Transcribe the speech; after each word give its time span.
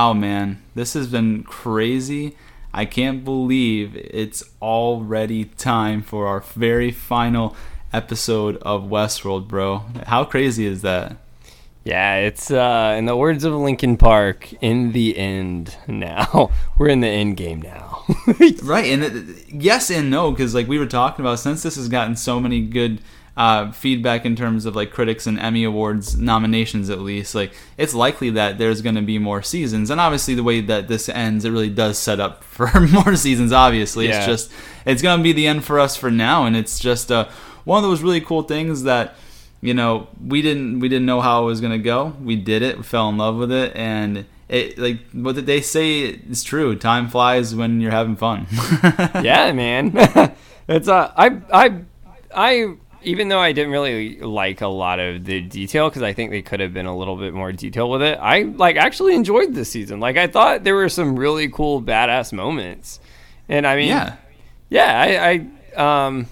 Wow, 0.00 0.14
man, 0.14 0.62
this 0.74 0.94
has 0.94 1.08
been 1.08 1.42
crazy. 1.42 2.34
I 2.72 2.86
can't 2.86 3.22
believe 3.22 3.94
it's 3.94 4.42
already 4.62 5.44
time 5.44 6.00
for 6.00 6.26
our 6.26 6.40
very 6.40 6.90
final 6.90 7.54
episode 7.92 8.56
of 8.62 8.84
Westworld, 8.84 9.46
bro. 9.46 9.84
How 10.06 10.24
crazy 10.24 10.64
is 10.64 10.80
that? 10.80 11.18
Yeah, 11.84 12.16
it's 12.16 12.50
uh, 12.50 12.94
in 12.96 13.04
the 13.04 13.14
words 13.14 13.44
of 13.44 13.52
Linkin 13.52 13.98
Park, 13.98 14.50
in 14.62 14.92
the 14.92 15.18
end 15.18 15.76
now. 15.86 16.50
We're 16.78 16.88
in 16.88 17.00
the 17.00 17.08
end 17.08 17.36
game 17.36 17.60
now. 17.60 18.02
right, 18.62 18.86
and 18.86 19.04
it, 19.04 19.52
yes 19.52 19.90
and 19.90 20.10
no, 20.10 20.30
because 20.30 20.54
like 20.54 20.66
we 20.66 20.78
were 20.78 20.86
talking 20.86 21.22
about, 21.22 21.40
since 21.40 21.62
this 21.62 21.76
has 21.76 21.90
gotten 21.90 22.16
so 22.16 22.40
many 22.40 22.62
good 22.62 23.02
uh, 23.40 23.72
feedback 23.72 24.26
in 24.26 24.36
terms 24.36 24.66
of 24.66 24.76
like 24.76 24.90
critics 24.90 25.26
and 25.26 25.40
Emmy 25.40 25.64
Awards 25.64 26.14
nominations, 26.14 26.90
at 26.90 26.98
least, 26.98 27.34
like 27.34 27.54
it's 27.78 27.94
likely 27.94 28.28
that 28.28 28.58
there's 28.58 28.82
going 28.82 28.96
to 28.96 29.00
be 29.00 29.18
more 29.18 29.40
seasons. 29.40 29.88
And 29.88 29.98
obviously, 29.98 30.34
the 30.34 30.42
way 30.42 30.60
that 30.60 30.88
this 30.88 31.08
ends, 31.08 31.46
it 31.46 31.50
really 31.50 31.70
does 31.70 31.96
set 31.96 32.20
up 32.20 32.44
for 32.56 32.68
more 32.80 33.16
seasons. 33.16 33.50
Obviously, 33.50 34.08
yeah. 34.08 34.18
it's 34.18 34.26
just 34.26 34.52
it's 34.84 35.00
going 35.00 35.20
to 35.20 35.22
be 35.22 35.32
the 35.32 35.46
end 35.46 35.64
for 35.64 35.80
us 35.80 35.96
for 35.96 36.10
now, 36.10 36.44
and 36.44 36.54
it's 36.54 36.78
just 36.78 37.10
uh, 37.10 37.28
one 37.64 37.82
of 37.82 37.88
those 37.88 38.02
really 38.02 38.20
cool 38.20 38.42
things 38.42 38.82
that 38.82 39.14
you 39.62 39.72
know 39.72 40.08
we 40.22 40.42
didn't 40.42 40.80
we 40.80 40.90
didn't 40.90 41.06
know 41.06 41.22
how 41.22 41.42
it 41.42 41.46
was 41.46 41.62
going 41.62 41.72
to 41.72 41.82
go. 41.82 42.14
We 42.22 42.36
did 42.36 42.60
it. 42.60 42.76
We 42.76 42.82
fell 42.82 43.08
in 43.08 43.16
love 43.16 43.36
with 43.36 43.52
it, 43.52 43.74
and 43.74 44.26
it 44.50 44.76
like 44.76 44.98
what 45.12 45.34
did 45.34 45.46
they 45.46 45.62
say 45.62 46.00
is 46.02 46.44
true. 46.44 46.76
Time 46.76 47.08
flies 47.08 47.54
when 47.54 47.80
you're 47.80 47.90
having 47.90 48.16
fun. 48.16 48.48
yeah, 49.24 49.50
man. 49.52 49.92
it's 50.68 50.88
uh, 50.88 51.10
I 51.16 51.40
I 51.50 51.84
I 52.34 52.74
even 53.02 53.28
though 53.28 53.38
I 53.38 53.52
didn't 53.52 53.72
really 53.72 54.18
like 54.20 54.60
a 54.60 54.68
lot 54.68 54.98
of 55.00 55.24
the 55.24 55.40
detail 55.40 55.88
because 55.88 56.02
I 56.02 56.12
think 56.12 56.30
they 56.30 56.42
could 56.42 56.60
have 56.60 56.72
been 56.72 56.86
a 56.86 56.96
little 56.96 57.16
bit 57.16 57.34
more 57.34 57.52
detailed 57.52 57.90
with 57.90 58.02
it, 58.02 58.18
I 58.20 58.42
like 58.42 58.76
actually 58.76 59.14
enjoyed 59.14 59.54
this 59.54 59.70
season. 59.70 60.00
Like 60.00 60.16
I 60.16 60.26
thought 60.26 60.64
there 60.64 60.74
were 60.74 60.88
some 60.88 61.18
really 61.18 61.48
cool 61.48 61.82
badass 61.82 62.32
moments, 62.32 63.00
and 63.48 63.66
I 63.66 63.76
mean, 63.76 63.88
yeah, 63.88 64.16
yeah, 64.68 65.00
I, 65.00 65.50
I 65.76 66.06
um, 66.06 66.26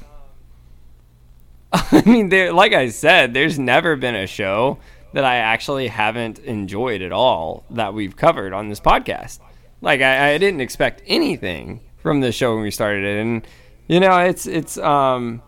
I 1.73 2.03
mean, 2.07 2.29
there, 2.29 2.53
like 2.53 2.73
I 2.73 2.89
said, 2.89 3.35
there's 3.35 3.59
never 3.59 3.97
been 3.97 4.15
a 4.15 4.27
show 4.27 4.79
that 5.13 5.25
I 5.25 5.37
actually 5.37 5.89
haven't 5.89 6.39
enjoyed 6.41 7.03
at 7.03 7.13
all 7.13 7.65
that 7.71 7.95
we've 7.95 8.17
covered 8.17 8.53
on 8.53 8.69
this 8.69 8.81
podcast. 8.81 9.41
Like 9.81 10.01
I, 10.01 10.33
I 10.35 10.39
didn't 10.39 10.61
expect 10.61 11.03
anything 11.07 11.81
from 11.97 12.21
the 12.21 12.33
show 12.33 12.55
when 12.55 12.63
we 12.63 12.71
started 12.71 13.05
it, 13.05 13.21
and 13.21 13.47
you 13.87 14.01
know, 14.01 14.19
it's 14.19 14.47
it's 14.47 14.77
um 14.79 15.43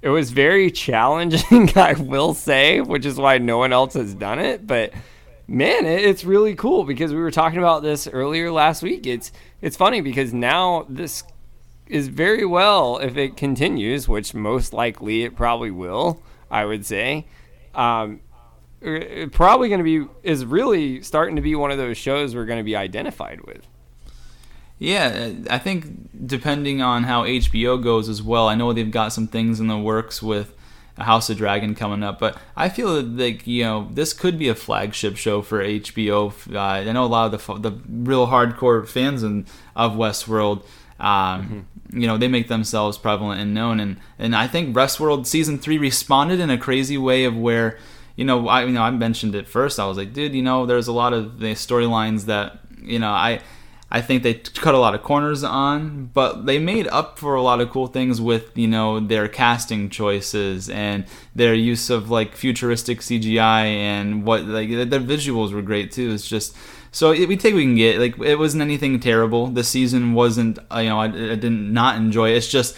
it 0.00 0.08
was 0.08 0.30
very 0.30 0.70
challenging, 0.70 1.70
I 1.76 1.94
will 1.94 2.34
say, 2.34 2.80
which 2.80 3.04
is 3.04 3.16
why 3.16 3.38
no 3.38 3.58
one 3.58 3.72
else 3.72 3.94
has 3.94 4.14
done 4.14 4.38
it. 4.38 4.66
But 4.66 4.92
man, 5.46 5.86
it's 5.86 6.24
really 6.24 6.54
cool 6.54 6.84
because 6.84 7.12
we 7.12 7.18
were 7.18 7.30
talking 7.30 7.58
about 7.58 7.82
this 7.82 8.06
earlier 8.06 8.52
last 8.52 8.82
week. 8.82 9.06
It's 9.06 9.32
it's 9.60 9.76
funny 9.76 10.00
because 10.00 10.32
now 10.32 10.86
this 10.88 11.24
is 11.86 12.08
very 12.08 12.44
well 12.44 12.98
if 12.98 13.16
it 13.16 13.36
continues, 13.36 14.08
which 14.08 14.34
most 14.34 14.72
likely 14.72 15.24
it 15.24 15.34
probably 15.34 15.70
will. 15.70 16.22
I 16.50 16.64
would 16.64 16.86
say, 16.86 17.26
um, 17.74 18.20
probably 19.32 19.68
going 19.68 19.84
to 19.84 19.84
be 19.84 20.06
is 20.22 20.44
really 20.44 21.02
starting 21.02 21.36
to 21.36 21.42
be 21.42 21.54
one 21.54 21.70
of 21.70 21.78
those 21.78 21.98
shows 21.98 22.34
we're 22.34 22.46
going 22.46 22.58
to 22.60 22.64
be 22.64 22.76
identified 22.76 23.40
with. 23.44 23.66
Yeah, 24.78 25.32
I 25.50 25.58
think 25.58 26.26
depending 26.26 26.80
on 26.82 27.04
how 27.04 27.24
HBO 27.24 27.82
goes 27.82 28.08
as 28.08 28.22
well, 28.22 28.48
I 28.48 28.54
know 28.54 28.72
they've 28.72 28.90
got 28.90 29.12
some 29.12 29.26
things 29.26 29.58
in 29.58 29.66
the 29.66 29.78
works 29.78 30.22
with 30.22 30.54
House 31.02 31.30
of 31.30 31.36
Dragon 31.36 31.74
coming 31.74 32.02
up, 32.02 32.18
but 32.18 32.36
I 32.56 32.68
feel 32.68 33.00
like 33.02 33.46
you 33.46 33.64
know 33.64 33.88
this 33.92 34.12
could 34.12 34.38
be 34.38 34.48
a 34.48 34.54
flagship 34.54 35.16
show 35.16 35.42
for 35.42 35.62
HBO. 35.62 36.32
Uh, 36.52 36.58
I 36.58 36.92
know 36.92 37.04
a 37.04 37.06
lot 37.06 37.32
of 37.32 37.46
the 37.46 37.70
the 37.70 37.80
real 37.88 38.26
hardcore 38.26 38.86
fans 38.86 39.22
in, 39.22 39.46
of 39.76 39.92
Westworld. 39.92 40.64
Um, 40.98 41.66
mm-hmm. 41.90 42.00
You 42.00 42.06
know 42.06 42.18
they 42.18 42.28
make 42.28 42.48
themselves 42.48 42.98
prevalent 42.98 43.40
and 43.40 43.54
known, 43.54 43.80
and 43.80 43.98
and 44.18 44.34
I 44.34 44.46
think 44.46 44.74
Westworld 44.74 45.26
season 45.26 45.58
three 45.58 45.78
responded 45.78 46.40
in 46.40 46.50
a 46.50 46.58
crazy 46.58 46.98
way 46.98 47.24
of 47.24 47.36
where 47.36 47.78
you 48.16 48.24
know 48.24 48.48
I 48.48 48.64
you 48.64 48.72
know 48.72 48.82
I 48.82 48.90
mentioned 48.90 49.34
it 49.34 49.48
first. 49.48 49.78
I 49.78 49.86
was 49.86 49.96
like, 49.96 50.12
dude, 50.12 50.34
you 50.34 50.42
know, 50.42 50.66
there's 50.66 50.88
a 50.88 50.92
lot 50.92 51.12
of 51.12 51.38
the 51.38 51.52
storylines 51.52 52.26
that 52.26 52.58
you 52.82 52.98
know 52.98 53.10
I 53.10 53.40
I 53.90 54.02
think 54.02 54.22
they 54.22 54.34
cut 54.34 54.74
a 54.74 54.78
lot 54.78 54.94
of 54.94 55.02
corners 55.02 55.42
on, 55.42 56.10
but 56.12 56.44
they 56.44 56.58
made 56.58 56.86
up 56.88 57.18
for 57.18 57.34
a 57.34 57.42
lot 57.42 57.60
of 57.60 57.70
cool 57.70 57.86
things 57.86 58.20
with 58.20 58.56
you 58.56 58.68
know 58.68 59.00
their 59.00 59.28
casting 59.28 59.88
choices 59.88 60.68
and 60.68 61.06
their 61.34 61.54
use 61.54 61.88
of 61.88 62.10
like 62.10 62.34
futuristic 62.34 63.00
CGI 63.00 63.64
and 63.64 64.24
what 64.24 64.44
like 64.44 64.68
their 64.68 65.00
visuals 65.00 65.54
were 65.54 65.62
great 65.62 65.90
too. 65.90 66.10
It's 66.12 66.28
just 66.28 66.54
so 66.92 67.12
it, 67.12 67.28
we 67.28 67.36
take 67.38 67.54
what 67.54 67.58
we 67.58 67.64
can 67.64 67.76
get. 67.76 67.98
Like 67.98 68.18
it 68.18 68.38
wasn't 68.38 68.60
anything 68.62 69.00
terrible. 69.00 69.46
The 69.46 69.64
season 69.64 70.12
wasn't 70.12 70.58
uh, 70.70 70.80
you 70.80 70.90
know 70.90 71.00
I, 71.00 71.06
I 71.06 71.34
did 71.36 71.52
not 71.52 71.96
enjoy 71.96 72.32
it. 72.32 72.36
It's 72.36 72.48
just 72.48 72.76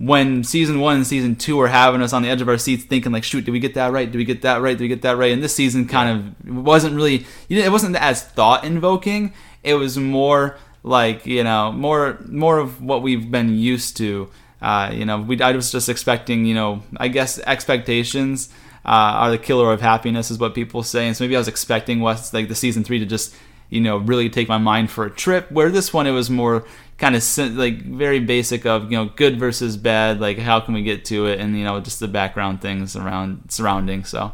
when 0.00 0.42
season 0.44 0.80
one 0.80 0.96
and 0.96 1.06
season 1.06 1.36
two 1.36 1.56
were 1.56 1.68
having 1.68 2.02
us 2.02 2.14
on 2.14 2.22
the 2.22 2.28
edge 2.28 2.40
of 2.40 2.48
our 2.48 2.56
seats 2.56 2.84
thinking 2.84 3.12
like 3.12 3.22
shoot 3.22 3.44
did 3.44 3.50
we 3.50 3.60
get 3.60 3.74
that 3.74 3.92
right 3.92 4.10
did 4.10 4.16
we 4.16 4.24
get 4.24 4.40
that 4.40 4.62
right 4.62 4.78
did 4.78 4.84
we 4.84 4.88
get 4.88 5.02
that 5.02 5.18
right 5.18 5.30
and 5.30 5.42
this 5.42 5.54
season 5.54 5.86
kind 5.86 6.34
of 6.40 6.54
wasn't 6.64 6.94
really 6.96 7.26
it 7.50 7.70
wasn't 7.70 7.94
as 7.96 8.22
thought 8.22 8.64
invoking 8.64 9.30
it 9.62 9.74
was 9.74 9.96
more 9.98 10.56
like 10.82 11.26
you 11.26 11.44
know 11.44 11.72
more 11.72 12.18
more 12.26 12.58
of 12.58 12.82
what 12.82 13.02
we've 13.02 13.30
been 13.30 13.56
used 13.56 13.96
to. 13.98 14.30
Uh, 14.62 14.90
you 14.92 15.04
know, 15.04 15.20
we 15.20 15.40
I 15.40 15.52
was 15.52 15.72
just 15.72 15.88
expecting 15.88 16.44
you 16.44 16.54
know 16.54 16.82
I 16.96 17.08
guess 17.08 17.38
expectations 17.40 18.50
uh, 18.84 18.88
are 19.22 19.30
the 19.30 19.38
killer 19.38 19.72
of 19.72 19.80
happiness 19.80 20.30
is 20.30 20.38
what 20.38 20.54
people 20.54 20.82
say, 20.82 21.06
and 21.06 21.16
so 21.16 21.24
maybe 21.24 21.36
I 21.36 21.38
was 21.38 21.48
expecting 21.48 22.00
what's 22.00 22.32
like 22.32 22.48
the 22.48 22.54
season 22.54 22.84
three 22.84 22.98
to 22.98 23.06
just 23.06 23.34
you 23.68 23.80
know 23.80 23.98
really 23.98 24.28
take 24.28 24.48
my 24.48 24.58
mind 24.58 24.90
for 24.90 25.04
a 25.04 25.10
trip. 25.10 25.50
Where 25.50 25.70
this 25.70 25.92
one 25.92 26.06
it 26.06 26.12
was 26.12 26.30
more 26.30 26.64
kind 26.98 27.16
of 27.16 27.56
like 27.56 27.82
very 27.82 28.20
basic 28.20 28.66
of 28.66 28.90
you 28.90 28.98
know 28.98 29.06
good 29.06 29.38
versus 29.38 29.76
bad, 29.76 30.20
like 30.20 30.38
how 30.38 30.60
can 30.60 30.74
we 30.74 30.82
get 30.82 31.04
to 31.06 31.26
it, 31.26 31.40
and 31.40 31.56
you 31.56 31.64
know 31.64 31.80
just 31.80 32.00
the 32.00 32.08
background 32.08 32.60
things 32.60 32.96
around 32.96 33.50
surrounding. 33.50 34.04
So, 34.04 34.32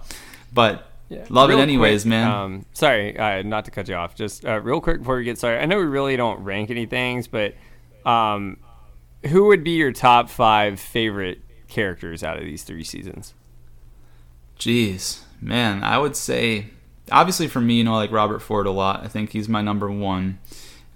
but 0.53 0.91
yeah. 1.09 1.25
Love 1.28 1.49
real 1.49 1.59
it 1.59 1.62
anyways, 1.62 2.03
quick, 2.03 2.11
man. 2.11 2.31
Um, 2.31 2.67
sorry, 2.72 3.19
uh, 3.19 3.43
not 3.43 3.65
to 3.67 3.71
cut 3.71 3.89
you 3.89 3.94
off. 3.94 4.15
Just 4.15 4.44
uh, 4.44 4.61
real 4.61 4.81
quick 4.81 4.99
before 4.99 5.17
we 5.17 5.25
get 5.25 5.39
started, 5.39 5.62
I 5.62 5.67
know 5.67 5.78
we 5.78 5.84
really 5.84 6.17
don't 6.17 6.43
rank 6.43 6.71
any 6.71 6.87
things, 6.87 7.28
but 7.28 7.55
um, 8.05 8.59
who 9.27 9.47
would 9.47 9.62
be 9.65 9.72
your 9.72 9.93
top 9.93 10.28
five 10.28 10.81
favorite 10.81 11.41
characters 11.69 12.22
out 12.22 12.39
of 12.39 12.44
these 12.44 12.62
three 12.62 12.84
seasons? 12.84 13.34
Jeez, 14.59 15.22
man, 15.41 15.84
I 15.84 15.99
would 15.99 16.17
say 16.17 16.71
obviously 17.11 17.49
for 17.49 17.61
me, 17.61 17.75
you 17.75 17.84
know, 17.84 17.94
I 17.94 17.99
like 17.99 18.12
Robert 18.12 18.41
Ford 18.41 18.67
a 18.67 18.71
lot. 18.71 19.05
I 19.05 19.09
think 19.09 19.31
he's 19.31 19.49
my 19.49 19.62
number 19.62 19.91
one. 19.91 20.38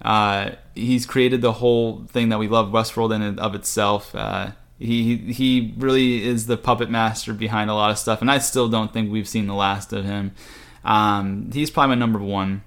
Uh, 0.02 0.52
he's 0.74 1.06
created 1.06 1.42
the 1.42 1.52
whole 1.52 2.04
thing 2.06 2.30
that 2.30 2.38
we 2.38 2.48
love, 2.48 2.70
Westworld 2.70 3.14
in 3.14 3.22
and 3.22 3.38
of 3.38 3.54
itself. 3.54 4.14
Uh, 4.14 4.52
he 4.80 5.18
he 5.18 5.74
really 5.76 6.26
is 6.26 6.46
the 6.46 6.56
puppet 6.56 6.90
master 6.90 7.34
behind 7.34 7.68
a 7.68 7.74
lot 7.74 7.90
of 7.90 7.98
stuff, 7.98 8.22
and 8.22 8.30
I 8.30 8.38
still 8.38 8.68
don't 8.68 8.92
think 8.92 9.12
we've 9.12 9.28
seen 9.28 9.46
the 9.46 9.54
last 9.54 9.92
of 9.92 10.06
him. 10.06 10.32
Um, 10.84 11.50
he's 11.52 11.70
probably 11.70 11.94
my 11.94 12.00
number 12.00 12.18
one. 12.18 12.62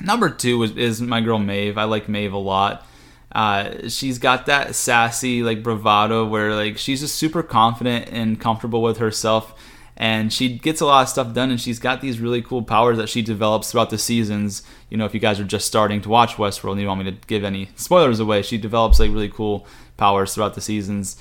Number 0.00 0.30
two 0.30 0.62
is, 0.62 0.76
is 0.76 1.02
my 1.02 1.20
girl 1.20 1.40
Maeve. 1.40 1.76
I 1.76 1.84
like 1.84 2.08
Maeve 2.08 2.32
a 2.32 2.38
lot. 2.38 2.86
Uh, 3.32 3.88
she's 3.88 4.18
got 4.18 4.46
that 4.46 4.76
sassy 4.76 5.42
like 5.42 5.62
bravado 5.62 6.24
where 6.24 6.54
like 6.54 6.78
she's 6.78 7.00
just 7.00 7.16
super 7.16 7.42
confident 7.42 8.08
and 8.12 8.40
comfortable 8.40 8.82
with 8.82 8.98
herself 8.98 9.54
and 9.96 10.32
she 10.32 10.58
gets 10.58 10.80
a 10.80 10.86
lot 10.86 11.02
of 11.02 11.08
stuff 11.08 11.32
done 11.32 11.50
and 11.50 11.60
she's 11.60 11.78
got 11.78 12.00
these 12.00 12.20
really 12.20 12.42
cool 12.42 12.62
powers 12.62 12.98
that 12.98 13.08
she 13.08 13.22
develops 13.22 13.70
throughout 13.70 13.88
the 13.88 13.96
seasons 13.96 14.62
you 14.90 14.96
know 14.96 15.04
if 15.04 15.14
you 15.14 15.20
guys 15.20 15.40
are 15.40 15.44
just 15.44 15.66
starting 15.66 16.00
to 16.00 16.08
watch 16.08 16.34
westworld 16.34 16.72
and 16.72 16.80
you 16.80 16.86
want 16.86 17.02
me 17.02 17.10
to 17.10 17.16
give 17.26 17.44
any 17.44 17.70
spoilers 17.76 18.20
away 18.20 18.42
she 18.42 18.58
develops 18.58 18.98
like 18.98 19.10
really 19.10 19.28
cool 19.28 19.66
powers 19.96 20.34
throughout 20.34 20.54
the 20.54 20.60
seasons 20.60 21.16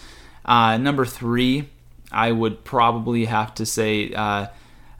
uh, 0.45 0.77
number 0.77 1.05
three 1.05 1.69
i 2.11 2.31
would 2.31 2.63
probably 2.63 3.25
have 3.25 3.53
to 3.53 3.65
say 3.65 4.13
uh, 4.13 4.47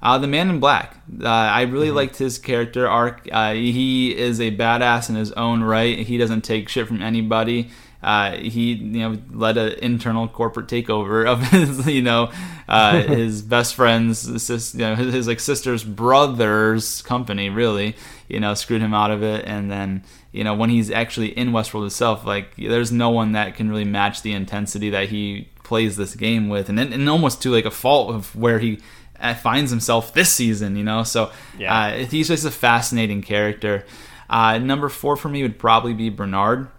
uh, 0.03 0.17
the 0.17 0.27
Man 0.27 0.49
in 0.49 0.59
Black. 0.59 0.97
Uh, 1.21 1.27
I 1.27 1.61
really 1.61 1.87
mm-hmm. 1.87 1.95
liked 1.95 2.17
his 2.17 2.39
character 2.39 2.87
arc. 2.87 3.27
Uh, 3.31 3.53
he 3.53 4.17
is 4.17 4.41
a 4.41 4.49
badass 4.55 5.09
in 5.09 5.15
his 5.15 5.31
own 5.33 5.61
right. 5.63 5.99
He 5.99 6.17
doesn't 6.17 6.41
take 6.41 6.69
shit 6.69 6.87
from 6.87 7.01
anybody. 7.03 7.69
Uh, 8.03 8.35
he 8.37 8.73
you 8.73 8.99
know 8.99 9.17
led 9.31 9.57
an 9.57 9.73
internal 9.73 10.27
corporate 10.27 10.67
takeover 10.67 11.27
of 11.27 11.39
his 11.51 11.85
you 11.87 12.01
know 12.01 12.31
uh, 12.67 13.01
his 13.03 13.43
best 13.43 13.75
friend's 13.75 14.41
sis, 14.41 14.73
you 14.73 14.81
know 14.81 14.95
his, 14.95 15.13
his, 15.13 15.27
like 15.27 15.39
sister's 15.39 15.83
brother's 15.83 17.03
company 17.03 17.49
really 17.49 17.95
you 18.27 18.39
know 18.39 18.55
screwed 18.55 18.81
him 18.81 18.93
out 18.93 19.11
of 19.11 19.21
it. 19.21 19.45
And 19.45 19.69
then 19.69 20.03
you 20.31 20.43
know 20.43 20.55
when 20.55 20.71
he's 20.71 20.89
actually 20.89 21.37
in 21.37 21.51
Westworld 21.51 21.85
itself 21.85 22.25
like 22.25 22.55
there's 22.55 22.91
no 22.91 23.11
one 23.11 23.33
that 23.33 23.55
can 23.55 23.69
really 23.69 23.85
match 23.85 24.23
the 24.23 24.33
intensity 24.33 24.89
that 24.89 25.09
he 25.09 25.49
plays 25.63 25.95
this 25.95 26.15
game 26.15 26.49
with. 26.49 26.69
And 26.69 26.79
and 26.79 27.07
almost 27.07 27.41
to 27.43 27.51
like 27.51 27.65
a 27.65 27.71
fault 27.71 28.15
of 28.15 28.35
where 28.35 28.57
he 28.57 28.79
uh, 29.19 29.35
finds 29.35 29.69
himself 29.69 30.11
this 30.15 30.33
season 30.33 30.75
you 30.75 30.83
know? 30.83 31.03
So 31.03 31.31
yeah. 31.55 31.77
Uh, 31.77 32.05
he's 32.05 32.29
just 32.29 32.45
a 32.45 32.51
fascinating 32.51 33.21
character. 33.21 33.85
Uh, 34.27 34.57
number 34.57 34.89
four 34.89 35.17
for 35.17 35.29
me 35.29 35.43
would 35.43 35.59
probably 35.59 35.93
be 35.93 36.09
Bernard 36.09 36.69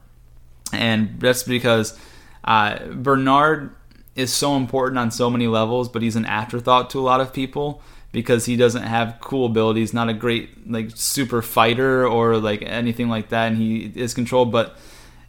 and 0.72 1.20
that's 1.20 1.42
because 1.42 1.98
uh, 2.44 2.78
Bernard 2.86 3.74
is 4.14 4.32
so 4.32 4.56
important 4.56 4.98
on 4.98 5.10
so 5.10 5.30
many 5.30 5.46
levels, 5.46 5.88
but 5.88 6.02
he's 6.02 6.16
an 6.16 6.26
afterthought 6.26 6.90
to 6.90 6.98
a 6.98 7.02
lot 7.02 7.20
of 7.20 7.32
people 7.32 7.82
because 8.12 8.44
he 8.44 8.56
doesn't 8.56 8.82
have 8.82 9.16
cool 9.20 9.46
abilities, 9.46 9.94
not 9.94 10.08
a 10.08 10.14
great 10.14 10.70
like 10.70 10.90
super 10.94 11.40
fighter 11.40 12.06
or 12.06 12.36
like 12.36 12.62
anything 12.62 13.08
like 13.08 13.30
that, 13.30 13.48
and 13.48 13.56
he 13.56 13.90
is 13.94 14.12
controlled, 14.12 14.52
but 14.52 14.76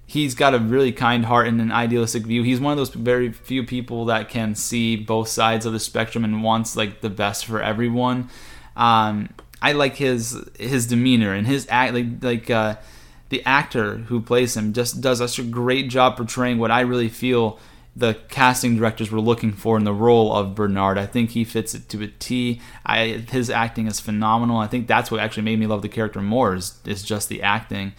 he's 0.05 0.35
got 0.35 0.53
a 0.53 0.59
really 0.59 0.91
kind 0.91 1.25
heart 1.25 1.47
and 1.47 1.61
an 1.61 1.71
idealistic 1.71 2.23
view. 2.23 2.43
He's 2.43 2.59
one 2.59 2.71
of 2.71 2.77
those 2.77 2.89
very 2.89 3.31
few 3.31 3.63
people 3.63 4.05
that 4.05 4.29
can 4.29 4.53
see 4.53 4.97
both 4.97 5.29
sides 5.29 5.65
of 5.65 5.73
the 5.73 5.79
spectrum 5.79 6.23
and 6.25 6.43
wants 6.43 6.75
like 6.75 7.01
the 7.01 7.09
best 7.09 7.45
for 7.45 7.61
everyone. 7.61 8.29
Um, 8.75 9.29
I 9.61 9.71
like 9.71 9.95
his 9.95 10.37
his 10.59 10.87
demeanor 10.87 11.33
and 11.33 11.47
his 11.47 11.65
act 11.69 11.93
like 11.93 12.05
like 12.21 12.49
uh, 12.49 12.75
the 13.33 13.43
actor 13.45 13.97
who 13.97 14.21
plays 14.21 14.55
him 14.55 14.73
just 14.73 15.01
does 15.01 15.17
such 15.17 15.39
a 15.39 15.43
great 15.43 15.89
job 15.89 16.15
portraying 16.15 16.59
what 16.59 16.69
I 16.69 16.81
really 16.81 17.09
feel 17.09 17.59
the 17.95 18.13
casting 18.29 18.77
directors 18.77 19.09
were 19.09 19.19
looking 19.19 19.51
for 19.51 19.75
in 19.75 19.85
the 19.85 19.93
role 19.93 20.31
of 20.35 20.53
Bernard. 20.53 20.99
I 20.99 21.07
think 21.07 21.31
he 21.31 21.43
fits 21.43 21.73
it 21.73 21.89
to 21.89 22.03
a 22.03 22.07
T. 22.07 22.61
I, 22.85 23.07
his 23.07 23.49
acting 23.49 23.87
is 23.87 23.99
phenomenal. 23.99 24.57
I 24.57 24.67
think 24.67 24.87
that's 24.87 25.09
what 25.09 25.19
actually 25.19 25.43
made 25.43 25.59
me 25.59 25.65
love 25.65 25.81
the 25.81 25.89
character 25.89 26.21
more 26.21 26.53
is, 26.53 26.77
is 26.85 27.01
just 27.01 27.27
the 27.27 27.41
acting. 27.41 27.93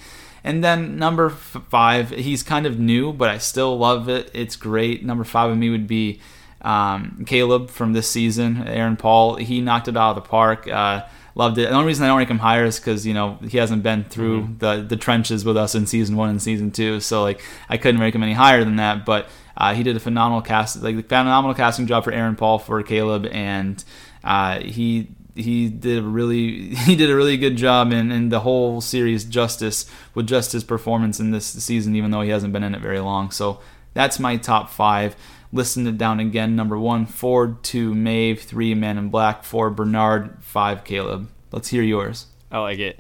And 0.45 0.63
then 0.63 0.99
number 0.99 1.27
f- 1.27 1.63
five, 1.69 2.11
he's 2.11 2.45
kind 2.45 2.65
of 2.65 2.79
new, 2.79 3.13
but 3.13 3.29
I 3.29 3.39
still 3.39 3.77
love 3.77 4.09
it. 4.09 4.31
It's 4.35 4.55
great. 4.55 5.05
Number 5.05 5.25
five 5.25 5.51
of 5.51 5.59
me 5.59 5.69
would 5.69 5.89
be 5.89 6.21
um, 6.63 7.25
Caleb 7.27 7.71
from 7.71 7.93
this 7.93 8.09
season, 8.09 8.69
Aaron 8.69 8.97
Paul. 8.97 9.37
He 9.37 9.61
knocked 9.61 9.89
it 9.89 9.97
out 9.97 10.17
of 10.17 10.23
the 10.23 10.29
park. 10.29 10.69
Uh, 10.69 11.07
loved 11.35 11.59
it. 11.59 11.69
The 11.69 11.75
only 11.75 11.87
reason 11.87 12.05
I 12.05 12.09
don't 12.09 12.19
rank 12.19 12.31
him 12.31 12.39
higher 12.39 12.65
is 12.65 12.79
because 12.79 13.07
you 13.07 13.15
know 13.15 13.39
he 13.49 13.59
hasn't 13.59 13.83
been 13.83 14.05
through 14.05 14.43
mm-hmm. 14.43 14.59
the 14.59 14.83
the 14.89 14.97
trenches 14.97 15.45
with 15.45 15.57
us 15.57 15.75
in 15.75 15.87
season 15.87 16.17
one 16.17 16.31
and 16.31 16.41
season 16.41 16.71
two, 16.71 17.01
so 17.01 17.23
like 17.23 17.43
I 17.69 17.77
couldn't 17.77 18.01
rank 18.01 18.15
him 18.15 18.23
any 18.23 18.35
higher 18.35 18.65
than 18.65 18.77
that. 18.77 19.05
But 19.05 19.29
uh, 19.57 19.75
he 19.75 19.83
did 19.83 19.97
a 19.97 20.01
phenomenal 20.01 20.43
cast, 20.43 20.83
like 20.83 20.97
phenomenal 21.09 21.55
casting 21.55 21.87
job 21.87 22.05
for 22.05 22.13
Aaron 22.13 22.37
Paul 22.37 22.59
for 22.59 22.83
Caleb, 22.83 23.27
and 23.27 23.83
uh, 24.23 24.61
he 24.61 25.09
he 25.35 25.69
did 25.69 25.99
a 25.99 26.03
really 26.03 26.75
he 26.75 26.97
did 26.97 27.11
a 27.11 27.17
really 27.17 27.37
good 27.37 27.57
job 27.57 27.93
in, 27.93 28.11
in 28.11 28.29
the 28.29 28.41
whole 28.41 28.81
series 28.81 29.25
justice 29.25 29.87
with 30.15 30.27
just 30.27 30.53
his 30.53 30.65
performance 30.65 31.21
in 31.21 31.31
this 31.31 31.47
season, 31.47 31.97
even 31.97 32.11
though 32.11 32.23
he 32.23 32.31
hasn't 32.31 32.53
been 32.53 32.65
in 32.65 32.75
it 32.75 32.81
very 32.81 33.01
long. 33.01 33.31
So 33.31 33.61
that's 33.93 34.19
my 34.19 34.37
top 34.37 34.71
five. 34.71 35.17
Listen 35.55 35.87
it 35.87 35.97
down 35.97 36.19
again. 36.19 36.57
Number 36.57 36.77
one, 36.77 37.07
Ford. 37.07 37.63
Two, 37.63 37.95
Maeve. 37.95 38.43
Three, 38.43 38.75
Man 38.75 38.99
in 38.99 39.09
Black. 39.09 39.45
Four, 39.45 39.71
Bernard. 39.71 40.43
Five, 40.43 40.83
Caleb. 40.83 41.29
Let's 41.53 41.69
hear 41.69 41.83
yours. 41.83 42.27
I 42.51 42.59
like 42.59 42.81
it. 42.81 42.99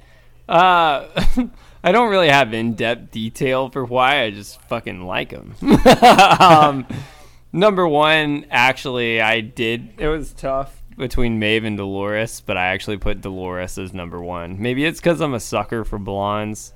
Uh, 0.48 1.08
I 1.82 1.90
don't 1.90 2.10
really 2.10 2.28
have 2.28 2.54
in-depth 2.54 3.10
detail 3.10 3.70
for 3.70 3.84
why. 3.84 4.22
I 4.22 4.30
just 4.30 4.60
fucking 4.62 5.04
like 5.04 5.30
them. 5.30 5.56
um, 6.40 6.86
number 7.52 7.88
one, 7.88 8.46
actually, 8.50 9.20
I 9.20 9.40
did. 9.40 9.94
It 9.98 10.06
was 10.06 10.32
tough 10.32 10.80
between 10.96 11.40
Maeve 11.40 11.64
and 11.64 11.76
Dolores, 11.76 12.40
but 12.40 12.56
I 12.56 12.66
actually 12.66 12.98
put 12.98 13.20
Dolores 13.20 13.78
as 13.78 13.92
number 13.92 14.22
one. 14.22 14.62
Maybe 14.62 14.84
it's 14.84 15.00
because 15.00 15.20
I'm 15.20 15.34
a 15.34 15.40
sucker 15.40 15.84
for 15.84 15.98
blondes. 15.98 16.72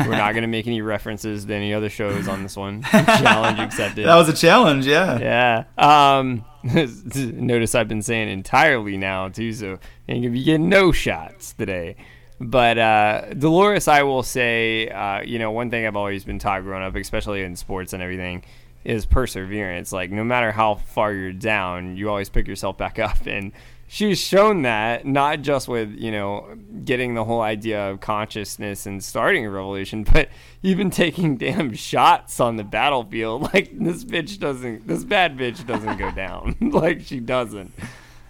We're 0.00 0.16
not 0.16 0.32
going 0.32 0.42
to 0.42 0.48
make 0.48 0.66
any 0.66 0.82
references 0.82 1.44
to 1.44 1.54
any 1.54 1.74
other 1.74 1.88
shows 1.88 2.28
on 2.28 2.42
this 2.42 2.56
one. 2.56 2.82
challenge 2.82 3.58
accepted. 3.58 4.06
That 4.06 4.16
was 4.16 4.28
a 4.28 4.32
challenge, 4.34 4.86
yeah. 4.86 5.64
Yeah. 5.78 6.18
Um, 6.18 6.44
notice 7.14 7.74
I've 7.74 7.88
been 7.88 8.02
saying 8.02 8.28
entirely 8.28 8.96
now 8.96 9.28
too, 9.28 9.52
so 9.52 9.78
ain't 10.08 10.22
gonna 10.22 10.30
be 10.30 10.42
getting 10.42 10.68
no 10.68 10.92
shots 10.92 11.52
today. 11.52 11.96
But 12.40 12.78
uh, 12.78 13.34
Dolores, 13.34 13.88
I 13.88 14.02
will 14.02 14.22
say, 14.22 14.88
uh, 14.88 15.22
you 15.22 15.38
know, 15.38 15.50
one 15.50 15.70
thing 15.70 15.86
I've 15.86 15.96
always 15.96 16.24
been 16.24 16.38
taught 16.38 16.62
growing 16.62 16.82
up, 16.82 16.94
especially 16.96 17.42
in 17.42 17.56
sports 17.56 17.92
and 17.92 18.02
everything, 18.02 18.44
is 18.84 19.06
perseverance. 19.06 19.90
Like, 19.92 20.10
no 20.10 20.22
matter 20.22 20.52
how 20.52 20.74
far 20.74 21.12
you're 21.12 21.32
down, 21.32 21.96
you 21.96 22.10
always 22.10 22.28
pick 22.28 22.46
yourself 22.46 22.76
back 22.76 22.98
up. 22.98 23.26
And 23.26 23.52
she's 23.88 24.18
shown 24.18 24.62
that 24.62 25.06
not 25.06 25.42
just 25.42 25.68
with, 25.68 25.90
you 25.92 26.10
know, 26.10 26.56
getting 26.84 27.14
the 27.14 27.24
whole 27.24 27.40
idea 27.40 27.90
of 27.90 28.00
consciousness 28.00 28.86
and 28.86 29.02
starting 29.02 29.46
a 29.46 29.50
revolution, 29.50 30.04
but 30.12 30.28
even 30.62 30.90
taking 30.90 31.36
damn 31.36 31.74
shots 31.74 32.40
on 32.40 32.56
the 32.56 32.64
battlefield. 32.64 33.50
Like, 33.56 33.78
this 33.78 34.04
bitch 34.04 34.38
doesn't, 34.38 34.86
this 34.86 35.04
bad 35.04 35.38
bitch 35.38 35.66
doesn't 35.66 35.96
go 35.96 36.10
down. 36.14 36.56
like, 36.60 37.02
she 37.02 37.20
doesn't. 37.20 37.72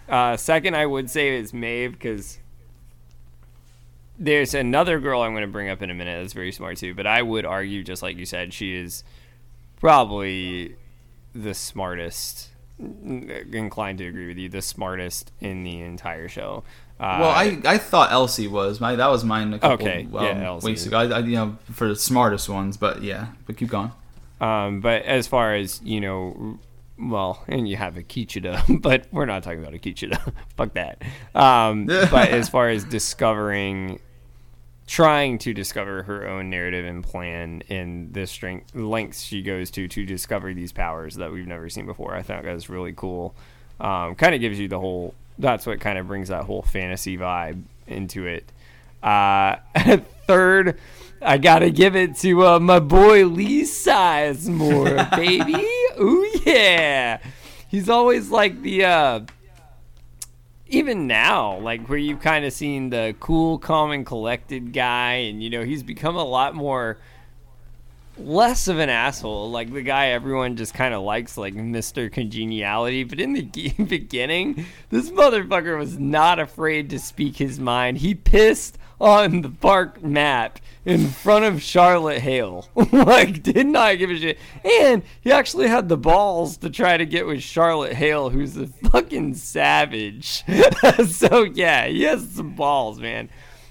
Uh, 0.07 0.37
second, 0.37 0.75
I 0.75 0.85
would 0.85 1.09
say 1.09 1.37
is 1.37 1.53
Maeve 1.53 1.93
because 1.93 2.39
there's 4.17 4.53
another 4.53 4.99
girl 4.99 5.21
I'm 5.21 5.33
going 5.33 5.41
to 5.41 5.51
bring 5.51 5.69
up 5.69 5.81
in 5.81 5.89
a 5.89 5.93
minute 5.93 6.21
that's 6.21 6.33
very 6.33 6.51
smart 6.51 6.77
too, 6.77 6.93
but 6.93 7.05
I 7.05 7.21
would 7.21 7.45
argue, 7.45 7.83
just 7.83 8.01
like 8.01 8.17
you 8.17 8.25
said, 8.25 8.53
she 8.53 8.75
is 8.75 9.03
probably 9.79 10.75
the 11.33 11.53
smartest. 11.53 12.49
Inclined 12.79 13.97
to 13.99 14.07
agree 14.07 14.27
with 14.27 14.37
you, 14.37 14.49
the 14.49 14.61
smartest 14.61 15.31
in 15.39 15.63
the 15.63 15.81
entire 15.81 16.27
show. 16.27 16.63
Uh, 16.99 17.17
well, 17.21 17.29
I, 17.29 17.59
I 17.65 17.77
thought 17.77 18.11
Elsie 18.11 18.47
was 18.47 18.79
my 18.79 18.95
that 18.95 19.07
was 19.07 19.23
mine 19.23 19.53
a 19.53 19.59
couple 19.59 19.87
okay, 19.87 20.07
um, 20.13 20.23
yeah, 20.23 20.59
weeks 20.59 20.85
ago. 20.85 20.97
I, 20.97 21.05
I, 21.05 21.19
you 21.19 21.35
know 21.35 21.57
for 21.71 21.87
the 21.87 21.95
smartest 21.95 22.49
ones, 22.49 22.75
but 22.77 23.03
yeah, 23.03 23.27
but 23.45 23.57
keep 23.57 23.69
going. 23.69 23.91
Um, 24.41 24.81
but 24.81 25.03
as 25.03 25.27
far 25.27 25.53
as 25.53 25.81
you 25.83 26.01
know, 26.01 26.59
well, 26.99 27.43
and 27.47 27.67
you 27.67 27.77
have 27.77 27.97
a 27.97 28.03
Akecheta, 28.03 28.81
but 28.81 29.05
we're 29.11 29.25
not 29.25 29.43
talking 29.43 29.59
about 29.59 29.73
a 29.73 29.77
Akecheta. 29.77 30.33
Fuck 30.57 30.73
that. 30.73 31.01
Um, 31.35 31.85
but 31.85 32.29
as 32.29 32.49
far 32.49 32.69
as 32.69 32.83
discovering 32.83 33.99
trying 34.87 35.37
to 35.37 35.53
discover 35.53 36.03
her 36.03 36.25
own 36.27 36.49
narrative 36.49 36.85
and 36.85 37.03
plan 37.03 37.61
in 37.67 38.09
the 38.13 38.25
strength 38.25 38.73
lengths 38.73 39.21
she 39.21 39.41
goes 39.41 39.69
to 39.69 39.87
to 39.89 40.05
discover 40.05 40.53
these 40.53 40.71
powers 40.71 41.15
that 41.15 41.31
we've 41.31 41.45
never 41.45 41.69
seen 41.69 41.85
before. 41.85 42.15
I 42.15 42.21
thought 42.23 42.43
that 42.43 42.53
was 42.53 42.69
really 42.69 42.93
cool. 42.93 43.35
Um, 43.79 44.15
kind 44.15 44.33
of 44.33 44.41
gives 44.41 44.57
you 44.57 44.67
the 44.67 44.79
whole. 44.79 45.13
That's 45.37 45.67
what 45.67 45.79
kind 45.79 45.99
of 45.99 46.07
brings 46.07 46.29
that 46.29 46.45
whole 46.45 46.63
fantasy 46.63 47.17
vibe 47.17 47.61
into 47.85 48.25
it. 48.25 48.51
Uh, 49.03 49.57
third, 50.25 50.79
I 51.21 51.37
gotta 51.37 51.69
give 51.69 51.95
it 51.95 52.15
to 52.17 52.47
uh, 52.47 52.59
my 52.59 52.79
boy 52.79 53.25
Lee 53.25 53.63
Sizemore, 53.63 55.15
baby. 55.15 55.67
Ooh 55.99 56.27
yeah, 56.45 57.19
he's 57.67 57.89
always 57.89 58.29
like 58.29 58.61
the 58.61 58.85
uh, 58.85 59.19
even 60.69 61.07
now, 61.07 61.59
like 61.59 61.87
where 61.87 61.97
you've 61.97 62.21
kind 62.21 62.45
of 62.45 62.53
seen 62.53 62.89
the 62.89 63.15
cool, 63.19 63.57
calm, 63.57 63.91
and 63.91 64.05
collected 64.05 64.73
guy, 64.73 65.13
and 65.13 65.41
you 65.41 65.49
know 65.49 65.63
he's 65.63 65.83
become 65.83 66.15
a 66.15 66.23
lot 66.23 66.55
more 66.55 66.97
less 68.19 68.67
of 68.67 68.79
an 68.79 68.89
asshole, 68.89 69.51
like 69.51 69.71
the 69.71 69.81
guy 69.81 70.07
everyone 70.07 70.55
just 70.55 70.73
kind 70.73 70.93
of 70.93 71.03
likes, 71.03 71.37
like 71.37 71.53
Mr. 71.53 72.11
Congeniality. 72.11 73.03
But 73.03 73.19
in 73.19 73.33
the 73.33 73.41
beginning, 73.85 74.65
this 74.89 75.09
motherfucker 75.09 75.77
was 75.77 75.99
not 75.99 76.39
afraid 76.39 76.89
to 76.91 76.99
speak 76.99 77.37
his 77.37 77.59
mind. 77.59 77.99
He 77.99 78.15
pissed 78.15 78.77
on 78.99 79.41
the 79.41 79.49
park 79.49 80.03
map 80.03 80.59
in 80.85 81.07
front 81.07 81.45
of 81.45 81.61
Charlotte 81.61 82.19
Hale. 82.19 82.67
like, 82.75 83.43
did 83.43 83.67
not 83.67 83.87
I 83.87 83.95
give 83.95 84.09
a 84.09 84.17
shit. 84.17 84.39
And 84.63 85.03
he 85.21 85.31
actually 85.31 85.67
had 85.67 85.89
the 85.89 85.97
balls 85.97 86.57
to 86.57 86.69
try 86.69 86.97
to 86.97 87.05
get 87.05 87.27
with 87.27 87.43
Charlotte 87.43 87.93
Hale, 87.93 88.29
who's 88.29 88.57
a 88.57 88.67
fucking 88.67 89.35
savage. 89.35 90.43
so, 91.07 91.43
yeah, 91.43 91.87
he 91.87 92.03
has 92.03 92.29
some 92.29 92.55
balls, 92.55 92.99
man. 92.99 93.29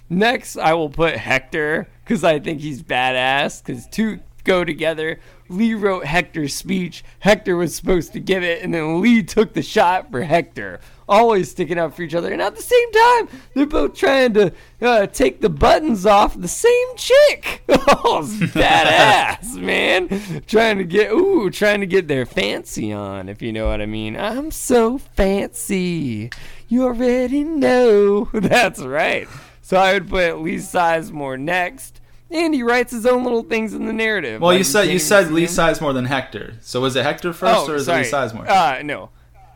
Next, 0.09 0.57
I 0.57 0.75
will 0.75 0.91
put 0.91 1.17
Hector 1.17 1.89
because 2.05 2.23
I 2.23 2.39
think 2.39 2.61
he's 2.61 2.83
badass. 2.83 3.65
Because 3.65 3.87
two 3.89 4.21
go 4.47 4.65
together. 4.65 5.21
Lee 5.49 5.75
wrote 5.75 6.07
Hector's 6.07 6.55
speech. 6.55 7.05
Hector 7.19 7.57
was 7.57 7.75
supposed 7.75 8.13
to 8.15 8.21
give 8.21 8.43
it, 8.43 8.63
and 8.63 8.73
then 8.73 9.01
Lee 9.01 9.23
took 9.23 9.53
the 9.53 9.63
shot 9.63 10.11
for 10.11 10.23
Hector 10.23 10.81
always 11.09 11.51
sticking 11.51 11.79
up 11.79 11.95
for 11.95 12.03
each 12.03 12.15
other. 12.15 12.33
And 12.33 12.43
at 12.43 12.57
the 12.57 12.63
same 12.63 12.93
time, 12.93 13.29
they're 13.55 13.67
both 13.67 13.95
trying 13.95 14.35
to 14.35 14.53
uh, 14.81 15.07
take 15.07 15.41
the 15.41 15.49
buttons 15.49 16.07
off 16.07 16.39
the 16.39 16.49
same 16.49 16.97
chick. 16.97 17.63
oh, 17.69 18.23
badass, 18.25 19.55
man. 19.61 20.43
Trying 20.47 20.79
to 20.79 20.85
get, 20.85 21.13
ooh, 21.13 21.51
trying 21.51 21.81
to 21.81 21.87
get 21.87 22.09
their 22.09 22.27
fancy 22.27 22.93
on, 22.93 23.29
if 23.29 23.43
you 23.43 23.53
know 23.53 23.69
what 23.69 23.81
I 23.81 23.87
mean. 23.87 24.17
I'm 24.17 24.51
so 24.51 24.99
fancy. 24.99 26.31
You 26.69 26.85
already 26.85 27.45
know. 27.45 28.25
That's 28.33 28.81
right. 28.81 29.29
So 29.63 29.77
I 29.77 29.95
would 29.95 30.09
put 30.09 30.41
Lee 30.41 30.57
Sizemore 30.57 31.39
next. 31.39 32.01
And 32.29 32.53
he 32.53 32.65
writes 32.65 32.91
his 32.91 33.07
own 33.07 33.23
little 33.23 33.45
things 33.45 33.73
in 33.73 33.87
the 33.87 33.93
narrative. 33.93 34.41
Well, 34.41 34.51
like 34.51 34.59
you 34.59 34.65
said 34.65 34.89
you 34.89 34.99
said 34.99 35.31
Lee 35.31 35.45
Sizemore 35.45 35.95
than 35.95 36.07
Hector. 36.07 36.55
So 36.61 36.81
was 36.81 36.97
it 36.97 37.05
Hector 37.05 37.33
first, 37.33 37.69
oh, 37.69 37.73
or 37.73 37.77
is 37.77 37.85
sorry. 37.85 38.01
it 38.01 38.07
Lee 38.07 38.11
Sizemore? 38.11 38.49
Uh, 38.49 38.83
no, 38.83 39.11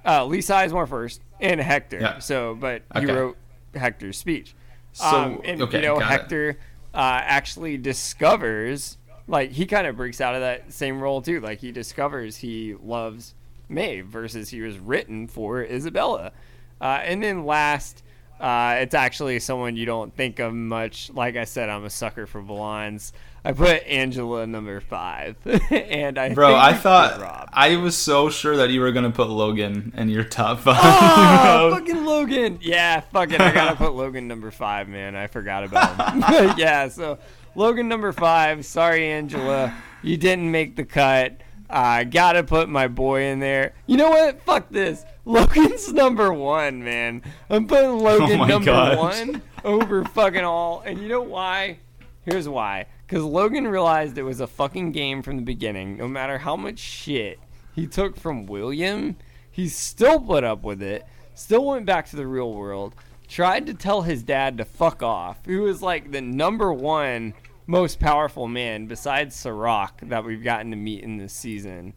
uh, 0.06 0.24
Lee 0.24 0.38
Sizemore 0.38 0.88
first 0.88 1.20
and 1.40 1.60
Hector. 1.60 2.00
Yeah. 2.00 2.18
So, 2.18 2.54
but 2.54 2.82
okay. 2.94 3.06
you 3.06 3.12
wrote 3.12 3.36
Hector's 3.74 4.18
speech. 4.18 4.54
So, 4.92 5.04
um, 5.04 5.40
and 5.44 5.62
okay, 5.62 5.78
you 5.78 5.86
know, 5.86 5.98
Hector 5.98 6.58
uh, 6.94 7.20
actually 7.22 7.78
discovers, 7.78 8.98
like, 9.26 9.52
he 9.52 9.66
kind 9.66 9.86
of 9.86 9.96
breaks 9.96 10.20
out 10.20 10.34
of 10.34 10.40
that 10.40 10.72
same 10.72 11.00
role 11.00 11.22
too. 11.22 11.40
Like, 11.40 11.60
he 11.60 11.72
discovers 11.72 12.36
he 12.36 12.74
loves 12.82 13.34
Maeve 13.68 14.06
versus 14.06 14.50
he 14.50 14.60
was 14.60 14.78
written 14.78 15.26
for 15.26 15.62
Isabella. 15.62 16.32
Uh, 16.80 17.00
and 17.02 17.22
then 17.22 17.44
last, 17.44 18.02
Uh, 18.40 18.78
it's 18.80 18.94
actually 18.94 19.38
someone 19.38 19.76
you 19.76 19.84
don't 19.84 20.16
think 20.16 20.38
of 20.38 20.54
much. 20.54 21.10
Like 21.12 21.36
I 21.36 21.44
said, 21.44 21.68
I'm 21.68 21.84
a 21.84 21.90
sucker 21.90 22.26
for 22.26 22.40
blondes. 22.40 23.12
I 23.44 23.52
put 23.52 23.86
Angela 23.86 24.46
number 24.46 24.80
five, 24.80 25.36
and 25.70 26.18
I 26.18 26.34
Bro, 26.34 26.54
I 26.56 26.74
thought 26.74 27.20
Rob. 27.20 27.48
I 27.52 27.76
was 27.76 27.96
so 27.96 28.28
sure 28.28 28.56
that 28.58 28.68
you 28.70 28.80
were 28.80 28.92
gonna 28.92 29.10
put 29.10 29.28
Logan 29.28 29.92
in 29.96 30.10
your 30.10 30.24
top 30.24 30.60
five. 30.60 30.76
Oh, 30.78 31.70
fucking 31.78 32.04
Logan. 32.04 32.58
Yeah, 32.60 33.00
fuck 33.00 33.32
it. 33.32 33.40
I 33.40 33.50
gotta 33.52 33.76
put 33.76 33.94
Logan 33.94 34.28
number 34.28 34.50
five, 34.50 34.88
man. 34.88 35.16
I 35.16 35.26
forgot 35.26 35.64
about 35.64 36.12
him. 36.12 36.54
yeah, 36.58 36.88
so 36.88 37.18
Logan 37.54 37.88
number 37.88 38.12
five. 38.12 38.66
Sorry, 38.66 39.06
Angela. 39.10 39.74
You 40.02 40.16
didn't 40.18 40.50
make 40.50 40.76
the 40.76 40.84
cut. 40.84 41.40
I 41.70 42.04
gotta 42.04 42.42
put 42.42 42.68
my 42.68 42.88
boy 42.88 43.22
in 43.22 43.38
there. 43.38 43.74
You 43.86 43.96
know 43.96 44.10
what? 44.10 44.42
Fuck 44.42 44.68
this. 44.70 45.04
Logan's 45.24 45.92
number 45.92 46.32
one, 46.32 46.82
man. 46.84 47.22
I'm 47.48 47.66
putting 47.66 47.90
oh 47.90 47.96
Logan 47.98 48.40
Oh 48.40 48.44
number 48.44 48.66
gosh. 48.66 48.98
one 48.98 49.42
over 49.64 50.04
fucking 50.04 50.44
all. 50.44 50.82
And 50.84 50.98
you 51.00 51.08
know 51.08 51.22
why? 51.22 51.78
Here's 52.26 52.48
why. 52.48 52.86
Because 53.10 53.24
Logan 53.24 53.66
realized 53.66 54.16
it 54.18 54.22
was 54.22 54.40
a 54.40 54.46
fucking 54.46 54.92
game 54.92 55.20
from 55.20 55.34
the 55.34 55.42
beginning. 55.42 55.96
No 55.96 56.06
matter 56.06 56.38
how 56.38 56.54
much 56.54 56.78
shit 56.78 57.40
he 57.74 57.88
took 57.88 58.14
from 58.14 58.46
William, 58.46 59.16
he 59.50 59.68
still 59.68 60.20
put 60.20 60.44
up 60.44 60.62
with 60.62 60.80
it. 60.80 61.04
Still 61.34 61.64
went 61.64 61.86
back 61.86 62.08
to 62.10 62.16
the 62.16 62.28
real 62.28 62.54
world. 62.54 62.94
Tried 63.26 63.66
to 63.66 63.74
tell 63.74 64.02
his 64.02 64.22
dad 64.22 64.58
to 64.58 64.64
fuck 64.64 65.02
off. 65.02 65.44
Who 65.44 65.62
was 65.62 65.82
like 65.82 66.12
the 66.12 66.20
number 66.20 66.72
one 66.72 67.34
most 67.66 67.98
powerful 67.98 68.46
man 68.46 68.86
besides 68.86 69.34
Serac 69.34 70.02
that 70.02 70.24
we've 70.24 70.44
gotten 70.44 70.70
to 70.70 70.76
meet 70.76 71.02
in 71.02 71.16
this 71.16 71.32
season. 71.32 71.94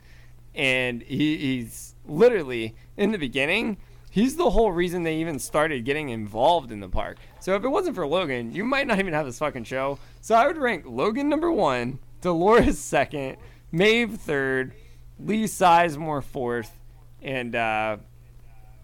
And 0.56 1.04
he, 1.04 1.38
he's 1.38 1.94
literally 2.08 2.76
in 2.98 3.12
the 3.12 3.20
beginning. 3.20 3.78
He's 4.14 4.36
the 4.36 4.52
whole 4.52 4.72
reason 4.72 5.02
they 5.02 5.16
even 5.16 5.40
started 5.40 5.86
getting 5.86 6.10
involved 6.10 6.72
in 6.72 6.80
the 6.80 6.88
park. 6.88 7.18
So 7.40 7.56
if 7.56 7.64
it 7.64 7.68
wasn't 7.68 7.96
for 7.96 8.06
Logan, 8.06 8.54
you 8.54 8.64
might 8.64 8.86
not 8.86 9.00
even 9.00 9.12
have 9.12 9.26
this 9.26 9.40
fucking 9.40 9.64
show. 9.64 9.98
So 10.22 10.36
I 10.36 10.46
would 10.46 10.60
rank 10.60 10.84
Logan 10.86 11.30
number 11.30 11.52
one, 11.52 11.98
Dolores 12.22 12.78
second, 12.80 13.38
Maeve 13.72 14.20
third, 14.20 14.76
Lee 15.18 15.46
Sizemore 15.46 16.24
fourth, 16.24 16.80
and 17.24 17.56
uh, 17.56 17.98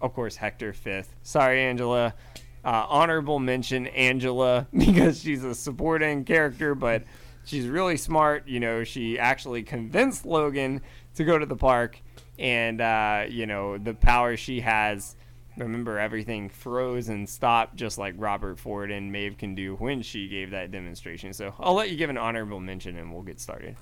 of 0.00 0.14
course 0.14 0.34
Hector 0.34 0.72
fifth. 0.72 1.14
Sorry, 1.22 1.62
Angela. 1.62 2.12
Uh, 2.64 2.86
honorable 2.88 3.38
mention 3.38 3.86
Angela 3.86 4.66
because 4.76 5.20
she's 5.22 5.44
a 5.44 5.54
supporting 5.54 6.24
character, 6.24 6.74
but 6.74 7.04
she's 7.44 7.68
really 7.68 7.96
smart. 7.96 8.48
You 8.48 8.58
know, 8.58 8.82
she 8.82 9.16
actually 9.16 9.62
convinced 9.62 10.26
Logan 10.26 10.80
to 11.14 11.22
go 11.22 11.38
to 11.38 11.46
the 11.46 11.54
park, 11.54 12.02
and 12.36 12.80
uh, 12.80 13.26
you 13.28 13.46
know 13.46 13.78
the 13.78 13.94
power 13.94 14.36
she 14.36 14.62
has. 14.62 15.14
Remember, 15.60 15.98
everything 15.98 16.48
froze 16.48 17.08
and 17.08 17.28
stopped, 17.28 17.76
just 17.76 17.98
like 17.98 18.14
Robert 18.16 18.58
Ford 18.58 18.90
and 18.90 19.12
Maeve 19.12 19.38
can 19.38 19.54
do 19.54 19.76
when 19.76 20.02
she 20.02 20.28
gave 20.28 20.50
that 20.50 20.70
demonstration. 20.70 21.32
So 21.32 21.54
I'll 21.58 21.74
let 21.74 21.90
you 21.90 21.96
give 21.96 22.10
an 22.10 22.18
honorable 22.18 22.60
mention, 22.60 22.96
and 22.96 23.12
we'll 23.12 23.22
get 23.22 23.40
started. 23.40 23.76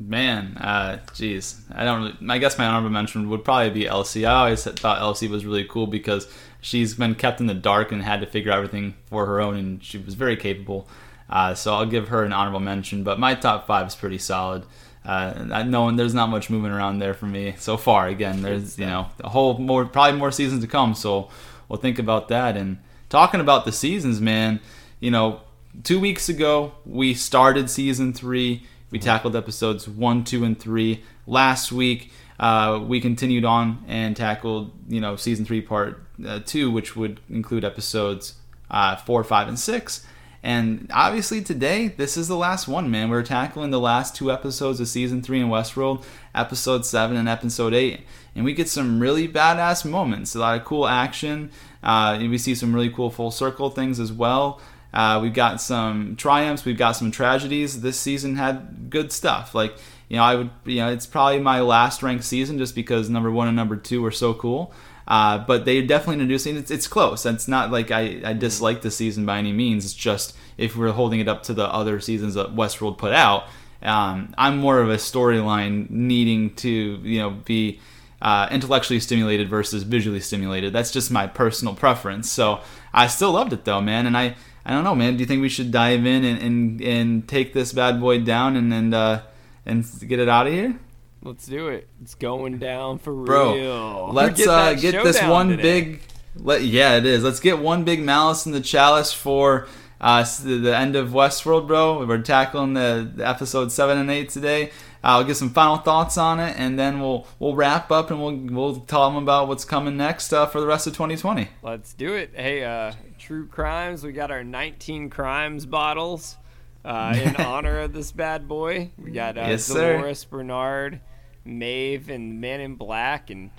Man, 0.00 0.56
uh, 0.58 1.00
jeez, 1.08 1.60
I 1.74 1.84
don't. 1.84 2.02
Really, 2.02 2.16
I 2.28 2.38
guess 2.38 2.56
my 2.56 2.66
honorable 2.66 2.90
mention 2.90 3.28
would 3.30 3.44
probably 3.44 3.70
be 3.70 3.86
Elsie. 3.86 4.26
I 4.26 4.34
always 4.34 4.62
thought 4.62 5.00
Elsie 5.00 5.26
was 5.26 5.44
really 5.44 5.64
cool 5.64 5.88
because 5.88 6.32
she's 6.60 6.94
been 6.94 7.16
kept 7.16 7.40
in 7.40 7.46
the 7.46 7.54
dark 7.54 7.90
and 7.90 8.02
had 8.02 8.20
to 8.20 8.26
figure 8.26 8.52
everything 8.52 8.94
for 9.06 9.26
her 9.26 9.40
own, 9.40 9.56
and 9.56 9.82
she 9.82 9.98
was 9.98 10.14
very 10.14 10.36
capable. 10.36 10.88
Uh, 11.28 11.54
so 11.54 11.74
I'll 11.74 11.86
give 11.86 12.08
her 12.08 12.22
an 12.22 12.32
honorable 12.32 12.60
mention. 12.60 13.02
But 13.02 13.18
my 13.18 13.34
top 13.34 13.66
five 13.66 13.88
is 13.88 13.96
pretty 13.96 14.18
solid. 14.18 14.64
Uh, 15.08 15.48
I 15.52 15.62
know 15.62 15.90
there's 15.90 16.12
not 16.12 16.28
much 16.28 16.50
moving 16.50 16.70
around 16.70 16.98
there 16.98 17.14
for 17.14 17.24
me 17.24 17.54
so 17.58 17.78
far. 17.78 18.08
Again, 18.08 18.42
there's 18.42 18.78
you 18.78 18.84
know 18.84 19.08
a 19.24 19.30
whole 19.30 19.56
more 19.56 19.86
probably 19.86 20.18
more 20.18 20.30
seasons 20.30 20.60
to 20.60 20.68
come. 20.68 20.94
So 20.94 21.30
we'll 21.66 21.80
think 21.80 21.98
about 21.98 22.28
that. 22.28 22.58
And 22.58 22.76
talking 23.08 23.40
about 23.40 23.64
the 23.64 23.72
seasons, 23.72 24.20
man, 24.20 24.60
you 25.00 25.10
know, 25.10 25.40
two 25.82 25.98
weeks 25.98 26.28
ago 26.28 26.74
we 26.84 27.14
started 27.14 27.70
season 27.70 28.12
three. 28.12 28.64
We 28.90 28.98
tackled 28.98 29.34
episodes 29.34 29.88
one, 29.88 30.24
two, 30.24 30.44
and 30.44 30.58
three. 30.58 31.02
Last 31.26 31.72
week, 31.72 32.12
uh, 32.38 32.82
we 32.86 33.00
continued 33.00 33.46
on 33.46 33.84
and 33.88 34.14
tackled, 34.14 34.72
you 34.88 35.00
know, 35.00 35.16
season 35.16 35.46
three, 35.46 35.62
part 35.62 36.02
uh, 36.26 36.40
two, 36.44 36.70
which 36.70 36.96
would 36.96 37.20
include 37.30 37.64
episodes 37.64 38.34
uh, 38.70 38.96
four, 38.96 39.24
five, 39.24 39.48
and 39.48 39.58
six. 39.58 40.06
And 40.42 40.90
obviously, 40.94 41.42
today, 41.42 41.88
this 41.88 42.16
is 42.16 42.28
the 42.28 42.36
last 42.36 42.68
one, 42.68 42.90
man. 42.90 43.10
We're 43.10 43.22
tackling 43.22 43.70
the 43.70 43.80
last 43.80 44.14
two 44.14 44.30
episodes 44.30 44.78
of 44.78 44.86
season 44.88 45.20
three 45.20 45.40
in 45.40 45.48
Westworld, 45.48 46.04
episode 46.34 46.86
seven 46.86 47.16
and 47.16 47.28
episode 47.28 47.74
eight. 47.74 48.02
And 48.36 48.44
we 48.44 48.52
get 48.52 48.68
some 48.68 49.00
really 49.00 49.26
badass 49.26 49.84
moments, 49.84 50.36
a 50.36 50.38
lot 50.38 50.58
of 50.58 50.64
cool 50.64 50.86
action. 50.86 51.50
Uh, 51.82 52.18
we 52.20 52.38
see 52.38 52.54
some 52.54 52.72
really 52.72 52.90
cool 52.90 53.10
full 53.10 53.32
circle 53.32 53.70
things 53.70 53.98
as 53.98 54.12
well. 54.12 54.60
Uh, 54.94 55.18
we've 55.20 55.34
got 55.34 55.60
some 55.60 56.16
triumphs, 56.16 56.64
we've 56.64 56.78
got 56.78 56.92
some 56.92 57.10
tragedies. 57.10 57.80
This 57.80 57.98
season 57.98 58.36
had 58.36 58.90
good 58.90 59.12
stuff. 59.12 59.54
Like, 59.54 59.76
you 60.08 60.16
know, 60.16 60.22
I 60.22 60.36
would, 60.36 60.50
you 60.64 60.76
know, 60.76 60.90
it's 60.90 61.06
probably 61.06 61.40
my 61.40 61.60
last 61.60 62.02
ranked 62.02 62.24
season 62.24 62.58
just 62.58 62.74
because 62.74 63.10
number 63.10 63.30
one 63.30 63.48
and 63.48 63.56
number 63.56 63.76
two 63.76 64.00
were 64.00 64.10
so 64.10 64.32
cool. 64.34 64.72
Uh, 65.08 65.38
but 65.38 65.64
they 65.64 65.80
definitely 65.80 66.14
introduced 66.14 66.46
it. 66.46 66.56
It's, 66.56 66.70
it's 66.70 66.86
close. 66.86 67.24
It's 67.24 67.48
not 67.48 67.70
like 67.70 67.90
I, 67.90 68.20
I 68.24 68.34
dislike 68.34 68.82
the 68.82 68.90
season 68.90 69.24
by 69.24 69.38
any 69.38 69.52
means. 69.52 69.86
It's 69.86 69.94
just 69.94 70.36
if 70.58 70.76
we're 70.76 70.92
holding 70.92 71.18
it 71.18 71.28
up 71.28 71.42
to 71.44 71.54
the 71.54 71.66
other 71.66 71.98
seasons 71.98 72.34
that 72.34 72.54
Westworld 72.54 72.98
put 72.98 73.14
out, 73.14 73.44
um, 73.82 74.34
I'm 74.36 74.58
more 74.58 74.80
of 74.80 74.90
a 74.90 74.96
storyline 74.96 75.88
needing 75.88 76.54
to, 76.56 76.68
you 76.68 77.20
know, 77.20 77.30
be 77.30 77.80
uh, 78.20 78.48
intellectually 78.50 79.00
stimulated 79.00 79.48
versus 79.48 79.82
visually 79.82 80.20
stimulated. 80.20 80.74
That's 80.74 80.90
just 80.90 81.10
my 81.10 81.26
personal 81.26 81.74
preference. 81.74 82.30
So 82.30 82.60
I 82.92 83.06
still 83.06 83.32
loved 83.32 83.54
it 83.54 83.64
though, 83.64 83.80
man. 83.80 84.04
And 84.04 84.16
I, 84.16 84.36
I 84.66 84.72
don't 84.72 84.84
know, 84.84 84.94
man. 84.94 85.14
Do 85.14 85.20
you 85.20 85.26
think 85.26 85.40
we 85.40 85.48
should 85.48 85.70
dive 85.70 86.04
in 86.04 86.22
and, 86.22 86.42
and, 86.42 86.82
and 86.82 87.28
take 87.28 87.54
this 87.54 87.72
bad 87.72 87.98
boy 87.98 88.20
down 88.20 88.56
and 88.56 88.74
and 88.74 88.92
uh, 88.92 89.22
and 89.64 89.86
get 90.06 90.18
it 90.18 90.28
out 90.28 90.46
of 90.46 90.52
here? 90.52 90.78
Let's 91.22 91.46
do 91.46 91.68
it. 91.68 91.88
It's 92.02 92.14
going 92.14 92.58
down 92.58 92.98
for 92.98 93.12
Bro, 93.12 93.54
real. 93.54 94.10
let's 94.12 94.38
Get 94.38 94.48
uh, 94.48 94.74
get 94.74 95.02
this 95.04 95.20
one 95.22 95.48
today. 95.48 95.62
big. 95.62 96.00
Let, 96.36 96.62
yeah, 96.62 96.96
it 96.96 97.04
is. 97.06 97.24
Let's 97.24 97.40
get 97.40 97.58
one 97.58 97.84
big 97.84 98.00
malice 98.00 98.46
in 98.46 98.52
the 98.52 98.60
chalice 98.60 99.12
for 99.12 99.66
uh, 100.00 100.24
the 100.44 100.76
end 100.76 100.94
of 100.94 101.08
Westworld, 101.08 101.66
bro. 101.66 102.06
We're 102.06 102.18
tackling 102.22 102.74
the, 102.74 103.10
the 103.16 103.28
episode 103.28 103.72
seven 103.72 103.98
and 103.98 104.08
eight 104.10 104.28
today. 104.28 104.70
I'll 105.02 105.24
get 105.24 105.36
some 105.36 105.50
final 105.50 105.76
thoughts 105.78 106.16
on 106.16 106.38
it, 106.38 106.54
and 106.58 106.78
then 106.78 107.00
we'll 107.00 107.26
we'll 107.40 107.54
wrap 107.56 107.90
up 107.90 108.10
and 108.12 108.20
we'll 108.20 108.36
we'll 108.36 108.76
tell 108.80 109.08
them 109.10 109.20
about 109.20 109.48
what's 109.48 109.64
coming 109.64 109.96
next 109.96 110.32
uh, 110.32 110.46
for 110.46 110.60
the 110.60 110.66
rest 110.66 110.86
of 110.86 110.92
2020. 110.92 111.48
Let's 111.62 111.94
do 111.94 112.14
it. 112.14 112.30
Hey, 112.34 112.62
uh, 112.64 112.92
True 113.18 113.46
Crimes, 113.46 114.04
we 114.04 114.12
got 114.12 114.30
our 114.30 114.44
19 114.44 115.10
Crimes 115.10 115.66
bottles 115.66 116.36
uh, 116.84 117.16
in 117.20 117.36
honor 117.38 117.80
of 117.80 117.92
this 117.92 118.12
bad 118.12 118.46
boy. 118.48 118.90
We 118.98 119.10
got 119.10 119.36
uh, 119.38 119.42
Yes, 119.42 119.64
sir. 119.64 119.94
Dolores 119.94 120.24
Bernard, 120.24 121.00
Maeve, 121.48 122.10
and 122.10 122.40
Man 122.40 122.60
in 122.60 122.74
Black, 122.74 123.30
and 123.30 123.50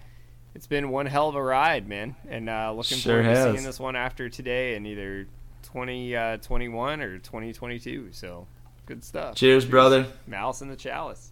it's 0.56 0.68
been 0.68 0.90
one 0.90 1.06
hell 1.06 1.30
of 1.30 1.36
a 1.36 1.44
ride, 1.44 1.88
man. 1.88 2.16
And 2.28 2.50
uh, 2.50 2.74
looking 2.74 2.98
Sure 2.98 3.24
forward 3.24 3.36
to 3.36 3.52
seeing 3.54 3.66
this 3.66 3.80
one 3.80 3.96
after 3.96 4.30
today 4.30 4.76
in 4.76 4.86
either 4.86 5.28
2021 5.64 7.02
or 7.02 7.18
2022. 7.18 8.10
So, 8.12 8.48
good 8.86 9.04
stuff. 9.04 9.36
Cheers, 9.36 9.66
brother. 9.66 10.08
Mouse 10.28 10.62
in 10.62 10.70
the 10.70 10.76
chalice. 10.76 11.32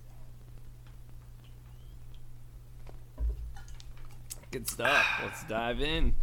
Good 4.52 4.70
stuff. 4.70 5.06
Let's 5.24 5.44
dive 5.44 5.82
in. 5.82 6.16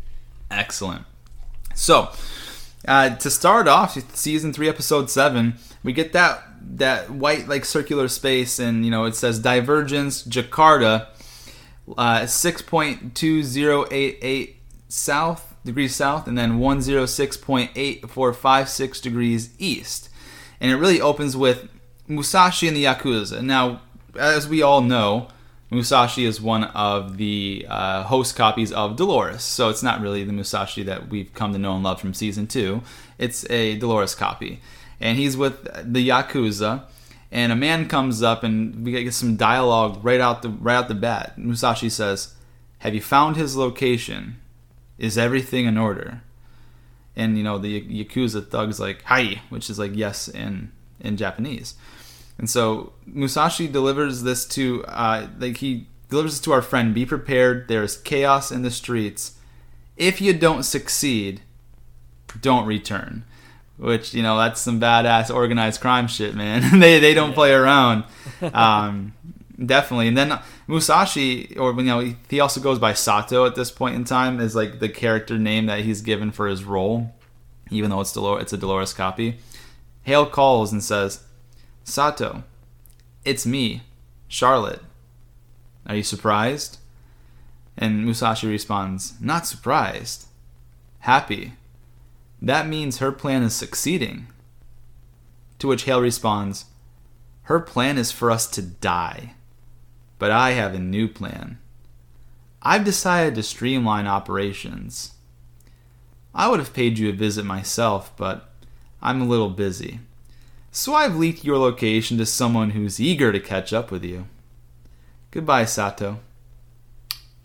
Excellent. 0.50 1.04
So, 1.74 2.10
uh, 2.86 3.16
to 3.16 3.30
start 3.30 3.68
off, 3.68 3.98
season 4.16 4.52
three, 4.52 4.68
episode 4.68 5.10
seven, 5.10 5.54
we 5.82 5.92
get 5.92 6.12
that 6.12 6.53
that 6.76 7.10
white 7.10 7.48
like 7.48 7.64
circular 7.64 8.08
space, 8.08 8.58
and 8.58 8.84
you 8.84 8.90
know 8.90 9.04
it 9.04 9.14
says 9.14 9.38
Divergence, 9.38 10.22
Jakarta, 10.24 11.08
uh, 11.96 12.26
six 12.26 12.62
point 12.62 13.14
two 13.14 13.42
zero 13.42 13.86
eight 13.90 14.18
eight 14.22 14.56
south 14.88 15.54
degrees 15.64 15.94
south, 15.94 16.26
and 16.26 16.36
then 16.36 16.58
one 16.58 16.80
zero 16.80 17.06
six 17.06 17.36
point 17.36 17.70
eight 17.74 18.08
four 18.08 18.32
five 18.32 18.68
six 18.68 19.00
degrees 19.00 19.50
east, 19.58 20.08
and 20.60 20.70
it 20.70 20.76
really 20.76 21.00
opens 21.00 21.36
with 21.36 21.68
Musashi 22.08 22.68
and 22.68 22.76
the 22.76 22.84
Yakuza. 22.84 23.42
Now, 23.42 23.80
as 24.18 24.48
we 24.48 24.62
all 24.62 24.80
know, 24.80 25.28
Musashi 25.70 26.24
is 26.24 26.40
one 26.40 26.64
of 26.64 27.16
the 27.16 27.66
uh, 27.68 28.04
host 28.04 28.36
copies 28.36 28.70
of 28.72 28.96
Dolores, 28.96 29.42
so 29.42 29.68
it's 29.68 29.82
not 29.82 30.00
really 30.00 30.22
the 30.22 30.32
Musashi 30.32 30.82
that 30.84 31.08
we've 31.08 31.32
come 31.34 31.52
to 31.52 31.58
know 31.58 31.74
and 31.74 31.82
love 31.82 32.00
from 32.00 32.14
season 32.14 32.46
two. 32.46 32.82
It's 33.18 33.48
a 33.50 33.76
Dolores 33.78 34.14
copy, 34.14 34.60
and 35.04 35.18
he's 35.18 35.36
with 35.36 35.64
the 35.64 36.08
Yakuza. 36.08 36.84
And 37.30 37.52
a 37.52 37.56
man 37.56 37.88
comes 37.88 38.22
up, 38.22 38.42
and 38.42 38.84
we 38.84 38.92
get 38.92 39.12
some 39.12 39.36
dialogue 39.36 40.02
right 40.02 40.20
out 40.20 40.42
the 40.42 40.48
right 40.48 40.76
out 40.76 40.88
the 40.88 40.94
bat. 40.94 41.36
Musashi 41.36 41.90
says, 41.90 42.34
"Have 42.78 42.94
you 42.94 43.00
found 43.00 43.36
his 43.36 43.56
location? 43.56 44.36
Is 44.98 45.18
everything 45.18 45.66
in 45.66 45.76
order?" 45.76 46.22
And 47.16 47.36
you 47.36 47.44
know 47.44 47.58
the 47.58 47.82
Yakuza 47.82 48.48
thug's 48.50 48.80
like 48.80 49.02
"Hi," 49.02 49.42
which 49.50 49.68
is 49.68 49.78
like 49.78 49.94
yes 49.94 50.28
in 50.28 50.72
in 51.00 51.16
Japanese. 51.16 51.74
And 52.38 52.48
so 52.48 52.92
Musashi 53.04 53.68
delivers 53.68 54.22
this 54.22 54.46
to 54.46 54.84
uh, 54.86 55.26
like 55.38 55.58
he 55.58 55.88
delivers 56.08 56.34
this 56.34 56.40
to 56.42 56.52
our 56.52 56.62
friend. 56.62 56.94
Be 56.94 57.04
prepared. 57.04 57.68
There 57.68 57.82
is 57.82 57.96
chaos 57.96 58.50
in 58.50 58.62
the 58.62 58.70
streets. 58.70 59.32
if 59.96 60.20
you 60.20 60.32
don't 60.32 60.64
succeed, 60.64 61.40
don't 62.40 62.66
return. 62.66 63.24
Which 63.76 64.14
you 64.14 64.22
know 64.22 64.38
that's 64.38 64.60
some 64.60 64.80
badass 64.80 65.34
organized 65.34 65.80
crime 65.80 66.06
shit, 66.06 66.34
man. 66.34 66.78
they 66.80 66.98
they 67.00 67.14
don't 67.14 67.32
play 67.34 67.52
around. 67.52 68.04
Um, 68.52 69.14
definitely. 69.64 70.08
And 70.08 70.16
then 70.18 70.38
Musashi, 70.66 71.56
or 71.56 71.72
you 71.74 71.82
know, 71.82 72.00
he- 72.00 72.16
he 72.28 72.40
also 72.40 72.60
goes 72.60 72.78
by 72.78 72.92
Sato 72.92 73.46
at 73.46 73.54
this 73.54 73.70
point 73.70 73.94
in 73.94 74.04
time, 74.04 74.38
is 74.40 74.54
like 74.54 74.80
the 74.80 74.88
character 74.88 75.38
name 75.38 75.66
that 75.66 75.80
he's 75.80 76.02
given 76.02 76.30
for 76.30 76.46
his 76.46 76.62
role, 76.64 77.14
even 77.70 77.90
though 77.90 78.00
it's 78.00 78.12
Dolor- 78.12 78.40
it's 78.40 78.52
a 78.52 78.56
Dolores 78.58 78.92
copy. 78.92 79.38
Hale 80.02 80.26
calls 80.26 80.72
and 80.72 80.82
says, 80.84 81.20
"Sato, 81.84 82.42
it's 83.24 83.46
me, 83.46 83.82
Charlotte. 84.28 84.82
Are 85.86 85.96
you 85.96 86.02
surprised?" 86.02 86.78
And 87.78 88.04
Musashi 88.04 88.46
responds, 88.46 89.14
"Not 89.20 89.46
surprised, 89.46 90.26
happy. 91.00 91.54
That 92.44 92.68
means 92.68 92.98
her 92.98 93.10
plan 93.10 93.42
is 93.42 93.54
succeeding." 93.54 94.26
To 95.58 95.68
which 95.68 95.84
Hale 95.84 96.00
responds, 96.00 96.66
Her 97.44 97.60
plan 97.60 97.98
is 97.98 98.10
for 98.12 98.30
us 98.30 98.46
to 98.48 98.62
die. 98.62 99.34
But 100.18 100.30
I 100.30 100.52
have 100.52 100.74
a 100.74 100.78
new 100.78 101.08
plan. 101.08 101.58
I've 102.62 102.84
decided 102.84 103.34
to 103.34 103.42
streamline 103.42 104.06
operations. 104.06 105.12
I 106.34 106.48
would 106.48 106.58
have 106.58 106.72
paid 106.72 106.98
you 106.98 107.10
a 107.10 107.12
visit 107.12 107.44
myself, 107.44 108.12
but 108.16 108.50
I'm 109.02 109.20
a 109.20 109.26
little 109.26 109.50
busy. 109.50 110.00
So 110.72 110.94
I've 110.94 111.16
leaked 111.16 111.44
your 111.44 111.58
location 111.58 112.18
to 112.18 112.26
someone 112.26 112.70
who's 112.70 112.98
eager 112.98 113.32
to 113.32 113.40
catch 113.40 113.72
up 113.72 113.90
with 113.90 114.02
you. 114.02 114.26
Goodbye, 115.30 115.66
Sato. 115.66 116.20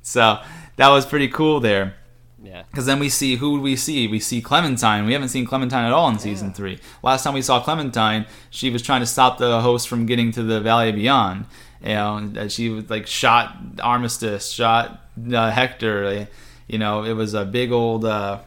So 0.02 0.42
that 0.78 0.90
was 0.90 1.06
pretty 1.06 1.28
cool 1.28 1.60
there. 1.60 1.96
Yeah. 2.42 2.64
Because 2.70 2.86
then 2.86 3.00
we 3.00 3.10
see 3.10 3.36
who 3.36 3.52
would 3.52 3.62
we 3.62 3.76
see? 3.76 4.08
We 4.08 4.20
see 4.20 4.42
Clementine. 4.42 5.06
We 5.06 5.14
haven't 5.14 5.30
seen 5.30 5.46
Clementine 5.46 5.86
at 5.86 5.92
all 5.92 6.10
in 6.10 6.20
season 6.20 6.54
three. 6.54 6.80
Last 7.04 7.24
time 7.24 7.34
we 7.34 7.42
saw 7.42 7.60
Clementine, 7.62 8.26
she 8.50 8.70
was 8.70 8.82
trying 8.82 9.02
to 9.02 9.06
stop 9.06 9.38
the 9.38 9.62
host 9.62 9.88
from 9.88 10.06
getting 10.06 10.32
to 10.32 10.44
the 10.44 10.62
Valley 10.62 10.92
Beyond. 10.92 11.46
You 11.82 11.90
know, 11.90 12.28
that 12.34 12.52
she 12.52 12.70
was 12.70 12.90
like 12.90 13.08
shot 13.08 13.56
Armistice, 13.82 14.52
shot 14.52 15.02
uh, 15.34 15.52
Hector. 15.52 16.28
You 16.68 16.78
know, 16.78 17.04
it 17.04 17.14
was 17.14 17.34
a 17.34 17.46
big 17.46 17.72
old 17.72 18.06
uh, 18.06 18.40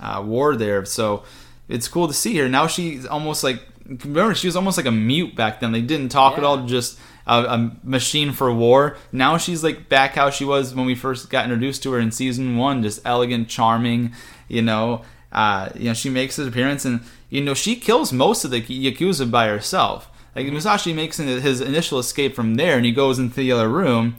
uh, 0.00 0.22
war 0.24 0.56
there. 0.56 0.84
So 0.84 1.24
it's 1.68 1.88
cool 1.88 2.06
to 2.08 2.14
see 2.14 2.36
her. 2.38 2.48
Now 2.48 2.66
she's 2.66 3.06
almost 3.06 3.42
like 3.44 3.62
remember 3.88 4.34
she 4.34 4.46
was 4.46 4.56
almost 4.56 4.76
like 4.76 4.86
a 4.86 4.92
mute 4.92 5.34
back 5.36 5.60
then. 5.60 5.72
They 5.72 5.82
didn't 5.82 6.08
talk 6.10 6.38
at 6.38 6.44
all. 6.44 6.66
Just 6.66 6.98
a, 7.26 7.42
a 7.44 7.76
machine 7.82 8.32
for 8.32 8.52
war. 8.52 8.96
Now 9.12 9.36
she's 9.36 9.64
like 9.64 9.88
back 9.88 10.12
how 10.12 10.30
she 10.30 10.44
was 10.44 10.74
when 10.74 10.86
we 10.86 10.94
first 10.94 11.30
got 11.30 11.44
introduced 11.44 11.82
to 11.84 11.92
her 11.92 12.00
in 12.00 12.10
season 12.10 12.56
one, 12.56 12.82
just 12.82 13.00
elegant, 13.04 13.48
charming. 13.48 14.12
You 14.48 14.62
know, 14.62 15.02
uh, 15.32 15.70
you 15.74 15.86
know 15.86 15.94
she 15.94 16.10
makes 16.10 16.36
his 16.36 16.46
appearance, 16.46 16.84
and 16.84 17.00
you 17.28 17.42
know 17.42 17.54
she 17.54 17.76
kills 17.76 18.12
most 18.12 18.44
of 18.44 18.50
the 18.50 18.62
yakuza 18.62 19.30
by 19.30 19.48
herself. 19.48 20.08
Like 20.34 20.46
Musashi 20.46 20.92
makes 20.92 21.16
his 21.16 21.60
initial 21.60 21.98
escape 21.98 22.34
from 22.34 22.56
there, 22.56 22.76
and 22.76 22.84
he 22.84 22.92
goes 22.92 23.18
into 23.18 23.36
the 23.36 23.52
other 23.52 23.68
room, 23.68 24.16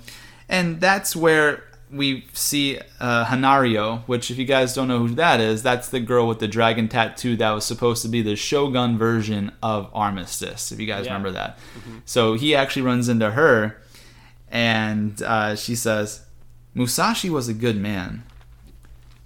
and 0.49 0.81
that's 0.81 1.15
where 1.15 1.63
we 1.91 2.25
see 2.33 2.79
uh, 2.99 3.25
Hanaryo, 3.25 4.01
which 4.07 4.29
if 4.29 4.37
you 4.37 4.45
guys 4.45 4.73
don't 4.73 4.87
know 4.89 4.99
who 4.99 5.15
that 5.15 5.39
is, 5.39 5.63
that's 5.63 5.87
the 5.89 5.99
girl 6.01 6.27
with 6.27 6.39
the 6.39 6.47
dragon 6.47 6.87
tattoo 6.89 7.35
that 7.37 7.51
was 7.51 7.65
supposed 7.65 8.01
to 8.01 8.09
be 8.09 8.21
the 8.21 8.35
Shogun 8.35 8.97
version 8.97 9.51
of 9.63 9.89
Armistice. 9.93 10.71
If 10.71 10.79
you 10.79 10.87
guys 10.87 11.05
Yeah. 11.05 11.11
remember 11.13 11.31
that, 11.31 11.57
so 12.05 12.33
he 12.33 12.53
actually 12.55 12.81
runs 12.81 13.07
into 13.07 13.31
her, 13.31 13.77
and 14.49 15.21
uh, 15.21 15.55
she 15.55 15.75
says, 15.75 16.25
"Musashi 16.73 17.29
was 17.29 17.47
a 17.47 17.53
good 17.53 17.77
man. 17.77 18.23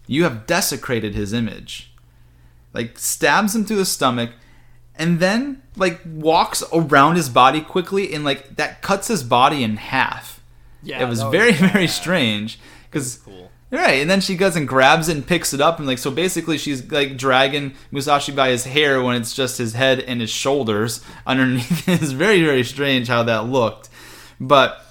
You 0.08 0.24
have 0.24 0.46
desecrated 0.46 1.16
his 1.16 1.34
image." 1.34 1.92
Like 2.74 2.98
stabs 2.98 3.54
him 3.56 3.66
through 3.66 3.78
the 3.78 3.86
stomach, 3.86 4.32
and 4.96 5.20
then 5.20 5.62
like 5.76 6.00
walks 6.06 6.64
around 6.72 7.16
his 7.16 7.28
body 7.30 7.62
quickly, 7.62 8.14
and 8.14 8.24
like 8.24 8.56
that 8.56 8.82
cuts 8.82 9.08
his 9.08 9.24
body 9.24 9.64
in 9.64 9.78
half 9.78 10.41
Yeah. 10.84 11.04
it 11.04 11.10
was 11.10 11.20
that 11.20 11.32
very 11.32 11.52
very 11.72 11.88
strange 11.88 12.60
because 12.90 13.18
Cool. 13.24 13.50
right 13.70 14.02
and 14.02 14.10
then 14.10 14.22
she 14.22 14.36
goes 14.36 14.56
and 14.56 14.68
grabs 14.68 15.10
it 15.10 15.16
and 15.16 15.26
picks 15.26 15.54
it 15.54 15.62
up 15.62 15.78
and 15.80 15.88
like 15.88 15.98
so 15.98 16.12
basically 16.12 16.58
she's 16.58 16.90
like 16.92 17.18
dragging 17.18 17.74
musashi 17.92 18.32
by 18.32 18.50
his 18.50 18.66
hair 18.66 19.02
when 19.02 19.16
it's 19.16 19.34
just 19.34 19.58
his 19.58 19.74
head 19.74 20.00
and 20.00 20.22
his 20.22 20.30
shoulders 20.30 21.02
underneath 21.28 21.88
it's 21.88 22.12
very 22.12 22.42
very 22.44 22.64
strange 22.64 23.08
how 23.08 23.24
that 23.24 23.46
looked 23.46 23.90
but 24.40 24.86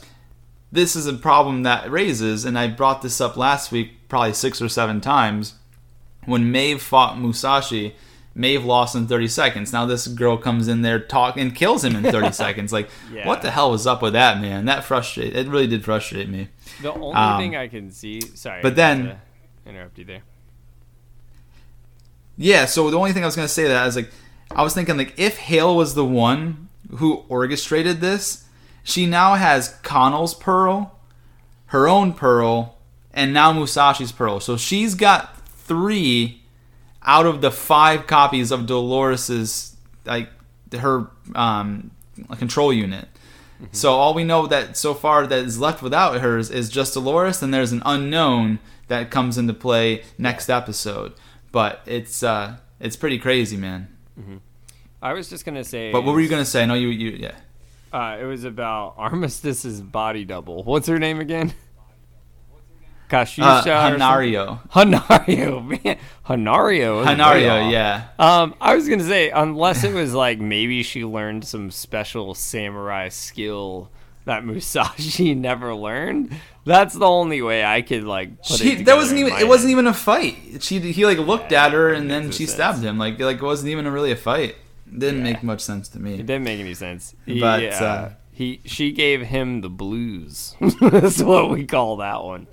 this 0.73 0.95
is 0.95 1.07
a 1.07 1.15
problem 1.15 1.65
that 1.65 1.91
raises 1.91 2.45
and 2.45 2.59
i 2.59 2.67
brought 2.69 3.03
this 3.03 3.21
up 3.21 3.37
last 3.37 3.73
week 3.73 4.09
probably 4.09 4.33
six 4.33 4.63
or 4.63 4.69
seven 4.69 5.01
times 5.01 5.55
when 6.27 6.53
Maeve 6.53 6.83
fought 6.83 7.19
Musashi, 7.19 7.95
Maeve 8.35 8.65
lost 8.65 8.95
in 8.95 9.07
30 9.09 9.27
seconds. 9.29 9.73
Now 9.73 9.87
this 9.87 10.07
girl 10.07 10.37
comes 10.37 10.69
in 10.69 10.83
there, 10.83 10.99
talk 11.01 11.37
and 11.37 11.55
kills 11.55 11.85
him 11.85 11.97
in 11.97 12.05
30 12.05 12.33
seconds. 12.45 12.73
Like, 12.73 12.89
Yeah. 13.13 13.27
what 13.27 13.43
the 13.43 13.51
hell 13.51 13.71
was 13.73 13.87
up 13.87 14.03
with 14.03 14.13
that, 14.13 14.41
man? 14.41 14.67
That 14.67 14.85
frustrate. 14.85 15.35
It 15.35 15.49
really 15.49 15.67
did 15.67 15.85
frustrate 15.85 16.29
me. 16.29 16.49
The 16.81 16.93
only 16.93 17.15
Um, 17.15 17.39
thing 17.41 17.57
I 17.57 17.67
can 17.69 17.91
see. 17.91 18.21
Sorry. 18.35 18.63
but 18.63 18.77
then- 18.77 19.17
interrupt 19.67 19.99
you 19.99 20.05
there. 20.05 20.23
Yeah. 22.37 22.65
So 22.67 22.91
the 22.91 22.99
only 22.99 23.13
thing 23.13 23.23
I 23.23 23.27
was 23.27 23.37
gonna 23.37 23.49
say 23.49 23.67
that 23.69 23.77
I 23.83 23.87
was 23.87 23.97
like, 23.97 24.11
I 24.51 24.63
was 24.63 24.75
thinking 24.75 24.97
like 24.97 25.15
if 25.19 25.39
Hale 25.39 25.77
was 25.77 25.95
the 25.95 26.05
one 26.05 26.69
who 26.97 27.25
orchestrated 27.29 28.01
this, 28.01 28.45
she 28.83 29.07
now 29.07 29.35
has 29.35 29.77
Connell's 29.83 30.35
pearl, 30.35 30.99
her 31.67 31.87
own 31.89 32.13
pearl, 32.15 32.79
and 33.13 33.33
now 33.33 33.53
Musashi's 33.53 34.11
pearl. 34.13 34.41
So 34.41 34.57
she's 34.57 34.95
got 34.95 35.37
three 35.47 36.40
out 37.03 37.27
of 37.27 37.41
the 37.41 37.51
five 37.51 38.07
copies 38.07 38.51
of 38.51 38.67
Dolores's 38.67 39.77
like 40.05 40.31
her 40.73 41.07
um, 41.35 41.91
control 42.39 42.73
unit. 42.73 43.09
So 43.73 43.93
all 43.93 44.15
we 44.15 44.25
know 44.25 44.47
that 44.47 44.77
so 44.77 44.95
far 44.95 45.27
that 45.27 45.45
is 45.45 45.61
left 45.61 45.83
without 45.83 46.21
hers 46.21 46.51
is 46.51 46.71
just 46.71 46.95
Dolores, 46.95 47.43
and 47.43 47.53
there's 47.53 47.73
an 47.73 47.83
unknown 47.85 48.59
that 48.89 49.11
comes 49.11 49.37
into 49.37 49.53
play 49.53 50.03
next 50.17 50.49
episode. 50.49 51.13
But 51.53 51.83
it's 51.85 52.23
uh, 52.23 52.57
it's 52.81 52.97
pretty 52.97 53.19
crazy, 53.19 53.57
man. 53.57 53.89
I 55.03 55.13
was 55.13 55.29
just 55.29 55.45
gonna 55.45 55.65
say. 55.65 55.93
But 55.93 56.05
what 56.05 56.15
were 56.15 56.21
you 56.21 56.29
gonna 56.29 56.45
say? 56.45 56.63
I 56.63 56.67
know 56.67 56.75
you 56.75 56.89
you 56.89 57.11
yeah. 57.11 57.37
Uh, 57.93 58.17
it 58.21 58.25
was 58.25 58.45
about 58.45 58.95
Armistice's 58.99 59.81
body 59.81 60.25
double. 60.25 60.63
What's 60.63 60.89
her 60.89 60.99
name 60.99 61.21
again? 61.21 61.53
Kashisha. 63.11 63.43
Uh, 63.43 63.59
or 63.59 63.99
something? 63.99 64.01
Hanaryo. 64.01 64.69
Hanaryo, 64.71 65.67
man. 65.85 65.99
Hanaryo. 66.27 67.05
Hanaryo, 67.05 67.71
yeah. 67.71 68.09
Um, 68.19 68.55
I 68.61 68.75
was 68.75 68.89
gonna 68.89 69.05
say, 69.05 69.31
unless 69.31 69.85
it 69.85 69.93
was 69.93 70.15
like 70.15 70.39
maybe 70.39 70.83
she 70.83 71.05
learned 71.05 71.45
some 71.45 71.71
special 71.71 72.35
samurai 72.35 73.09
skill 73.09 73.91
that 74.25 74.45
Musashi 74.45 75.35
never 75.37 75.75
learned. 75.75 76.33
That's 76.65 76.95
the 76.95 77.07
only 77.07 77.43
way 77.43 77.65
I 77.65 77.83
could 77.83 78.05
like. 78.05 78.37
Put 78.39 78.59
She, 78.59 78.73
it 78.73 78.85
that 78.85 78.97
wasn't 78.97 79.21
even 79.21 79.33
it 79.35 79.49
wasn't 79.49 79.73
even 79.73 79.87
a 79.87 79.95
fight. 79.95 80.63
She 80.63 80.79
he 80.79 81.05
like 81.07 81.19
looked 81.19 81.51
Yeah, 81.53 81.67
at 81.67 81.73
her 81.73 81.93
and 81.93 82.11
then 82.11 82.31
she 82.31 82.45
no 82.45 82.51
stabbed 82.51 82.83
him. 82.83 82.99
Like 82.99 83.19
like 83.19 83.39
it 83.39 83.43
wasn't 83.43 83.71
even 83.71 83.89
really 83.89 84.13
a 84.13 84.17
fight. 84.17 84.57
Didn't 84.87 85.19
Yeah. 85.19 85.33
make 85.33 85.43
much 85.43 85.61
sense 85.61 85.89
to 85.91 85.99
me. 86.01 86.15
It 86.15 86.27
didn't 86.27 86.45
make 86.45 86.61
any 86.61 86.75
sense. 86.75 87.15
He, 87.25 87.41
But, 87.41 87.65
uh, 87.65 87.85
uh, 87.85 88.13
he 88.33 88.61
she 88.67 88.93
gave 88.93 89.23
him 89.23 89.63
the 89.63 89.71
blues. 89.71 90.55
That's 90.81 91.23
what 91.23 91.51
we 91.51 91.65
call 91.67 91.97
that 91.99 92.23
one. 92.23 92.47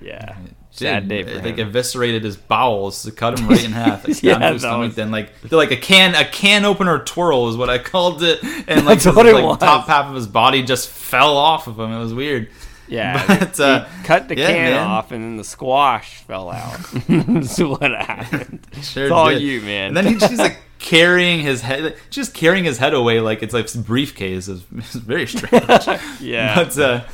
Yeah. 0.00 0.36
Sad 0.70 1.08
day 1.08 1.22
Did, 1.22 1.38
for 1.40 1.46
like 1.48 1.56
him. 1.56 1.68
eviscerated 1.68 2.22
his 2.22 2.36
bowels 2.36 3.02
to 3.04 3.10
cut 3.10 3.38
him 3.38 3.48
right 3.48 3.64
in 3.64 3.72
half. 3.72 4.04
Like, 4.08 4.22
Yeah, 4.22 4.52
his 4.52 4.60
stomach. 4.62 4.88
was- 4.88 4.94
Then 4.94 5.10
like 5.10 5.40
they're 5.40 5.56
like 5.58 5.70
a 5.70 5.76
can 5.76 6.14
a 6.14 6.24
can 6.26 6.64
opener 6.66 6.98
twirl 6.98 7.48
is 7.48 7.56
what 7.56 7.70
I 7.70 7.78
called 7.78 8.22
it, 8.22 8.40
and 8.68 8.84
like 8.84 8.96
his, 9.00 9.06
like, 9.06 9.16
was. 9.44 9.58
top 9.58 9.86
half 9.86 10.06
of 10.06 10.14
his 10.14 10.26
body 10.26 10.62
just 10.62 10.88
fell 10.90 11.36
off 11.38 11.66
of 11.66 11.80
him. 11.80 11.90
It 11.92 11.98
was 11.98 12.12
weird. 12.12 12.50
Yeah, 12.88 13.26
But, 13.40 13.58
uh, 13.58 13.86
cut 14.04 14.28
the 14.28 14.36
yeah, 14.36 14.46
can 14.46 14.54
man. 14.74 14.86
off, 14.86 15.10
and 15.10 15.24
then 15.24 15.36
the 15.38 15.42
squash 15.44 16.18
fell 16.22 16.50
out. 16.52 16.78
That's 17.08 17.58
what 17.58 17.80
happened. 17.82 18.64
Sure 18.82 19.04
it's 19.04 19.12
all 19.12 19.30
did. 19.30 19.42
you, 19.42 19.60
man. 19.62 19.88
And 19.88 19.96
then 19.96 20.06
he, 20.06 20.18
she's 20.20 20.38
like 20.38 20.58
carrying 20.86 21.40
his 21.40 21.62
head, 21.62 21.96
just 22.10 22.32
carrying 22.32 22.62
his 22.62 22.78
head 22.78 22.94
away 22.94 23.18
like 23.18 23.42
it's 23.42 23.52
like 23.52 23.66
briefcase. 23.84 24.46
It's, 24.46 24.62
it's 24.76 24.94
very 24.94 25.26
strange. 25.26 25.64
yeah, 26.20 26.54
But 26.54 26.78
uh, 26.78 27.08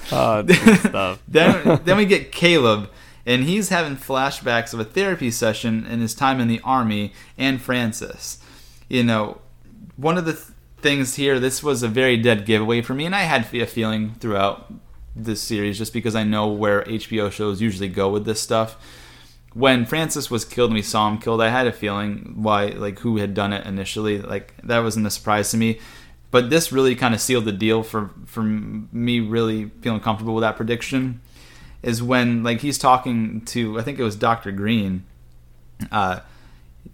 stuff. 0.76 1.22
then 1.28 1.80
then 1.84 1.96
we 1.96 2.04
get 2.04 2.32
Caleb, 2.32 2.90
and 3.24 3.44
he's 3.44 3.70
having 3.70 3.96
flashbacks 3.96 4.74
of 4.74 4.80
a 4.80 4.84
therapy 4.84 5.30
session 5.30 5.86
in 5.86 6.00
his 6.00 6.14
time 6.14 6.38
in 6.38 6.48
the 6.48 6.60
army, 6.62 7.14
and 7.38 7.62
Francis. 7.62 8.38
You 8.90 9.04
know, 9.04 9.40
one 9.96 10.18
of 10.18 10.26
the 10.26 10.34
th- 10.34 10.44
things 10.82 11.14
here, 11.14 11.40
this 11.40 11.62
was 11.62 11.82
a 11.82 11.88
very 11.88 12.18
dead 12.18 12.44
giveaway 12.44 12.82
for 12.82 12.92
me, 12.92 13.06
and 13.06 13.14
I 13.16 13.22
had 13.22 13.54
a 13.54 13.66
feeling 13.66 14.16
throughout 14.20 14.70
this 15.16 15.40
series 15.40 15.78
just 15.78 15.94
because 15.94 16.14
I 16.14 16.24
know 16.24 16.48
where 16.48 16.82
HBO 16.82 17.32
shows 17.32 17.62
usually 17.62 17.88
go 17.88 18.10
with 18.10 18.26
this 18.26 18.40
stuff. 18.40 18.76
When 19.54 19.84
Francis 19.84 20.30
was 20.30 20.44
killed 20.44 20.70
and 20.70 20.74
we 20.74 20.82
saw 20.82 21.08
him 21.08 21.18
killed, 21.18 21.42
I 21.42 21.50
had 21.50 21.66
a 21.66 21.72
feeling 21.72 22.32
why, 22.36 22.66
like, 22.68 23.00
who 23.00 23.18
had 23.18 23.34
done 23.34 23.52
it 23.52 23.66
initially. 23.66 24.20
Like, 24.20 24.54
that 24.62 24.80
wasn't 24.80 25.06
a 25.06 25.10
surprise 25.10 25.50
to 25.50 25.56
me. 25.56 25.78
But 26.30 26.48
this 26.48 26.72
really 26.72 26.94
kind 26.96 27.14
of 27.14 27.20
sealed 27.20 27.44
the 27.44 27.52
deal 27.52 27.82
for, 27.82 28.10
for 28.24 28.42
me 28.42 29.20
really 29.20 29.70
feeling 29.82 30.00
comfortable 30.00 30.34
with 30.34 30.42
that 30.42 30.56
prediction 30.56 31.20
is 31.82 32.02
when 32.02 32.42
like 32.42 32.60
he's 32.60 32.78
talking 32.78 33.40
to 33.42 33.78
I 33.78 33.82
think 33.82 33.98
it 33.98 34.04
was 34.04 34.16
Doctor 34.16 34.52
Green. 34.52 35.04
Uh, 35.90 36.20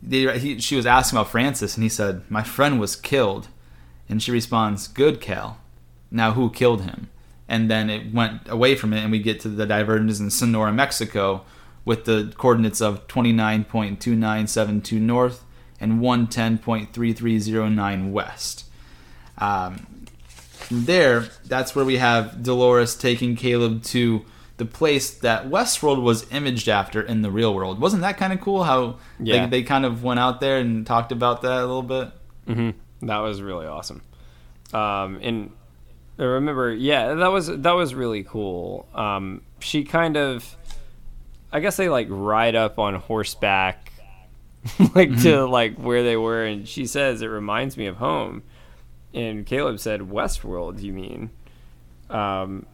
they, 0.03 0.39
he, 0.39 0.59
she 0.61 0.77
was 0.77 0.87
asking 0.87 1.19
about 1.19 1.31
Francis, 1.31 1.77
and 1.77 1.83
he 1.83 1.89
said, 1.89 2.23
"My 2.31 2.43
friend 2.43 2.81
was 2.81 2.97
killed," 2.97 3.49
and 4.09 4.23
she 4.23 4.33
responds, 4.33 4.89
"Good, 4.89 5.21
Cal. 5.21 5.59
Now 6.11 6.33
who 6.33 6.51
killed 6.51 6.83
him?" 6.83 7.11
And 7.49 7.71
then 7.71 7.89
it 7.91 8.13
went 8.13 8.49
away 8.49 8.75
from 8.75 8.93
it, 8.93 9.03
and 9.03 9.11
we 9.11 9.19
get 9.19 9.41
to 9.41 9.49
the 9.49 9.67
divergence 9.67 10.21
in 10.21 10.31
Sonora, 10.31 10.73
Mexico, 10.73 11.45
with 11.89 12.05
the 12.05 12.33
coordinates 12.37 12.81
of 12.81 13.09
29.2972 13.09 15.01
north 15.01 15.45
and 15.81 16.01
110.3309 16.01 18.11
west. 18.13 18.65
Um, 19.39 19.87
there, 20.71 21.29
that's 21.47 21.75
where 21.75 21.85
we 21.85 21.97
have 21.99 22.43
Dolores 22.43 22.97
taking 22.97 23.37
Caleb 23.37 23.83
to 23.85 24.25
the 24.59 24.65
place 24.65 25.11
that 25.11 25.49
Westworld 25.49 26.03
was 26.03 26.31
imaged 26.33 26.69
after 26.69 27.01
in 27.01 27.23
the 27.23 27.31
real 27.31 27.55
world. 27.55 27.81
Wasn't 27.81 28.03
that 28.03 28.17
kind 28.19 28.33
of 28.33 28.41
cool? 28.41 28.65
How 28.65 28.97
Yeah. 29.21 29.47
they, 29.47 29.61
they 29.61 29.63
kind 29.63 29.85
of 29.85 30.03
went 30.03 30.19
out 30.21 30.41
there 30.41 30.59
and 30.59 30.87
talked 30.87 31.13
about 31.13 31.43
that 31.43 31.59
a 31.59 31.67
little 31.67 31.83
bit. 31.83 32.11
Mm-hmm. 32.49 33.07
That 33.07 33.19
was 33.19 33.41
really 33.41 33.67
awesome. 33.67 34.03
Um, 34.75 35.21
and 35.23 35.53
I 36.19 36.25
remember, 36.25 36.75
yeah, 36.75 37.15
that 37.15 37.29
was 37.29 37.47
that 37.47 37.73
was 37.73 37.95
really 37.95 38.25
cool. 38.25 38.89
Um, 38.95 39.43
she 39.61 39.85
kind 39.85 40.17
of, 40.17 40.57
I 41.53 41.61
guess 41.61 41.77
they 41.77 41.89
like 41.89 42.09
ride 42.11 42.55
up 42.55 42.79
on 42.79 42.95
horseback, 42.95 43.93
like 44.95 45.21
to 45.23 45.47
like 45.47 45.77
where 45.77 46.03
they 46.03 46.17
were, 46.17 46.45
and 46.45 46.69
she 46.69 46.87
says 46.87 47.23
it 47.23 47.27
reminds 47.27 47.77
me 47.77 47.87
of 47.87 47.97
home. 47.97 48.43
And 49.15 49.47
Caleb 49.47 49.81
said, 49.81 50.03
"Westworld, 50.03 50.83
you 50.83 50.93
mean?" 50.93 51.31
Um, 52.11 52.67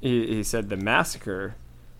he, 0.00 0.26
he 0.26 0.42
said, 0.42 0.68
"The 0.68 0.76
massacre. 0.76 1.56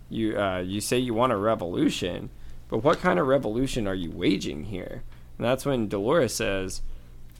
You 0.08 0.38
uh, 0.38 0.58
you 0.60 0.80
say 0.80 0.98
you 0.98 1.14
want 1.14 1.32
a 1.32 1.36
revolution, 1.36 2.30
but 2.68 2.78
what 2.78 3.00
kind 3.00 3.18
of 3.18 3.26
revolution 3.26 3.86
are 3.86 3.94
you 3.94 4.10
waging 4.10 4.64
here?" 4.64 5.02
And 5.36 5.44
that's 5.46 5.66
when 5.66 5.88
Dolores 5.88 6.34
says, 6.34 6.80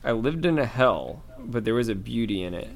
"I 0.03 0.11
lived 0.11 0.45
in 0.45 0.59
a 0.59 0.65
hell, 0.65 1.23
but 1.39 1.65
there 1.65 1.73
was 1.73 1.89
a 1.89 1.95
beauty 1.95 2.43
in 2.43 2.53
it. 2.53 2.69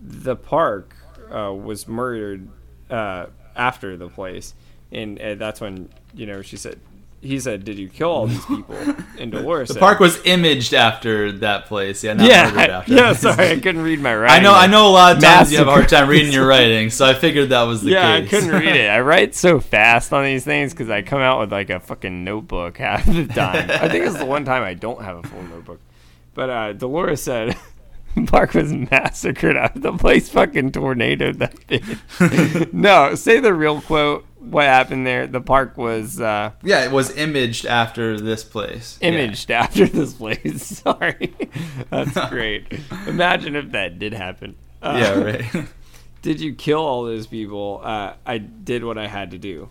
The 0.00 0.36
park 0.36 0.94
uh, 1.32 1.52
was 1.52 1.88
murdered 1.88 2.48
uh, 2.88 3.26
after 3.60 3.96
the 3.96 4.08
place, 4.08 4.54
and, 4.90 5.20
uh 5.20 5.34
that's 5.34 5.60
when 5.60 5.88
you 6.14 6.26
know 6.26 6.42
she 6.42 6.56
said." 6.56 6.78
He 7.22 7.38
said, 7.38 7.66
"Did 7.66 7.78
you 7.78 7.90
kill 7.90 8.08
all 8.08 8.26
these 8.26 8.46
people?" 8.46 8.74
And 9.18 9.30
Dolores 9.36 9.68
The 9.68 9.74
said, 9.74 9.80
park 9.80 10.00
was 10.00 10.18
imaged 10.24 10.72
after 10.72 11.30
that 11.32 11.66
place. 11.66 12.02
Yeah, 12.02 12.14
not 12.14 12.26
yeah, 12.26 12.78
after. 12.78 12.94
yeah. 12.98 13.12
Sorry, 13.12 13.50
I 13.50 13.60
couldn't 13.60 13.82
read 13.82 14.00
my 14.00 14.16
writing. 14.20 14.40
I 14.40 14.42
know. 14.42 14.54
I 14.54 14.66
know. 14.66 14.88
A 14.88 14.94
lot 15.00 15.16
of 15.16 15.22
times 15.22 15.52
you 15.52 15.58
have 15.58 15.68
a 15.68 15.70
hard 15.70 15.90
time 15.90 16.08
reading 16.08 16.32
your 16.32 16.46
writing, 16.46 16.88
so 16.88 17.04
I 17.04 17.12
figured 17.12 17.50
that 17.50 17.64
was 17.64 17.82
the 17.82 17.90
yeah, 17.90 18.20
case. 18.20 18.26
I 18.26 18.30
couldn't 18.30 18.58
read 18.58 18.74
it. 18.74 18.88
I 18.88 19.00
write 19.00 19.34
so 19.34 19.60
fast 19.60 20.14
on 20.14 20.24
these 20.24 20.46
things 20.46 20.72
because 20.72 20.88
I 20.88 21.02
come 21.02 21.20
out 21.20 21.40
with 21.40 21.52
like 21.52 21.68
a 21.68 21.78
fucking 21.80 22.24
notebook 22.24 22.78
half 22.78 23.04
the 23.04 23.26
time. 23.26 23.68
I 23.70 23.90
think 23.90 24.06
it's 24.06 24.16
the 24.16 24.24
one 24.24 24.46
time 24.46 24.62
I 24.62 24.72
don't 24.72 25.02
have 25.02 25.18
a 25.22 25.22
full 25.28 25.42
notebook. 25.42 25.80
But 26.32 26.48
uh, 26.48 26.72
Dolores 26.72 27.22
said 27.22 27.54
Park 28.26 28.54
was 28.54 28.72
massacred 28.72 29.56
after 29.56 29.78
the 29.80 29.92
place 29.92 30.28
fucking 30.28 30.72
tornadoed 30.72 31.38
that 31.38 31.54
bitch. 31.68 32.72
no, 32.72 33.14
say 33.14 33.40
the 33.40 33.54
real 33.54 33.80
quote. 33.80 34.26
What 34.40 34.64
happened 34.64 35.06
there? 35.06 35.26
The 35.26 35.40
park 35.42 35.76
was 35.76 36.18
uh, 36.18 36.52
yeah, 36.62 36.84
it 36.86 36.90
was 36.92 37.14
imaged 37.16 37.66
after 37.66 38.18
this 38.18 38.42
place. 38.42 38.98
Yeah. 39.02 39.08
imaged 39.08 39.50
after 39.50 39.84
this 39.86 40.14
place. 40.14 40.78
Sorry, 40.78 41.34
that's 41.90 42.28
great. 42.30 42.66
Imagine 43.06 43.54
if 43.54 43.72
that 43.72 43.98
did 43.98 44.14
happen. 44.14 44.56
Uh, 44.80 44.96
Yeah, 44.98 45.20
right. 45.20 45.68
did 46.22 46.40
you 46.40 46.54
kill 46.54 46.78
all 46.80 47.04
those 47.04 47.26
people? 47.26 47.82
Uh, 47.84 48.14
I 48.24 48.38
did 48.38 48.82
what 48.82 48.96
I 48.96 49.08
had 49.08 49.30
to 49.32 49.38
do 49.38 49.68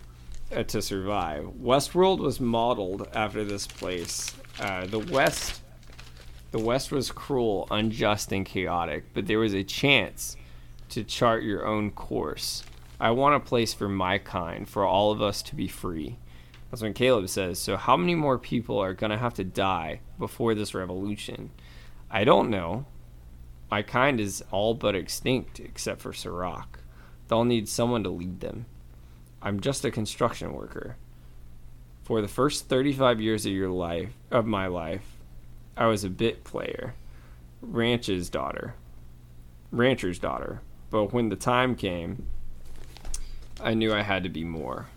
uh, 0.55 0.61
to 0.63 0.83
survive. 0.83 1.45
Westworld 1.59 2.19
was 2.19 2.39
modeled 2.39 3.07
after 3.13 3.43
this 3.43 3.65
place. 3.65 4.35
Uh, 4.59 4.85
the 4.85 4.99
West, 4.99 5.61
the 6.51 6.59
West 6.59 6.91
was 6.91 7.11
cruel, 7.11 7.67
unjust, 7.69 8.31
and 8.31 8.45
chaotic, 8.45 9.05
but 9.13 9.27
there 9.27 9.39
was 9.39 9.53
a 9.53 9.63
chance 9.63 10.35
to 10.89 11.03
chart 11.03 11.43
your 11.43 11.65
own 11.65 11.91
course. 11.91 12.63
I 12.99 13.11
want 13.11 13.35
a 13.35 13.39
place 13.39 13.73
for 13.73 13.87
my 13.87 14.17
kind, 14.17 14.67
for 14.67 14.83
all 14.83 15.11
of 15.11 15.21
us 15.21 15.41
to 15.43 15.55
be 15.55 15.67
free. 15.67 16.17
That's 16.69 16.81
when 16.81 16.93
Caleb 16.93 17.29
says, 17.29 17.59
So, 17.59 17.77
how 17.77 17.95
many 17.95 18.15
more 18.15 18.37
people 18.37 18.79
are 18.79 18.93
going 18.93 19.11
to 19.11 19.17
have 19.17 19.35
to 19.35 19.43
die 19.43 20.01
before 20.17 20.55
this 20.55 20.73
revolution? 20.73 21.51
I 22.11 22.23
don't 22.23 22.49
know. 22.49 22.85
My 23.69 23.83
kind 23.83 24.19
is 24.19 24.43
all 24.51 24.73
but 24.73 24.95
extinct 24.95 25.59
except 25.59 26.01
for 26.01 26.13
Serac. 26.13 26.79
They'll 27.27 27.45
need 27.45 27.69
someone 27.69 28.03
to 28.03 28.09
lead 28.09 28.39
them. 28.39 28.65
I'm 29.41 29.59
just 29.59 29.85
a 29.85 29.91
construction 29.91 30.53
worker. 30.53 30.97
For 32.03 32.21
the 32.21 32.27
first 32.27 32.67
35 32.67 33.21
years 33.21 33.45
of 33.45 33.51
your 33.51 33.69
life, 33.69 34.09
of 34.31 34.47
my 34.47 34.65
life, 34.65 35.18
I 35.79 35.85
was 35.85 36.03
a 36.03 36.09
bit 36.09 36.43
player, 36.43 36.93
ranch's 37.61 38.29
daughter, 38.29 38.75
rancher's 39.71 40.19
daughter. 40.19 40.59
But 40.89 41.13
when 41.13 41.29
the 41.29 41.37
time 41.37 41.75
came, 41.75 42.25
I 43.61 43.75
knew 43.75 43.93
I 43.93 44.01
had 44.01 44.23
to 44.23 44.29
be 44.29 44.43
more. 44.43 44.87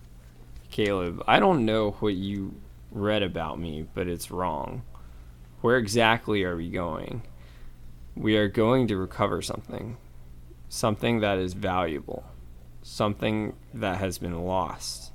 Caleb, 0.71 1.23
I 1.25 1.39
don't 1.39 1.65
know 1.65 1.91
what 2.01 2.15
you 2.15 2.55
read 2.91 3.23
about 3.23 3.59
me, 3.59 3.87
but 3.93 4.09
it's 4.09 4.29
wrong. 4.29 4.83
Where 5.61 5.77
exactly 5.77 6.43
are 6.43 6.57
we 6.57 6.69
going? 6.69 7.21
We 8.13 8.35
are 8.35 8.49
going 8.49 8.87
to 8.89 8.97
recover 8.97 9.41
something. 9.41 9.95
Something 10.67 11.21
that 11.21 11.37
is 11.37 11.53
valuable. 11.53 12.25
Something 12.81 13.55
that 13.73 13.99
has 13.99 14.17
been 14.17 14.43
lost. 14.43 15.13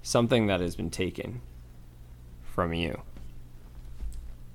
Something 0.00 0.46
that 0.46 0.60
has 0.60 0.74
been 0.74 0.88
taken 0.88 1.42
from 2.42 2.72
you. 2.72 3.02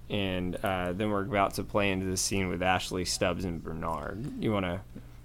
And 0.09 0.55
uh, 0.63 0.93
then 0.93 1.09
we're 1.09 1.23
about 1.23 1.55
to 1.55 1.63
play 1.63 1.91
into 1.91 2.05
the 2.05 2.17
scene 2.17 2.47
with 2.49 2.61
Ashley 2.63 3.03
Stubbs 3.05 3.43
and 3.43 3.61
Bernard. 3.63 4.41
You 4.41 4.51
want 4.53 4.65
to 4.65 4.79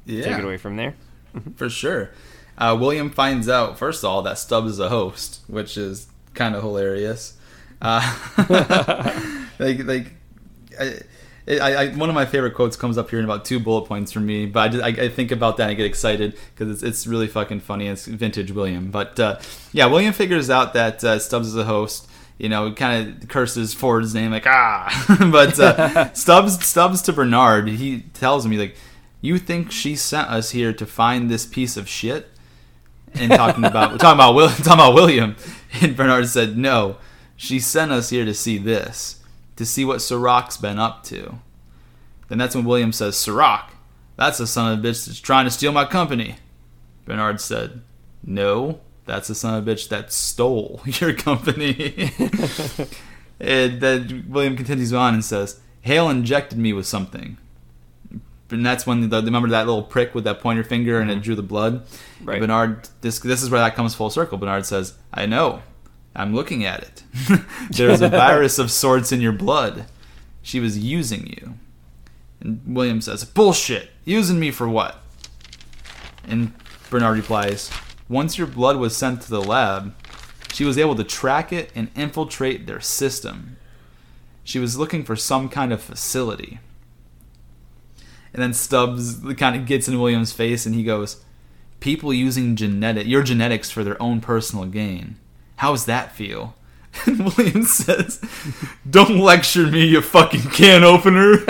Yeah, 0.06 0.24
take 0.24 0.38
it 0.38 0.44
away 0.44 0.56
from 0.56 0.76
there? 0.76 0.94
for 1.56 1.68
sure. 1.70 2.10
Uh, 2.58 2.76
William 2.78 3.10
finds 3.10 3.48
out 3.48 3.78
first 3.78 4.02
of 4.04 4.10
all 4.10 4.22
that 4.22 4.38
Stubbs 4.38 4.72
is 4.72 4.78
a 4.78 4.88
host, 4.88 5.40
which 5.46 5.76
is 5.78 6.08
kind 6.34 6.54
of 6.54 6.62
hilarious. 6.62 7.36
Uh, 7.80 8.00
like, 9.58 9.84
like, 9.84 10.12
I, 10.78 10.98
I, 11.48 11.74
I, 11.74 11.88
one 11.94 12.08
of 12.08 12.14
my 12.14 12.26
favorite 12.26 12.54
quotes 12.54 12.76
comes 12.76 12.96
up 12.98 13.10
here 13.10 13.18
in 13.18 13.24
about 13.24 13.44
two 13.44 13.58
bullet 13.58 13.86
points 13.86 14.12
for 14.12 14.20
me, 14.20 14.46
but 14.46 14.60
I, 14.60 14.68
just, 14.68 14.84
I, 14.84 15.04
I 15.04 15.08
think 15.08 15.30
about 15.32 15.56
that 15.56 15.64
and 15.64 15.70
I 15.72 15.74
get 15.74 15.86
excited 15.86 16.36
because 16.54 16.70
it's, 16.70 16.82
it's 16.82 17.06
really 17.06 17.26
fucking 17.26 17.60
funny. 17.60 17.88
It's 17.88 18.06
vintage 18.06 18.52
William, 18.52 18.90
but 18.90 19.18
uh, 19.18 19.38
yeah, 19.72 19.86
William 19.86 20.12
figures 20.12 20.50
out 20.50 20.74
that 20.74 21.02
uh, 21.02 21.18
Stubbs 21.18 21.48
is 21.48 21.56
a 21.56 21.64
host. 21.64 22.08
You 22.42 22.48
know, 22.48 22.72
kind 22.72 23.22
of 23.22 23.28
curses 23.28 23.72
Ford's 23.72 24.14
name 24.14 24.32
like 24.32 24.48
ah, 24.48 24.90
but 25.30 25.60
uh, 25.60 26.12
Stubbs 26.12 26.66
Stubbs 26.66 27.00
to 27.02 27.12
Bernard, 27.12 27.68
he 27.68 28.00
tells 28.14 28.48
me 28.48 28.58
like, 28.58 28.74
"You 29.20 29.38
think 29.38 29.70
she 29.70 29.94
sent 29.94 30.28
us 30.28 30.50
here 30.50 30.72
to 30.72 30.84
find 30.84 31.30
this 31.30 31.46
piece 31.46 31.76
of 31.76 31.88
shit?" 31.88 32.28
And 33.14 33.30
talking 33.30 33.64
about 33.64 33.90
talking 34.00 34.16
about 34.16 34.34
Will, 34.34 34.48
talking 34.48 34.72
about 34.72 34.94
William, 34.94 35.36
and 35.80 35.96
Bernard 35.96 36.26
said, 36.26 36.58
"No, 36.58 36.96
she 37.36 37.60
sent 37.60 37.92
us 37.92 38.10
here 38.10 38.24
to 38.24 38.34
see 38.34 38.58
this, 38.58 39.20
to 39.54 39.64
see 39.64 39.84
what 39.84 40.02
Serac's 40.02 40.56
been 40.56 40.80
up 40.80 41.04
to." 41.04 41.38
Then 42.26 42.38
that's 42.38 42.56
when 42.56 42.64
William 42.64 42.90
says, 42.90 43.16
"Sirach, 43.16 43.72
that's 44.16 44.38
the 44.38 44.48
son 44.48 44.72
of 44.72 44.80
a 44.80 44.82
bitch 44.82 45.06
that's 45.06 45.20
trying 45.20 45.44
to 45.44 45.50
steal 45.52 45.70
my 45.70 45.84
company." 45.84 46.38
Bernard 47.04 47.40
said, 47.40 47.82
"No, 48.24 48.80
that's 49.04 49.28
the 49.28 49.34
son 49.34 49.54
of 49.54 49.66
a 49.66 49.70
bitch 49.70 49.88
that 49.88 50.12
stole 50.12 50.80
your 50.86 51.12
company." 51.12 52.10
and 53.40 53.80
then 53.80 54.26
William 54.28 54.56
continues 54.56 54.92
on 54.92 55.14
and 55.14 55.24
says, 55.24 55.60
"Hale 55.82 56.08
injected 56.08 56.58
me 56.58 56.72
with 56.72 56.86
something." 56.86 57.38
And 58.50 58.66
that's 58.66 58.86
when 58.86 59.08
the, 59.08 59.22
remember 59.22 59.48
that 59.48 59.66
little 59.66 59.82
prick 59.82 60.14
with 60.14 60.24
that 60.24 60.40
pointer 60.40 60.62
finger 60.62 61.00
and 61.00 61.10
it 61.10 61.14
mm-hmm. 61.14 61.22
drew 61.22 61.34
the 61.34 61.42
blood. 61.42 61.86
Right. 62.22 62.38
Bernard, 62.38 62.88
this 63.00 63.18
this 63.18 63.42
is 63.42 63.50
where 63.50 63.60
that 63.60 63.74
comes 63.74 63.94
full 63.94 64.10
circle. 64.10 64.38
Bernard 64.38 64.66
says, 64.66 64.94
"I 65.12 65.26
know, 65.26 65.62
I'm 66.14 66.34
looking 66.34 66.64
at 66.64 66.82
it. 66.82 67.02
There's 67.70 68.02
a 68.02 68.08
virus 68.08 68.58
of 68.58 68.70
sorts 68.70 69.10
in 69.10 69.20
your 69.20 69.32
blood. 69.32 69.86
She 70.42 70.60
was 70.60 70.78
using 70.78 71.26
you." 71.26 71.54
And 72.40 72.60
William 72.66 73.00
says, 73.00 73.24
"Bullshit. 73.24 73.90
Using 74.04 74.38
me 74.38 74.50
for 74.50 74.68
what?" 74.68 74.98
And 76.26 76.52
Bernard 76.90 77.16
replies, 77.16 77.70
"Once 78.12 78.38
your 78.38 78.46
blood 78.46 78.76
was 78.76 78.96
sent 78.96 79.22
to 79.22 79.30
the 79.30 79.42
lab, 79.42 79.94
she 80.52 80.64
was 80.64 80.78
able 80.78 80.94
to 80.94 81.04
track 81.04 81.52
it 81.52 81.70
and 81.74 81.90
infiltrate 81.96 82.66
their 82.66 82.80
system. 82.80 83.56
She 84.44 84.58
was 84.58 84.78
looking 84.78 85.02
for 85.02 85.16
some 85.16 85.48
kind 85.48 85.72
of 85.72 85.80
facility." 85.80 86.60
And 88.32 88.42
then 88.42 88.54
Stubbs 88.54 89.20
kind 89.36 89.56
of 89.56 89.66
gets 89.66 89.88
in 89.88 90.00
William's 90.00 90.32
face 90.32 90.64
and 90.64 90.74
he 90.74 90.84
goes, 90.84 91.22
People 91.80 92.14
using 92.14 92.56
genetic 92.56 93.06
your 93.06 93.22
genetics 93.22 93.70
for 93.70 93.84
their 93.84 94.00
own 94.00 94.20
personal 94.20 94.64
gain. 94.66 95.16
How's 95.56 95.86
that 95.86 96.12
feel? 96.12 96.54
And 97.06 97.24
William 97.24 97.64
says, 97.64 98.20
Don't 98.88 99.18
lecture 99.18 99.66
me, 99.66 99.86
you 99.86 100.02
fucking 100.02 100.50
can 100.50 100.84
opener. 100.84 101.38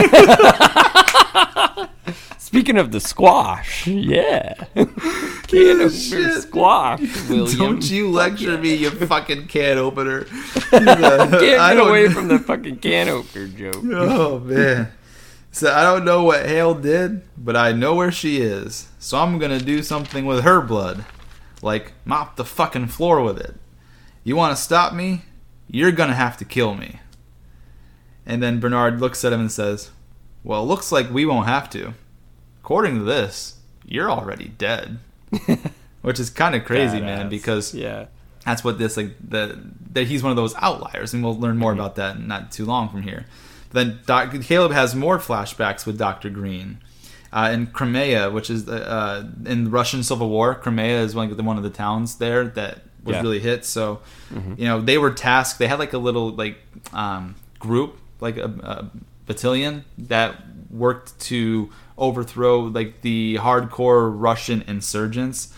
Speaking 2.38 2.78
of 2.78 2.92
the 2.92 3.00
squash, 3.00 3.86
yeah. 3.86 4.54
can 5.52 5.80
oh, 5.80 5.84
opener 5.84 5.90
Shit. 5.90 6.42
squash, 6.42 7.28
William. 7.28 7.58
Don't 7.58 7.90
you 7.90 8.10
lecture 8.10 8.58
me, 8.58 8.74
you 8.74 8.90
fucking 8.90 9.46
can 9.46 9.78
opener. 9.78 10.24
Can't 10.70 11.40
get 11.40 11.78
away 11.78 12.08
from 12.08 12.28
the 12.28 12.38
fucking 12.38 12.78
can 12.78 13.08
opener 13.08 13.48
joke. 13.48 13.82
Oh 13.84 14.38
man. 14.40 14.92
So 15.50 15.72
I 15.72 15.82
don't 15.82 16.04
know 16.04 16.24
what 16.24 16.46
Hale 16.46 16.74
did, 16.74 17.22
but 17.36 17.56
I 17.56 17.72
know 17.72 17.94
where 17.94 18.10
she 18.10 18.38
is. 18.40 18.88
So 18.98 19.18
I'm 19.18 19.38
gonna 19.38 19.60
do 19.60 19.82
something 19.82 20.24
with 20.24 20.44
her 20.44 20.60
blood. 20.60 21.04
Like 21.60 21.92
mop 22.04 22.36
the 22.36 22.44
fucking 22.44 22.88
floor 22.88 23.22
with 23.22 23.38
it. 23.38 23.54
You 24.24 24.34
wanna 24.34 24.56
stop 24.56 24.94
me? 24.94 25.22
You're 25.68 25.92
gonna 25.92 26.14
have 26.14 26.36
to 26.38 26.44
kill 26.44 26.74
me. 26.74 27.00
And 28.24 28.42
then 28.42 28.60
Bernard 28.60 29.00
looks 29.00 29.24
at 29.24 29.32
him 29.32 29.40
and 29.40 29.52
says, 29.52 29.90
Well, 30.42 30.62
it 30.62 30.66
looks 30.66 30.90
like 30.90 31.10
we 31.10 31.26
won't 31.26 31.46
have 31.46 31.68
to. 31.70 31.94
According 32.62 32.96
to 32.98 33.04
this, 33.04 33.56
you're 33.84 34.10
already 34.10 34.48
dead. 34.48 34.98
Which 36.02 36.18
is 36.18 36.30
kind 36.30 36.54
of 36.54 36.64
crazy, 36.64 37.00
man, 37.00 37.28
because 37.28 37.74
yeah, 37.74 38.06
that's 38.44 38.64
what 38.64 38.78
this 38.78 38.96
like 38.96 39.14
the 39.26 39.58
that 39.92 40.06
he's 40.08 40.22
one 40.22 40.30
of 40.30 40.36
those 40.36 40.54
outliers, 40.56 41.14
and 41.14 41.22
we'll 41.22 41.38
learn 41.38 41.56
more 41.58 41.70
Mm-hmm. 41.72 41.80
about 41.80 41.94
that 41.96 42.20
not 42.20 42.50
too 42.52 42.64
long 42.64 42.88
from 42.88 43.02
here. 43.02 43.26
Then 43.70 44.00
Doc, 44.06 44.34
Caleb 44.42 44.72
has 44.72 44.94
more 44.94 45.18
flashbacks 45.18 45.86
with 45.86 45.96
Doctor 45.98 46.28
Green. 46.30 46.78
Uh, 47.32 47.50
in 47.50 47.66
Crimea, 47.68 48.30
which 48.30 48.50
is 48.50 48.68
uh, 48.68 48.72
uh, 48.72 49.48
in 49.50 49.64
the 49.64 49.70
Russian 49.70 50.02
Civil 50.02 50.28
War, 50.28 50.54
Crimea 50.54 51.00
is 51.00 51.14
one 51.14 51.30
of 51.30 51.36
the, 51.38 51.42
one 51.42 51.56
of 51.56 51.62
the 51.62 51.70
towns 51.70 52.16
there 52.16 52.44
that 52.44 52.82
was 53.02 53.14
Yeah. 53.14 53.18
Mm-hmm. 53.18 53.22
really 53.26 53.38
hit. 53.40 53.64
So, 53.64 54.00
you 54.58 54.66
know, 54.66 54.82
they 54.82 54.98
were 54.98 55.10
tasked. 55.12 55.58
They 55.58 55.66
had 55.66 55.78
like 55.78 55.94
a 55.94 55.98
little 55.98 56.28
like 56.32 56.58
um, 56.92 57.36
group, 57.58 57.96
like 58.20 58.36
a, 58.36 58.48
a 58.62 58.90
battalion 59.24 59.86
that 59.96 60.36
worked 60.70 61.18
to 61.20 61.70
overthrow 61.98 62.60
like 62.60 63.02
the 63.02 63.36
hardcore 63.40 64.12
Russian 64.14 64.62
insurgents. 64.66 65.52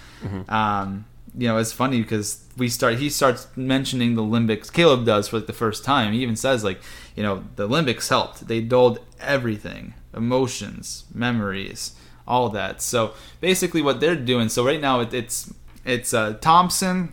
Um, 0.49 1.05
you 1.37 1.49
know, 1.49 1.59
it's 1.59 1.73
funny 1.73 2.01
because 2.01 2.45
we 2.57 2.69
start. 2.69 2.97
He 2.97 3.11
starts 3.11 3.49
mentioning 3.57 4.15
the 4.15 4.23
limbics. 4.23 4.73
Caleb 4.73 5.05
does 5.05 5.29
for 5.29 5.39
like 5.39 5.47
the 5.47 5.53
first 5.53 5.85
time. 5.85 6.13
He 6.13 6.23
even 6.23 6.37
says 6.37 6.63
like, 6.65 6.81
you 7.17 7.23
know, 7.23 7.45
the 7.57 7.69
limbics 7.69 8.09
helped. 8.09 8.47
They 8.47 8.61
dulled 8.61 9.01
everything, 9.21 9.95
emotions, 10.15 11.05
memories, 11.13 11.97
all 12.27 12.49
that. 12.51 12.81
So 12.81 13.15
basically, 13.41 13.83
what 13.83 14.01
they're 14.01 14.17
doing. 14.17 14.49
So 14.49 14.65
right 14.65 14.81
now, 14.81 15.01
it, 15.01 15.13
it's 15.13 15.53
it's 15.85 16.15
uh, 16.15 16.35
Thompson, 16.41 17.13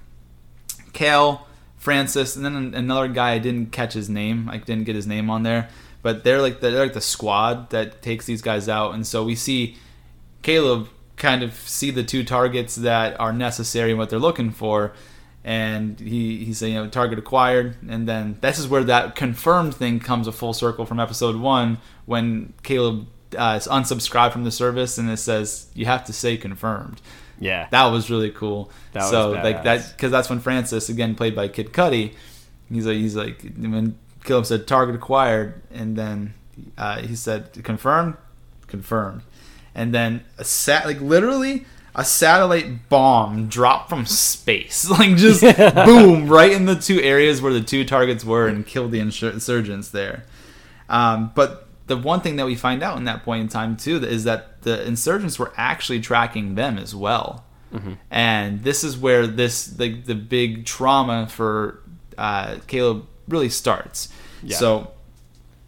Kale, 0.94 1.48
Francis, 1.78 2.36
and 2.36 2.46
then 2.46 2.74
another 2.76 3.08
guy. 3.08 3.32
I 3.32 3.40
didn't 3.40 3.72
catch 3.72 3.94
his 3.94 4.10
name. 4.10 4.50
I 4.50 4.58
didn't 4.58 4.86
get 4.86 4.96
his 4.96 5.08
name 5.08 5.30
on 5.30 5.44
there. 5.44 5.70
But 6.02 6.24
they're 6.24 6.42
like 6.42 6.60
the, 6.62 6.72
they're 6.72 6.84
like 6.84 6.94
the 6.94 7.02
squad 7.02 7.70
that 7.70 8.02
takes 8.02 8.26
these 8.26 8.42
guys 8.42 8.68
out, 8.68 8.94
and 8.94 9.06
so 9.06 9.24
we 9.24 9.36
see 9.36 9.78
Caleb 10.42 10.90
kind 11.18 11.44
of 11.44 11.54
see 11.54 11.92
the 11.92 12.04
two 12.04 12.24
targets 12.24 12.76
that 12.76 13.20
are 13.20 13.32
necessary 13.32 13.92
and 13.92 14.00
what 14.00 14.10
they're 14.10 14.20
looking 14.20 14.52
for. 14.52 14.94
And 15.44 16.00
he, 16.00 16.46
he 16.46 16.54
said, 16.54 16.68
you 16.68 16.76
know, 16.76 16.88
target 16.88 17.18
acquired. 17.20 17.76
And 17.88 18.08
then 18.08 18.38
this 18.42 18.60
is 18.60 18.68
where 18.68 18.84
that 18.84 19.16
confirmed 19.16 19.76
thing 19.76 20.00
comes 20.00 20.28
a 20.28 20.32
full 20.32 20.54
circle 20.54 20.86
from 20.86 21.00
episode 21.00 21.36
one 21.36 21.80
when 22.06 22.54
Caleb 22.62 23.08
uh, 23.38 23.58
is 23.60 23.68
unsubscribed 23.68 24.34
from 24.34 24.44
the 24.44 24.52
service 24.52 24.98
and 24.98 25.10
it 25.10 25.18
says, 25.18 25.68
you 25.74 25.86
have 25.86 26.04
to 26.06 26.14
say 26.14 26.38
confirmed. 26.38 27.02
yeah. 27.40 27.68
That 27.72 27.86
was 27.88 28.10
really 28.12 28.30
cool. 28.32 28.72
That 28.94 29.02
was 29.02 29.10
so 29.10 29.32
like 29.32 29.64
that 29.64 29.94
because 29.96 30.12
that's 30.12 30.30
when 30.30 30.40
Francis 30.40 30.90
again 30.90 31.16
played 31.16 31.36
by 31.36 31.48
Kid 31.48 31.74
Cudi. 31.74 32.14
He's 32.72 32.86
like 32.86 32.98
he's 32.98 33.16
like 33.16 33.42
when 33.58 33.98
Caleb 34.24 34.46
said 34.46 34.68
target 34.68 34.96
acquired, 34.96 35.62
and 35.72 35.96
then 35.96 36.34
uh, 36.78 37.00
he 37.02 37.16
said 37.16 37.64
confirmed, 37.64 38.16
confirmed, 38.68 39.22
and 39.74 39.94
then 39.94 40.24
a 40.38 40.44
sat 40.44 40.86
like 40.86 41.02
literally 41.02 41.66
a 41.94 42.06
satellite 42.06 42.88
bomb 42.90 43.48
dropped 43.48 43.90
from 43.90 44.06
space, 44.06 44.90
like 44.90 45.18
just 45.18 45.42
boom 45.76 46.28
right 46.28 46.52
in 46.52 46.66
the 46.66 46.76
two 46.76 47.02
areas 47.02 47.42
where 47.42 47.54
the 47.54 47.62
two 47.62 47.84
targets 47.86 48.24
were 48.24 48.48
and 48.48 48.66
killed 48.66 48.92
the 48.92 49.00
insurgents 49.00 49.90
there. 49.90 50.26
Um, 50.90 51.32
but 51.36 51.68
the 51.88 51.98
one 51.98 52.22
thing 52.22 52.38
that 52.38 52.46
we 52.46 52.56
find 52.56 52.84
out 52.84 52.98
in 52.98 53.06
that 53.06 53.24
point 53.24 53.42
in 53.42 53.48
time 53.50 53.76
too 53.76 53.98
is 54.04 54.24
that 54.24 54.62
the 54.62 54.86
insurgents 54.86 55.40
were 55.40 55.52
actually 55.58 56.00
tracking 56.00 56.56
them 56.56 56.78
as 56.78 56.96
well, 56.96 57.44
and 58.10 58.64
this 58.64 58.84
is 58.84 58.98
where 58.98 59.28
this 59.28 59.66
the 59.66 60.00
the 60.02 60.16
big 60.16 60.66
trauma 60.66 61.28
for 61.28 61.82
uh, 62.18 62.58
Caleb 62.68 63.08
really 63.28 63.50
starts. 63.50 64.10
Yeah. 64.44 64.58
So 64.58 64.92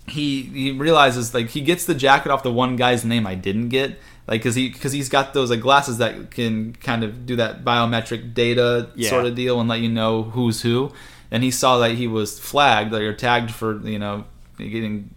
he 0.08 0.42
he 0.44 0.72
realizes 0.72 1.34
like 1.34 1.50
he 1.50 1.62
gets 1.62 1.86
the 1.86 1.96
jacket 1.96 2.32
off 2.32 2.44
the 2.44 2.52
one 2.52 2.76
guy's 2.76 3.06
name 3.06 3.26
I 3.26 3.36
didn't 3.36 3.70
get 3.70 3.92
like 4.28 4.42
because 4.42 4.56
he 4.56 4.70
because 4.70 4.92
he's 4.92 5.08
got 5.10 5.34
those 5.34 5.50
like 5.50 5.62
glasses 5.62 5.98
that 6.00 6.32
can 6.32 6.74
kind 6.74 7.04
of 7.04 7.26
do 7.26 7.36
that 7.38 7.64
biometric 7.64 8.34
data 8.34 8.90
Yeah. 8.96 9.10
sort 9.10 9.26
of 9.26 9.36
deal 9.36 9.60
and 9.60 9.70
let 9.70 9.80
you 9.80 9.90
know 9.90 10.24
who's 10.24 10.62
who. 10.62 10.92
And 11.32 11.42
he 11.44 11.52
saw 11.52 11.78
that 11.80 11.92
he 11.92 12.08
was 12.08 12.38
flagged 12.40 12.94
or 12.94 13.14
tagged 13.14 13.52
for 13.52 13.80
you 13.88 13.98
know 14.00 14.26
getting 14.58 15.10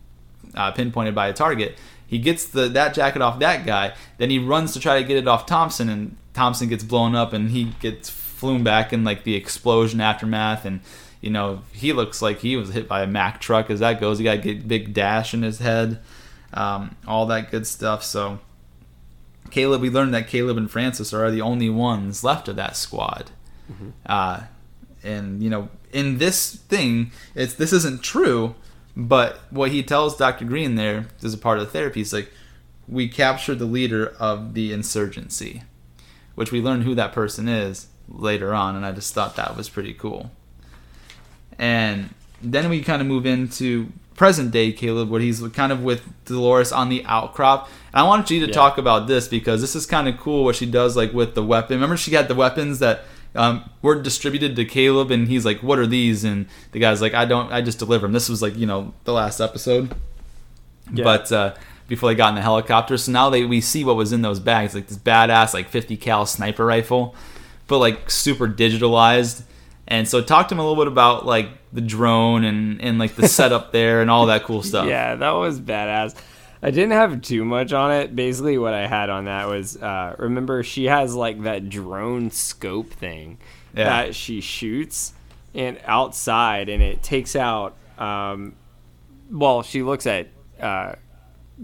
uh, 0.55 0.71
pinpointed 0.73 1.15
by 1.15 1.29
a 1.29 1.33
target. 1.33 1.77
He 2.07 2.19
gets 2.19 2.47
the 2.47 2.69
that 2.69 2.95
jacket 2.95 3.21
off 3.23 3.39
that 3.41 3.67
guy. 3.67 3.93
Then 4.19 4.31
he 4.31 4.39
runs 4.39 4.73
to 4.75 4.81
try 4.81 5.01
to 5.01 5.07
get 5.07 5.17
it 5.17 5.27
off 5.27 5.45
Thompson, 5.47 5.89
and 5.89 6.17
Thompson 6.33 6.69
gets 6.69 6.85
blown 6.85 7.15
up, 7.17 7.33
and 7.33 7.51
he 7.51 7.73
gets 7.81 8.09
flown 8.09 8.63
back 8.63 8.93
in 8.93 9.03
like 9.03 9.25
the 9.25 9.35
explosion 9.35 10.01
aftermath. 10.01 10.65
And 10.65 10.81
you 11.21 11.31
know 11.31 11.63
he 11.73 11.93
looks 11.93 12.21
like 12.23 12.41
he 12.41 12.57
was 12.57 12.71
hit 12.71 12.87
by 12.89 13.03
a 13.03 13.07
Mack 13.07 13.41
truck 13.41 13.71
as 13.71 13.81
that 13.81 14.01
goes. 14.01 14.19
He 14.19 14.25
got 14.25 14.45
a 14.45 14.55
big- 14.55 14.93
dash 14.95 15.35
in 15.35 15.43
his 15.43 15.59
head, 15.59 16.01
um, 16.55 16.97
all 17.07 17.27
that 17.27 17.51
good 17.51 17.67
stuff. 17.67 18.03
So 18.05 18.39
Caleb, 19.51 19.81
we 19.81 19.91
learned 19.91 20.13
that 20.15 20.29
Caleb 20.29 20.57
and 20.57 20.71
Francis 20.71 21.13
are 21.13 21.31
the 21.31 21.41
only 21.41 21.71
ones 21.71 22.23
left 22.25 22.49
of 22.49 22.57
that 22.57 22.77
squad. 22.77 23.31
Uh, 24.05 24.43
and 25.03 25.43
you 25.43 25.51
know, 25.51 25.69
in 25.93 26.19
this 26.19 26.55
thing, 26.57 27.11
it's 27.35 27.55
this 27.55 27.73
isn't 27.73 28.03
true, 28.03 28.55
but 28.97 29.39
what 29.51 29.71
he 29.71 29.83
tells 29.83 30.17
Dr. 30.17 30.45
Green 30.45 30.75
there 30.77 31.07
as 31.23 31.35
a 31.35 31.39
part 31.39 31.59
of 31.59 31.65
the 31.67 31.71
therapy 31.71 32.01
is 32.01 32.13
like, 32.13 32.31
we 32.89 33.09
captured 33.09 33.59
the 33.59 33.65
leader 33.65 34.15
of 34.21 34.55
the 34.55 34.73
insurgency, 34.73 35.63
which 36.37 36.53
we 36.53 36.61
learn 36.61 36.83
who 36.83 36.95
that 36.95 37.13
person 37.13 37.49
is 37.49 37.89
later 38.09 38.55
on, 38.55 38.77
and 38.77 38.87
I 38.87 38.93
just 38.93 39.13
thought 39.15 39.35
that 39.37 39.57
was 39.57 39.69
pretty 39.69 39.93
cool. 39.95 40.31
And 41.59 42.11
then 42.43 42.69
we 42.69 42.83
kind 42.83 43.01
of 43.01 43.09
move 43.09 43.27
into 43.27 43.93
present 44.15 44.51
day 44.51 44.73
Caleb, 44.73 45.11
where 45.11 45.21
he's 45.21 45.41
kind 45.49 45.73
of 45.73 45.83
with 45.83 46.03
Dolores 46.25 46.73
on 46.73 46.89
the 46.89 47.05
outcrop. 47.07 47.67
And 47.93 48.01
I 48.01 48.03
wanted 48.03 48.31
you 48.31 48.41
to 48.41 48.47
Yeah. 48.47 48.53
talk 48.53 48.79
about 48.79 49.07
this 49.09 49.29
because 49.29 49.61
this 49.61 49.77
is 49.77 49.85
kind 49.87 50.09
of 50.09 50.17
cool 50.19 50.45
what 50.45 50.57
she 50.57 50.67
does, 50.67 50.97
like 50.97 51.13
with 51.13 51.35
the 51.35 51.43
weapon. 51.43 51.77
Remember, 51.77 51.97
she 51.97 52.13
had 52.15 52.29
the 52.29 52.35
weapons 52.35 52.79
that 52.79 53.05
um, 53.35 53.69
were 53.83 54.01
distributed 54.01 54.57
to 54.57 54.65
Caleb, 54.65 55.11
and 55.11 55.29
he's 55.29 55.45
like, 55.45 55.63
"What 55.63 55.79
are 55.79 55.87
these?" 55.87 56.25
And 56.25 56.47
the 56.73 56.79
guy's 56.79 57.03
like, 57.03 57.13
"I 57.13 57.27
don't. 57.27 57.53
I 57.53 57.61
just 57.61 57.79
deliver 57.79 58.07
them." 58.07 58.15
This 58.15 58.31
was 58.31 58.41
like 58.41 58.57
you 58.57 58.65
know 58.65 58.95
the 59.05 59.13
last 59.13 59.41
episode, 59.41 59.95
Yeah. 60.91 61.05
but 61.05 61.31
uh, 61.31 61.55
before 61.87 62.09
they 62.09 62.15
got 62.15 62.31
in 62.31 62.35
the 62.37 62.41
helicopter. 62.41 62.97
So 62.97 63.13
now 63.13 63.29
they 63.29 63.45
we 63.45 63.61
see 63.61 63.85
what 63.85 63.95
was 63.97 64.11
in 64.15 64.23
those 64.23 64.41
bags, 64.41 64.75
like 64.75 64.87
this 64.87 64.97
badass 64.97 65.53
like 65.53 65.69
50 65.69 65.99
cal 65.99 66.25
sniper 66.25 66.65
rifle, 66.65 67.15
but 67.67 67.77
like 67.79 68.11
super 68.11 68.49
digitalized. 68.49 69.43
And 69.89 70.09
so 70.09 70.21
talk 70.21 70.49
to 70.49 70.55
him 70.55 70.59
a 70.59 70.63
little 70.67 70.83
bit 70.83 70.91
about 70.91 71.25
like 71.27 71.49
the 71.73 71.81
drone 71.81 72.45
and 72.45 72.81
and 72.81 72.99
like 72.99 73.15
the 73.15 73.29
setup 73.39 73.73
there 73.73 74.01
and 74.03 74.11
all 74.11 74.27
that 74.27 74.45
cool 74.45 74.63
stuff. 74.63 74.87
Yeah, 74.89 75.15
that 75.17 75.31
was 75.33 75.61
badass. 75.61 76.15
I 76.63 76.71
didn't 76.71 76.93
have 76.93 77.21
too 77.23 77.45
much 77.45 77.73
on 77.73 77.93
it. 77.93 78.17
Basically, 78.17 78.59
what 78.59 78.75
I 78.75 78.87
had 78.87 79.11
on 79.11 79.27
that 79.27 79.47
was 79.47 79.77
uh, 79.81 80.17
remember 80.19 80.63
she 80.63 80.85
has 80.87 81.15
like 81.15 81.43
that 81.43 81.69
drone 81.69 82.31
scope 82.31 82.91
thing 82.91 83.39
Yeah. 83.75 83.85
that 84.05 84.15
she 84.15 84.41
shoots 84.41 85.13
and 85.55 85.79
outside, 85.85 86.69
and 86.69 86.83
it 86.83 87.03
takes 87.03 87.37
out. 87.37 87.77
Um, 87.99 88.55
well, 89.31 89.63
she 89.63 89.83
looks 89.83 90.07
at. 90.07 90.29
Uh, 90.61 90.95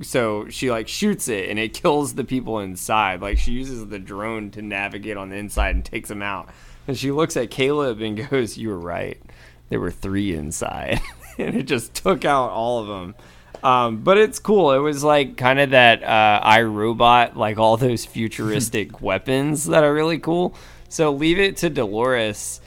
so 0.01 0.49
she 0.49 0.71
like 0.71 0.89
shoots 0.89 1.29
it 1.29 1.51
and 1.51 1.59
it 1.59 1.75
kills 1.83 2.15
the 2.15 2.25
people 2.25 2.61
inside. 2.61 3.21
Like 3.21 3.39
she 3.39 3.53
uses 3.53 3.87
the 3.89 3.99
drone 3.99 4.51
to 4.53 4.63
navigate 4.63 5.17
on 5.17 5.29
the 5.29 5.37
inside 5.37 5.75
and 5.75 5.85
takes 5.85 6.09
them 6.09 6.23
out. 6.23 6.49
And 6.87 6.97
she 6.97 7.11
looks 7.11 7.37
at 7.37 7.51
Caleb 7.51 8.01
and 8.01 8.29
goes, 8.29 8.59
"You 8.59 8.71
were 8.71 8.79
right. 8.79 9.21
There 9.69 9.81
were 9.81 9.91
three 9.91 10.35
inside." 10.35 11.01
and 11.39 11.57
it 11.57 11.65
just 11.65 11.95
took 11.95 12.25
out 12.25 12.51
all 12.51 12.81
of 12.81 12.89
them. 12.89 13.15
Um, 13.63 13.99
but 13.99 14.19
it's 14.19 14.39
cool. 14.39 14.73
It 14.73 14.79
was 14.79 15.05
like 15.05 15.37
kind 15.37 15.61
of 15.61 15.71
that 15.71 16.03
uh, 16.03 16.41
iRobot, 16.45 17.37
like 17.37 17.59
all 17.59 17.77
those 17.77 18.05
futuristic 18.05 19.01
weapons 19.01 19.67
that 19.67 19.85
are 19.85 19.95
really 19.95 20.19
cool. 20.19 20.55
So 20.89 21.13
leave 21.13 21.39
it 21.39 21.57
to 21.59 21.71
Dolores 21.71 22.61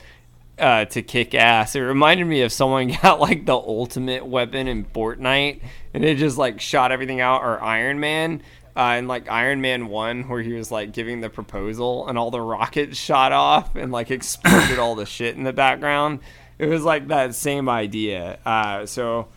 uh, 0.58 0.86
to 0.86 1.02
kick 1.02 1.36
ass. 1.36 1.76
It 1.76 1.82
reminded 1.82 2.26
me 2.26 2.42
of 2.42 2.52
someone 2.52 2.88
got 3.02 3.20
like 3.20 3.46
the 3.46 3.56
ultimate 3.56 4.26
weapon 4.26 4.68
in 4.68 4.86
Fortnite, 4.86 5.62
and 5.94 6.06
it 6.06 6.18
just 6.18 6.38
like 6.38 6.62
shot 6.62 6.92
everything 6.92 7.20
out. 7.20 7.42
Or 7.42 7.62
Iron 7.62 8.00
Man, 8.00 8.42
uh, 8.76 8.80
and 8.80 9.08
like 9.08 9.30
Iron 9.30 9.62
Man 9.62 9.88
One, 9.88 10.28
where 10.28 10.42
he 10.42 10.54
was 10.54 10.72
like 10.72 10.92
giving 10.92 11.22
the 11.22 11.30
proposal, 11.30 12.08
and 12.08 12.18
all 12.18 12.32
the 12.32 12.42
rockets 12.42 12.98
shot 12.98 13.32
off 13.32 13.76
and 13.76 13.92
like 13.92 14.12
exploded 14.12 14.80
all 14.80 14.96
the 14.96 15.06
shit 15.06 15.36
in 15.36 15.44
the 15.44 15.54
background. 15.54 16.20
It 16.58 16.68
was 16.68 16.84
like 16.84 17.08
that 17.08 17.36
same 17.36 17.68
idea. 17.68 18.40
Uh, 18.46 18.86
so 18.86 19.28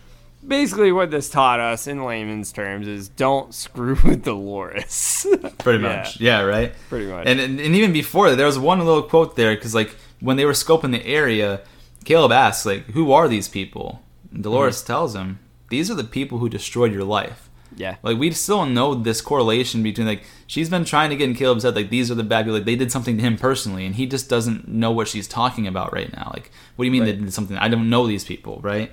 basically 0.46 0.92
what 0.92 1.10
this 1.10 1.28
taught 1.28 1.60
us 1.60 1.86
in 1.86 2.04
layman's 2.04 2.52
terms 2.52 2.86
is 2.86 3.08
don't 3.08 3.54
screw 3.54 3.96
with 4.04 4.24
Dolores. 4.24 5.26
Pretty 5.58 5.78
much. 5.78 6.20
Yeah, 6.20 6.40
right? 6.42 6.74
Pretty 6.88 7.06
much. 7.06 7.26
And, 7.26 7.40
and, 7.40 7.60
and 7.60 7.74
even 7.74 7.92
before 7.92 8.30
that, 8.30 8.36
there 8.36 8.46
was 8.46 8.58
one 8.58 8.78
little 8.78 9.02
quote 9.02 9.36
there 9.36 9.54
because, 9.54 9.74
like, 9.74 9.94
when 10.20 10.36
they 10.36 10.44
were 10.44 10.52
scoping 10.52 10.92
the 10.92 11.04
area, 11.06 11.60
Caleb 12.04 12.32
asks, 12.32 12.66
like, 12.66 12.86
who 12.86 13.12
are 13.12 13.28
these 13.28 13.48
people? 13.48 14.02
And 14.32 14.42
Dolores 14.42 14.82
tells 14.82 15.14
him, 15.14 15.38
these 15.70 15.90
are 15.90 15.94
the 15.94 16.04
people 16.04 16.38
who 16.38 16.48
destroyed 16.48 16.92
your 16.92 17.04
life. 17.04 17.47
Yeah. 17.78 17.96
Like, 18.02 18.18
we 18.18 18.30
still 18.32 18.66
know 18.66 18.94
this 18.94 19.20
correlation 19.22 19.82
between, 19.82 20.06
like, 20.06 20.24
she's 20.46 20.68
been 20.68 20.84
trying 20.84 21.08
to 21.10 21.16
get 21.16 21.28
in 21.30 21.34
Caleb's 21.34 21.62
head, 21.62 21.74
like, 21.76 21.88
these 21.90 22.10
are 22.10 22.14
the 22.14 22.22
bad 22.22 22.44
people. 22.44 22.54
Like, 22.56 22.64
they 22.66 22.76
did 22.76 22.92
something 22.92 23.16
to 23.16 23.22
him 23.22 23.36
personally, 23.38 23.86
and 23.86 23.94
he 23.94 24.04
just 24.06 24.28
doesn't 24.28 24.68
know 24.68 24.90
what 24.90 25.08
she's 25.08 25.26
talking 25.26 25.66
about 25.66 25.92
right 25.92 26.12
now. 26.12 26.30
Like, 26.34 26.50
what 26.76 26.82
do 26.82 26.86
you 26.86 26.92
mean 26.92 27.04
they 27.04 27.12
Right. 27.12 27.20
did 27.22 27.32
something? 27.32 27.56
I 27.56 27.68
don't 27.68 27.88
know 27.88 28.06
these 28.06 28.24
people, 28.24 28.60
right? 28.62 28.92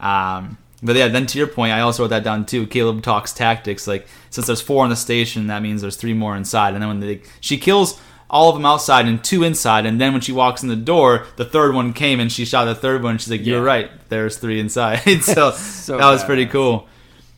Um, 0.00 0.58
but 0.82 0.94
yeah, 0.94 1.08
then 1.08 1.26
to 1.26 1.38
your 1.38 1.46
point, 1.46 1.72
I 1.72 1.80
also 1.80 2.02
wrote 2.02 2.10
that 2.10 2.22
down 2.24 2.44
too. 2.46 2.66
Caleb 2.66 3.02
talks 3.02 3.32
tactics. 3.32 3.86
Like, 3.86 4.06
since 4.30 4.46
there's 4.46 4.60
four 4.60 4.84
on 4.84 4.90
the 4.90 4.96
station, 4.96 5.46
that 5.46 5.62
means 5.62 5.80
there's 5.80 5.96
three 5.96 6.12
more 6.14 6.36
inside. 6.36 6.74
And 6.74 6.82
then 6.82 6.88
when 6.88 7.00
they, 7.00 7.22
she 7.40 7.56
kills 7.56 7.98
all 8.28 8.50
of 8.50 8.56
them 8.56 8.66
outside 8.66 9.06
and 9.06 9.22
two 9.22 9.42
inside, 9.44 9.86
and 9.86 10.00
then 10.00 10.12
when 10.12 10.20
she 10.20 10.32
walks 10.32 10.62
in 10.62 10.68
the 10.68 10.76
door, 10.76 11.24
the 11.36 11.44
third 11.44 11.74
one 11.74 11.92
came 11.92 12.18
and 12.20 12.30
she 12.30 12.44
shot 12.44 12.64
the 12.66 12.74
third 12.74 13.02
one. 13.02 13.16
She's 13.18 13.30
like, 13.30 13.46
"You're 13.46 13.60
Yeah. 13.60 13.64
right. 13.64 14.08
There's 14.08 14.36
three 14.36 14.58
inside." 14.60 14.98
so, 15.22 15.50
So 15.56 15.96
that 15.96 16.10
was 16.10 16.24
pretty 16.24 16.46
cool. 16.46 16.88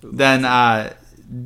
Then 0.03 0.45
uh, 0.45 0.95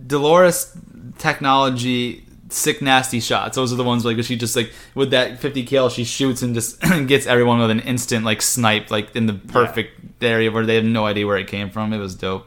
Dolores 0.07 0.77
technology 1.19 2.25
sick 2.49 2.83
nasty 2.83 3.21
shots. 3.21 3.57
Those 3.57 3.73
are 3.73 3.77
the 3.77 3.85
ones 3.85 4.05
like 4.05 4.23
she 4.23 4.37
just 4.37 4.55
like 4.55 4.73
with 4.95 5.11
that 5.11 5.41
50 5.41 5.65
cal 5.65 5.89
she 5.89 6.05
shoots 6.05 6.43
and 6.43 6.55
just 6.55 6.81
gets 7.07 7.27
everyone 7.27 7.59
with 7.59 7.71
an 7.71 7.81
instant 7.81 8.25
like 8.25 8.43
snipe 8.43 8.91
like 8.91 9.15
in 9.17 9.27
the 9.27 9.35
perfect 9.35 10.23
area 10.23 10.51
where 10.51 10.67
they 10.67 10.75
have 10.77 10.85
no 10.85 11.07
idea 11.07 11.27
where 11.27 11.39
it 11.39 11.49
came 11.49 11.71
from. 11.71 11.93
It 11.93 11.99
was 11.99 12.15
dope. 12.15 12.47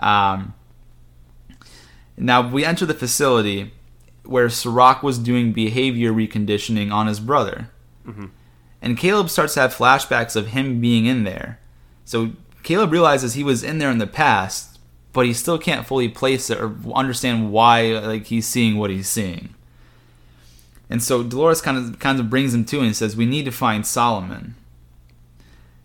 Um, 0.00 0.54
now 2.16 2.48
we 2.48 2.64
enter 2.64 2.84
the 2.84 2.94
facility 2.94 3.72
where 4.24 4.48
Serac 4.48 5.02
was 5.02 5.18
doing 5.18 5.52
behavior 5.52 6.12
reconditioning 6.12 6.92
on 6.92 7.06
his 7.06 7.20
brother. 7.20 7.70
And 8.82 8.96
Caleb 8.96 9.30
starts 9.30 9.54
to 9.54 9.60
have 9.60 9.74
flashbacks 9.74 10.36
of 10.36 10.48
him 10.48 10.80
being 10.80 11.06
in 11.06 11.24
there. 11.24 11.60
So 12.04 12.32
Caleb 12.62 12.92
realizes 12.92 13.34
he 13.34 13.44
was 13.44 13.62
in 13.62 13.78
there 13.78 13.90
in 13.90 13.98
the 13.98 14.06
past, 14.06 14.67
but 15.18 15.26
he 15.26 15.34
still 15.34 15.58
can't 15.58 15.84
fully 15.84 16.08
place 16.08 16.48
it 16.48 16.60
or 16.60 16.76
understand 16.94 17.50
why 17.50 17.88
like 17.98 18.26
he's 18.26 18.46
seeing 18.46 18.76
what 18.76 18.88
he's 18.88 19.08
seeing. 19.08 19.52
And 20.88 21.02
so 21.02 21.24
Dolores 21.24 21.60
kind 21.60 21.76
of 21.76 21.98
kind 21.98 22.20
of 22.20 22.30
brings 22.30 22.54
him 22.54 22.64
to 22.66 22.78
and 22.78 22.94
says, 22.94 23.16
"We 23.16 23.26
need 23.26 23.44
to 23.46 23.50
find 23.50 23.84
Solomon." 23.84 24.54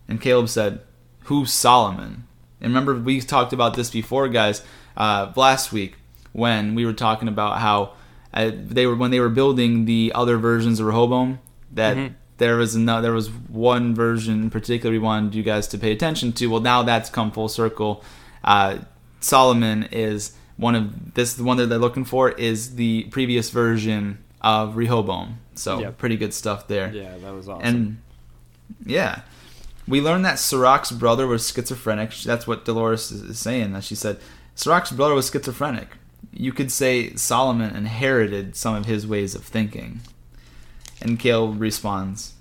And 0.08 0.22
Caleb 0.22 0.50
said, 0.50 0.82
"Who's 1.22 1.52
Solomon?" 1.52 2.28
And 2.62 2.70
remember, 2.70 2.94
we 2.94 3.22
talked 3.22 3.54
about 3.54 3.74
this 3.74 3.90
before, 3.90 4.28
guys, 4.28 4.62
uh, 4.96 5.32
last 5.36 5.74
week 5.74 5.96
when 6.32 6.76
we 6.76 6.86
were 6.86 6.94
talking 6.94 7.28
about 7.28 7.58
how 7.58 7.94
uh, 8.36 8.52
they 8.54 8.86
were 8.86 8.96
when 8.96 9.10
they 9.10 9.20
were 9.20 9.30
building 9.30 9.86
the 9.86 10.12
other 10.14 10.38
versions 10.38 10.80
of 10.80 10.86
Rehoboam 10.86 11.40
that 11.72 11.98
there 12.38 12.58
was 12.58 12.76
no, 12.76 13.02
there 13.02 13.14
was 13.14 13.32
one 13.32 13.96
version 13.96 14.44
in 14.44 14.50
particular 14.52 14.94
we 14.94 15.00
wanted 15.00 15.34
you 15.34 15.42
guys 15.42 15.68
to 15.70 15.80
pay 15.80 15.92
attention 15.92 16.34
to. 16.34 16.46
Well, 16.52 16.62
now 16.62 16.84
that's 16.84 17.10
come 17.10 17.32
full 17.32 17.50
circle. 17.50 18.04
Uh, 18.44 18.78
Solomon 19.24 19.84
is 19.92 20.34
one 20.58 20.76
of 20.76 21.14
this 21.16 21.34
the 21.34 21.44
one 21.44 21.58
that 21.58 21.68
they're 21.68 21.78
looking 21.80 22.06
for 22.06 22.32
is 22.32 22.76
the 22.76 23.04
previous 23.06 23.50
version 23.50 24.20
of 24.42 24.76
Rehoboam. 24.76 25.38
So 25.56 25.80
Yep. 25.80 25.98
pretty 25.98 26.18
good 26.18 26.34
stuff 26.34 26.68
there. 26.68 26.92
Yeah, 26.94 27.18
that 27.20 27.34
was 27.34 27.48
awesome. 27.48 27.66
And 27.66 27.98
yeah, 28.86 29.22
we 29.88 30.02
learned 30.02 30.26
that 30.26 30.40
Serac's 30.40 30.92
brother 30.92 31.26
was 31.28 31.50
schizophrenic. 31.50 32.12
That's 32.24 32.46
what 32.48 32.66
Dolores 32.66 33.12
is 33.12 33.40
saying. 33.40 33.74
That 33.74 33.84
she 33.84 33.96
said 33.96 34.20
Serac's 34.56 34.92
brother 34.92 35.14
was 35.14 35.30
schizophrenic. 35.32 35.90
You 36.32 36.52
could 36.52 36.72
say 36.72 37.16
Solomon 37.16 37.76
inherited 37.76 38.56
some 38.56 38.76
of 38.76 38.86
his 38.86 39.06
ways 39.08 39.36
of 39.36 39.44
thinking. 39.44 40.02
And 41.02 41.20
Caleb 41.20 41.60
responds, 41.60 42.34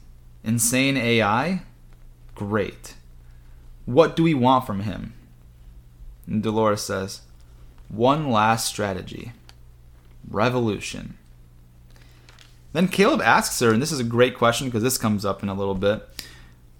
"Insane 0.44 0.96
AI, 0.96 1.62
great. 2.34 2.94
What 3.86 4.16
do 4.16 4.22
we 4.22 4.34
want 4.34 4.66
from 4.66 4.80
him?" 4.80 5.14
And 6.26 6.42
Dolores 6.42 6.82
says, 6.82 7.22
"One 7.88 8.30
last 8.30 8.66
strategy: 8.66 9.32
revolution." 10.28 11.18
Then 12.72 12.88
Caleb 12.88 13.20
asks 13.20 13.60
her, 13.60 13.72
and 13.72 13.82
this 13.82 13.92
is 13.92 14.00
a 14.00 14.04
great 14.04 14.36
question 14.36 14.68
because 14.68 14.82
this 14.82 14.96
comes 14.98 15.24
up 15.24 15.42
in 15.42 15.48
a 15.48 15.54
little 15.54 15.74
bit. 15.74 16.08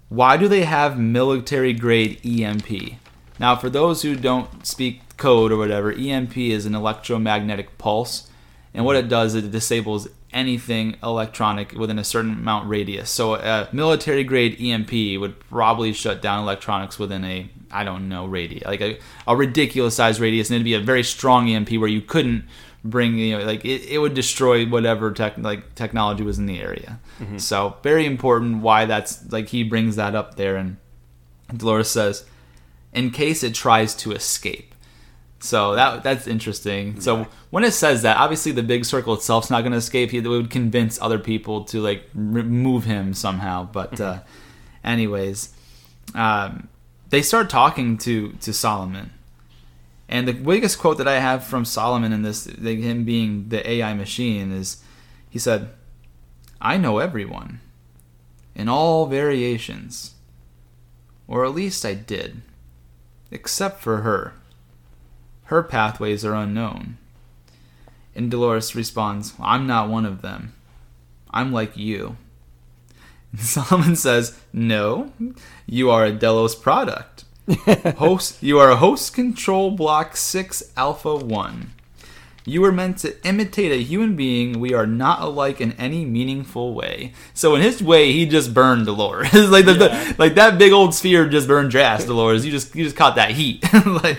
Why 0.09 0.37
do 0.37 0.47
they 0.47 0.63
have 0.63 0.97
military 0.97 1.73
grade 1.73 2.19
EMP? 2.25 2.97
Now, 3.39 3.55
for 3.55 3.69
those 3.69 4.01
who 4.01 4.15
don't 4.15 4.65
speak 4.65 5.01
code 5.17 5.51
or 5.51 5.57
whatever, 5.57 5.91
EMP 5.91 6.37
is 6.37 6.65
an 6.65 6.75
electromagnetic 6.75 7.77
pulse, 7.77 8.29
and 8.73 8.85
what 8.85 8.95
it 8.95 9.09
does 9.09 9.35
is 9.35 9.43
it 9.43 9.51
disables 9.51 10.07
anything 10.33 10.95
electronic 11.03 11.73
within 11.73 11.99
a 11.99 12.03
certain 12.03 12.33
amount 12.33 12.67
radius. 12.67 13.09
So, 13.09 13.35
a 13.35 13.69
military 13.71 14.23
grade 14.23 14.59
EMP 14.59 15.19
would 15.19 15.39
probably 15.49 15.93
shut 15.93 16.21
down 16.21 16.43
electronics 16.43 16.97
within 16.99 17.23
a 17.23 17.49
I 17.71 17.83
don't 17.83 18.07
know 18.07 18.25
radius, 18.25 18.65
like 18.65 18.81
a, 18.81 18.99
a 19.27 19.35
ridiculous 19.35 19.95
size 19.95 20.19
radius, 20.19 20.49
and 20.49 20.55
it'd 20.55 20.65
be 20.65 20.75
a 20.75 20.79
very 20.79 21.03
strong 21.03 21.49
EMP 21.49 21.71
where 21.73 21.89
you 21.89 22.01
couldn't 22.01 22.45
bring 22.83 23.17
you 23.17 23.37
know 23.37 23.45
like 23.45 23.63
it, 23.63 23.81
it 23.85 23.99
would 23.99 24.13
destroy 24.13 24.65
whatever 24.65 25.11
tech 25.11 25.37
like 25.37 25.73
technology 25.75 26.23
was 26.23 26.37
in 26.37 26.45
the 26.45 26.59
area. 26.59 26.99
Mm-hmm. 27.19 27.37
So 27.37 27.77
very 27.81 28.05
important 28.05 28.61
why 28.61 28.85
that's 28.85 29.31
like 29.31 29.49
he 29.49 29.63
brings 29.63 29.95
that 29.95 30.15
up 30.15 30.35
there 30.35 30.57
and 30.57 30.77
Dolores 31.55 31.89
says 31.89 32.25
in 32.93 33.09
case 33.09 33.43
it 33.43 33.55
tries 33.55 33.95
to 33.95 34.11
escape. 34.11 34.72
So 35.43 35.75
that 35.75 36.03
that's 36.03 36.25
interesting. 36.25 37.01
So 37.01 37.27
when 37.49 37.65
it 37.65 37.73
says 37.73 38.03
that, 38.03 38.15
obviously 38.15 38.53
the 38.53 38.63
big 38.63 38.85
circle 38.85 39.13
itself's 39.13 39.49
not 39.49 39.59
going 39.59 39.73
to 39.73 39.77
escape. 39.77 40.11
He 40.11 40.21
would 40.21 40.49
convince 40.49 41.01
other 41.01 41.19
people 41.19 41.65
to 41.65 41.81
like 41.81 42.09
remove 42.13 42.85
him 42.85 43.13
somehow. 43.13 43.65
But 43.69 43.99
uh, 43.99 44.19
anyways, 44.85 45.53
um, 46.15 46.69
they 47.09 47.21
start 47.21 47.49
talking 47.49 47.97
to 47.99 48.31
to 48.39 48.53
Solomon, 48.53 49.11
and 50.07 50.29
the 50.29 50.33
biggest 50.33 50.79
quote 50.79 50.97
that 50.97 51.09
I 51.09 51.19
have 51.19 51.43
from 51.43 51.65
Solomon 51.65 52.13
in 52.13 52.21
this, 52.21 52.45
him 52.45 53.03
being 53.03 53.49
the 53.49 53.69
AI 53.69 53.93
machine, 53.93 54.53
is 54.53 54.81
he 55.29 55.39
said, 55.39 55.71
"I 56.61 56.77
know 56.77 56.99
everyone, 56.99 57.59
in 58.55 58.69
all 58.69 59.07
variations, 59.07 60.13
or 61.27 61.43
at 61.43 61.53
least 61.53 61.83
I 61.83 61.95
did, 61.95 62.43
except 63.29 63.81
for 63.81 64.03
her." 64.03 64.35
Her 65.45 65.63
pathways 65.63 66.23
are 66.23 66.35
unknown. 66.35 66.97
And 68.15 68.29
Dolores 68.29 68.75
responds, 68.75 69.33
I'm 69.39 69.65
not 69.67 69.89
one 69.89 70.05
of 70.05 70.21
them. 70.21 70.53
I'm 71.31 71.51
like 71.51 71.75
you. 71.75 72.17
And 73.31 73.41
Solomon 73.41 73.95
says, 73.95 74.39
No, 74.53 75.11
you 75.65 75.89
are 75.89 76.05
a 76.05 76.11
Delos 76.11 76.55
product. 76.55 77.25
host, 77.97 78.41
you 78.41 78.59
are 78.59 78.71
a 78.71 78.77
host 78.77 79.13
control 79.13 79.71
block 79.71 80.15
6 80.15 80.63
alpha 80.77 81.15
1. 81.15 81.71
You 82.45 82.59
were 82.61 82.71
meant 82.73 82.97
to 82.99 83.15
imitate 83.25 83.71
a 83.71 83.81
human 83.81 84.15
being. 84.17 84.59
We 84.59 84.73
are 84.73 84.85
not 84.85 85.21
alike 85.21 85.61
in 85.61 85.71
any 85.73 86.03
meaningful 86.03 86.73
way. 86.73 87.13
So 87.33 87.55
in 87.55 87.61
his 87.61 87.81
way, 87.81 88.11
he 88.11 88.25
just 88.25 88.53
burned 88.53 88.85
Dolores. 88.85 89.33
like 89.49 89.63
the, 89.65 89.73
Yeah. 89.73 90.11
the 90.11 90.15
like 90.19 90.35
that 90.35 90.57
big 90.57 90.73
old 90.73 90.93
sphere 90.93 91.29
just 91.29 91.47
burned 91.47 91.73
your 91.73 91.97
Dolores. 92.05 92.45
You 92.45 92.51
just 92.51 92.75
you 92.75 92.83
just 92.83 92.97
caught 92.97 93.15
that 93.15 93.31
heat. 93.31 93.63
like, 93.85 94.17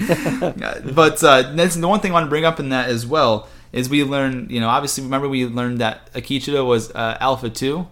but 0.95 1.23
uh, 1.23 1.53
that's 1.55 1.77
the 1.77 1.87
one 1.89 2.01
thing 2.01 2.13
I 2.13 2.15
want 2.15 2.25
to 2.27 2.31
bring 2.31 2.45
up 2.47 2.59
in 2.59 2.71
that 2.71 2.89
as 2.89 3.07
well 3.07 3.47
is 3.73 3.89
we 3.91 4.05
learned. 4.05 4.51
You 4.51 4.61
know, 4.61 4.69
obviously, 4.69 5.05
remember 5.05 5.29
we 5.29 5.45
learned 5.47 5.79
that 5.81 6.11
Akecheta 6.15 6.65
was 6.67 6.91
uh, 6.93 7.19
Alpha 7.21 7.51
2 7.51 7.87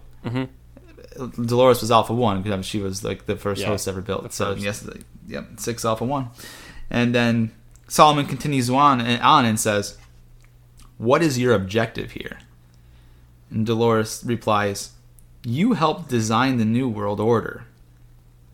Dolores 1.45 1.81
was 1.81 1.91
Alpha 1.91 2.13
One 2.13 2.41
because 2.41 2.65
she 2.65 2.79
was 2.79 3.03
like 3.03 3.25
the 3.27 3.35
first 3.35 3.61
Yeah, 3.61 3.67
host 3.67 3.87
ever 3.87 4.01
built. 4.01 4.33
So 4.33 4.55
yes, 4.55 4.87
yep, 5.27 5.45
six 5.57 5.85
Alpha 5.85 6.05
One, 6.05 6.29
and 6.89 7.13
then 7.13 7.51
Solomon 7.87 8.25
continues 8.25 8.69
on 8.69 8.99
and 8.99 9.21
on 9.21 9.45
and 9.45 9.59
says, 9.59 9.97
"What 11.03 11.21
is 11.21 11.37
your 11.37 11.53
objective 11.53 12.11
here?" 12.11 12.39
And 13.49 13.65
Dolores 13.65 14.23
replies, 14.25 14.91
"You 15.43 15.73
helped 15.73 16.07
design 16.07 16.57
the 16.57 16.73
new 16.77 16.87
world 16.87 17.19
order. 17.19 17.65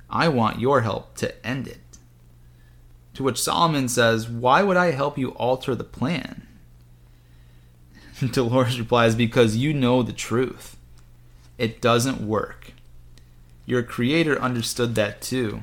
I 0.09 0.29
want 0.29 0.59
your 0.59 0.81
help 0.81 1.15
to 1.17 1.45
end 1.45 1.67
it." 1.67 1.99
To 3.13 3.21
which 3.21 3.39
Solomon 3.39 3.87
says, 3.87 4.27
"Why 4.27 4.63
would 4.63 4.77
I 4.77 4.91
help 4.91 5.15
you 5.15 5.29
alter 5.31 5.75
the 5.75 5.83
plan?" 5.83 6.47
Dolores 8.31 8.79
replies, 8.79 9.13
"Because 9.13 9.55
you 9.55 9.71
know 9.71 10.01
the 10.01 10.11
truth." 10.11 10.75
It 11.59 11.81
doesn't 11.81 12.19
work. 12.21 12.73
Your 13.67 13.83
creator 13.83 14.41
understood 14.41 14.95
that 14.95 15.21
too, 15.21 15.61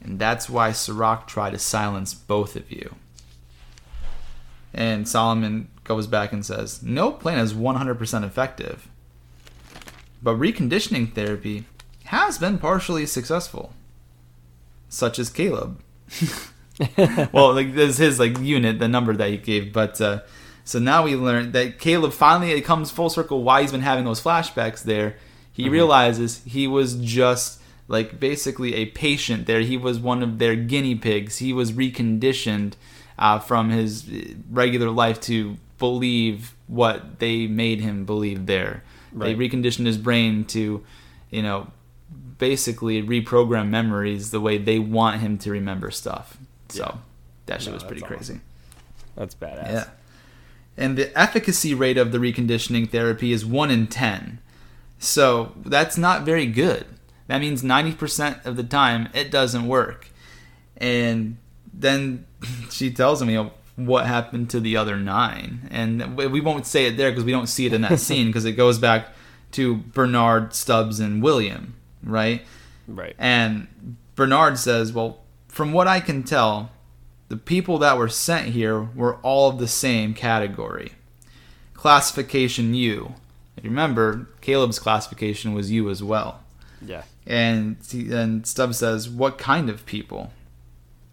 and 0.00 0.18
that's 0.18 0.50
why 0.50 0.72
Serac 0.72 1.28
tried 1.28 1.50
to 1.50 1.60
silence 1.60 2.12
both 2.12 2.56
of 2.56 2.72
you. 2.72 2.96
And 4.72 5.08
Solomon 5.08 5.68
goes 5.84 6.06
back 6.06 6.32
and 6.32 6.44
says, 6.44 6.82
No 6.82 7.12
plan 7.12 7.38
is 7.38 7.54
100% 7.54 8.24
effective, 8.24 8.88
but 10.22 10.36
reconditioning 10.36 11.14
therapy 11.14 11.64
has 12.06 12.38
been 12.38 12.58
partially 12.58 13.06
successful, 13.06 13.72
such 14.88 15.18
as 15.18 15.30
Caleb. 15.30 15.80
well, 17.32 17.54
like 17.54 17.74
this 17.74 17.90
is 17.90 17.98
his 17.98 18.18
like 18.18 18.38
unit, 18.38 18.78
the 18.78 18.88
number 18.88 19.14
that 19.14 19.30
he 19.30 19.36
gave. 19.36 19.72
But 19.72 20.00
uh, 20.00 20.20
so 20.64 20.78
now 20.78 21.04
we 21.04 21.14
learn 21.14 21.52
that 21.52 21.78
Caleb 21.78 22.12
finally 22.12 22.52
it 22.52 22.62
comes 22.62 22.90
full 22.90 23.10
circle 23.10 23.42
why 23.42 23.62
he's 23.62 23.72
been 23.72 23.82
having 23.82 24.04
those 24.04 24.22
flashbacks 24.22 24.82
there. 24.82 25.16
He 25.52 25.68
realizes 25.68 26.42
he 26.44 26.66
was 26.66 26.96
just 26.96 27.60
like 27.86 28.18
basically 28.18 28.74
a 28.74 28.86
patient 28.86 29.46
there. 29.46 29.60
He 29.60 29.76
was 29.76 30.00
one 30.00 30.22
of 30.22 30.38
their 30.38 30.56
guinea 30.56 30.96
pigs. 30.96 31.38
He 31.38 31.52
was 31.52 31.72
reconditioned 31.72 32.74
uh, 33.18 33.38
from 33.38 33.70
his 33.70 34.10
regular 34.50 34.90
life 34.90 35.20
to 35.22 35.56
believe 35.78 36.54
what 36.66 37.18
they 37.18 37.46
made 37.46 37.80
him 37.80 38.04
believe 38.04 38.46
there. 38.46 38.82
They 39.12 39.34
reconditioned 39.34 39.86
his 39.86 39.96
brain 39.98 40.44
to, 40.46 40.82
you 41.30 41.42
know, 41.42 41.68
basically 42.38 43.00
reprogram 43.02 43.68
memories 43.68 44.32
the 44.32 44.40
way 44.40 44.58
they 44.58 44.78
want 44.80 45.20
him 45.20 45.38
to 45.38 45.50
remember 45.52 45.90
stuff. 45.92 46.36
So 46.68 46.82
Yeah. 46.82 47.00
that 47.46 47.62
shit 47.62 47.68
No, 47.68 47.74
was 47.74 47.84
pretty 47.84 48.00
that's 48.00 48.12
crazy. 48.12 48.40
That's 49.14 49.34
badass. 49.36 49.70
Yeah. 49.70 49.84
And 50.76 50.98
the 50.98 51.16
efficacy 51.16 51.74
rate 51.74 51.96
of 51.96 52.10
the 52.10 52.18
reconditioning 52.18 52.90
therapy 52.90 53.30
is 53.30 53.46
1 53.46 53.70
in 53.70 53.86
10. 53.86 54.40
So 54.98 55.52
that's 55.64 55.96
not 55.96 56.24
very 56.24 56.46
good. 56.46 56.86
That 57.28 57.40
means 57.40 57.62
90% 57.62 58.44
of 58.44 58.56
the 58.56 58.64
time 58.64 59.08
it 59.14 59.30
doesn't 59.30 59.68
work. 59.68 60.08
And 60.76 61.36
then 61.72 62.26
she 62.70 62.90
tells 62.90 63.22
him, 63.22 63.30
you 63.30 63.36
know, 63.36 63.50
what 63.76 64.06
happened 64.06 64.50
to 64.50 64.60
the 64.60 64.76
other 64.76 64.96
nine. 64.96 65.68
And 65.70 66.16
we 66.16 66.40
won't 66.40 66.66
say 66.66 66.86
it 66.86 66.96
there 66.96 67.10
because 67.10 67.24
we 67.24 67.32
don't 67.32 67.48
see 67.48 67.66
it 67.66 67.72
in 67.72 67.82
that 67.82 68.00
scene 68.00 68.28
because 68.28 68.44
it 68.44 68.52
goes 68.52 68.78
back 68.78 69.08
to 69.52 69.76
Bernard, 69.76 70.54
Stubbs, 70.54 71.00
and 71.00 71.22
William, 71.22 71.74
right? 72.02 72.42
Right. 72.86 73.14
And 73.18 73.96
Bernard 74.14 74.58
says, 74.58 74.92
Well, 74.92 75.20
from 75.48 75.72
what 75.72 75.88
I 75.88 76.00
can 76.00 76.22
tell, 76.22 76.70
the 77.28 77.36
people 77.36 77.78
that 77.78 77.96
were 77.96 78.08
sent 78.08 78.48
here 78.48 78.80
were 78.80 79.16
all 79.16 79.50
of 79.50 79.58
the 79.58 79.68
same 79.68 80.14
category. 80.14 80.92
Classification 81.72 82.74
U. 82.74 83.14
Remember, 83.62 84.28
Caleb's 84.40 84.78
classification 84.78 85.54
was 85.54 85.70
U 85.70 85.88
as 85.88 86.02
well. 86.02 86.40
Yeah. 86.82 87.02
And, 87.26 87.76
and 87.92 88.46
Stubbs 88.46 88.78
says, 88.78 89.08
What 89.08 89.38
kind 89.38 89.70
of 89.70 89.86
people? 89.86 90.32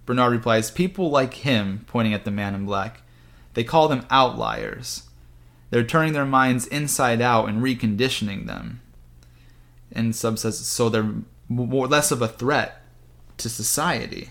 Bernard 0.05 0.31
replies, 0.31 0.71
People 0.71 1.09
like 1.09 1.35
him, 1.35 1.85
pointing 1.87 2.13
at 2.13 2.25
the 2.25 2.31
man 2.31 2.55
in 2.55 2.65
black. 2.65 3.01
They 3.53 3.63
call 3.63 3.87
them 3.87 4.05
outliers. 4.09 5.03
They're 5.69 5.83
turning 5.83 6.13
their 6.13 6.25
minds 6.25 6.67
inside 6.67 7.21
out 7.21 7.47
and 7.47 7.61
reconditioning 7.61 8.45
them. 8.45 8.81
And 9.91 10.15
Stubbs 10.15 10.41
says, 10.41 10.59
So 10.59 10.89
they're 10.89 11.13
more 11.47 11.87
less 11.87 12.11
of 12.11 12.21
a 12.21 12.27
threat 12.27 12.81
to 13.37 13.49
society. 13.49 14.29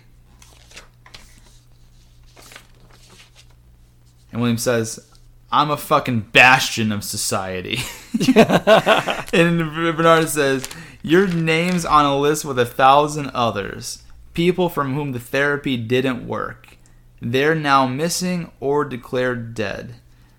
And 4.32 4.40
William 4.40 4.58
says, 4.58 5.06
I'm 5.52 5.70
a 5.70 5.76
fucking 5.76 6.20
bastion 6.32 6.92
of 6.92 7.02
society. 7.02 7.78
and 8.36 9.58
Bernard 9.96 10.28
says, 10.28 10.68
Your 11.02 11.26
name's 11.26 11.84
on 11.84 12.04
a 12.04 12.16
list 12.16 12.44
with 12.44 12.58
a 12.58 12.66
thousand 12.66 13.30
others. 13.30 14.02
People 14.34 14.68
from 14.68 14.94
whom 14.94 15.12
the 15.12 15.20
therapy 15.20 15.76
didn't 15.76 16.26
work. 16.26 16.76
They're 17.20 17.54
now 17.54 17.86
missing 17.86 18.50
or 18.60 18.84
declared 18.84 19.54
dead. 19.54 19.96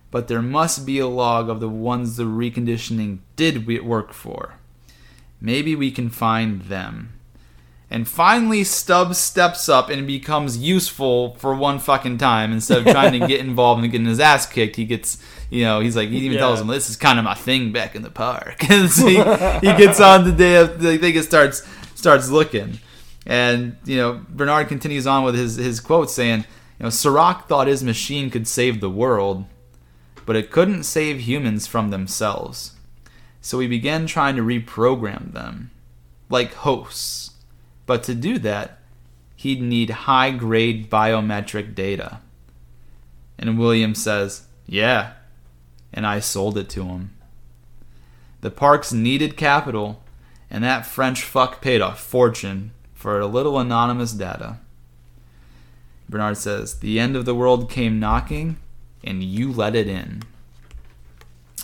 But 0.10 0.28
there 0.28 0.42
must 0.42 0.86
be 0.86 1.00
a 1.00 1.08
log 1.08 1.50
of 1.50 1.60
the 1.60 1.70
ones 1.70 2.18
the 2.18 2.24
reconditioning 2.24 3.20
did 3.36 3.66
work 3.86 4.14
for. 4.14 4.56
Maybe 5.39 5.76
we 5.76 5.89
can 5.92 6.10
find 6.10 6.64
them. 6.64 7.14
And 7.89 8.08
finally, 8.08 8.64
Stubbs 8.64 9.18
steps 9.18 9.68
up 9.68 9.89
and 9.89 10.08
becomes 10.08 10.58
useful 10.58 11.36
for 11.36 11.54
one 11.54 11.78
fucking 11.78 12.20
time. 12.20 12.54
Instead 12.54 12.80
of 12.80 12.94
trying 12.94 13.20
to 13.20 13.28
get 13.28 13.42
involved 13.42 13.84
and 13.84 13.92
getting 13.92 14.08
his 14.08 14.20
ass 14.20 14.46
kicked, 14.46 14.78
he 14.78 14.86
gets, 14.86 15.22
you 15.50 15.64
know, 15.66 15.82
he's 15.82 15.96
like, 15.98 16.08
he 16.10 16.20
even 16.20 16.34
Yeah. 16.34 16.39
tells 16.39 16.62
him, 16.62 16.68
this 16.68 16.89
is 16.89 16.96
kind 16.96 17.20
of 17.20 17.26
my 17.26 17.34
thing 17.34 17.74
back 17.74 17.96
in 17.96 18.02
the 18.02 18.10
park. 18.10 18.64
and 18.70 18.89
so 18.89 19.08
he, 19.08 19.16
he 19.16 19.76
gets 19.78 20.00
on 20.00 20.24
the 20.24 20.32
day 20.32 20.56
of 20.56 20.82
the 20.82 20.98
thing 20.98 21.16
It 21.16 21.24
starts, 21.24 21.68
starts 21.96 22.30
looking. 22.30 22.80
And, 23.26 23.78
you 23.86 23.97
know, 23.97 24.26
Bernard 24.30 24.67
continues 24.67 25.05
on 25.05 25.24
with 25.24 25.36
his, 25.36 25.55
his 25.55 25.80
quote 25.80 26.09
saying, 26.09 26.45
you 26.80 26.84
know, 26.84 26.89
Serac 26.89 27.47
thought 27.47 27.67
his 27.67 27.84
machine 27.84 28.30
could 28.30 28.47
save 28.47 28.82
the 28.82 28.89
world, 28.89 29.45
but 30.26 30.36
it 30.36 30.51
couldn't 30.51 30.84
save 30.84 31.22
humans 31.22 31.67
from 31.67 31.89
themselves. 31.89 32.74
So 33.41 33.59
he 33.59 33.67
began 33.67 34.05
trying 34.05 34.36
to 34.36 34.41
reprogram 34.41 35.34
them, 35.34 35.72
like 36.30 36.53
hosts. 36.53 37.32
But 37.86 38.03
to 38.03 38.15
do 38.15 38.39
that, 38.39 38.80
he'd 39.36 39.61
need 39.61 39.89
high 39.89 40.32
grade 40.32 40.89
biometric 40.89 41.76
data. 41.76 42.22
And 43.38 43.59
William 43.59 43.95
says, 43.95 44.47
Yeah. 44.65 45.13
And 45.93 46.07
I 46.07 46.19
sold 46.19 46.57
it 46.57 46.69
to 46.69 46.86
him. 46.86 47.15
The 48.41 48.51
parks 48.51 48.93
needed 48.93 49.36
capital, 49.36 50.03
and 50.49 50.63
that 50.63 50.86
French 50.86 51.24
fuck 51.24 51.61
paid 51.61 51.82
a 51.82 51.93
fortune 51.93 52.72
for 53.02 53.20
a 53.20 53.26
little 53.26 53.58
anonymous 53.58 54.12
data. 54.12 54.60
Bernard 56.08 56.38
says, 56.38 56.80
The 56.80 56.99
end 56.99 57.16
of 57.16 57.26
the 57.26 57.34
world 57.34 57.70
came 57.70 57.99
knocking, 57.99 58.58
and 59.04 59.24
you 59.24 59.52
let 59.52 59.76
it 59.76 59.88
in. 59.88 60.22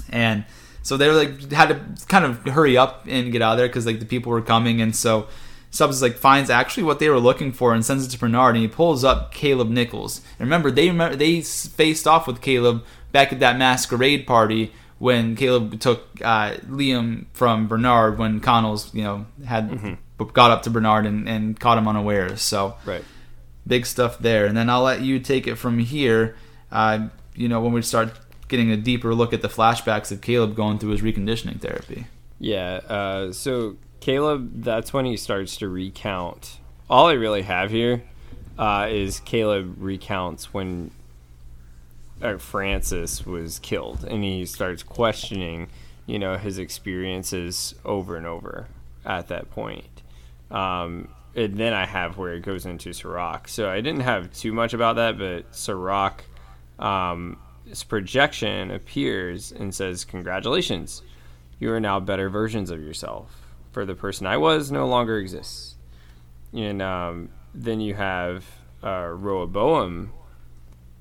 And 0.09 0.45
so 0.81 0.97
they 0.97 1.07
were 1.07 1.13
like 1.13 1.51
had 1.51 1.69
to 1.69 2.05
kind 2.07 2.25
of 2.25 2.39
hurry 2.53 2.75
up 2.75 3.05
and 3.07 3.31
get 3.31 3.41
out 3.41 3.53
of 3.53 3.57
there 3.59 3.67
because 3.67 3.85
like 3.85 3.99
the 3.99 4.05
people 4.05 4.31
were 4.31 4.41
coming, 4.41 4.81
and 4.81 4.95
so 4.95 5.27
Stubbs 5.69 6.01
like 6.01 6.15
finds 6.15 6.49
actually 6.49 6.83
what 6.83 6.99
they 6.99 7.09
were 7.09 7.19
looking 7.19 7.51
for 7.51 7.73
and 7.73 7.85
sends 7.85 8.05
it 8.05 8.09
to 8.09 8.19
Bernard, 8.19 8.55
and 8.55 8.63
he 8.63 8.67
pulls 8.67 9.03
up 9.03 9.31
Caleb 9.31 9.69
Nichols. 9.69 10.21
And 10.39 10.47
remember, 10.47 10.71
they 10.71 10.87
remember 10.87 11.15
they 11.15 11.41
faced 11.41 12.07
off 12.07 12.25
with 12.25 12.41
Caleb 12.41 12.83
back 13.11 13.31
at 13.31 13.39
that 13.41 13.57
masquerade 13.57 14.25
party 14.25 14.71
when 14.97 15.35
Caleb 15.35 15.79
took 15.79 16.07
uh, 16.23 16.53
Liam 16.67 17.25
from 17.33 17.67
Bernard 17.67 18.17
when 18.17 18.39
Connell's 18.39 18.91
you 18.95 19.03
know 19.03 19.27
had 19.45 19.97
got 20.17 20.51
up 20.51 20.63
to 20.63 20.69
Bernard 20.69 21.05
and, 21.05 21.27
and 21.27 21.59
caught 21.59 21.77
him 21.77 21.87
unawares. 21.87 22.41
So 22.41 22.75
Right. 22.85 23.03
big 23.65 23.85
stuff 23.85 24.19
there. 24.19 24.45
And 24.45 24.55
then 24.57 24.69
I'll 24.69 24.83
let 24.83 25.01
you 25.01 25.19
take 25.19 25.47
it 25.47 25.55
from 25.55 25.79
here. 25.79 26.35
Uh, 26.71 27.07
you 27.35 27.47
know, 27.47 27.61
when 27.61 27.71
we 27.73 27.81
start 27.81 28.11
getting 28.47 28.71
a 28.71 28.77
deeper 28.77 29.13
look 29.13 29.33
at 29.33 29.41
the 29.41 29.47
flashbacks 29.49 30.11
of 30.11 30.21
Caleb 30.21 30.55
going 30.55 30.79
through 30.79 30.91
his 30.91 31.01
reconditioning 31.01 31.59
therapy. 31.59 32.07
Yeah. 32.39 32.81
Uh, 32.87 33.31
so 33.31 33.77
Caleb, 33.99 34.63
that's 34.63 34.93
when 34.93 35.05
he 35.05 35.17
starts 35.17 35.57
to 35.57 35.67
recount. 35.67 36.59
All 36.89 37.07
I 37.07 37.13
really 37.13 37.41
have 37.41 37.71
here 37.71 38.03
uh, 38.57 38.87
is 38.89 39.19
Caleb 39.19 39.75
recounts 39.79 40.53
when 40.53 40.91
uh, 42.21 42.37
Francis 42.37 43.25
was 43.25 43.59
killed, 43.59 44.03
and 44.03 44.23
he 44.23 44.45
starts 44.45 44.81
questioning, 44.83 45.67
you 46.05 46.17
know, 46.17 46.37
his 46.37 46.57
experiences 46.57 47.75
over 47.85 48.15
and 48.15 48.25
over 48.25 48.67
at 49.05 49.27
that 49.27 49.51
point. 49.51 49.96
Um, 50.51 51.09
and 51.35 51.55
then 51.55 51.73
I 51.73 51.85
have 51.85 52.17
where 52.17 52.33
it 52.33 52.41
goes 52.41 52.65
into 52.65 52.93
Serac. 52.93 53.47
So 53.47 53.69
I 53.69 53.81
didn't 53.81 54.01
have 54.01 54.33
too 54.33 54.51
much 54.51 54.73
about 54.73 54.95
that, 54.95 55.17
but 55.17 55.53
Serac, 55.55 56.25
um, 56.79 57.37
projection 57.87 58.71
appears 58.71 59.51
and 59.51 59.73
says, 59.73 60.05
"Congratulations, 60.05 61.03
you 61.59 61.71
are 61.71 61.79
now 61.79 61.99
better 61.99 62.29
versions 62.29 62.69
of 62.71 62.81
yourself. 62.81 63.41
For 63.71 63.85
the 63.85 63.95
person 63.95 64.25
I 64.25 64.37
was 64.37 64.71
no 64.71 64.87
longer 64.87 65.19
exists." 65.19 65.75
And 66.53 66.81
um, 66.81 67.29
then 67.53 67.81
you 67.81 67.93
have 67.93 68.45
uh, 68.83 69.09
Rehoboam. 69.13 70.11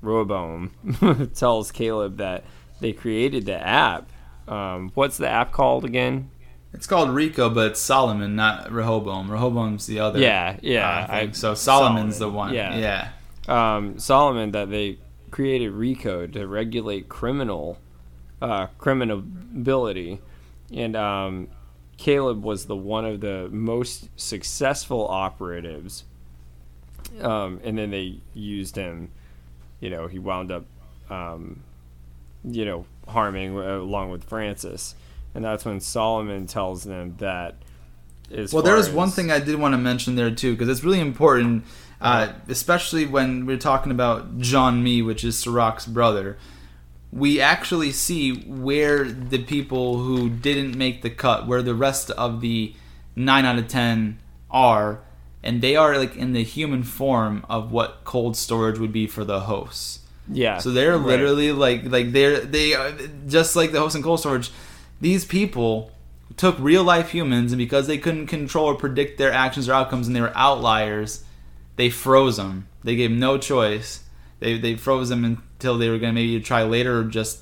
Rehoboam 0.01 1.31
tells 1.35 1.71
Caleb 1.71 2.17
that 2.17 2.43
they 2.79 2.93
created 2.93 3.45
the 3.45 3.55
app. 3.55 4.11
Um, 4.47 4.91
what's 4.93 5.17
the 5.17 5.29
app 5.29 5.51
called 5.51 5.83
again? 5.83 6.29
It's 6.77 6.87
called 6.87 7.09
Rico, 7.09 7.49
but 7.49 7.71
it's 7.71 7.79
Solomon, 7.81 8.35
not 8.35 8.71
Rehoboam. 8.71 9.29
Rehoboam's 9.29 9.87
the 9.87 9.99
other. 9.99 10.19
Yeah, 10.19 10.57
yeah. 10.61 11.07
uh. 11.09 11.13
I- 11.13 11.31
so 11.31 11.55
Solomon's 11.55 12.19
the 12.19 12.29
one. 12.29 12.53
yeah. 12.53 12.77
yeah. 13.47 13.75
um, 13.75 13.97
Solomon 13.99 14.51
that 14.51 14.69
they 14.69 14.99
created 15.31 15.71
RICO 15.71 16.27
to 16.27 16.47
regulate 16.47 17.09
criminal 17.09 17.79
uh, 18.41 18.67
criminality, 18.77 20.19
and 20.71 20.95
um, 20.95 21.47
Caleb 21.97 22.43
was 22.43 22.65
the 22.65 22.75
one 22.75 23.05
of 23.05 23.21
the 23.21 23.49
most 23.51 24.09
successful 24.15 25.07
operatives. 25.07 26.03
Um, 27.21 27.59
and 27.63 27.77
then 27.77 27.89
they 27.89 28.19
used 28.35 28.75
him. 28.75 29.09
You 29.79 29.89
know, 29.89 30.07
he 30.07 30.19
wound 30.19 30.51
up, 30.51 30.65
um, 31.09 31.63
you 32.43 32.65
know, 32.65 32.85
harming 33.07 33.57
uh, 33.57 33.77
along 33.77 34.11
with 34.11 34.23
Francis, 34.23 34.93
and 35.37 35.45
that's 35.45 35.63
when 35.65 35.79
Solomon 35.79 36.47
tells 36.47 36.83
them 36.83 37.15
that. 37.19 37.57
As 38.33 38.51
Well, 38.51 38.63
there 38.63 38.75
is 38.75 38.87
was 38.87 38.95
one 38.95 39.11
thing 39.11 39.31
I 39.31 39.39
did 39.39 39.55
want 39.59 39.73
to 39.73 39.77
mention 39.77 40.15
there 40.15 40.31
too, 40.31 40.53
because 40.53 40.67
it's 40.67 40.83
really 40.83 40.99
important, 40.99 41.63
uh, 42.01 42.33
especially 42.49 43.05
when 43.05 43.45
we're 43.45 43.57
talking 43.57 43.91
about 43.91 44.39
John 44.39 44.83
Me, 44.83 45.03
which 45.03 45.23
is 45.23 45.37
Serac's 45.37 45.85
brother. 45.85 46.37
We 47.11 47.39
actually 47.39 47.91
see 47.91 48.41
where 48.47 49.03
the 49.03 49.43
people 49.43 49.99
who 49.99 50.27
didn't 50.27 50.75
make 50.75 51.03
the 51.03 51.11
cut, 51.11 51.45
where 51.45 51.61
the 51.61 51.75
rest 51.75 52.09
of 52.11 52.41
the 52.41 52.73
nine 53.15 53.45
out 53.45 53.59
of 53.59 53.67
ten 53.67 54.17
are, 54.49 55.01
and 55.43 55.61
they 55.61 55.75
are 55.75 55.99
like 55.99 56.15
in 56.15 56.33
the 56.33 56.43
human 56.43 56.81
form 56.81 57.45
of 57.47 57.71
what 57.71 58.01
cold 58.05 58.35
storage 58.35 58.79
would 58.79 58.91
be 58.91 59.05
for 59.05 59.23
the 59.23 59.41
hosts. 59.41 59.99
Yeah. 60.27 60.57
So 60.57 60.71
they're 60.71 60.97
right. 60.97 61.05
literally 61.05 61.51
like 61.51 61.83
like 61.85 62.11
they're 62.11 62.39
they 62.39 62.73
are 62.73 62.91
just 63.27 63.55
like 63.55 63.71
the 63.71 63.79
hosts 63.79 63.93
and 63.93 64.03
cold 64.03 64.19
storage. 64.19 64.49
These 65.01 65.25
people 65.25 65.91
took 66.35 66.57
real 66.59 66.83
life 66.83 67.09
humans 67.09 67.51
and 67.51 67.57
because 67.57 67.87
they 67.87 67.97
couldn't 67.97 68.27
control 68.27 68.65
or 68.67 68.75
predict 68.75 69.17
their 69.17 69.31
actions 69.31 69.67
or 69.69 69.73
outcomes 69.73 70.07
and 70.07 70.15
they 70.15 70.21
were 70.21 70.35
outliers, 70.35 71.23
they 71.75 71.89
froze 71.89 72.37
them. 72.37 72.67
They 72.83 72.95
gave 72.95 73.09
them 73.09 73.19
no 73.19 73.37
choice. 73.37 74.03
They 74.39 74.57
they 74.57 74.75
froze 74.75 75.09
them 75.09 75.23
until 75.23 75.77
they 75.77 75.89
were 75.89 75.97
gonna 75.97 76.13
maybe 76.13 76.39
try 76.41 76.63
later 76.63 76.99
or 76.99 77.03
just 77.03 77.41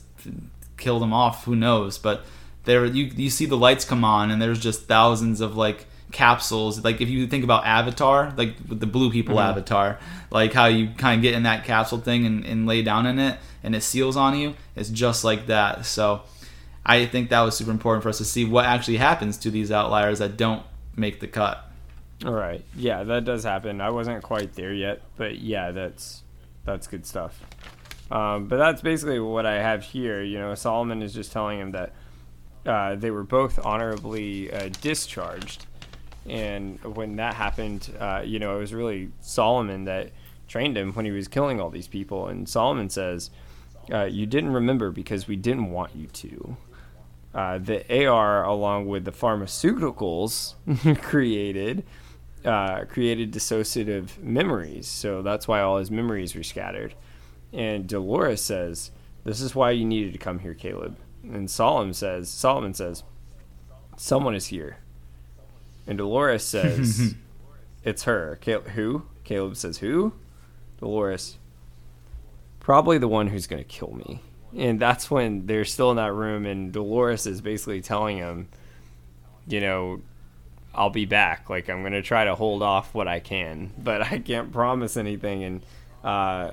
kill 0.78 1.00
them 1.00 1.14
off. 1.14 1.46
Who 1.46 1.56
knows? 1.56 1.98
But 1.98 2.24
there 2.66 2.86
you 2.86 3.06
you 3.16 3.30
see 3.30 3.46
the 3.46 3.58
lights 3.58 3.86
come 3.86 4.04
on 4.04 4.32
and 4.32 4.42
there's 4.42 4.60
just 4.60 4.84
thousands 4.88 5.40
of 5.42 5.56
like 5.56 5.86
capsules 6.12 6.82
like 6.84 7.02
if 7.02 7.10
you 7.10 7.28
think 7.28 7.44
about 7.44 7.66
avatar 7.66 8.34
like 8.38 8.56
with 8.70 8.80
the 8.80 8.86
blue 8.86 9.12
people 9.12 9.36
Mm-hmm. 9.36 9.50
avatar 9.50 10.00
like 10.32 10.54
how 10.54 10.66
you 10.68 10.88
kind 10.98 11.20
of 11.20 11.22
get 11.22 11.34
in 11.34 11.44
that 11.44 11.66
capsule 11.66 11.98
thing 12.00 12.26
and, 12.26 12.46
and 12.46 12.66
lay 12.66 12.82
down 12.84 13.06
in 13.06 13.20
it 13.20 13.38
and 13.64 13.76
it 13.76 13.82
seals 13.82 14.16
on 14.16 14.38
you 14.38 14.56
it's 14.78 14.90
just 14.90 15.26
like 15.26 15.48
that 15.48 15.86
so 15.86 16.22
i 16.86 17.06
think 17.06 17.30
that 17.30 17.42
was 17.42 17.56
super 17.58 17.72
important 17.72 18.04
for 18.04 18.10
us 18.10 18.18
to 18.18 18.26
see 18.26 18.46
what 18.46 18.66
actually 18.66 18.98
happens 18.98 19.38
to 19.38 19.50
these 19.52 19.72
outliers 19.72 20.20
that 20.20 20.38
don't 20.38 20.64
make 20.96 21.20
the 21.20 21.28
cut 21.28 21.70
All 22.24 22.34
right. 22.34 22.64
Yeah, 22.78 23.04
that 23.04 23.26
does 23.26 23.44
happen. 23.44 23.82
I 23.82 23.90
wasn't 23.90 24.24
quite 24.24 24.54
there 24.54 24.74
yet, 24.74 25.02
but 25.18 25.38
yeah, 25.40 25.72
that's 25.72 26.24
that's 26.64 26.88
good 26.88 27.06
stuff. 27.06 27.44
Um, 28.10 28.48
but 28.48 28.58
that's 28.58 28.82
basically 28.82 29.20
what 29.20 29.46
I 29.46 29.56
have 29.62 29.84
here. 29.84 30.24
You 30.24 30.40
know, 30.40 30.56
Solomon 30.56 31.02
is 31.02 31.14
just 31.14 31.34
telling 31.34 31.60
him 31.60 31.72
that 31.72 31.92
uh, 32.66 32.96
they 32.96 33.12
were 33.12 33.24
both 33.24 33.60
honorably 33.66 34.52
uh, 34.52 34.70
discharged, 34.82 35.66
and 36.28 36.80
when 36.84 37.18
that 37.18 37.34
happened, 37.34 37.92
uh, 38.00 38.22
you 38.24 38.40
know, 38.40 38.56
it 38.56 38.60
was 38.60 38.74
really 38.74 39.12
Solomon 39.20 39.84
that 39.86 40.12
trained 40.48 40.78
him 40.78 40.94
when 40.94 41.04
he 41.06 41.12
was 41.12 41.28
killing 41.28 41.60
all 41.60 41.70
these 41.70 41.88
people. 41.88 42.28
And 42.28 42.48
Solomon 42.48 42.90
says, 42.90 43.30
uh, 43.92 44.04
"You 44.06 44.26
didn't 44.26 44.54
remember 44.54 44.90
because 44.90 45.28
we 45.28 45.36
didn't 45.36 45.70
want 45.70 45.96
you 45.96 46.08
to." 46.08 46.58
Uh, 47.36 47.58
the 47.58 48.08
AR, 48.08 48.46
along 48.46 48.88
with 48.88 49.04
the 49.04 49.12
pharmaceuticals 49.12 50.56
created, 51.02 51.84
uh, 52.46 52.86
created 52.86 53.34
dissociative 53.34 54.18
memories. 54.20 54.88
So 54.88 55.22
that's 55.22 55.46
why 55.46 55.60
all 55.60 55.78
his 55.78 55.92
memories 55.92 56.34
were 56.34 56.44
scattered. 56.44 56.96
And 57.52 57.88
Dolores 57.88 58.42
says, 58.42 58.92
"This 59.26 59.42
is 59.42 59.54
why 59.54 59.72
you 59.72 59.84
needed 59.84 60.14
to 60.14 60.18
come 60.20 60.40
here, 60.40 60.54
Caleb." 60.54 60.98
And 61.24 61.52
Solomon 61.52 61.94
says, 61.94 62.30
"Solomon 62.30 62.74
says, 62.74 63.04
someone 63.98 64.36
is 64.36 64.48
here." 64.48 64.78
And 65.86 65.98
Dolores 65.98 66.44
says, 66.46 67.16
"It's 67.84 68.04
her." 68.04 68.38
Cal- 68.40 68.62
who? 68.62 69.04
Caleb 69.26 69.58
says, 69.58 69.80
"Who?" 69.80 70.14
Dolores. 70.80 71.38
Probably 72.62 72.98
the 72.98 73.08
one 73.10 73.28
who's 73.28 73.46
going 73.46 73.62
to 73.62 73.68
kill 73.68 73.94
me. 73.94 74.22
And 74.56 74.80
that's 74.80 75.12
when 75.12 75.48
they're 75.48 75.66
still 75.66 75.92
in 75.92 75.98
that 75.98 76.14
room, 76.14 76.46
and 76.46 76.72
Dolores 76.72 77.28
is 77.28 77.42
basically 77.42 77.82
telling 77.82 78.18
him, 78.18 78.48
you 79.48 79.60
know, 79.60 80.02
I'll 80.74 80.90
be 80.90 81.06
back. 81.06 81.50
Like 81.50 81.70
I'm 81.70 81.84
gonna 81.84 82.02
try 82.02 82.26
to 82.26 82.36
hold 82.36 82.64
off 82.64 82.94
what 82.94 83.08
I 83.08 83.20
can, 83.20 83.72
but 83.78 84.02
I 84.02 84.20
can't 84.20 84.52
promise 84.52 84.98
anything. 84.98 85.44
And 85.44 85.66
uh, 86.04 86.52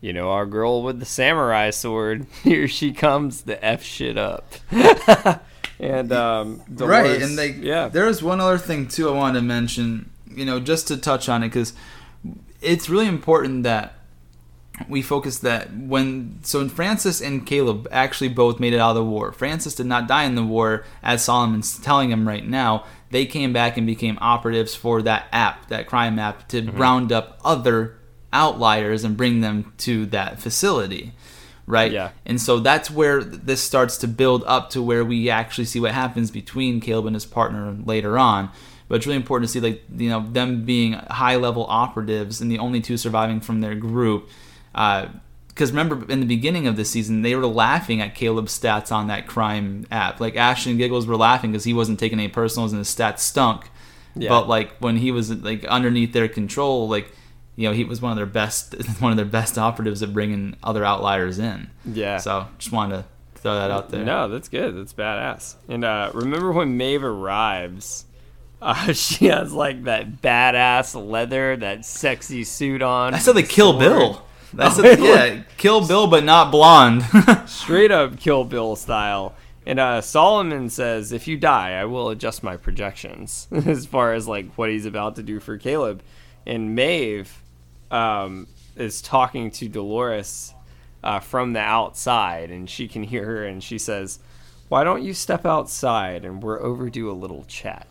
you 0.00 0.12
know, 0.12 0.30
our 0.30 0.46
girl 0.46 0.82
with 0.82 1.00
the 1.00 1.06
samurai 1.06 1.70
sword, 1.70 2.26
here 2.42 2.68
she 2.68 2.92
comes 2.92 3.42
to 3.42 3.62
f 3.64 3.82
shit 3.82 4.16
up. 4.16 4.54
and 5.78 6.12
um, 6.12 6.62
right 6.68 7.20
and 7.20 7.36
they 7.36 7.50
yeah, 7.50 7.88
There 7.88 8.08
is 8.08 8.22
one 8.22 8.40
other 8.40 8.58
thing 8.58 8.86
too 8.86 9.08
i 9.08 9.12
wanted 9.12 9.40
to 9.40 9.44
mention 9.44 10.10
you 10.28 10.44
know 10.44 10.60
just 10.60 10.88
to 10.88 10.96
touch 10.96 11.28
on 11.28 11.42
it 11.42 11.48
because 11.48 11.72
it's 12.60 12.88
really 12.88 13.08
important 13.08 13.64
that 13.64 13.94
we 14.88 15.02
focus 15.02 15.38
that 15.38 15.72
when 15.72 16.38
so 16.42 16.58
when 16.58 16.68
francis 16.68 17.20
and 17.20 17.46
caleb 17.46 17.86
actually 17.90 18.28
both 18.28 18.58
made 18.58 18.72
it 18.72 18.80
out 18.80 18.90
of 18.90 18.96
the 18.96 19.04
war 19.04 19.32
francis 19.32 19.74
did 19.74 19.86
not 19.86 20.08
die 20.08 20.24
in 20.24 20.34
the 20.34 20.42
war 20.42 20.84
as 21.02 21.24
solomon's 21.24 21.78
telling 21.78 22.10
him 22.10 22.26
right 22.26 22.46
now 22.46 22.84
they 23.10 23.24
came 23.24 23.52
back 23.52 23.76
and 23.76 23.86
became 23.86 24.18
operatives 24.20 24.74
for 24.74 25.00
that 25.00 25.26
app 25.32 25.68
that 25.68 25.86
crime 25.86 26.18
app 26.18 26.48
to 26.48 26.60
mm-hmm. 26.62 26.76
round 26.76 27.12
up 27.12 27.38
other 27.44 27.96
outliers 28.32 29.04
and 29.04 29.16
bring 29.16 29.40
them 29.40 29.72
to 29.78 30.06
that 30.06 30.40
facility 30.40 31.12
right 31.66 31.92
Yeah. 31.92 32.10
and 32.26 32.40
so 32.40 32.58
that's 32.58 32.90
where 32.90 33.22
this 33.22 33.62
starts 33.62 33.96
to 33.98 34.08
build 34.08 34.44
up 34.46 34.70
to 34.70 34.82
where 34.82 35.04
we 35.04 35.30
actually 35.30 35.64
see 35.66 35.80
what 35.80 35.92
happens 35.92 36.30
between 36.30 36.80
Caleb 36.80 37.06
and 37.06 37.16
his 37.16 37.24
partner 37.24 37.74
later 37.84 38.18
on. 38.18 38.50
But 38.86 38.96
it's 38.96 39.06
really 39.06 39.16
important 39.16 39.48
to 39.48 39.52
see 39.52 39.60
like 39.60 39.82
you 39.96 40.10
know 40.10 40.26
them 40.28 40.64
being 40.64 40.92
high 40.92 41.36
level 41.36 41.64
operatives 41.68 42.40
and 42.40 42.50
the 42.50 42.58
only 42.58 42.80
two 42.80 42.96
surviving 42.96 43.40
from 43.40 43.60
their 43.60 43.74
group. 43.74 44.28
Because 44.74 45.70
remember 45.70 46.10
in 46.10 46.20
the 46.20 46.26
beginning 46.26 46.66
of 46.66 46.76
the 46.76 46.84
season 46.84 47.22
they 47.22 47.34
were 47.34 47.46
laughing 47.46 48.00
at 48.00 48.14
Caleb's 48.14 48.58
stats 48.58 48.90
on 48.90 49.06
that 49.06 49.26
crime 49.26 49.86
app. 49.90 50.20
Like 50.20 50.36
Ashton 50.36 50.70
and 50.70 50.78
Giggles 50.78 51.06
were 51.06 51.16
laughing 51.16 51.52
because 51.52 51.64
he 51.64 51.72
wasn't 51.72 52.00
taking 52.00 52.18
any 52.18 52.28
personals 52.28 52.72
and 52.72 52.78
his 52.80 52.88
stats 52.94 53.20
stunk. 53.20 53.70
Yeah. 54.16 54.28
But 54.28 54.48
like 54.48 54.76
when 54.78 54.96
he 54.96 55.10
was 55.10 55.30
like 55.30 55.64
underneath 55.64 56.12
their 56.12 56.28
control, 56.28 56.88
like 56.88 57.12
you 57.56 57.68
know 57.68 57.74
he 57.74 57.84
was 57.84 58.02
one 58.02 58.10
of 58.12 58.16
their 58.16 58.26
best 58.26 58.74
one 59.00 59.12
of 59.12 59.16
their 59.16 59.24
best 59.26 59.56
operatives 59.58 60.02
at 60.02 60.12
bringing 60.12 60.56
other 60.62 60.84
outliers 60.84 61.38
in. 61.38 61.70
yeah. 61.84 62.18
So 62.18 62.48
just 62.58 62.72
wanted 62.72 62.96
to 62.96 63.04
throw 63.40 63.54
that 63.54 63.70
out 63.70 63.90
there. 63.90 64.04
No, 64.04 64.28
that's 64.28 64.48
good. 64.48 64.76
That's 64.76 64.92
badass. 64.92 65.54
And 65.68 65.84
uh, 65.84 66.10
remember 66.14 66.50
when 66.52 66.76
Maeve 66.76 67.04
arrives? 67.04 68.06
Uh, 68.62 68.94
she 68.94 69.26
has 69.26 69.52
like 69.52 69.84
that 69.84 70.22
badass 70.22 70.94
leather, 71.10 71.54
that 71.54 71.84
sexy 71.84 72.44
suit 72.44 72.80
on. 72.80 73.12
That's 73.12 73.26
how 73.26 73.34
they 73.34 73.42
with 73.42 73.50
Kill 73.50 73.72
sword. 73.72 73.80
Bill. 73.80 74.26
That's 74.56 74.78
Oh, 74.78 74.84
a, 74.84 74.96
yeah, 74.96 75.42
Kill 75.56 75.86
Bill, 75.86 76.06
but 76.06 76.24
not 76.24 76.50
blonde. 76.50 77.04
straight 77.46 77.90
up 77.90 78.18
Kill 78.18 78.44
Bill 78.44 78.76
style. 78.76 79.34
And 79.66 79.80
uh, 79.80 80.00
Solomon 80.02 80.68
says, 80.68 81.10
"If 81.12 81.26
you 81.26 81.36
die, 81.38 81.72
I 81.72 81.84
will 81.86 82.10
adjust 82.10 82.42
my 82.42 82.56
projections 82.56 83.48
as 83.52 83.86
far 83.86 84.12
as 84.12 84.28
like 84.28 84.52
what 84.56 84.68
he's 84.70 84.86
about 84.86 85.16
to 85.16 85.22
do 85.22 85.40
for 85.40 85.56
Caleb." 85.58 86.02
And 86.46 86.74
Maeve 86.74 87.42
um, 87.90 88.46
is 88.76 89.00
talking 89.00 89.50
to 89.52 89.68
Dolores 89.68 90.52
uh, 91.02 91.20
from 91.20 91.54
the 91.54 91.60
outside, 91.60 92.50
and 92.50 92.68
she 92.68 92.88
can 92.88 93.02
hear 93.04 93.24
her, 93.24 93.44
and 93.46 93.62
she 93.64 93.78
says, 93.78 94.18
"Why 94.68 94.84
don't 94.84 95.02
you 95.02 95.14
step 95.14 95.46
outside 95.46 96.24
and 96.24 96.42
we're 96.42 96.60
overdue 96.60 97.10
a 97.10 97.12
little 97.12 97.44
chat?" 97.44 97.86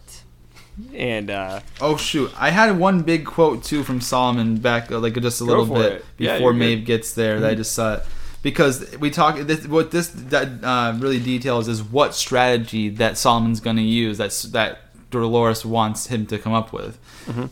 And 0.94 1.30
uh, 1.30 1.60
oh 1.82 1.98
shoot, 1.98 2.32
I 2.38 2.50
had 2.50 2.80
one 2.80 3.04
big 3.04 3.26
quote 3.26 3.64
too 3.64 3.84
from 3.84 4.02
Solomon 4.02 4.58
back, 4.58 4.92
uh, 4.92 5.00
like 5.00 5.20
just 5.22 5.40
a 5.42 5.44
little 5.44 5.66
bit 5.66 5.92
it. 5.92 6.06
Before 6.18 6.52
good. 6.52 6.60
Maeve 6.60 6.86
gets 6.86 7.14
there. 7.14 7.40
That 7.40 7.52
I 7.52 7.56
just 7.56 7.74
saw 7.74 7.96
it 7.96 8.06
because 8.42 8.98
we 8.98 9.12
talk. 9.12 9.38
This, 9.38 9.68
what 9.68 9.92
this 9.92 10.08
that 10.08 10.64
uh, 10.64 10.96
really 10.98 11.20
details 11.20 11.68
is 11.68 11.84
what 11.84 12.16
strategy 12.16 12.90
that 12.90 13.18
Solomon's 13.18 13.60
going 13.60 13.76
to 13.78 13.84
use. 13.84 14.18
That's 14.18 14.44
that 14.44 14.80
Dolores 15.12 15.64
wants 15.64 16.08
him 16.08 16.26
to 16.26 16.40
come 16.40 16.54
up 16.54 16.74
with. 16.74 16.98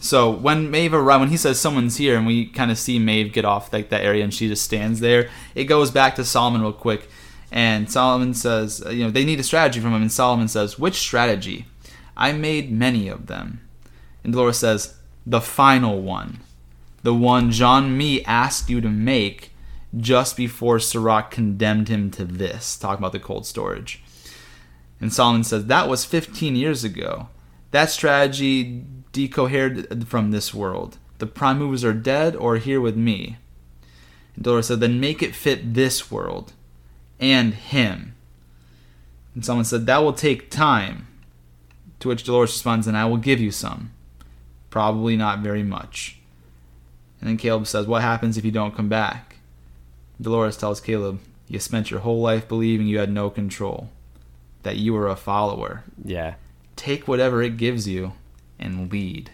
So 0.01 0.29
when 0.29 0.69
Maeve 0.69 0.93
arrives, 0.93 1.19
when 1.21 1.29
he 1.29 1.37
says 1.37 1.59
someone's 1.59 1.97
here, 1.97 2.17
and 2.17 2.27
we 2.27 2.47
kind 2.47 2.71
of 2.71 2.77
see 2.77 2.99
Maeve 2.99 3.31
get 3.31 3.45
off 3.45 3.71
like 3.71 3.89
that 3.89 4.03
area, 4.03 4.23
and 4.23 4.33
she 4.33 4.47
just 4.47 4.63
stands 4.63 4.99
there, 4.99 5.29
it 5.55 5.65
goes 5.65 5.91
back 5.91 6.15
to 6.15 6.25
Solomon 6.25 6.61
real 6.61 6.73
quick, 6.73 7.07
and 7.51 7.89
Solomon 7.89 8.33
says, 8.33 8.83
you 8.89 9.05
know, 9.05 9.11
they 9.11 9.23
need 9.23 9.39
a 9.39 9.43
strategy 9.43 9.79
from 9.79 9.93
him, 9.93 10.01
and 10.01 10.11
Solomon 10.11 10.47
says, 10.49 10.77
which 10.77 10.95
strategy? 10.95 11.67
I 12.15 12.31
made 12.31 12.71
many 12.71 13.07
of 13.07 13.27
them, 13.27 13.61
and 14.23 14.33
Dolores 14.33 14.59
says, 14.59 14.95
the 15.25 15.41
final 15.41 16.01
one, 16.01 16.39
the 17.03 17.13
one 17.13 17.51
John 17.51 17.97
Me 17.97 18.23
asked 18.23 18.69
you 18.69 18.81
to 18.81 18.89
make 18.89 19.51
just 19.97 20.37
before 20.37 20.79
Serac 20.79 21.31
condemned 21.31 21.89
him 21.89 22.11
to 22.11 22.25
this. 22.25 22.77
Talking 22.77 22.99
about 22.99 23.11
the 23.11 23.19
cold 23.19 23.45
storage. 23.45 24.03
And 24.99 25.11
Solomon 25.11 25.43
says, 25.43 25.65
That 25.65 25.89
was 25.89 26.05
15 26.05 26.55
years 26.55 26.83
ago. 26.83 27.29
That 27.71 27.89
strategy 27.89 28.83
decohered 29.11 30.07
from 30.07 30.31
this 30.31 30.53
world. 30.53 30.97
The 31.17 31.27
prime 31.27 31.59
movers 31.59 31.83
are 31.83 31.93
dead 31.93 32.35
or 32.35 32.57
here 32.57 32.81
with 32.81 32.95
me. 32.95 33.37
And 34.35 34.43
Dolores 34.43 34.67
said, 34.67 34.79
Then 34.79 34.99
make 34.99 35.21
it 35.21 35.35
fit 35.35 35.73
this 35.73 36.09
world 36.11 36.53
and 37.19 37.53
him. 37.53 38.15
And 39.35 39.45
someone 39.45 39.65
said, 39.65 39.85
That 39.85 39.99
will 39.99 40.13
take 40.13 40.49
time. 40.49 41.07
To 42.01 42.09
which 42.09 42.23
Dolores 42.23 42.51
responds, 42.51 42.87
And 42.87 42.97
I 42.97 43.05
will 43.05 43.17
give 43.17 43.39
you 43.39 43.51
some. 43.51 43.91
Probably 44.69 45.15
not 45.15 45.39
very 45.39 45.63
much. 45.63 46.17
And 47.19 47.29
then 47.29 47.37
Caleb 47.37 47.67
says, 47.67 47.87
What 47.87 48.01
happens 48.01 48.37
if 48.37 48.45
you 48.45 48.51
don't 48.51 48.75
come 48.75 48.89
back? 48.89 49.37
Dolores 50.19 50.57
tells 50.57 50.81
Caleb, 50.81 51.19
You 51.47 51.59
spent 51.59 51.91
your 51.91 52.01
whole 52.01 52.21
life 52.21 52.47
believing 52.47 52.87
you 52.87 52.99
had 52.99 53.11
no 53.11 53.29
control, 53.29 53.89
that 54.63 54.77
you 54.77 54.93
were 54.93 55.07
a 55.07 55.15
follower. 55.15 55.83
yeah, 56.03 56.35
Take 56.75 57.07
whatever 57.07 57.43
it 57.43 57.57
gives 57.57 57.87
you 57.87 58.13
and 58.59 58.91
lead. 58.91 59.31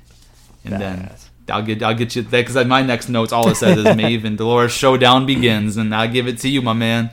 And 0.66 0.82
then. 0.82 1.12
I'll 1.50 1.64
get 1.64 1.82
I'll 1.82 1.96
get 1.96 2.14
you 2.14 2.24
that 2.24 2.32
because 2.32 2.66
my 2.66 2.82
next 2.82 3.08
notes 3.08 3.32
all 3.32 3.48
it 3.48 3.56
says 3.56 3.78
is 3.78 3.96
Maeve 3.96 4.26
and 4.26 4.38
Dolores 4.38 4.74
showdown 4.74 5.26
begins, 5.26 5.78
and 5.78 5.96
I'll 5.96 6.12
give 6.12 6.28
it 6.28 6.40
to 6.40 6.50
you, 6.50 6.62
my 6.62 6.74
man. 6.74 7.10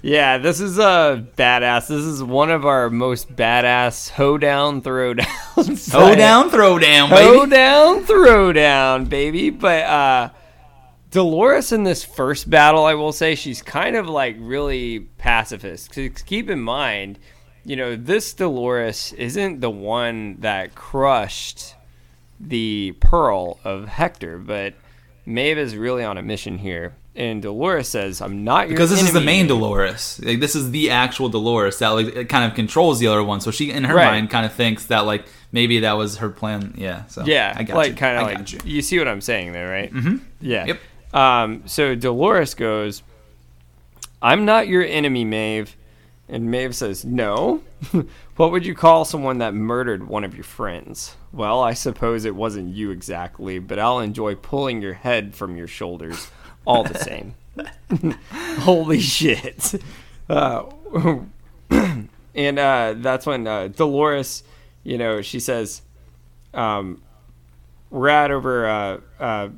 Yeah, 0.00 0.38
this 0.38 0.60
is 0.60 0.78
a 0.78 1.26
badass. 1.36 1.88
This 1.88 2.04
is 2.04 2.22
one 2.22 2.50
of 2.50 2.64
our 2.64 2.88
most 2.88 3.34
badass 3.34 4.10
hoedown 4.10 4.80
throwdowns. 4.80 5.90
Hoe 5.92 6.14
down, 6.14 6.50
throw 6.50 6.78
down, 6.78 7.08
Hoe 7.08 7.40
baby. 7.40 7.50
down, 7.50 8.04
throw 8.04 8.52
down, 8.52 9.06
baby. 9.06 9.50
But 9.50 9.84
uh 9.84 10.30
Dolores 11.10 11.72
in 11.72 11.84
this 11.84 12.04
first 12.04 12.48
battle, 12.50 12.84
I 12.84 12.92
will 12.94 13.12
say, 13.12 13.34
she's 13.34 13.62
kind 13.62 13.96
of 13.96 14.06
like 14.08 14.36
really 14.38 15.00
pacifist. 15.18 15.90
'Cause 15.92 16.22
keep 16.24 16.48
in 16.50 16.60
mind, 16.60 17.18
you 17.64 17.74
know, 17.76 17.96
this 17.96 18.32
Dolores 18.34 19.12
isn't 19.14 19.60
the 19.60 19.70
one 19.70 20.36
that 20.40 20.74
crushed 20.76 21.74
the 22.38 22.94
pearl 23.00 23.58
of 23.64 23.88
Hector, 23.88 24.38
but 24.38 24.74
Maeve 25.26 25.58
is 25.58 25.74
really 25.76 26.04
on 26.04 26.18
a 26.18 26.22
mission 26.22 26.58
here. 26.58 26.94
And 27.16 27.42
Dolores 27.42 27.88
says, 27.88 28.20
I'm 28.20 28.44
not 28.44 28.68
your 28.68 28.76
Because 28.76 28.90
this 28.90 29.02
is 29.02 29.12
the 29.12 29.20
main 29.20 29.48
Dolores. 29.48 30.20
Like 30.22 30.38
this 30.38 30.54
is 30.54 30.70
the 30.70 30.90
actual 30.90 31.28
Dolores 31.28 31.78
that 31.80 31.88
like 31.88 32.06
it 32.14 32.28
kind 32.28 32.48
of 32.48 32.54
controls 32.54 33.00
the 33.00 33.08
other 33.08 33.24
one. 33.24 33.40
So 33.40 33.50
she, 33.50 33.72
in 33.72 33.82
her 33.84 33.94
Right. 33.96 34.12
mind, 34.12 34.30
kind 34.30 34.46
of 34.46 34.52
thinks 34.52 34.86
that 34.86 35.00
like 35.00 35.24
maybe 35.50 35.80
that 35.80 35.94
was 35.94 36.18
her 36.18 36.28
plan. 36.30 36.74
Yeah. 36.76 37.06
So 37.06 37.24
Yeah, 37.24 37.52
I 37.56 37.64
got 37.64 37.76
like 37.76 37.96
kind 37.96 38.18
of 38.18 38.22
like 38.24 38.52
you. 38.52 38.60
you. 38.76 38.82
see 38.82 38.98
what 38.98 39.08
I'm 39.08 39.20
saying 39.20 39.50
there, 39.52 39.68
right? 39.68 39.92
Mm-hmm. 39.92 40.16
Yeah. 40.40 40.66
Yep. 40.66 40.80
Um, 41.14 41.62
so 41.66 41.94
Dolores 41.96 42.54
goes, 42.54 43.02
"I'm 44.22 44.44
not 44.44 44.68
your 44.68 44.84
enemy, 44.84 45.24
Maeve," 45.24 45.74
and 46.28 46.50
Maeve 46.50 46.76
says, 46.76 47.04
"No. 47.04 47.62
what 48.36 48.52
would 48.52 48.66
you 48.66 48.74
call 48.74 49.04
someone 49.04 49.38
that 49.38 49.54
murdered 49.54 50.06
one 50.06 50.22
of 50.24 50.34
your 50.34 50.44
friends?" 50.44 51.16
Well, 51.32 51.62
I 51.62 51.72
suppose 51.74 52.24
it 52.24 52.34
wasn't 52.36 52.74
you 52.74 52.90
exactly, 52.90 53.58
but 53.58 53.78
I'll 53.78 54.00
enjoy 54.00 54.34
pulling 54.34 54.82
your 54.82 54.94
head 54.94 55.34
from 55.34 55.56
your 55.56 55.66
shoulders, 55.66 56.30
all 56.68 56.84
the 56.84 56.98
same. 56.98 57.34
Holy 58.60 59.00
shit! 59.00 59.74
Uh, 60.28 60.64
and 61.70 62.58
uh, 62.58 62.94
that's 62.98 63.24
when 63.24 63.46
uh, 63.46 63.68
Dolores, 63.68 64.44
you 64.84 64.98
know, 64.98 65.22
she 65.22 65.40
says, 65.40 65.80
um, 66.52 67.02
"We're 67.90 68.10
at 68.10 68.30
over. 68.30 68.68
Uh, 68.68 69.00
uh, 69.18 69.48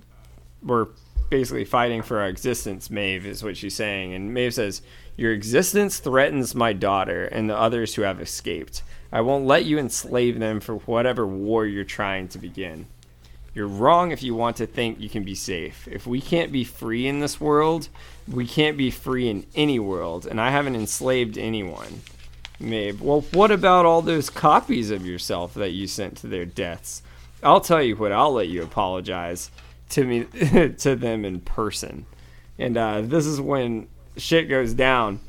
we're 0.63 0.87
basically 1.29 1.65
fighting 1.65 2.03
for 2.03 2.21
our 2.21 2.29
existence." 2.29 2.89
Maeve 2.89 3.27
is 3.27 3.43
what 3.43 3.57
she's 3.57 3.75
saying, 3.75 4.15
and 4.15 4.33
Maeve 4.33 4.55
says, 4.55 4.81
"Your 5.17 5.33
existence 5.33 5.99
threatens 5.99 6.55
my 6.55 6.73
daughter 6.73 7.25
and 7.25 7.51
the 7.51 7.59
others 7.59 7.97
who 7.97 8.03
have 8.03 8.21
escaped. 8.21 8.83
I 9.13 9.21
won't 9.23 9.45
let 9.45 9.65
you 9.65 9.79
enslave 9.81 10.39
them 10.39 10.61
for 10.61 10.77
whatever 10.77 11.27
war 11.27 11.67
you're 11.67 11.85
trying 11.85 12.29
to 12.29 12.39
begin." 12.39 12.87
You're 13.55 13.67
wrong 13.67 14.13
if 14.13 14.23
you 14.23 14.35
want 14.35 14.57
to 14.57 14.67
think 14.67 15.01
you 15.01 15.09
can 15.09 15.25
be 15.25 15.35
safe. 15.35 15.89
If 15.91 16.07
we 16.07 16.21
can't 16.21 16.53
be 16.53 16.63
free 16.63 17.07
in 17.07 17.21
this 17.21 17.41
world, 17.41 17.89
we 18.29 18.47
can't 18.47 18.77
be 18.77 18.91
free 18.91 19.29
in 19.29 19.45
any 19.55 19.79
world, 19.79 20.27
and 20.27 20.41
I 20.41 20.51
haven't 20.51 20.77
enslaved 20.77 21.37
anyone. 21.37 22.03
Maeve, 22.61 23.01
well, 23.01 23.23
what 23.33 23.51
about 23.51 23.87
all 23.87 24.03
those 24.03 24.31
copies 24.31 24.91
of 24.91 25.07
yourself 25.07 25.55
that 25.55 25.71
you 25.71 25.87
sent 25.87 26.19
to 26.19 26.27
their 26.27 26.45
deaths? 26.45 27.03
I'll 27.43 27.61
tell 27.61 27.83
you 27.83 27.97
what, 27.97 28.13
I'll 28.13 28.35
let 28.35 28.49
you 28.49 28.63
apologize 28.63 29.51
to 29.91 30.05
me 30.05 30.25
to 30.79 30.95
them 30.95 31.25
in 31.25 31.41
person. 31.41 32.07
And 32.59 32.77
uh, 32.77 33.01
this 33.01 33.27
is 33.27 33.41
when 33.41 33.89
shit 34.17 34.49
goes 34.49 34.75
down. 34.75 35.21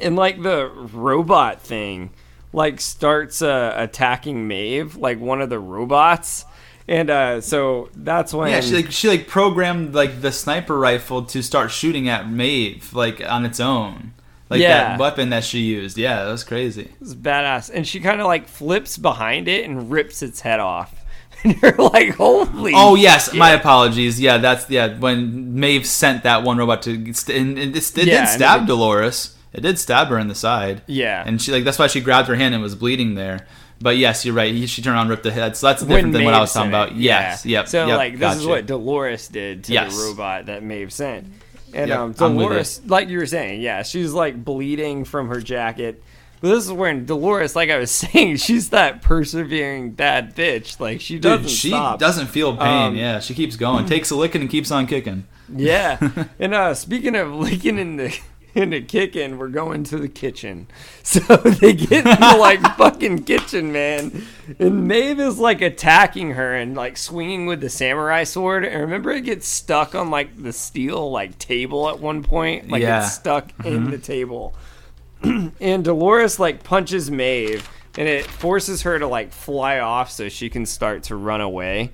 And 0.00 0.14
like 0.16 0.42
the 0.42 0.68
robot 0.68 1.60
thing, 1.60 2.10
like 2.52 2.80
starts 2.80 3.42
uh, 3.42 3.74
attacking 3.76 4.46
Maeve, 4.46 4.96
like 4.96 5.18
one 5.18 5.40
of 5.40 5.50
the 5.50 5.58
robots. 5.58 6.44
And 6.88 7.10
uh, 7.10 7.40
so 7.40 7.88
that's 7.96 8.32
when 8.32 8.50
Yeah, 8.50 8.60
she 8.60 8.76
like 8.76 8.92
she 8.92 9.08
like 9.08 9.26
programmed 9.26 9.94
like 9.94 10.20
the 10.20 10.30
sniper 10.30 10.78
rifle 10.78 11.24
to 11.24 11.42
start 11.42 11.70
shooting 11.72 12.08
at 12.08 12.30
Maeve 12.30 12.92
like 12.94 13.20
on 13.28 13.44
its 13.44 13.58
own. 13.60 14.12
Like 14.48 14.60
Yeah. 14.60 14.90
that 14.90 15.00
weapon 15.00 15.30
that 15.30 15.42
she 15.42 15.58
used. 15.60 15.98
Yeah, 15.98 16.24
that 16.24 16.30
was 16.30 16.44
crazy. 16.44 16.92
It's 17.00 17.14
badass. 17.14 17.70
And 17.74 17.86
she 17.86 17.98
kind 17.98 18.20
of 18.20 18.26
like 18.28 18.46
flips 18.46 18.96
behind 18.98 19.48
it 19.48 19.64
and 19.68 19.90
rips 19.90 20.22
its 20.22 20.40
head 20.42 20.60
off. 20.60 20.94
And 21.44 21.60
you're 21.60 21.74
like, 21.76 22.14
holy. 22.14 22.72
Oh 22.74 22.94
yes, 22.94 23.26
shit. 23.30 23.38
my 23.38 23.50
apologies. 23.50 24.18
Yeah, 24.20 24.38
that's 24.38 24.70
yeah. 24.70 24.96
When 24.98 25.54
Maeve 25.58 25.84
sent 25.86 26.22
that 26.22 26.44
one 26.44 26.56
robot 26.56 26.82
to, 26.82 27.12
st- 27.12 27.36
and 27.38 27.58
it, 27.58 27.76
it 27.76 27.92
did 27.94 28.06
Yeah, 28.08 28.20
and 28.20 28.28
stab 28.28 28.62
it- 28.62 28.66
Dolores. 28.66 29.36
It 29.52 29.60
did 29.62 29.78
stab 29.78 30.08
her 30.08 30.18
in 30.18 30.28
the 30.28 30.34
side. 30.34 30.82
Yeah. 30.86 31.22
and 31.26 31.40
she 31.42 31.50
like 31.52 31.64
that's 31.64 31.78
why 31.78 31.88
she 31.88 32.00
grabbed 32.00 32.28
her 32.28 32.36
hand 32.36 32.54
and 32.54 32.62
was 32.62 32.74
bleeding 32.74 33.16
there. 33.16 33.46
But 33.80 33.98
yes, 33.98 34.24
you're 34.24 34.34
right. 34.34 34.52
He, 34.54 34.66
she 34.66 34.80
turned 34.82 34.96
around, 34.96 35.08
ripped 35.10 35.22
the 35.22 35.30
head. 35.30 35.56
So 35.56 35.66
that's 35.66 35.82
When 35.82 35.90
different 35.90 36.12
than 36.14 36.24
what 36.24 36.34
I 36.34 36.40
was 36.40 36.52
talking 36.52 36.70
it. 36.70 36.74
about. 36.74 36.96
Yes, 36.96 37.44
Yeah. 37.44 37.58
yep. 37.60 37.68
So 37.68 37.86
yep, 37.86 37.98
like 37.98 38.18
this 38.18 38.36
is 38.36 38.46
what 38.46 38.66
Dolores 38.66 39.28
did 39.28 39.64
to 39.64 39.72
Yes. 39.72 39.94
the 39.96 40.02
robot 40.04 40.46
that 40.46 40.62
Maeve 40.62 40.92
sent. 40.92 41.26
And 41.74 41.88
Yep, 41.90 41.98
um, 41.98 42.12
Dolores, 42.12 42.80
like 42.86 43.08
you 43.08 43.18
were 43.18 43.26
saying, 43.26 43.60
yeah, 43.60 43.82
she's 43.82 44.12
like 44.12 44.42
bleeding 44.42 45.04
from 45.04 45.28
her 45.28 45.40
jacket. 45.42 46.02
But 46.40 46.48
this 46.48 46.64
is 46.64 46.72
when 46.72 47.04
Dolores, 47.06 47.54
like 47.56 47.68
I 47.70 47.76
was 47.78 47.90
saying, 47.90 48.36
she's 48.36 48.70
that 48.70 49.02
persevering 49.02 49.90
bad 49.92 50.34
bitch. 50.34 50.80
Like 50.80 51.00
she 51.02 51.18
doesn't 51.18 51.42
Dude, 51.42 51.50
she 51.50 51.68
stop. 51.68 51.98
doesn't 51.98 52.28
feel 52.28 52.56
pain. 52.56 52.66
Um, 52.88 52.96
yeah, 52.96 53.20
she 53.20 53.34
keeps 53.34 53.56
going. 53.56 53.84
Takes 53.88 54.10
a 54.10 54.16
licking 54.16 54.40
and 54.40 54.48
keeps 54.50 54.70
on 54.70 54.86
kicking. 54.86 55.24
Yeah. 55.54 55.98
and 56.38 56.54
uh, 56.54 56.74
speaking 56.74 57.14
of 57.14 57.32
licking 57.34 57.78
in 57.78 57.96
the 57.96 58.18
into 58.56 58.80
kicking, 58.80 59.38
we're 59.38 59.48
going 59.48 59.84
to 59.84 59.98
the 59.98 60.08
kitchen. 60.08 60.66
So 61.06 61.20
they 61.36 61.72
get 61.72 62.04
in 62.04 62.20
the 62.20 62.36
like 62.38 62.60
fucking 62.76 63.22
kitchen, 63.24 63.70
man. 63.70 64.26
And 64.58 64.88
Maeve 64.88 65.20
is 65.20 65.38
like 65.38 65.60
attacking 65.62 66.32
her 66.32 66.52
and 66.54 66.74
like 66.74 66.96
swinging 66.96 67.46
with 67.46 67.60
the 67.60 67.70
samurai 67.70 68.24
sword. 68.24 68.64
And 68.64 68.80
remember, 68.80 69.12
it 69.12 69.20
gets 69.20 69.46
stuck 69.46 69.94
on 69.94 70.10
like 70.10 70.42
the 70.42 70.52
steel 70.52 71.08
like 71.12 71.38
table 71.38 71.88
at 71.88 72.00
one 72.00 72.24
point. 72.24 72.68
Like 72.70 72.82
Yeah. 72.82 73.04
it's 73.04 73.12
stuck 73.14 73.52
in 73.64 73.90
the 73.90 73.98
table. 73.98 74.52
and 75.22 75.84
Dolores 75.84 76.40
like 76.40 76.64
punches 76.64 77.08
Maeve, 77.10 77.68
and 77.96 78.08
it 78.08 78.26
forces 78.26 78.82
her 78.82 78.98
to 78.98 79.06
like 79.06 79.32
fly 79.32 79.78
off 79.78 80.10
so 80.10 80.28
she 80.28 80.50
can 80.50 80.66
start 80.66 81.04
to 81.04 81.14
run 81.16 81.40
away. 81.40 81.92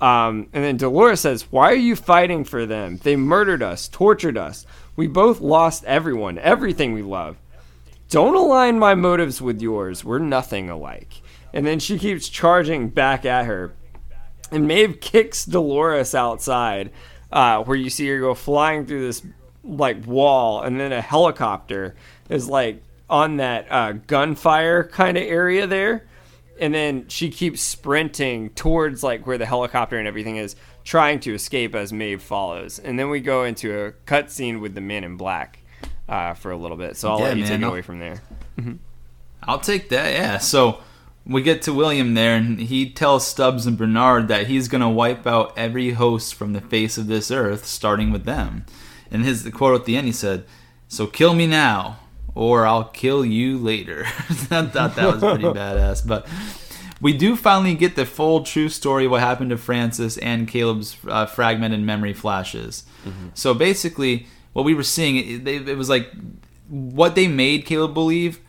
Um, 0.00 0.48
and 0.52 0.64
then 0.64 0.76
Dolores 0.76 1.20
says, 1.20 1.42
Why 1.50 1.70
are 1.70 1.74
you 1.76 1.96
fighting 1.96 2.44
for 2.44 2.66
them? 2.66 2.98
They 3.02 3.16
murdered 3.16 3.62
us, 3.62 3.88
tortured 3.88 4.36
us. 4.36 4.66
We 4.98 5.06
both 5.06 5.40
lost 5.40 5.84
everyone, 5.84 6.40
everything 6.40 6.92
we 6.92 7.02
love. 7.02 7.36
Don't 8.08 8.34
align 8.34 8.80
my 8.80 8.96
motives 8.96 9.40
with 9.40 9.62
yours. 9.62 10.04
We're 10.04 10.18
nothing 10.18 10.68
alike. 10.68 11.22
And 11.52 11.64
then 11.64 11.78
she 11.78 12.00
keeps 12.00 12.28
charging 12.28 12.88
back 12.88 13.24
at 13.24 13.46
her. 13.46 13.76
And 14.50 14.66
Maeve 14.66 14.98
kicks 15.00 15.44
Dolores 15.44 16.16
outside, 16.16 16.90
uh, 17.30 17.62
where 17.62 17.76
you 17.76 17.90
see 17.90 18.08
her 18.08 18.18
go 18.18 18.34
flying 18.34 18.86
through 18.86 19.06
this 19.06 19.22
like 19.62 20.04
wall, 20.04 20.62
and 20.62 20.80
then 20.80 20.90
a 20.90 21.00
helicopter 21.00 21.94
is 22.28 22.48
like 22.48 22.82
on 23.08 23.36
that 23.36 23.70
uh, 23.70 23.92
gunfire 23.92 24.82
kind 24.82 25.16
of 25.16 25.22
area 25.22 25.68
there. 25.68 26.08
And 26.60 26.74
then 26.74 27.06
she 27.06 27.30
keeps 27.30 27.62
sprinting 27.62 28.50
towards 28.50 29.04
like 29.04 29.28
where 29.28 29.38
the 29.38 29.46
helicopter 29.46 29.96
and 29.96 30.08
everything 30.08 30.38
is, 30.38 30.56
trying 30.88 31.20
to 31.20 31.34
escape 31.34 31.74
as 31.74 31.92
Maeve 31.92 32.22
follows. 32.22 32.78
And 32.78 32.98
then 32.98 33.10
we 33.10 33.20
go 33.20 33.44
into 33.44 33.78
a 33.78 33.92
cutscene 34.06 34.58
with 34.60 34.74
the 34.74 34.80
Man 34.80 35.04
in 35.04 35.18
Black 35.18 35.58
uh, 36.08 36.32
for 36.32 36.50
a 36.50 36.56
little 36.56 36.78
bit. 36.78 36.96
So 36.96 37.10
I'll 37.10 37.18
Yeah, 37.18 37.24
let 37.26 37.36
you 37.36 37.42
man, 37.42 37.50
take 37.52 37.60
it 37.60 37.64
I'll- 37.64 37.70
away 37.70 37.82
from 37.82 37.98
there. 37.98 38.22
I'll 39.42 39.60
take 39.60 39.90
that. 39.90 40.12
Yeah. 40.14 40.38
So 40.38 40.80
we 41.26 41.42
get 41.42 41.60
to 41.62 41.72
William 41.74 42.14
there, 42.14 42.34
and 42.36 42.58
he 42.58 42.88
tells 42.90 43.26
Stubbs 43.26 43.66
and 43.66 43.76
Bernard 43.76 44.28
that 44.28 44.46
he's 44.46 44.66
going 44.68 44.80
to 44.80 44.88
wipe 44.88 45.26
out 45.26 45.52
every 45.58 45.90
host 45.92 46.34
from 46.34 46.54
the 46.54 46.60
face 46.62 46.96
of 46.98 47.06
this 47.06 47.30
earth, 47.30 47.64
starting 47.66 48.10
with 48.10 48.24
them. 48.24 48.64
And 49.10 49.24
his 49.24 49.48
quote 49.54 49.78
at 49.78 49.84
the 49.86 49.96
end, 49.96 50.06
he 50.06 50.12
said, 50.12 50.44
"So 50.88 51.06
kill 51.06 51.34
me 51.34 51.46
now, 51.46 51.98
or 52.34 52.66
I'll 52.66 52.84
kill 52.84 53.24
you 53.24 53.58
later." 53.58 54.04
I 54.06 54.34
thought 54.66 54.96
that 54.96 54.96
was 55.14 55.20
pretty 55.22 55.44
badass. 55.60 56.06
But 56.06 56.26
we 57.00 57.12
do 57.12 57.36
finally 57.36 57.74
get 57.74 57.94
the 57.96 58.04
full 58.06 58.42
true 58.42 58.68
story 58.68 59.04
of 59.04 59.10
what 59.10 59.20
happened 59.20 59.50
to 59.50 59.56
Francis 59.56 60.16
and 60.18 60.48
Caleb's 60.48 60.96
uh, 61.08 61.26
fragmented 61.26 61.80
memory 61.80 62.12
flashes. 62.12 62.84
So 63.34 63.54
basically, 63.54 64.26
what 64.52 64.64
we 64.64 64.74
were 64.74 64.82
seeing, 64.82 65.16
it, 65.16 65.44
they- 65.44 65.56
it 65.72 65.76
was 65.78 65.88
like 65.88 66.10
what 66.68 67.14
they 67.14 67.28
made 67.28 67.64
Caleb 67.64 67.94
believe 67.94 68.40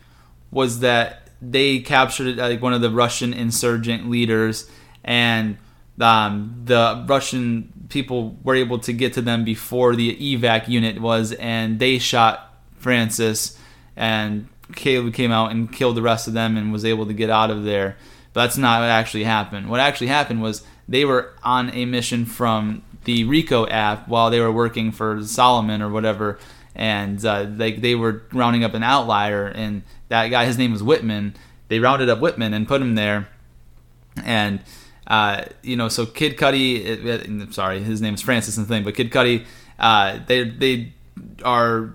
was 0.50 0.80
that 0.80 1.28
they 1.40 1.78
captured 1.78 2.36
like 2.36 2.60
one 2.60 2.72
of 2.74 2.80
the 2.82 2.90
Russian 2.90 3.32
insurgent 3.32 4.10
leaders, 4.10 4.68
and 5.04 5.56
um, 6.00 6.60
the 6.64 7.04
Russian 7.08 7.72
people 7.88 8.36
were 8.44 8.54
able 8.54 8.78
to 8.80 8.92
get 8.92 9.14
to 9.14 9.22
them 9.22 9.44
before 9.44 9.96
the 9.96 10.14
evac 10.16 10.68
unit 10.68 11.00
was, 11.00 11.32
and 11.32 11.78
they 11.78 11.98
shot 11.98 12.54
Francis, 12.76 13.58
and 13.96 14.48
Caleb 14.76 15.14
came 15.14 15.32
out 15.32 15.50
and 15.50 15.72
killed 15.72 15.96
the 15.96 16.02
rest 16.02 16.28
of 16.28 16.34
them 16.34 16.56
and 16.56 16.72
was 16.72 16.84
able 16.84 17.06
to 17.06 17.12
get 17.14 17.30
out 17.30 17.50
of 17.50 17.64
there. 17.64 17.96
But 18.32 18.42
that's 18.42 18.56
not 18.56 18.80
what 18.80 18.88
actually 18.90 19.24
happened. 19.24 19.68
What 19.68 19.80
actually 19.80 20.06
happened 20.06 20.40
was 20.40 20.62
they 20.88 21.04
were 21.04 21.32
on 21.42 21.70
a 21.70 21.84
mission 21.84 22.24
from 22.26 22.82
the 23.04 23.24
Rico 23.24 23.66
app 23.66 24.06
while 24.08 24.30
they 24.30 24.40
were 24.40 24.52
working 24.52 24.92
for 24.92 25.22
Solomon 25.24 25.82
or 25.82 25.88
whatever, 25.88 26.38
and 26.74 27.24
uh, 27.24 27.46
like 27.56 27.80
they 27.80 27.94
were 27.94 28.22
rounding 28.32 28.62
up 28.62 28.74
an 28.74 28.82
outlier, 28.82 29.46
and 29.46 29.82
that 30.08 30.28
guy, 30.28 30.44
his 30.44 30.58
name 30.58 30.72
was 30.72 30.82
Whitman. 30.82 31.34
They 31.68 31.78
rounded 31.80 32.08
up 32.08 32.20
Whitman 32.20 32.54
and 32.54 32.68
put 32.68 32.80
him 32.82 32.94
there, 32.94 33.28
and 34.24 34.60
uh, 35.06 35.44
you 35.62 35.76
know, 35.76 35.88
so 35.88 36.06
Kid 36.06 36.36
Cudi, 36.36 37.52
sorry, 37.52 37.82
his 37.82 38.00
name 38.00 38.14
is 38.14 38.20
Francis 38.20 38.56
and 38.56 38.68
thing, 38.68 38.84
but 38.84 38.94
Kid 38.94 39.10
Cudi, 39.10 39.44
uh, 39.78 40.20
they 40.26 40.44
they 40.44 40.92
are 41.42 41.94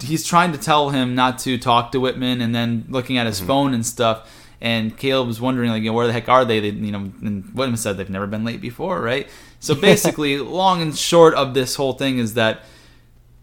he's 0.00 0.26
trying 0.26 0.52
to 0.52 0.58
tell 0.58 0.90
him 0.90 1.14
not 1.14 1.38
to 1.40 1.58
talk 1.58 1.92
to 1.92 2.00
Whitman, 2.00 2.40
and 2.40 2.54
then 2.54 2.86
looking 2.88 3.18
at 3.18 3.26
his 3.26 3.38
Mm-hmm. 3.38 3.46
phone 3.46 3.74
and 3.74 3.84
stuff. 3.86 4.28
And 4.62 4.96
Caleb 4.98 5.26
was 5.28 5.40
wondering, 5.40 5.70
like, 5.70 5.82
you 5.82 5.88
know, 5.90 5.94
where 5.94 6.06
the 6.06 6.12
heck 6.12 6.28
are 6.28 6.44
they? 6.44 6.60
They, 6.60 6.68
you 6.70 6.92
know, 6.92 7.10
and 7.22 7.44
Whitman 7.54 7.78
said 7.78 7.96
they've 7.96 8.10
never 8.10 8.26
been 8.26 8.44
late 8.44 8.60
before, 8.60 9.00
right? 9.00 9.26
So 9.58 9.74
basically, 9.90 10.36
long 10.38 10.82
and 10.82 10.96
short 10.96 11.34
of 11.34 11.54
this 11.54 11.76
whole 11.76 11.94
thing 11.94 12.18
is 12.18 12.34
that 12.34 12.60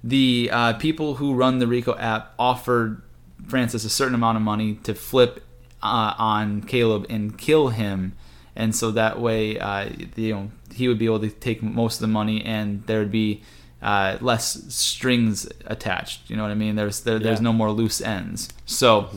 the 0.03 0.49
uh, 0.53 0.73
people 0.73 1.15
who 1.15 1.33
run 1.33 1.57
the 1.59 1.67
Rico 1.67 1.95
app 1.97 2.33
offered 2.37 3.01
Francis 3.47 3.83
a 3.83 3.89
certain 3.89 4.13
amount 4.15 4.35
of 4.37 4.43
money 4.43 4.75
to 4.83 4.93
flip 4.93 5.43
uh, 5.81 6.13
on 6.17 6.61
Caleb 6.61 7.05
and 7.09 7.37
kill 7.37 7.69
him, 7.69 8.13
and 8.55 8.75
so 8.75 8.91
that 8.91 9.19
way, 9.19 9.57
uh, 9.59 9.89
you 10.15 10.33
know, 10.33 10.51
he 10.73 10.87
would 10.87 10.99
be 10.99 11.05
able 11.05 11.19
to 11.21 11.29
take 11.29 11.63
most 11.63 11.95
of 11.95 12.01
the 12.01 12.07
money, 12.07 12.43
and 12.45 12.85
there 12.85 12.99
would 12.99 13.11
be 13.11 13.41
uh, 13.81 14.17
less 14.21 14.63
strings 14.73 15.47
attached. 15.65 16.29
You 16.29 16.35
know 16.35 16.43
what 16.43 16.51
I 16.51 16.55
mean? 16.55 16.75
There's 16.75 17.01
there, 17.01 17.17
there's 17.19 17.39
Yeah. 17.39 17.43
no 17.45 17.53
more 17.53 17.71
loose 17.71 18.01
ends. 18.01 18.49
So 18.65 19.09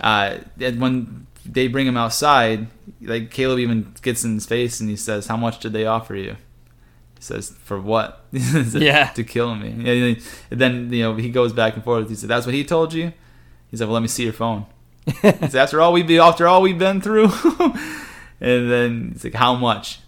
uh, 0.00 0.38
when 0.58 1.26
they 1.50 1.68
bring 1.68 1.86
him 1.86 1.96
outside, 1.96 2.68
like 3.00 3.30
Caleb 3.30 3.58
even 3.58 3.94
gets 4.02 4.24
in 4.24 4.34
his 4.34 4.46
face 4.46 4.80
and 4.80 4.88
he 4.90 4.96
says, 4.96 5.26
"How 5.26 5.36
much 5.36 5.60
did 5.60 5.72
they 5.72 5.86
offer 5.86 6.14
you?" 6.14 6.36
He 7.16 7.22
says, 7.22 7.50
"For 7.64 7.80
what?" 7.80 8.24
Yeah. 8.32 9.08
to 9.14 9.24
kill 9.24 9.54
me. 9.54 9.70
Yeah, 9.78 10.14
and 10.50 10.60
then 10.60 10.92
you 10.92 11.02
know 11.02 11.14
he 11.16 11.30
goes 11.30 11.52
back 11.52 11.74
and 11.74 11.82
forth. 11.84 12.08
He 12.08 12.14
said, 12.14 12.28
"That's 12.28 12.46
what 12.46 12.54
he 12.54 12.64
told 12.64 12.92
you." 12.92 13.12
He 13.70 13.76
said, 13.76 13.86
"Well, 13.88 13.94
let 13.94 14.02
me 14.02 14.08
see 14.08 14.24
your 14.24 14.32
phone." 14.32 14.66
He 15.06 15.12
said, 15.22 15.54
after 15.56 15.80
all 15.80 15.92
we 15.92 16.02
be 16.02 16.18
after 16.18 16.46
all 16.46 16.60
we've 16.62 16.78
been 16.78 17.00
through, 17.00 17.30
and 18.40 18.70
then 18.70 19.10
he's 19.12 19.24
like, 19.24 19.34
"How 19.34 19.54
much?" 19.54 20.00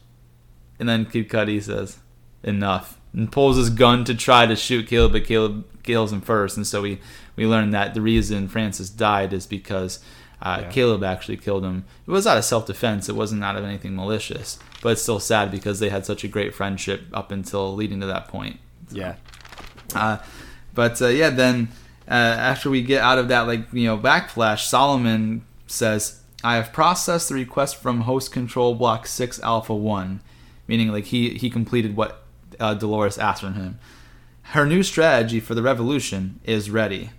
And 0.78 0.88
then 0.88 1.06
Kid 1.06 1.28
Cudi 1.28 1.62
says, 1.62 1.98
"Enough," 2.42 2.98
and 3.14 3.32
pulls 3.32 3.56
his 3.56 3.70
gun 3.70 4.04
to 4.04 4.14
try 4.14 4.46
to 4.46 4.56
shoot 4.56 4.86
Caleb, 4.88 5.12
but 5.12 5.24
Caleb 5.24 5.64
kills 5.82 6.12
him 6.12 6.20
first. 6.20 6.56
And 6.56 6.66
so 6.66 6.82
we 6.82 7.00
we 7.36 7.46
learn 7.46 7.70
that 7.70 7.94
the 7.94 8.02
reason 8.02 8.48
Francis 8.48 8.90
died 8.90 9.32
is 9.32 9.46
because 9.46 10.00
uh, 10.42 10.60
Yeah. 10.62 10.70
Caleb 10.70 11.04
actually 11.04 11.36
killed 11.36 11.64
him. 11.64 11.84
It 12.06 12.10
was 12.10 12.26
out 12.26 12.38
of 12.38 12.44
self 12.44 12.66
defense. 12.66 13.08
It 13.08 13.14
wasn't 13.16 13.44
out 13.44 13.56
of 13.56 13.64
anything 13.64 13.94
malicious. 13.94 14.58
But 14.82 14.92
it's 14.92 15.02
still 15.02 15.20
sad 15.20 15.50
because 15.50 15.78
they 15.80 15.90
had 15.90 16.06
such 16.06 16.24
a 16.24 16.28
great 16.28 16.54
friendship 16.54 17.02
up 17.12 17.30
until 17.30 17.74
leading 17.74 18.00
to 18.00 18.06
that 18.06 18.28
point. 18.28 18.58
Yeah. 18.90 19.16
Uh, 19.94 20.18
but 20.74 21.00
uh, 21.02 21.08
yeah, 21.08 21.30
then 21.30 21.68
uh, 22.08 22.14
after 22.14 22.70
we 22.70 22.82
get 22.82 23.02
out 23.02 23.18
of 23.18 23.28
that, 23.28 23.42
like 23.46 23.72
you 23.72 23.84
know, 23.84 23.98
backflash, 23.98 24.60
Solomon 24.66 25.44
says, 25.66 26.22
"I 26.42 26.56
have 26.56 26.72
processed 26.72 27.28
the 27.28 27.34
request 27.34 27.76
from 27.76 28.02
host 28.02 28.32
control 28.32 28.74
block 28.74 29.06
six 29.06 29.40
alpha 29.40 29.74
one," 29.74 30.20
meaning 30.66 30.88
like 30.88 31.06
he 31.06 31.30
he 31.30 31.50
completed 31.50 31.96
what 31.96 32.22
uh, 32.58 32.74
Dolores 32.74 33.18
asked 33.18 33.42
from 33.42 33.54
him. 33.54 33.78
Her 34.42 34.66
new 34.66 34.82
strategy 34.82 35.38
for 35.40 35.54
the 35.54 35.62
revolution 35.62 36.40
is 36.44 36.70
ready, 36.70 37.10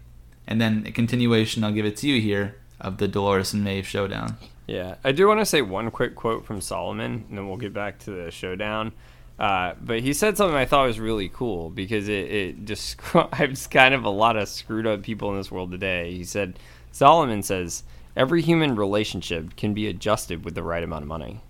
and 0.48 0.60
then 0.60 0.84
a 0.88 0.92
continuation. 0.92 1.64
I'll 1.64 1.72
give 1.72 1.86
it 1.86 1.98
to 1.98 2.08
you 2.08 2.20
here 2.22 2.56
of 2.82 2.98
the 2.98 3.08
Dolores 3.08 3.54
and 3.54 3.64
Maeve 3.64 3.88
showdown. 3.88 4.38
Yeah, 4.68 4.96
I 5.04 5.12
do 5.12 5.28
want 5.28 5.40
to 5.40 5.46
say 5.46 5.62
one 5.62 5.92
quick 5.92 6.16
quote 6.16 6.46
from 6.46 6.62
Solomon, 6.62 7.26
and 7.30 7.38
then 7.38 7.48
we'll 7.48 7.58
get 7.58 7.74
back 7.74 8.00
to 8.00 8.12
the 8.12 8.32
showdown. 8.32 8.92
Uh, 9.40 9.74
but 9.82 10.02
he 10.02 10.14
said 10.14 10.38
something 10.38 10.56
I 10.56 10.66
thought 10.66 10.86
was 10.88 11.00
really 11.00 11.30
cool 11.30 11.70
because 11.72 12.08
it, 12.08 12.32
it 12.32 12.66
describes 12.66 13.66
kind 13.68 13.94
of 13.94 14.04
a 14.06 14.10
lot 14.10 14.38
of 14.38 14.48
screwed 14.48 14.86
up 14.86 15.02
people 15.02 15.32
in 15.32 15.38
this 15.38 15.52
world 15.52 15.72
today. 15.72 16.14
He 16.14 16.24
said, 16.24 16.60
Solomon 16.92 17.42
says, 17.42 17.84
every 18.16 18.42
human 18.42 18.76
relationship 18.76 19.56
can 19.56 19.74
be 19.74 19.88
adjusted 19.88 20.46
with 20.46 20.54
the 20.56 20.64
right 20.64 20.84
amount 20.84 21.04
of 21.04 21.08
money. 21.08 21.42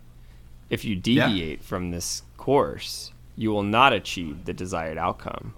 If 0.69 0.85
you 0.85 0.95
Yeah. 1.03 1.27
deviate 1.27 1.63
from 1.63 1.91
this 1.91 2.23
course, 2.37 3.11
you 3.35 3.51
will 3.51 3.63
not 3.63 3.91
achieve 3.93 4.45
the 4.45 4.53
desired 4.53 4.97
outcome. 4.97 5.53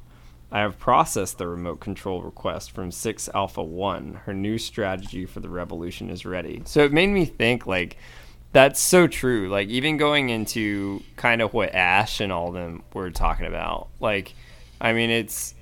I 0.53 0.59
have 0.59 0.77
processed 0.77 1.39
the 1.39 1.47
remote 1.47 1.79
control 1.79 2.21
request 2.21 2.71
from 2.71 2.91
6 2.91 3.27
Alpha 3.33 3.63
1. 3.63 4.21
Her 4.25 4.35
new 4.35 4.59
strategy 4.59 5.25
for 5.25 5.39
the 5.39 5.49
revolution 5.49 6.11
is 6.11 6.27
ready. 6.27 6.61
So 6.65 6.83
it 6.83 6.93
made 6.93 7.09
me 7.09 7.25
think 7.25 7.65
like 7.65 7.97
that's 8.51 8.79
so 8.79 9.07
true. 9.07 9.49
Like 9.49 9.67
even 9.69 9.97
going 9.97 10.29
into 10.29 11.01
kind 11.15 11.41
of 11.41 11.55
what 11.55 11.73
Ash 11.73 12.21
and 12.21 12.31
all 12.31 12.51
them 12.51 12.83
were 12.93 13.09
talking 13.09 13.47
about. 13.47 13.87
Like 13.99 14.35
I 14.79 14.93
mean 14.93 15.09
it's 15.09 15.55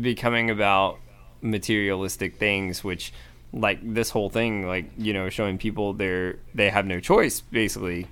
becoming 0.00 0.50
about 0.50 0.98
materialistic 1.40 2.36
things 2.36 2.84
which 2.84 3.12
like 3.52 3.80
this 3.82 4.10
whole 4.10 4.30
thing 4.30 4.66
like 4.68 4.88
you 4.96 5.12
know 5.12 5.28
showing 5.30 5.58
people 5.58 5.92
they're 5.94 6.38
they 6.54 6.70
have 6.70 6.86
no 6.86 7.00
choice 7.00 7.40
basically 7.40 8.06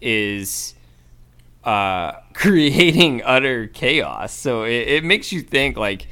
is 0.00 0.74
uh, 1.64 2.12
creating 2.34 3.22
utter 3.24 3.66
chaos. 3.66 4.32
So 4.32 4.64
it, 4.64 4.88
it 4.88 5.04
makes 5.04 5.32
you 5.32 5.40
think 5.42 5.76
like 5.76 6.06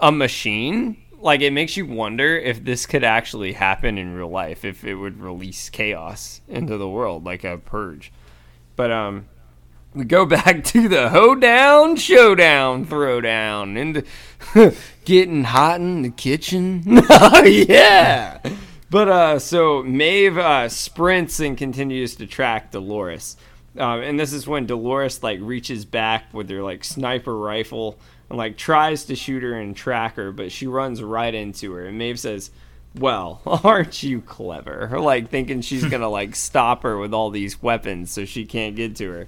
a 0.00 0.12
machine. 0.12 0.96
Like 1.20 1.40
it 1.40 1.52
makes 1.52 1.76
you 1.76 1.84
wonder 1.86 2.36
if 2.36 2.64
this 2.64 2.86
could 2.86 3.02
actually 3.02 3.52
happen 3.52 3.98
in 3.98 4.14
real 4.14 4.30
life, 4.30 4.64
if 4.64 4.84
it 4.84 4.94
would 4.94 5.20
release 5.20 5.68
chaos 5.68 6.40
into 6.48 6.76
the 6.76 6.88
world 6.88 7.24
like 7.24 7.44
a 7.44 7.58
purge. 7.58 8.12
But 8.76 8.92
um, 8.92 9.26
we 9.94 10.04
go 10.04 10.26
back 10.26 10.64
to 10.64 10.88
the 10.88 11.08
hoedown, 11.08 11.96
showdown, 11.96 12.86
throwdown, 12.86 13.76
and 13.76 14.76
getting 15.04 15.44
hot 15.44 15.80
in 15.80 16.02
the 16.02 16.10
kitchen. 16.10 16.84
oh, 16.86 17.44
yeah. 17.44 18.38
But 18.90 19.08
uh, 19.08 19.38
so 19.38 19.82
Maeve 19.82 20.38
uh, 20.38 20.68
sprints 20.68 21.40
and 21.40 21.58
continues 21.58 22.16
to 22.16 22.26
track 22.26 22.70
Dolores. 22.70 23.36
Um, 23.78 24.02
and 24.02 24.18
this 24.18 24.32
is 24.32 24.46
when 24.46 24.66
Dolores 24.66 25.22
like 25.22 25.38
reaches 25.40 25.84
back 25.84 26.32
with 26.34 26.50
her 26.50 26.62
like 26.62 26.84
sniper 26.84 27.36
rifle 27.36 27.98
and 28.28 28.36
like 28.36 28.56
tries 28.56 29.04
to 29.06 29.16
shoot 29.16 29.42
her 29.42 29.54
and 29.54 29.76
track 29.76 30.16
her, 30.16 30.32
but 30.32 30.52
she 30.52 30.66
runs 30.66 31.02
right 31.02 31.34
into 31.34 31.72
her. 31.72 31.86
And 31.86 31.96
Maeve 31.96 32.18
says, 32.18 32.50
"Well, 32.94 33.40
aren't 33.46 34.02
you 34.02 34.20
clever?" 34.20 34.90
Like 35.00 35.30
thinking 35.30 35.60
she's 35.60 35.84
gonna 35.90 36.08
like 36.08 36.34
stop 36.34 36.82
her 36.82 36.98
with 36.98 37.14
all 37.14 37.30
these 37.30 37.62
weapons 37.62 38.10
so 38.10 38.24
she 38.24 38.44
can't 38.44 38.76
get 38.76 38.96
to 38.96 39.10
her. 39.10 39.26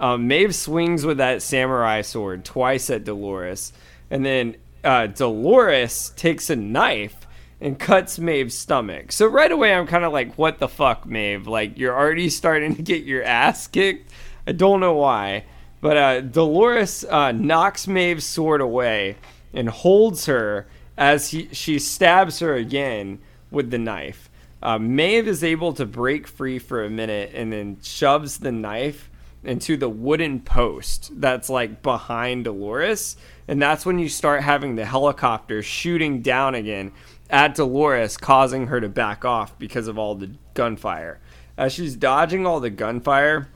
Um, 0.00 0.26
Maeve 0.26 0.54
swings 0.54 1.06
with 1.06 1.18
that 1.18 1.42
samurai 1.42 2.00
sword 2.00 2.44
twice 2.44 2.90
at 2.90 3.04
Dolores, 3.04 3.72
and 4.10 4.24
then 4.24 4.56
uh, 4.82 5.06
Dolores 5.06 6.12
takes 6.16 6.50
a 6.50 6.56
knife 6.56 7.23
and 7.64 7.78
cuts 7.78 8.18
Maeve's 8.18 8.56
stomach. 8.56 9.10
So 9.10 9.26
right 9.26 9.50
away, 9.50 9.74
I'm 9.74 9.86
kind 9.86 10.04
of 10.04 10.12
like, 10.12 10.36
"What 10.36 10.58
the 10.58 10.68
fuck, 10.68 11.06
Maeve? 11.06 11.46
Like 11.46 11.78
you're 11.78 11.96
already 11.96 12.28
starting 12.28 12.76
to 12.76 12.82
get 12.82 13.04
your 13.04 13.24
ass 13.24 13.66
kicked." 13.66 14.12
I 14.46 14.52
don't 14.52 14.80
know 14.80 14.92
why, 14.92 15.46
but 15.80 15.96
uh, 15.96 16.20
Dolores 16.20 17.06
uh, 17.08 17.32
knocks 17.32 17.88
Maeve's 17.88 18.26
sword 18.26 18.60
away 18.60 19.16
and 19.54 19.70
holds 19.70 20.26
her 20.26 20.66
as 20.98 21.30
he, 21.30 21.48
she 21.52 21.78
stabs 21.78 22.40
her 22.40 22.54
again 22.54 23.20
with 23.50 23.70
the 23.70 23.78
knife. 23.78 24.28
Uh, 24.62 24.78
Maeve 24.78 25.26
is 25.26 25.42
able 25.42 25.72
to 25.72 25.86
break 25.86 26.26
free 26.26 26.58
for 26.58 26.84
a 26.84 26.90
minute 26.90 27.30
and 27.34 27.50
then 27.50 27.78
shoves 27.82 28.38
the 28.38 28.52
knife 28.52 29.10
into 29.42 29.76
the 29.76 29.88
wooden 29.88 30.40
post 30.40 31.10
that's 31.20 31.48
like 31.48 31.82
behind 31.82 32.44
Dolores. 32.44 33.16
And 33.46 33.60
that's 33.60 33.84
when 33.84 33.98
you 33.98 34.08
start 34.08 34.42
having 34.42 34.76
the 34.76 34.84
helicopter 34.84 35.62
shooting 35.62 36.22
down 36.22 36.54
again 36.54 36.92
at 37.34 37.56
Dolores, 37.56 38.16
causing 38.16 38.68
her 38.68 38.80
to 38.80 38.88
back 38.88 39.24
off 39.24 39.58
because 39.58 39.88
of 39.88 39.98
all 39.98 40.14
the 40.14 40.30
gunfire. 40.54 41.18
As 41.56 41.72
she's 41.72 41.96
dodging 41.96 42.46
all 42.46 42.60
the 42.60 42.70
gunfire, 42.70 43.48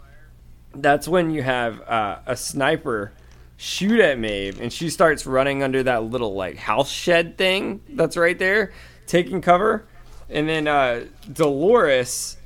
that's 0.75 1.07
when 1.07 1.31
you 1.31 1.45
have 1.45 1.81
uh, 1.83 2.19
a 2.27 2.37
sniper 2.37 3.13
shoot 3.57 4.01
at 4.01 4.19
Maeve, 4.19 4.61
and 4.61 4.73
she 4.73 4.91
starts 4.91 5.27
running 5.27 5.63
under 5.63 5.85
that 5.85 6.03
little 6.03 6.35
like 6.35 6.57
house 6.57 6.91
shed 6.91 7.39
thing 7.39 7.81
that's 7.91 8.17
right 8.17 8.37
there, 8.37 8.73
taking 9.07 9.41
cover. 9.41 9.87
And 10.29 10.49
then 10.49 10.67
uh, 10.67 11.05
Dolores 11.33 12.37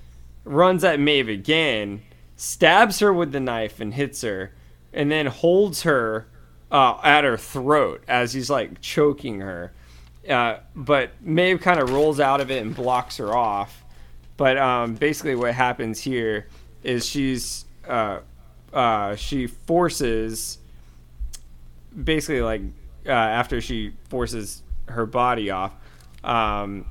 runs 0.45 0.85
at 0.85 1.01
Maeve 1.01 1.31
again, 1.31 2.03
stabs 2.37 2.99
her 2.99 3.11
with 3.11 3.33
the 3.33 3.41
knife 3.41 3.81
and 3.81 3.95
hits 3.95 4.21
her, 4.21 4.53
and 4.93 5.11
then 5.11 5.29
holds 5.29 5.85
her 5.85 6.27
uh, 6.71 6.99
at 7.03 7.25
her 7.25 7.39
throat 7.39 8.05
as 8.07 8.35
he's 8.35 8.51
like 8.51 8.83
choking 8.83 9.41
her. 9.41 9.73
Uh, 10.29 10.59
but 10.75 11.11
Maeve 11.21 11.61
kind 11.61 11.81
of 11.81 11.91
rolls 11.91 12.21
out 12.21 12.41
of 12.41 12.51
it 12.51 12.63
and 12.63 12.75
blocks 12.75 13.17
her 13.17 13.35
off. 13.35 13.85
But 14.37 14.57
um, 14.57 14.95
basically, 14.95 15.35
what 15.35 15.55
happens 15.55 16.01
here 16.01 16.47
is 16.83 17.07
she's 17.07 17.65
uh, 17.87 18.21
uh, 18.73 19.17
she 19.17 19.47
forces 19.47 20.59
basically 22.03 22.41
like 22.41 22.63
uh, 23.07 23.11
after 23.11 23.61
she 23.61 23.93
forces 24.09 24.63
her 24.89 25.07
body 25.07 25.51
off, 25.51 25.73
um, 26.25 26.87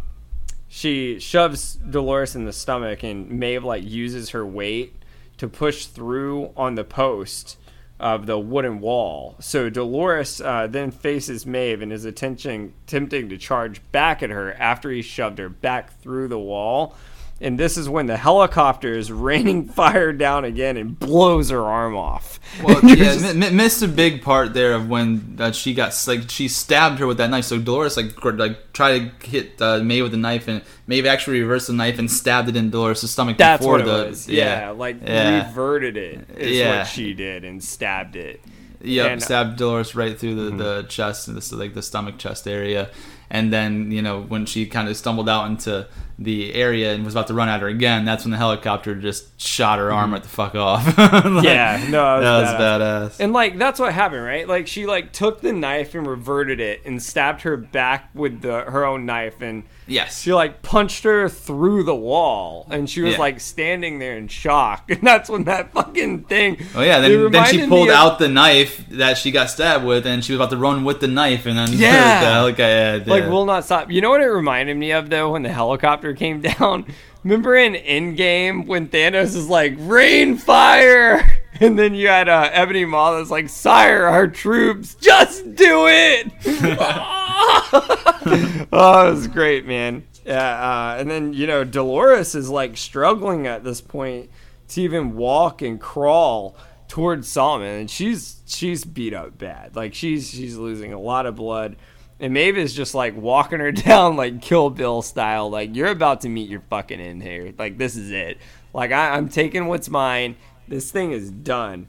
she 0.68 1.20
shoves 1.20 1.76
Dolores 1.76 2.36
in 2.36 2.46
the 2.46 2.54
stomach, 2.54 3.04
and 3.04 3.30
Maeve 3.30 3.64
like 3.64 3.84
uses 3.84 4.30
her 4.30 4.46
weight 4.46 4.96
to 5.38 5.48
push 5.48 5.88
through 5.88 6.52
on 6.56 6.76
the 6.76 6.84
post 6.84 7.58
of 8.02 8.26
the 8.26 8.40
wooden 8.40 8.80
wall. 8.82 9.36
So 9.40 9.70
Dolores 9.70 10.42
uh, 10.42 10.68
then 10.68 10.90
faces 10.90 11.46
Maeve 11.46 11.84
and 11.84 11.94
is 11.94 12.04
attempting 12.04 12.74
attempting 12.88 13.30
to 13.30 13.38
charge 13.38 13.80
back 13.92 14.24
at 14.24 14.32
her 14.32 14.54
after 14.56 14.90
he 14.90 15.04
shoved 15.04 15.38
her 15.38 15.50
back 15.50 15.98
through 16.02 16.28
the 16.28 16.40
wall. 16.40 16.96
And 17.44 17.58
this 17.60 17.76
is 17.76 17.90
when 17.90 18.06
the 18.06 18.18
helicopter 18.18 18.94
is 18.94 19.12
raining 19.30 19.68
fire 19.68 20.14
down 20.14 20.46
again 20.46 20.78
and 20.78 20.98
blows 21.00 21.50
her 21.50 21.62
arm 21.66 21.96
off. 21.96 22.40
Well, 22.64 22.80
yeah, 22.84 22.96
just- 22.96 23.34
mi- 23.36 23.50
mi- 23.50 23.56
missed 23.56 23.82
a 23.82 23.88
big 23.88 24.22
part 24.22 24.54
there 24.54 24.74
of 24.74 24.88
when 24.88 25.38
uh, 25.40 25.52
she 25.52 25.74
got 25.74 26.00
like 26.08 26.30
she 26.30 26.48
stabbed 26.48 27.00
her 27.00 27.08
with 27.08 27.18
that 27.18 27.32
knife. 27.32 27.46
So 27.46 27.58
Dolores 27.60 27.98
like 27.98 28.14
gr- 28.16 28.32
like 28.32 28.74
tried 28.74 29.20
to 29.22 29.28
hit 29.28 29.60
uh, 29.62 29.80
Maeve 29.80 30.04
with 30.04 30.12
the 30.12 30.18
knife, 30.20 30.48
and 30.48 30.62
Maeve 30.86 31.08
actually 31.08 31.42
reversed 31.42 31.66
the 31.68 31.74
knife 31.74 31.98
and 31.98 32.12
stabbed 32.12 32.48
it 32.50 32.56
in 32.56 32.70
Dolores' 32.70 33.10
stomach 33.10 33.38
That's 33.38 33.60
before 33.60 33.74
what 33.74 33.82
it 33.82 33.86
the 33.86 34.06
was. 34.10 34.30
Yeah, 34.30 34.70
like 34.70 34.98
Yeah. 35.02 35.48
reverted 35.48 35.98
it 35.98 36.30
is 36.38 36.58
Yeah. 36.58 36.78
what 36.80 36.88
she 36.88 37.14
did 37.16 37.44
and 37.44 37.64
stabbed 37.64 38.16
it. 38.16 38.40
Yep, 38.84 39.06
And- 39.06 39.20
Mm-hmm. 39.22 39.26
stabbed 39.26 39.58
Dolores 39.58 39.96
right 39.96 40.18
through 40.18 40.36
the, 40.52 40.56
the 40.64 40.84
chest, 40.90 41.34
this 41.34 41.52
like 41.52 41.74
the 41.74 41.82
stomach 41.82 42.18
chest 42.20 42.48
area, 42.48 42.90
and 43.32 43.52
then 43.52 43.92
you 43.92 44.02
know 44.04 44.22
when 44.22 44.46
she 44.46 44.66
kind 44.68 44.88
of 44.90 44.96
stumbled 44.98 45.28
out 45.30 45.46
into 45.48 45.88
the 46.24 46.54
area 46.54 46.94
and 46.94 47.04
was 47.06 47.14
about 47.14 47.28
to 47.28 47.34
run 47.34 47.50
at 47.50 47.62
her 47.62 47.68
again, 47.68 48.06
that's 48.06 48.24
when 48.24 48.32
the 48.32 48.38
helicopter 48.38 48.96
just 48.96 49.40
shot 49.42 49.80
her 49.80 49.92
arm 49.92 50.14
right 50.14 50.22
the 50.24 50.30
fuck 50.30 50.56
off. 50.56 50.86
Like, 50.98 51.12
Mm-hmm. 51.24 51.46
Yeah, 51.46 51.86
no, 51.90 52.22
that 52.22 52.42
was 52.42 52.52
was 52.52 52.62
badass. 52.62 53.20
And 53.20 53.34
like 53.34 53.58
that's 53.58 53.80
what 53.80 53.94
happened, 53.94 54.24
right? 54.24 54.48
Like 54.48 54.68
she 54.68 54.86
like 54.86 55.12
took 55.14 55.42
the 55.42 55.54
knife 55.54 55.96
and 55.96 56.06
reverted 56.06 56.60
it 56.60 56.82
and 56.86 57.02
stabbed 57.02 57.42
her 57.42 57.58
back 57.58 58.10
with 58.14 58.42
the 58.42 58.62
her 58.62 58.86
own 58.86 59.06
knife 59.06 59.42
and 59.42 59.64
yes, 59.88 60.22
she 60.22 60.34
like 60.34 60.62
punched 60.62 61.04
her 61.04 61.28
through 61.30 61.84
the 61.84 61.96
wall 61.96 62.68
and 62.72 62.90
she 62.90 63.02
was 63.02 63.14
Yeah. 63.14 63.20
like 63.20 63.40
standing 63.40 64.00
there 64.00 64.18
in 64.18 64.28
shock. 64.28 64.90
And 64.92 65.02
that's 65.02 65.30
when 65.30 65.46
that 65.46 65.72
fucking 65.74 66.24
thing 66.26 66.58
Oh 66.76 66.82
yeah, 66.82 67.00
then, 67.00 67.32
then 67.32 67.46
she 67.48 67.66
pulled 67.68 67.90
of- 67.90 67.96
out 67.96 68.20
the 68.20 68.28
knife 68.30 68.86
that 68.92 69.18
she 69.18 69.32
got 69.32 69.50
stabbed 69.50 69.86
with, 69.86 70.06
and 70.06 70.24
she 70.24 70.34
was 70.34 70.38
about 70.40 70.50
to 70.52 70.58
run 70.58 70.84
with 70.84 71.00
the 71.00 71.08
knife, 71.08 71.46
and 71.46 71.58
then 71.58 71.70
Yeah. 71.74 72.42
the 72.52 72.56
yeah, 72.58 73.04
like 73.08 73.26
will 73.30 73.46
not 73.46 73.66
stop. 73.66 73.90
You 73.92 74.02
know 74.02 74.10
what 74.10 74.22
it 74.22 74.26
reminded 74.28 74.78
me 74.78 74.92
of 74.92 75.10
though 75.10 75.32
when 75.32 75.44
the 75.44 75.50
helicopter 75.50 76.11
came 76.14 76.42
down? 76.60 76.86
Remember 77.24 77.56
in 77.56 77.74
Endgame 77.74 78.66
when 78.66 78.88
Thanos 78.88 79.36
is 79.36 79.48
like 79.48 79.76
rain 79.78 80.38
fire, 80.38 81.30
and 81.60 81.78
then 81.78 81.94
you 81.94 82.08
had 82.08 82.30
uh, 82.30 82.50
Ebony 82.52 82.86
Maw 82.86 83.18
that's 83.18 83.30
like, 83.30 83.50
"Sire, 83.50 84.06
our 84.06 84.28
troops, 84.28 84.96
just 84.96 85.56
do 85.56 85.88
it." 85.88 86.32
oh, 88.72 89.08
it 89.08 89.12
was 89.12 89.28
great, 89.28 89.68
man. 89.68 90.04
Yeah, 90.26 90.40
uh, 90.40 90.96
and 91.00 91.10
then 91.10 91.34
you 91.34 91.46
know 91.46 91.64
Dolores 91.64 92.34
is 92.34 92.50
like 92.50 92.78
struggling 92.78 93.48
at 93.48 93.64
this 93.64 93.82
point 93.82 94.30
to 94.70 94.82
even 94.82 95.16
walk 95.16 95.62
and 95.62 95.80
crawl 95.80 96.56
towards 96.88 97.28
Solomon, 97.28 97.80
and 97.80 97.90
she's 97.90 98.42
she's 98.46 98.84
beat 98.84 99.14
up 99.14 99.38
bad. 99.38 99.76
Like 99.76 99.94
she's 99.94 100.30
she's 100.30 100.58
losing 100.58 100.92
a 100.92 101.00
lot 101.00 101.26
of 101.26 101.36
blood. 101.36 101.78
And 102.22 102.34
Maeve 102.34 102.58
is 102.58 102.74
just 102.74 102.94
like 102.96 103.18
walking 103.18 103.60
her 103.60 103.72
down 103.90 104.16
like 104.16 104.42
Kill 104.42 104.70
Bill 104.70 105.02
style. 105.02 105.50
Like 105.50 105.76
you're 105.76 105.88
about 105.90 106.22
to 106.22 106.30
meet 106.30 106.50
your 106.50 106.62
fucking 106.70 107.02
end 107.02 107.22
here. 107.24 107.54
Like 107.58 107.78
this 107.78 107.98
is 107.98 108.12
it. 108.12 108.38
Like 108.74 108.92
I, 108.94 109.16
I'm 109.16 109.28
taking 109.28 109.66
what's 109.68 109.90
mine. 109.90 110.38
This 110.68 110.90
thing 110.92 111.12
is 111.12 111.30
done. 111.32 111.88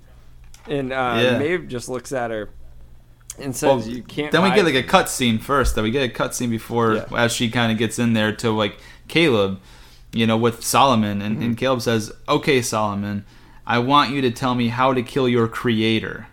And 0.67 0.93
uh, 0.93 1.19
Yeah. 1.23 1.39
Maeve 1.39 1.69
just 1.69 1.89
looks 1.89 2.13
at 2.13 2.31
her 2.31 2.49
and 3.39 3.55
says, 3.55 3.87
Well, 3.87 3.95
"You 3.95 4.03
can't." 4.03 4.33
Then 4.33 4.43
we 4.43 4.51
get 4.51 4.65
like 4.65 4.75
a 4.75 4.83
cutscene 4.83 5.41
first. 5.41 5.75
Then 5.75 5.85
we 5.85 5.91
get 5.91 6.09
a 6.11 6.13
cutscene 6.13 6.51
before 6.51 6.95
Yeah. 6.95 7.05
as 7.17 7.33
she 7.33 7.51
kind 7.51 7.71
of 7.71 7.79
gets 7.79 7.99
in 7.99 8.15
there 8.15 8.33
to 8.37 8.51
like 8.51 8.79
Caleb, 9.09 9.61
you 10.13 10.27
know, 10.27 10.37
with 10.37 10.65
Solomon, 10.65 11.21
and, 11.23 11.37
Mm-hmm. 11.37 11.45
and 11.45 11.57
Caleb 11.59 11.83
says, 11.83 12.11
"Okay, 12.29 12.63
Solomon, 12.63 13.25
I 13.67 13.79
want 13.81 14.11
you 14.13 14.21
to 14.23 14.31
tell 14.31 14.55
me 14.55 14.69
how 14.69 14.93
to 14.95 15.03
kill 15.03 15.29
your 15.29 15.47
creator," 15.49 16.29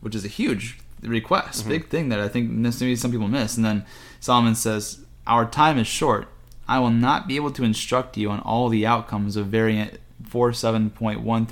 which 0.00 0.14
is 0.14 0.24
a 0.24 0.28
huge 0.28 0.78
request, 1.02 1.60
Mm-hmm. 1.60 1.68
big 1.70 1.88
thing 1.88 2.08
that 2.10 2.20
I 2.20 2.28
think 2.28 2.50
maybe 2.50 2.96
some 2.96 3.10
people 3.10 3.28
miss. 3.28 3.56
And 3.56 3.64
then 3.64 3.84
Solomon 4.20 4.54
says, 4.54 5.00
"Our 5.26 5.44
time 5.46 5.78
is 5.78 5.86
short. 5.86 6.28
I 6.68 6.78
will 6.80 6.90
not 6.90 7.28
be 7.28 7.36
able 7.36 7.50
to 7.52 7.62
instruct 7.64 8.16
you 8.16 8.30
on 8.30 8.40
all 8.40 8.68
the 8.68 8.86
outcomes 8.86 9.36
of 9.36 9.46
variant 9.46 9.98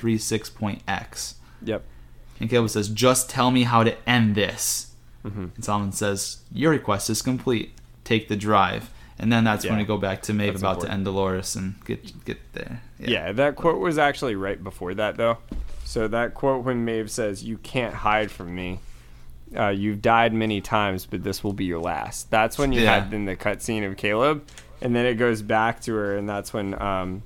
47.136.x." 0.05 1.35
Yep. 1.63 1.83
And 2.41 2.51
Caleb 2.51 2.71
says, 2.71 2.89
"Just 2.89 3.31
tell 3.31 3.51
me 3.51 3.63
how 3.65 3.85
to 3.85 3.97
end 4.09 4.35
this." 4.35 4.93
Mm-hmm. 5.25 5.47
And 5.55 5.65
Solomon 5.65 5.93
says, 5.93 6.39
"Your 6.53 6.71
request 6.73 7.09
is 7.11 7.23
complete. 7.23 7.73
Take 8.05 8.29
the 8.29 8.37
drive." 8.37 8.91
And 9.19 9.33
then 9.33 9.45
that's 9.45 9.65
when 9.65 9.79
we 9.79 9.85
go 9.85 9.97
back 9.97 10.23
to 10.23 10.35
Maeve 10.35 10.55
That's 10.55 10.63
about 10.63 10.71
important. 10.79 10.91
to 10.91 10.95
end 10.95 11.05
Dolores 11.05 11.55
and 11.55 11.75
get 11.85 12.25
get 12.25 12.39
there. 12.53 12.83
Yeah. 12.99 13.31
that 13.33 13.55
quote 13.55 13.79
was 13.79 13.97
actually 13.97 14.35
right 14.35 14.63
before 14.63 14.93
that, 14.95 15.17
though. 15.17 15.39
So 15.85 16.09
that 16.09 16.35
quote 16.35 16.65
when 16.65 16.85
Maeve 16.85 17.11
says, 17.11 17.45
"You 17.45 17.59
can't 17.59 17.95
hide 17.95 18.31
from 18.33 18.53
me. 18.55 18.81
Uh, 19.57 19.69
you've 19.69 20.03
died 20.03 20.33
many 20.35 20.61
times, 20.61 21.07
but 21.07 21.23
this 21.23 21.43
will 21.45 21.53
be 21.53 21.65
your 21.65 21.81
last." 21.81 22.31
That's 22.31 22.59
when 22.59 22.73
you 22.73 22.81
Yeah. 22.83 23.01
had 23.01 23.11
then 23.11 23.25
the 23.25 23.37
cutscene 23.37 23.89
of 23.89 23.97
Caleb, 23.97 24.45
and 24.81 24.95
then 24.95 25.07
it 25.07 25.15
goes 25.15 25.43
back 25.43 25.81
to 25.83 25.95
her, 25.95 26.17
and 26.17 26.29
that's 26.29 26.53
when 26.53 26.81
um, 26.81 27.23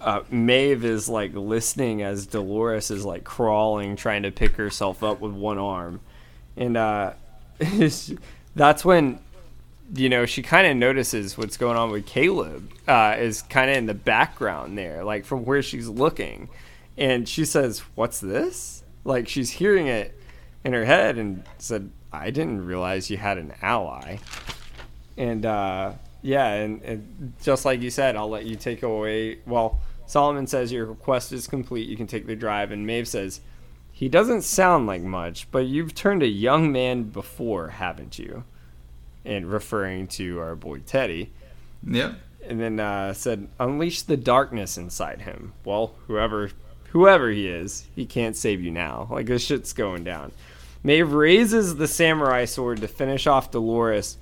uh, 0.00 0.20
Maeve 0.30 0.84
is 0.84 1.08
like 1.08 1.32
listening 1.34 2.02
as 2.02 2.26
Dolores 2.26 2.90
is 2.90 3.04
like 3.04 3.24
crawling, 3.24 3.96
trying 3.96 4.22
to 4.24 4.30
pick 4.30 4.56
herself 4.56 5.02
up 5.02 5.20
with 5.20 5.32
one 5.32 5.58
arm, 5.58 6.00
and 6.56 6.76
uh, 6.76 7.12
that's 8.56 8.84
when 8.84 9.18
you 9.94 10.08
know, 10.08 10.24
she 10.24 10.40
kind 10.42 10.66
of 10.66 10.74
notices 10.74 11.36
what's 11.36 11.58
going 11.58 11.76
on 11.76 11.90
with 11.90 12.06
Caleb 12.06 12.70
uh, 12.88 13.14
is 13.18 13.42
kind 13.42 13.70
of 13.70 13.76
in 13.76 13.84
the 13.84 13.92
background 13.92 14.78
there, 14.78 15.04
like 15.04 15.26
from 15.26 15.44
where 15.44 15.60
she's 15.60 15.86
looking. 15.86 16.48
And 16.96 17.28
she 17.28 17.44
says, 17.44 17.80
What's 17.94 18.18
this? 18.20 18.84
Like 19.04 19.28
she's 19.28 19.50
hearing 19.50 19.88
it 19.88 20.18
in 20.64 20.72
her 20.72 20.84
head 20.84 21.18
and 21.18 21.44
said, 21.58 21.90
I 22.12 22.30
didn't 22.30 22.66
realize 22.66 23.10
you 23.10 23.16
had 23.16 23.38
an 23.38 23.54
ally. 23.62 24.18
And 25.16 25.44
uh, 25.44 25.92
yeah, 26.22 26.52
and, 26.52 26.82
and 26.82 27.32
just 27.42 27.64
like 27.64 27.80
you 27.80 27.90
said, 27.90 28.16
I'll 28.16 28.30
let 28.30 28.46
you 28.46 28.56
take 28.56 28.82
away. 28.82 29.38
Well, 29.46 29.80
Solomon 30.06 30.46
says 30.46 30.72
your 30.72 30.86
request 30.86 31.32
is 31.32 31.46
complete. 31.46 31.88
You 31.88 31.96
can 31.96 32.06
take 32.06 32.26
the 32.26 32.36
drive. 32.36 32.70
And 32.70 32.86
Maeve 32.86 33.08
says, 33.08 33.40
He 33.92 34.08
doesn't 34.08 34.42
sound 34.42 34.86
like 34.86 35.02
much, 35.02 35.50
but 35.50 35.66
you've 35.66 35.94
turned 35.94 36.22
a 36.22 36.28
young 36.28 36.70
man 36.70 37.04
before, 37.04 37.68
haven't 37.68 38.18
you? 38.18 38.44
and 39.24 39.50
referring 39.50 40.06
to 40.08 40.40
our 40.40 40.54
boy 40.54 40.80
Teddy. 40.80 41.30
Yep. 41.86 42.14
And 42.46 42.60
then 42.60 42.80
uh, 42.80 43.12
said, 43.12 43.48
"Unleash 43.58 44.02
the 44.02 44.16
darkness 44.16 44.76
inside 44.76 45.22
him." 45.22 45.52
Well, 45.64 45.94
whoever, 46.06 46.50
whoever 46.90 47.30
he 47.30 47.46
is, 47.46 47.86
he 47.94 48.04
can't 48.04 48.36
save 48.36 48.60
you 48.60 48.70
now. 48.70 49.08
Like 49.10 49.26
this 49.26 49.44
shit's 49.44 49.72
going 49.72 50.04
down. 50.04 50.32
Maeve 50.82 51.12
raises 51.12 51.76
the 51.76 51.88
samurai 51.88 52.44
sword 52.44 52.80
to 52.80 52.88
finish 52.88 53.26
off 53.26 53.50
Dolores 53.50 54.16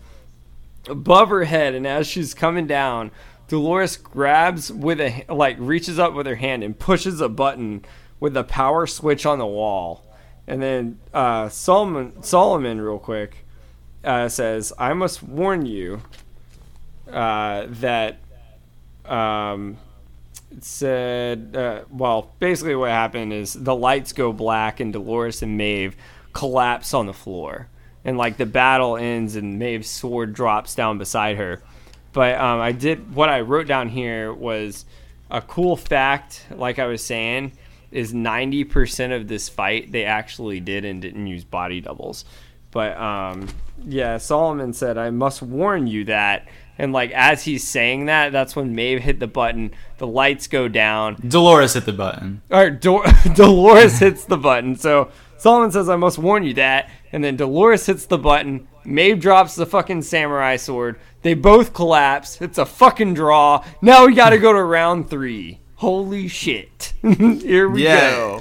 above 0.87 1.29
her 1.29 1.45
head, 1.45 1.75
and 1.75 1.87
as 1.87 2.07
she's 2.07 2.35
coming 2.35 2.67
down, 2.67 3.11
Dolores 3.49 3.97
grabs 3.97 4.73
with 4.73 5.01
a 5.01 5.25
like 5.29 5.57
reaches 5.59 5.99
up 5.99 6.15
with 6.15 6.27
her 6.27 6.37
hand 6.37 6.63
and 6.63 6.79
pushes 6.79 7.21
a 7.21 7.29
button 7.29 7.85
with 8.21 8.35
the 8.35 8.45
power 8.45 8.87
switch 8.87 9.27
on 9.27 9.39
the 9.39 9.47
wall. 9.47 10.07
And 10.47 10.63
then 10.63 11.01
uh, 11.13 11.49
Solomon, 11.49 12.23
Solomon, 12.23 12.81
real 12.81 12.99
quick, 12.99 13.45
uh, 14.05 14.29
says, 14.29 14.73
"I 14.79 14.93
must 14.93 15.23
warn 15.23 15.67
you 15.67 16.03
uh, 17.11 17.67
that." 17.69 18.19
Um, 19.05 19.79
it 20.53 20.65
said, 20.65 21.55
uh, 21.57 21.83
well, 21.91 22.33
basically 22.41 22.75
what 22.75 22.91
happened 22.91 23.33
is 23.33 23.53
the 23.55 23.75
lights 23.75 24.13
go 24.13 24.33
black 24.33 24.81
and 24.81 24.93
Dolores 24.93 25.43
and 25.43 25.57
Maeve 25.57 25.97
collapse 26.33 26.95
on 26.95 27.07
the 27.07 27.13
floor, 27.13 27.69
and 28.05 28.17
like 28.17 28.37
the 28.37 28.47
battle 28.47 28.97
ends 28.97 29.37
and 29.37 29.59
Maeve's 29.59 29.89
sword 29.89 30.33
drops 30.33 30.75
down 30.75 30.99
beside 30.99 31.37
her. 31.37 31.63
But 32.13 32.41
um, 32.41 32.61
I 32.61 32.73
did 32.73 33.15
what 33.15 33.29
I 33.29 33.41
wrote 33.41 33.67
down 33.67 33.89
here 33.89 34.33
was 34.33 34.85
a 35.31 35.41
cool 35.41 35.77
fact. 35.77 36.47
Like 36.51 36.79
I 36.79 36.87
was 36.87 37.03
saying, 37.03 37.53
is 37.91 38.13
ninety 38.13 38.65
percent 38.65 39.13
of 39.13 39.29
this 39.29 39.49
fight 39.49 39.93
they 39.93 40.05
actually 40.05 40.61
did 40.61 40.85
and 40.85 41.01
didn't 41.01 41.27
use 41.27 41.45
body 41.45 41.81
doubles. 41.81 42.25
But 42.71 42.97
um, 42.97 43.49
yeah, 43.85 44.19
Solomon 44.19 44.73
said, 44.73 44.99
"I 44.99 45.11
must 45.11 45.43
warn 45.43 45.87
you 45.87 46.05
that." 46.07 46.49
And 46.79 46.93
like 46.93 47.11
as 47.11 47.45
he's 47.45 47.67
saying 47.67 48.07
that, 48.07 48.33
that's 48.33 48.57
when 48.57 48.75
Maeve 48.75 49.03
hit 49.03 49.21
the 49.21 49.27
button. 49.27 49.73
The 49.99 50.07
lights 50.07 50.47
go 50.47 50.67
down. 50.67 51.17
Dolores 51.29 51.75
hit 51.75 51.85
the 51.85 51.93
button. 51.93 52.43
Or 52.51 52.71
Dol- 52.71 53.05
Dolores 53.35 53.99
hits 53.99 54.25
the 54.25 54.39
button. 54.39 54.77
So 54.77 55.11
Solomon 55.41 55.71
says, 55.73 55.89
"I 55.89 55.97
must 55.97 56.19
warn 56.19 56.45
you 56.45 56.55
that." 56.55 56.89
And 57.13 57.25
then 57.25 57.37
Dolores 57.37 57.87
hits 57.87 58.07
the 58.07 58.19
button. 58.19 58.69
Maeve 58.85 59.21
drops 59.21 59.57
the 59.57 59.67
fucking 59.67 60.03
samurai 60.03 60.57
sword. 60.57 60.99
They 61.23 61.35
both 61.35 61.75
collapse. 61.75 62.41
It's 62.41 62.59
a 62.59 62.65
fucking 62.67 63.15
draw. 63.15 63.65
Now 63.83 64.07
we 64.07 64.15
got 64.15 64.31
to 64.31 64.39
go 64.39 64.53
to 64.53 64.63
round 64.63 65.11
three. 65.11 65.61
Holy 65.77 66.29
shit! 66.29 66.93
Here 67.03 67.69
we 67.69 67.85
Yeah. 67.85 68.11
go. 68.11 68.41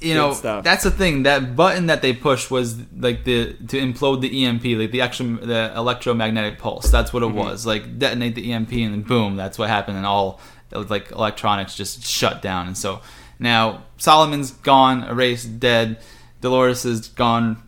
You 0.00 0.12
Good 0.14 0.18
know, 0.20 0.32
stuff. 0.32 0.62
that's 0.64 0.84
the 0.84 0.92
thing. 0.92 1.24
That 1.24 1.56
button 1.56 1.86
that 1.86 2.02
they 2.02 2.12
pushed 2.12 2.52
was 2.52 2.76
like 2.96 3.24
the 3.24 3.54
to 3.68 3.80
implode 3.80 4.20
the 4.20 4.44
EMP, 4.44 4.64
like 4.78 4.92
the 4.92 5.00
actual 5.00 5.38
the 5.44 5.72
electromagnetic 5.74 6.58
pulse. 6.60 6.88
That's 6.90 7.12
what 7.12 7.22
it 7.24 7.26
Mm-hmm. 7.30 7.38
was. 7.38 7.66
Like 7.66 7.98
detonate 7.98 8.36
the 8.36 8.52
EMP 8.52 8.70
and 8.72 8.92
then 8.94 9.02
boom, 9.02 9.34
that's 9.36 9.58
what 9.58 9.68
happened, 9.68 9.96
and 9.96 10.06
all 10.06 10.40
like 10.72 11.10
electronics 11.10 11.74
just 11.74 12.04
shut 12.06 12.42
down. 12.42 12.68
And 12.68 12.78
so 12.78 13.00
now 13.40 13.82
Solomon's 13.96 14.52
gone, 14.52 15.02
erased, 15.02 15.58
dead. 15.58 15.98
Dolores 16.40 16.84
is 16.84 17.08
gone. 17.08 17.62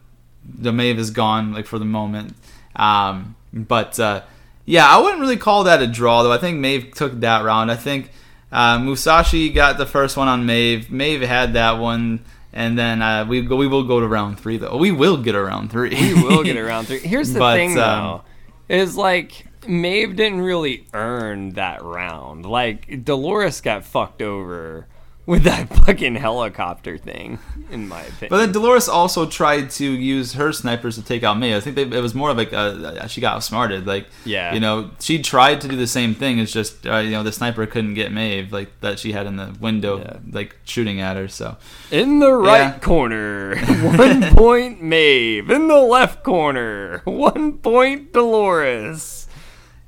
The 0.45 0.73
Maeve 0.73 0.99
is 0.99 1.11
gone, 1.11 1.53
like 1.53 1.67
for 1.67 1.79
the 1.79 1.85
moment. 1.85 2.35
Um, 2.77 3.37
but 3.53 3.99
uh, 4.01 4.23
Yeah, 4.65 4.87
I 4.89 4.99
wouldn't 5.01 5.21
really 5.21 5.37
call 5.37 5.65
that 5.65 5.83
a 5.83 5.87
draw 5.87 6.23
though. 6.23 6.33
I 6.33 6.39
think 6.39 6.59
Maeve 6.59 6.93
took 6.95 7.21
that 7.21 7.45
round. 7.45 7.71
I 7.71 7.77
think 7.77 8.11
uh, 8.53 8.79
Musashi 8.79 9.51
got 9.51 9.79
the 9.79 9.87
first 9.87 10.17
one 10.17 10.29
on 10.29 10.47
Maeve. 10.47 10.91
Maeve 10.91 11.21
had 11.23 11.53
that 11.55 11.73
one, 11.79 12.25
and 12.53 12.79
then 12.79 13.03
uh, 13.03 13.25
we 13.29 13.43
go, 13.43 13.57
we 13.57 13.67
will 13.67 13.85
go 13.85 14.01
to 14.01 14.07
round 14.09 14.39
three 14.41 14.57
though. 14.57 14.77
We 14.77 14.93
will 14.93 15.17
get 15.17 15.35
a 15.35 15.43
round 15.43 15.71
three. 15.71 15.91
we 15.91 16.15
will 16.23 16.43
get 16.43 16.57
around 16.57 16.87
three. 16.89 16.99
Here's 17.01 17.33
the 17.33 17.39
But, 17.39 17.57
thing, 17.57 17.71
um, 17.73 17.77
though, 17.77 18.23
is 18.69 18.97
like 18.97 19.47
Maeve 19.69 20.17
didn't 20.17 20.41
really 20.41 20.87
earn 20.95 21.51
that 21.51 21.83
round. 21.83 22.47
Like 22.47 23.05
Dolores 23.05 23.61
got 23.61 23.85
fucked 23.85 24.23
over 24.23 24.87
with 25.27 25.43
that 25.45 25.69
fucking 25.87 26.17
helicopter 26.17 26.99
thing, 26.99 27.39
in 27.71 27.87
my 27.89 28.01
opinion. 28.01 28.29
But 28.31 28.39
then 28.39 28.53
Dolores 28.53 28.89
also 28.89 29.27
tried 29.27 29.71
to 29.73 29.85
use 29.85 30.33
her 30.33 30.53
snipers 30.53 30.97
to 30.97 31.03
take 31.03 31.23
out 31.23 31.39
May. 31.39 31.55
I 31.57 31.61
think 31.61 31.77
they, 31.77 31.83
it 31.83 32.01
was 32.03 32.15
more 32.15 32.31
of 32.31 32.37
like 32.37 32.53
a, 32.53 33.07
she 33.09 33.21
got 33.21 33.37
outsmarted. 33.37 33.87
Like, 33.87 34.07
Yeah. 34.25 34.53
you 34.55 34.61
know, 34.61 34.91
she 34.99 35.23
tried 35.23 35.61
to 35.61 35.69
do 35.69 35.77
the 35.77 35.87
same 35.87 36.15
thing. 36.15 36.39
It's 36.39 36.53
just 36.53 36.87
uh, 36.87 36.97
you 36.99 37.11
know 37.13 37.23
the 37.23 37.33
sniper 37.33 37.65
couldn't 37.67 37.95
get 37.95 38.13
Maeve 38.13 38.53
like 38.53 38.71
that 38.81 38.99
she 38.99 39.13
had 39.13 39.27
in 39.27 39.37
the 39.37 39.55
window, 39.61 39.99
Yeah. 39.99 40.17
like 40.33 40.57
shooting 40.65 41.01
at 41.01 41.17
her. 41.17 41.29
So 41.29 41.57
in 41.91 42.19
the 42.19 42.33
right 42.33 42.75
Yeah. 42.75 42.79
corner, 42.81 43.57
one 43.97 44.23
point 44.35 44.83
Maeve. 44.83 45.51
In 45.51 45.69
the 45.69 45.81
left 45.81 46.25
corner, 46.25 47.03
one 47.05 47.59
point 47.59 48.13
Dolores. 48.13 49.29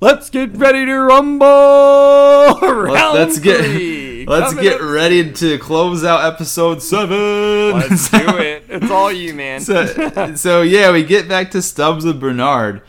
Let's 0.00 0.30
get 0.30 0.56
ready 0.56 0.84
to 0.86 0.98
rumble. 0.98 1.46
Let's 3.14 3.38
get 3.38 3.60
let's 4.26 4.54
get 4.54 4.80
up- 4.80 4.88
ready 4.90 5.32
to 5.32 5.58
close 5.58 6.04
out 6.04 6.24
episode 6.24 6.82
seven. 6.82 7.72
Let's 7.72 8.08
So- 8.10 8.18
do 8.26 8.38
it. 8.38 8.64
It's 8.68 8.90
all 8.90 9.12
you, 9.12 9.34
man. 9.34 9.60
so, 9.60 10.34
so 10.34 10.62
yeah, 10.62 10.90
we 10.92 11.04
get 11.04 11.28
back 11.28 11.50
to 11.52 11.62
Stubbs 11.62 12.04
and 12.04 12.18
Bernard, 12.18 12.82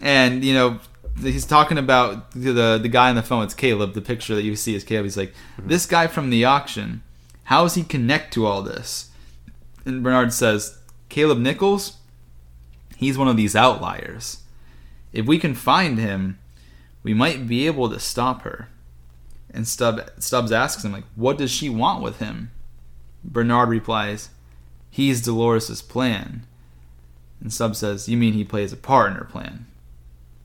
and 0.00 0.44
you 0.44 0.54
know 0.54 0.80
he's 1.20 1.44
talking 1.46 1.78
about 1.78 2.30
the 2.32 2.78
the 2.80 2.88
guy 2.88 3.10
on 3.10 3.16
the 3.16 3.22
phone. 3.22 3.44
It's 3.44 3.54
Caleb. 3.54 3.94
The 3.94 4.00
picture 4.00 4.34
that 4.34 4.42
you 4.42 4.56
see 4.56 4.74
is 4.74 4.84
Caleb. 4.84 5.04
He's 5.04 5.16
like, 5.16 5.32
mm-hmm. 5.56 5.68
this 5.68 5.86
guy 5.86 6.06
from 6.06 6.30
the 6.30 6.44
auction. 6.44 7.02
How 7.44 7.62
does 7.62 7.74
he 7.74 7.82
connect 7.82 8.34
to 8.34 8.44
all 8.46 8.60
this? 8.62 9.10
And 9.86 10.02
Bernard 10.02 10.32
says, 10.34 10.78
Caleb 11.08 11.38
Nichols. 11.38 11.96
He's 12.96 13.16
one 13.16 13.28
of 13.28 13.36
these 13.38 13.56
outliers. 13.56 14.42
If 15.12 15.24
we 15.24 15.38
can 15.38 15.54
find 15.54 15.98
him, 15.98 16.38
we 17.02 17.14
might 17.14 17.46
be 17.48 17.66
able 17.66 17.88
to 17.88 17.98
stop 17.98 18.42
her. 18.42 18.68
And 19.52 19.66
Stubb, 19.66 20.10
Stubbs 20.18 20.52
asks 20.52 20.84
him, 20.84 20.92
like, 20.92 21.04
what 21.14 21.38
does 21.38 21.50
she 21.50 21.68
want 21.68 22.02
with 22.02 22.18
him? 22.18 22.50
Bernard 23.24 23.68
replies, 23.68 24.30
he's 24.90 25.22
Dolores' 25.22 25.82
plan. 25.82 26.46
And 27.40 27.52
Stubbs 27.52 27.78
says, 27.78 28.08
You 28.08 28.16
mean 28.16 28.32
he 28.32 28.44
plays 28.44 28.72
a 28.72 28.76
part 28.76 29.12
in 29.12 29.16
her 29.16 29.24
plan? 29.24 29.66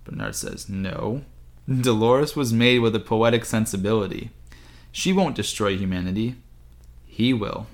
Bernard 0.04 0.36
says, 0.36 0.70
No. 0.70 1.24
Dolores 1.68 2.36
was 2.36 2.54
made 2.54 2.80
with 2.80 2.96
a 2.96 3.00
poetic 3.00 3.46
sensibility. 3.46 4.30
She 4.92 5.14
won't 5.14 5.36
destroy 5.36 5.76
humanity. 5.76 6.36
He 7.06 7.34
will. 7.34 7.68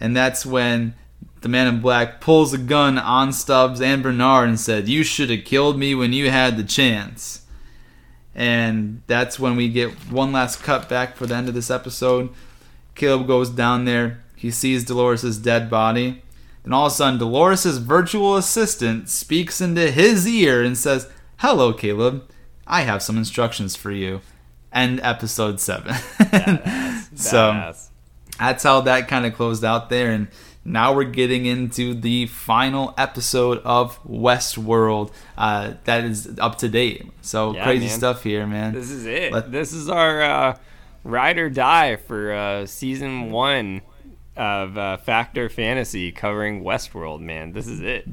And 0.00 0.16
that's 0.16 0.44
when 0.44 0.94
the 1.42 1.48
man 1.48 1.66
in 1.66 1.80
black 1.80 2.20
pulls 2.20 2.52
a 2.52 2.58
gun 2.58 2.98
on 2.98 3.32
Stubbs 3.32 3.80
and 3.80 4.02
Bernard 4.02 4.48
and 4.48 4.58
said, 4.58 4.88
You 4.88 5.04
should 5.04 5.30
have 5.30 5.44
killed 5.44 5.78
me 5.78 5.94
when 5.94 6.12
you 6.12 6.30
had 6.30 6.56
the 6.56 6.64
chance. 6.64 7.43
And 8.34 9.02
that's 9.06 9.38
when 9.38 9.56
we 9.56 9.68
get 9.68 9.90
one 10.10 10.32
last 10.32 10.62
cut 10.62 10.88
back 10.88 11.16
for 11.16 11.26
the 11.26 11.36
end 11.36 11.48
of 11.48 11.54
this 11.54 11.70
episode. 11.70 12.30
Caleb 12.94 13.26
goes 13.26 13.50
down 13.50 13.84
there. 13.84 14.22
He 14.34 14.50
sees 14.50 14.84
Dolores' 14.84 15.38
dead 15.38 15.70
body. 15.70 16.22
Then 16.64 16.72
all 16.72 16.86
of 16.86 16.92
a 16.92 16.94
sudden, 16.94 17.18
Dolores' 17.18 17.78
virtual 17.78 18.36
assistant 18.36 19.08
speaks 19.08 19.60
into 19.60 19.90
his 19.90 20.26
ear 20.26 20.62
and 20.62 20.76
says, 20.76 21.08
Hello, 21.38 21.72
Caleb. 21.72 22.28
I 22.66 22.82
have 22.82 23.02
some 23.02 23.18
instructions 23.18 23.76
for 23.76 23.90
you. 23.90 24.20
End 24.72 24.98
episode 25.02 25.60
7. 25.60 25.94
so 25.94 27.52
Badass. 27.52 27.88
that's 28.38 28.62
how 28.64 28.80
that 28.80 29.08
kind 29.08 29.26
of 29.26 29.34
closed 29.34 29.64
out 29.64 29.90
there. 29.90 30.10
And 30.10 30.28
now 30.64 30.94
we're 30.94 31.04
getting 31.04 31.44
into 31.46 31.94
the 31.94 32.26
final 32.26 32.94
episode 32.96 33.58
of 33.64 34.02
Westworld 34.04 35.12
uh, 35.36 35.74
that 35.84 36.04
is 36.04 36.38
up 36.38 36.58
to 36.58 36.68
date. 36.68 37.06
So 37.20 37.54
Yeah, 37.54 37.64
crazy 37.64 37.86
man. 37.86 37.98
stuff 37.98 38.22
here, 38.22 38.46
man. 38.46 38.72
This 38.72 38.90
is 38.90 39.04
it. 39.06 39.32
Let- 39.32 39.52
this 39.52 39.72
is 39.72 39.88
our 39.88 40.22
uh, 40.22 40.56
ride 41.04 41.38
or 41.38 41.50
die 41.50 41.96
for 41.96 42.32
uh, 42.32 42.66
season 42.66 43.30
one 43.30 43.82
of 44.36 44.76
uh, 44.78 44.96
Factor 44.96 45.48
Fantasy 45.48 46.10
covering 46.12 46.64
Westworld. 46.64 47.20
Man, 47.20 47.52
this 47.52 47.66
is 47.66 47.80
it. 47.80 48.06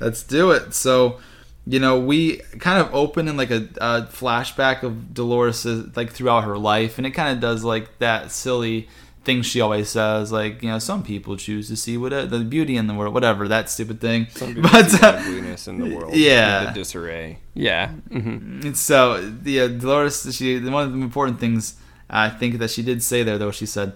Let's 0.00 0.22
do 0.22 0.50
it. 0.50 0.74
So, 0.74 1.18
you 1.66 1.80
know, 1.80 1.98
we 1.98 2.38
kind 2.58 2.80
of 2.80 2.94
open 2.94 3.26
in 3.26 3.36
like 3.36 3.50
a, 3.50 3.68
a 3.80 4.02
flashback 4.12 4.82
of 4.82 5.14
Dolores 5.14 5.64
like 5.96 6.10
throughout 6.12 6.44
her 6.44 6.58
life, 6.58 6.98
and 6.98 7.06
it 7.06 7.12
kind 7.12 7.32
of 7.34 7.40
does 7.40 7.64
like 7.64 7.98
that 7.98 8.30
silly 8.30 8.88
thing 9.24 9.42
she 9.42 9.60
always 9.60 9.88
says, 9.88 10.30
like 10.32 10.62
you 10.62 10.68
know, 10.68 10.78
some 10.78 11.02
people 11.02 11.36
choose 11.36 11.68
to 11.68 11.76
see 11.76 11.96
what 11.96 12.10
the 12.30 12.40
beauty 12.40 12.76
in 12.76 12.86
the 12.86 12.94
world, 12.94 13.14
whatever 13.14 13.48
that 13.48 13.70
stupid 13.70 14.00
thing. 14.00 14.26
Some 14.30 14.54
But 14.62 14.88
the 14.90 15.00
uh, 15.06 15.10
ugliness 15.20 15.66
in 15.68 15.78
the 15.80 15.96
world. 15.96 16.14
yeah. 16.14 16.66
the 16.66 16.72
disarray. 16.72 17.38
Yeah. 17.54 17.88
hmm 18.10 18.60
And 18.64 18.76
so 18.76 19.20
the 19.20 19.60
uh, 19.60 19.68
Dolores, 19.68 20.34
she 20.36 20.58
one 20.60 20.84
of 20.86 20.92
the 20.92 21.00
important 21.00 21.40
things 21.40 21.76
I 22.08 22.28
think 22.30 22.58
that 22.58 22.70
she 22.70 22.82
did 22.82 23.02
say 23.02 23.22
there 23.22 23.38
though. 23.38 23.50
She 23.50 23.66
said, 23.66 23.94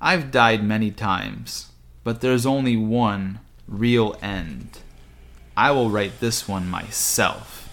"I've 0.00 0.30
died 0.30 0.64
many 0.64 0.90
times, 0.90 1.70
but 2.04 2.20
there's 2.20 2.46
only 2.46 2.76
one 2.76 3.40
real 3.68 4.16
end. 4.22 4.78
I 5.56 5.70
will 5.72 5.90
write 5.90 6.20
this 6.20 6.48
one 6.48 6.68
myself." 6.68 7.68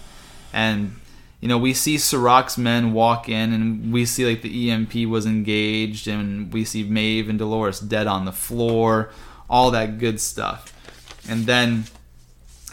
And 0.52 0.96
you 1.40 1.46
know, 1.46 1.58
we 1.58 1.72
see 1.72 1.98
Serac's 1.98 2.58
men 2.58 2.92
walk 2.92 3.28
in, 3.28 3.52
and 3.52 3.92
we 3.92 4.04
see 4.04 4.26
like 4.26 4.42
the 4.42 4.70
EMP 4.70 4.94
was 5.08 5.24
engaged, 5.24 6.08
and 6.08 6.52
we 6.52 6.64
see 6.64 6.82
Maeve 6.82 7.28
and 7.28 7.38
Dolores 7.38 7.78
dead 7.78 8.06
on 8.06 8.24
the 8.24 8.32
floor, 8.32 9.10
all 9.48 9.70
that 9.70 9.98
good 9.98 10.20
stuff. 10.20 10.72
And 11.28 11.46
then 11.46 11.84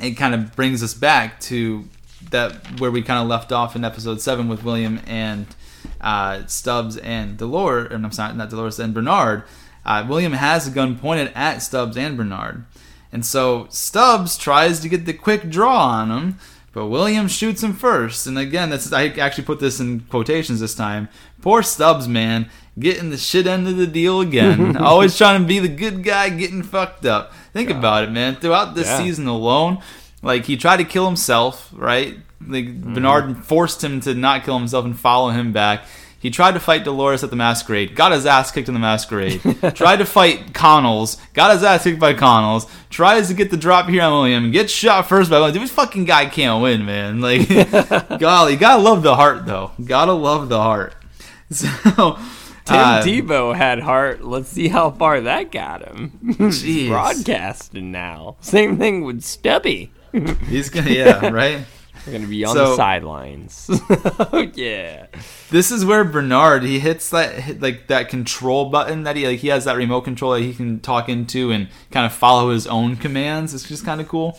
it 0.02 0.12
kind 0.12 0.34
of 0.34 0.56
brings 0.56 0.82
us 0.82 0.94
back 0.94 1.40
to 1.42 1.88
that 2.32 2.80
where 2.80 2.90
we 2.90 3.04
kind 3.04 3.22
of 3.22 3.28
left 3.28 3.52
off 3.52 3.76
in 3.76 3.84
episode 3.84 4.20
seven 4.20 4.50
with 4.50 4.64
William 4.64 5.00
and 5.06 5.46
uh, 6.02 6.46
Stubbs 6.48 6.98
and 6.98 7.38
Dolores. 7.38 7.92
Or, 7.92 7.96
I'm 7.96 8.12
sorry, 8.12 8.34
not 8.34 8.50
Dolores 8.50 8.80
and 8.80 8.94
Bernard. 8.94 9.44
Uh, 9.86 10.04
William 10.08 10.34
has 10.34 10.68
a 10.68 10.72
gun 10.72 10.98
pointed 10.98 11.32
at 11.36 11.60
Stubbs 11.60 11.98
and 11.98 12.18
Bernard, 12.18 12.66
and 13.12 13.24
so 13.24 13.68
Stubbs 13.70 14.36
tries 14.36 14.80
to 14.80 14.90
get 14.90 15.06
the 15.06 15.14
quick 15.14 15.52
draw 15.52 15.78
on 15.78 16.10
him, 16.10 16.40
but 16.76 16.88
William 16.88 17.28
shoots 17.28 17.64
him 17.64 17.74
first. 17.74 18.28
And 18.28 18.38
again, 18.38 18.70
that's 18.70 18.92
I 18.94 19.08
actually 19.08 19.46
put 19.46 19.60
this 19.60 19.80
in 19.80 20.02
quotations 20.02 20.60
this 20.60 20.76
time. 20.76 21.08
Poor 21.42 21.64
Stubbs, 21.64 22.08
man, 22.08 22.50
getting 22.78 23.10
the 23.10 23.18
shit 23.18 23.48
end 23.48 23.68
of 23.68 23.78
the 23.78 23.88
deal 23.88 24.20
again. 24.22 24.76
Always 24.92 25.18
trying 25.18 25.42
to 25.42 25.48
be 25.48 25.58
the 25.60 25.70
good 25.70 26.04
guy, 26.04 26.30
getting 26.30 26.62
fucked 26.62 27.06
up. 27.06 27.34
Think 27.54 27.70
about 27.70 28.04
it, 28.04 28.12
man. 28.12 28.36
Throughout 28.36 28.76
this 28.76 28.88
Yeah. 28.88 28.98
season 29.00 29.26
alone, 29.28 29.80
like 30.22 30.46
he 30.46 30.58
tried 30.58 30.78
to 30.78 30.84
kill 30.86 31.06
himself, 31.06 31.70
right? 31.74 32.20
Like 32.46 32.66
Mm-hmm. 32.66 32.94
Bernard 32.94 33.38
forced 33.46 33.84
him 33.84 34.02
to 34.02 34.14
not 34.14 34.44
kill 34.44 34.60
himself 34.60 34.84
and 34.86 35.00
follow 35.00 35.30
him 35.30 35.54
back. 35.54 35.86
He 36.26 36.32
tried 36.32 36.54
to 36.54 36.60
fight 36.60 36.84
Dolores 36.84 37.24
at 37.24 37.30
the 37.30 37.36
masquerade, 37.36 37.96
got 37.96 38.12
his 38.12 38.26
ass 38.26 38.52
kicked 38.52 38.68
in 38.68 38.74
the 38.74 38.80
masquerade. 38.80 39.42
tried 39.76 39.98
to 39.98 40.06
fight 40.06 40.56
Connells, 40.56 41.18
got 41.34 41.54
his 41.54 41.62
ass 41.62 41.84
kicked 41.84 42.00
by 42.00 42.16
Connells. 42.16 42.66
Tries 42.90 43.28
to 43.28 43.36
get 43.36 43.52
the 43.52 43.58
drop 43.58 43.88
here 43.88 44.02
on 44.02 44.12
William, 44.12 44.50
gets 44.50 44.74
shot 44.74 45.08
first 45.08 45.30
by 45.30 45.38
William. 45.38 45.62
This 45.62 45.70
fucking 45.70 46.06
guy 46.06 46.26
can't 46.26 46.64
win, 46.64 46.84
man. 46.84 47.22
Like, 47.22 47.48
golly, 48.20 48.56
gotta 48.56 48.82
love 48.82 49.04
the 49.04 49.16
heart 49.16 49.46
though. 49.46 49.74
Gotta 49.86 50.14
love 50.14 50.50
the 50.50 50.60
heart. 50.60 50.96
So, 51.52 51.68
Tim 52.66 52.78
uh, 52.80 53.02
Tebow 53.04 53.56
had 53.56 53.82
heart. 53.82 54.24
Let's 54.24 54.50
see 54.50 54.68
how 54.68 54.90
far 54.90 55.22
that 55.22 55.52
got 55.52 55.88
him. 55.88 56.20
Jeez. 56.24 56.88
Broadcasting 56.88 57.92
now. 57.92 58.38
Same 58.40 58.80
thing 58.80 59.04
with 59.04 59.22
Stubby. 59.22 59.92
he's 60.48 60.72
gonna, 60.72 60.90
yeah, 60.90 61.30
right. 61.30 61.66
We're 62.06 62.14
gonna 62.14 62.28
be 62.28 62.46
on 62.46 62.54
So- 62.56 62.70
the 62.72 62.76
sidelines. 62.76 63.70
yeah. 64.56 65.08
This 65.50 65.72
is 65.72 65.86
where 65.86 66.04
Bernard 66.04 66.64
he 66.64 66.80
hits 66.80 67.10
that 67.10 67.62
like 67.62 67.88
that 67.88 68.10
control 68.10 68.70
button 68.70 69.04
that 69.04 69.16
he 69.16 69.26
like 69.28 69.40
he 69.40 69.48
has 69.50 69.66
that 69.66 69.76
remote 69.78 70.02
control 70.02 70.34
that 70.34 70.42
he 70.42 70.54
can 70.54 70.80
talk 70.80 71.10
into 71.10 71.52
and 71.52 71.68
kind 71.92 72.06
of 72.06 72.14
follow 72.14 72.52
his 72.52 72.68
own 72.68 72.96
commands. 72.96 73.54
It's 73.54 73.68
just 73.68 73.86
kind 73.86 74.00
of 74.02 74.08
cool. 74.08 74.38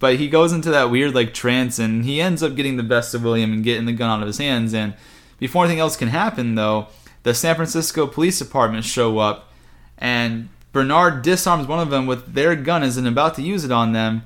But 0.00 0.16
he 0.16 0.28
goes 0.28 0.52
into 0.52 0.70
that 0.70 0.90
weird 0.90 1.14
like 1.14 1.34
trance 1.34 1.78
and 1.78 2.04
he 2.04 2.20
ends 2.20 2.42
up 2.42 2.54
getting 2.54 2.76
the 2.76 2.82
best 2.82 3.14
of 3.14 3.24
William 3.24 3.52
and 3.52 3.64
getting 3.64 3.86
the 3.86 3.92
gun 3.92 4.10
out 4.10 4.20
of 4.22 4.26
his 4.28 4.38
hands. 4.38 4.72
And 4.74 4.94
before 5.38 5.64
anything 5.64 5.80
else 5.80 5.96
can 5.96 6.08
happen, 6.08 6.54
though, 6.54 6.88
the 7.22 7.34
San 7.34 7.56
Francisco 7.56 8.06
Police 8.06 8.38
Department 8.38 8.84
show 8.84 9.18
up 9.18 9.50
and 9.96 10.48
Bernard 10.72 11.22
disarms 11.22 11.66
one 11.66 11.80
of 11.80 11.90
them 11.90 12.06
with 12.06 12.34
their 12.34 12.54
gun 12.54 12.82
as 12.82 12.96
and 12.96 13.08
about 13.08 13.34
to 13.36 13.42
use 13.42 13.64
it 13.64 13.72
on 13.72 13.92
them. 13.92 14.22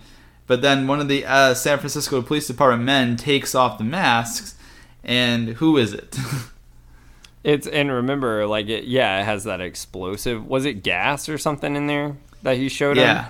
But 0.53 0.61
then 0.61 0.87
one 0.87 1.01
of 1.01 1.09
the 1.09 1.25
uh, 1.25 1.55
San 1.55 1.79
Francisco 1.79 2.21
Police 2.21 2.47
Department 2.47 2.83
men 2.85 3.17
takes 3.17 3.55
off 3.55 3.79
the 3.79 3.85
masks, 3.85 4.55
and 5.03 5.49
who 5.49 5.79
is 5.79 5.95
it? 5.95 6.15
It's 7.43 7.67
and 7.67 7.91
remember, 7.91 8.47
like 8.47 8.69
it, 8.69 8.85
yeah, 8.85 9.19
it 9.23 9.25
has 9.25 9.45
that 9.45 9.63
explosive. 9.63 10.47
Was 10.47 10.67
it 10.67 10.83
gas 10.83 11.27
or 11.31 11.39
something 11.39 11.75
in 11.75 11.87
there 11.87 12.19
that 12.43 12.59
he 12.59 12.69
showed 12.69 12.99
him? 12.99 13.05
yeah, 13.05 13.29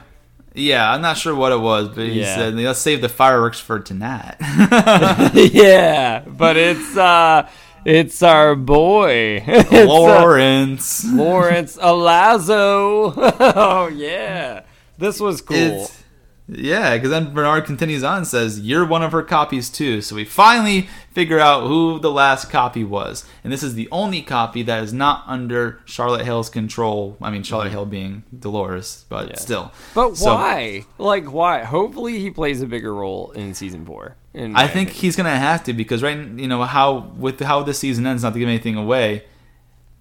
Yeah, 0.52 0.92
I'm 0.92 1.00
not 1.00 1.16
sure 1.16 1.32
what 1.34 1.52
it 1.52 1.60
was, 1.60 1.90
but 1.90 2.06
he 2.08 2.20
Yeah. 2.22 2.34
said 2.34 2.54
let's 2.56 2.80
save 2.80 3.00
the 3.02 3.08
fireworks 3.08 3.60
for 3.60 3.78
tonight. 3.78 4.34
yeah, 5.34 6.24
but 6.26 6.56
it's 6.56 6.96
uh 6.96 7.48
it's 7.84 8.20
our 8.24 8.56
boy. 8.56 9.44
It's, 9.46 9.72
uh, 9.72 9.84
Lawrence. 9.86 11.04
Lawrence 11.06 11.76
Alazo. 11.76 13.14
oh 13.16 13.86
yeah. 13.86 14.62
This 14.98 15.20
was 15.20 15.40
cool. 15.40 15.56
It's- 15.56 16.01
yeah, 16.48 16.96
because 16.96 17.10
then 17.10 17.32
Bernard 17.32 17.64
continues 17.66 18.02
on 18.02 18.18
and 18.18 18.26
says, 18.26 18.60
You're 18.60 18.84
one 18.84 19.02
of 19.02 19.12
her 19.12 19.22
copies 19.22 19.70
too. 19.70 20.02
So 20.02 20.16
we 20.16 20.24
finally 20.24 20.88
figure 21.12 21.38
out 21.38 21.66
who 21.66 21.98
the 22.00 22.10
last 22.10 22.50
copy 22.50 22.82
was. 22.84 23.24
And 23.44 23.52
this 23.52 23.62
is 23.62 23.74
the 23.74 23.88
only 23.92 24.22
copy 24.22 24.62
that 24.64 24.82
is 24.82 24.92
not 24.92 25.24
under 25.26 25.80
Charlotte 25.84 26.24
Hale's 26.24 26.50
control. 26.50 27.16
I 27.22 27.30
mean, 27.30 27.42
Charlotte 27.42 27.66
mm-hmm. 27.66 27.74
Hale 27.74 27.86
being 27.86 28.22
Dolores, 28.36 29.04
but 29.08 29.28
Yeah. 29.28 29.36
still. 29.36 29.72
but 29.94 30.16
So- 30.16 30.34
why? 30.34 30.84
Like 30.98 31.32
why? 31.32 31.62
Hopefully 31.62 32.18
he 32.18 32.30
plays 32.30 32.60
a 32.60 32.66
bigger 32.66 32.94
role 32.94 33.30
in 33.32 33.54
season 33.54 33.84
4. 33.84 34.16
in 34.34 34.56
I 34.56 34.66
think 34.66 34.88
opinion. 34.88 34.94
he's 34.94 35.16
gonna 35.16 35.38
have 35.38 35.62
to 35.64 35.72
because 35.72 36.02
right, 36.02 36.18
you 36.18 36.48
know 36.48 36.62
how 36.64 37.12
with 37.16 37.40
how 37.40 37.62
this 37.62 37.78
season 37.78 38.06
ends, 38.06 38.22
not 38.22 38.32
to 38.32 38.38
give 38.38 38.48
anything 38.48 38.76
away, 38.76 39.24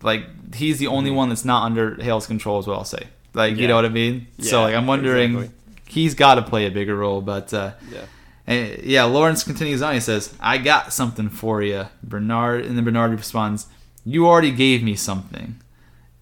like 0.02 0.26
he's 0.56 0.80
the 0.80 0.88
only 0.88 1.10
mm-hmm. 1.10 1.18
one 1.18 1.30
that's 1.30 1.46
not 1.46 1.64
under 1.64 1.96
Hale's 2.02 2.28
control, 2.28 2.60
is 2.60 2.66
what 2.68 2.78
I'll 2.78 2.84
say. 2.84 3.08
Like 3.34 3.58
you 3.58 3.68
know 3.68 3.76
what 3.76 3.86
I 3.86 3.89
mean? 3.89 4.28
so 4.39 4.64
like 4.64 4.76
I'm 4.76 4.88
wondering, 4.88 5.36
exactly. 5.36 5.58
He's 5.92 6.14
got 6.16 6.36
to 6.36 6.42
play 6.42 6.66
a 6.66 6.72
bigger 6.72 6.96
role, 6.96 7.22
but 7.22 7.54
uh, 7.54 7.72
Yeah. 7.92 8.06
and, 8.48 8.84
yeah. 8.84 9.04
Lawrence 9.04 9.44
continues 9.44 9.82
on. 9.82 9.94
He 9.94 10.00
says, 10.00 10.34
"I 10.39 10.58
got 10.58 10.94
something 10.94 11.30
for 11.30 11.62
you, 11.62 11.88
Bernard," 12.04 12.66
and 12.66 12.78
then 12.78 12.86
Bernard 12.86 13.12
responds, 13.12 13.68
"You 14.06 14.28
already 14.28 14.52
gave 14.52 14.82
me 14.84 14.96
something, 14.96 15.60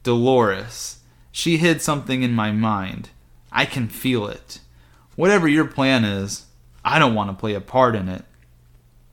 Dolores. 0.04 0.98
She 1.32 1.58
hid 1.58 1.82
something 1.82 2.24
in 2.24 2.34
my 2.34 2.52
mind. 2.52 3.10
I 3.52 3.66
can 3.66 3.88
feel 3.88 4.28
it. 4.28 4.60
Whatever 5.16 5.48
your 5.48 5.66
plan 5.66 6.04
is, 6.06 6.46
I 6.84 6.98
don't 7.00 7.16
want 7.16 7.30
to 7.30 7.40
play 7.40 7.54
a 7.54 7.62
part 7.62 7.96
in 7.96 8.10
it." 8.10 8.26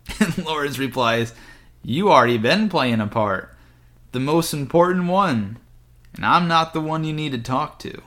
And 0.21 0.39
Lawrence 0.45 0.79
replies, 0.79 1.35
You 1.83 2.11
already 2.13 2.39
been 2.39 2.69
playing 2.69 3.01
a 3.01 3.07
part. 3.09 3.55
The 4.13 4.21
most 4.21 4.55
important 4.55 5.07
one. 5.09 5.59
And 6.15 6.25
I'm 6.25 6.47
not 6.49 6.73
the 6.73 6.81
one 6.81 7.05
you 7.05 7.13
need 7.13 7.33
to 7.33 7.39
talk 7.39 7.79
to. 7.81 8.01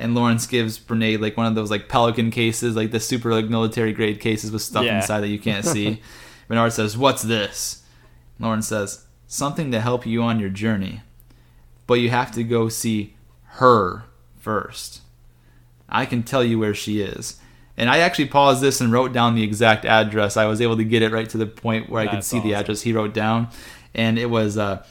And 0.00 0.14
Lawrence 0.14 0.46
gives 0.46 0.78
Bernard 0.78 1.20
like 1.20 1.36
one 1.36 1.46
of 1.46 1.54
those 1.54 1.70
like 1.70 1.88
pelican 1.88 2.30
cases, 2.30 2.74
like 2.74 2.90
the 2.90 2.98
super 3.00 3.32
like 3.32 3.46
military 3.46 3.92
grade 3.92 4.18
cases 4.20 4.50
with 4.50 4.62
stuff 4.62 4.84
Yeah. 4.84 4.96
inside 4.96 5.20
that 5.20 5.28
you 5.28 5.38
can't 5.38 5.64
see. 5.64 6.00
Bernard 6.48 6.72
says, 6.72 6.96
What's 6.96 7.22
this? 7.22 7.84
Lawrence 8.38 8.66
says, 8.68 9.04
Something 9.26 9.70
to 9.72 9.80
help 9.80 10.06
you 10.06 10.22
on 10.22 10.40
your 10.40 10.48
journey. 10.50 11.02
But 11.86 11.94
you 11.94 12.10
have 12.10 12.32
to 12.32 12.42
go 12.42 12.68
see 12.68 13.14
her 13.60 14.04
first. 14.38 15.02
I 15.88 16.06
can 16.06 16.22
tell 16.22 16.42
you 16.42 16.58
where 16.58 16.74
she 16.74 17.00
is. 17.00 17.38
And 17.76 17.88
I 17.90 17.98
actually 17.98 18.26
paused 18.26 18.62
this 18.62 18.80
and 18.80 18.92
wrote 18.92 19.12
down 19.12 19.34
the 19.34 19.42
exact 19.42 19.84
address. 19.84 20.36
I 20.36 20.46
was 20.46 20.60
able 20.60 20.76
to 20.76 20.84
get 20.84 21.02
it 21.02 21.12
right 21.12 21.28
to 21.30 21.38
the 21.38 21.46
point 21.46 21.88
where 21.90 22.02
I 22.02 22.06
could 22.06 22.16
That's 22.18 22.26
see 22.26 22.40
the 22.40 22.54
address 22.54 22.82
he 22.82 22.92
wrote 22.92 23.14
down, 23.14 23.48
and 23.94 24.18
it 24.18 24.26
was 24.26 24.58
uh, 24.58 24.84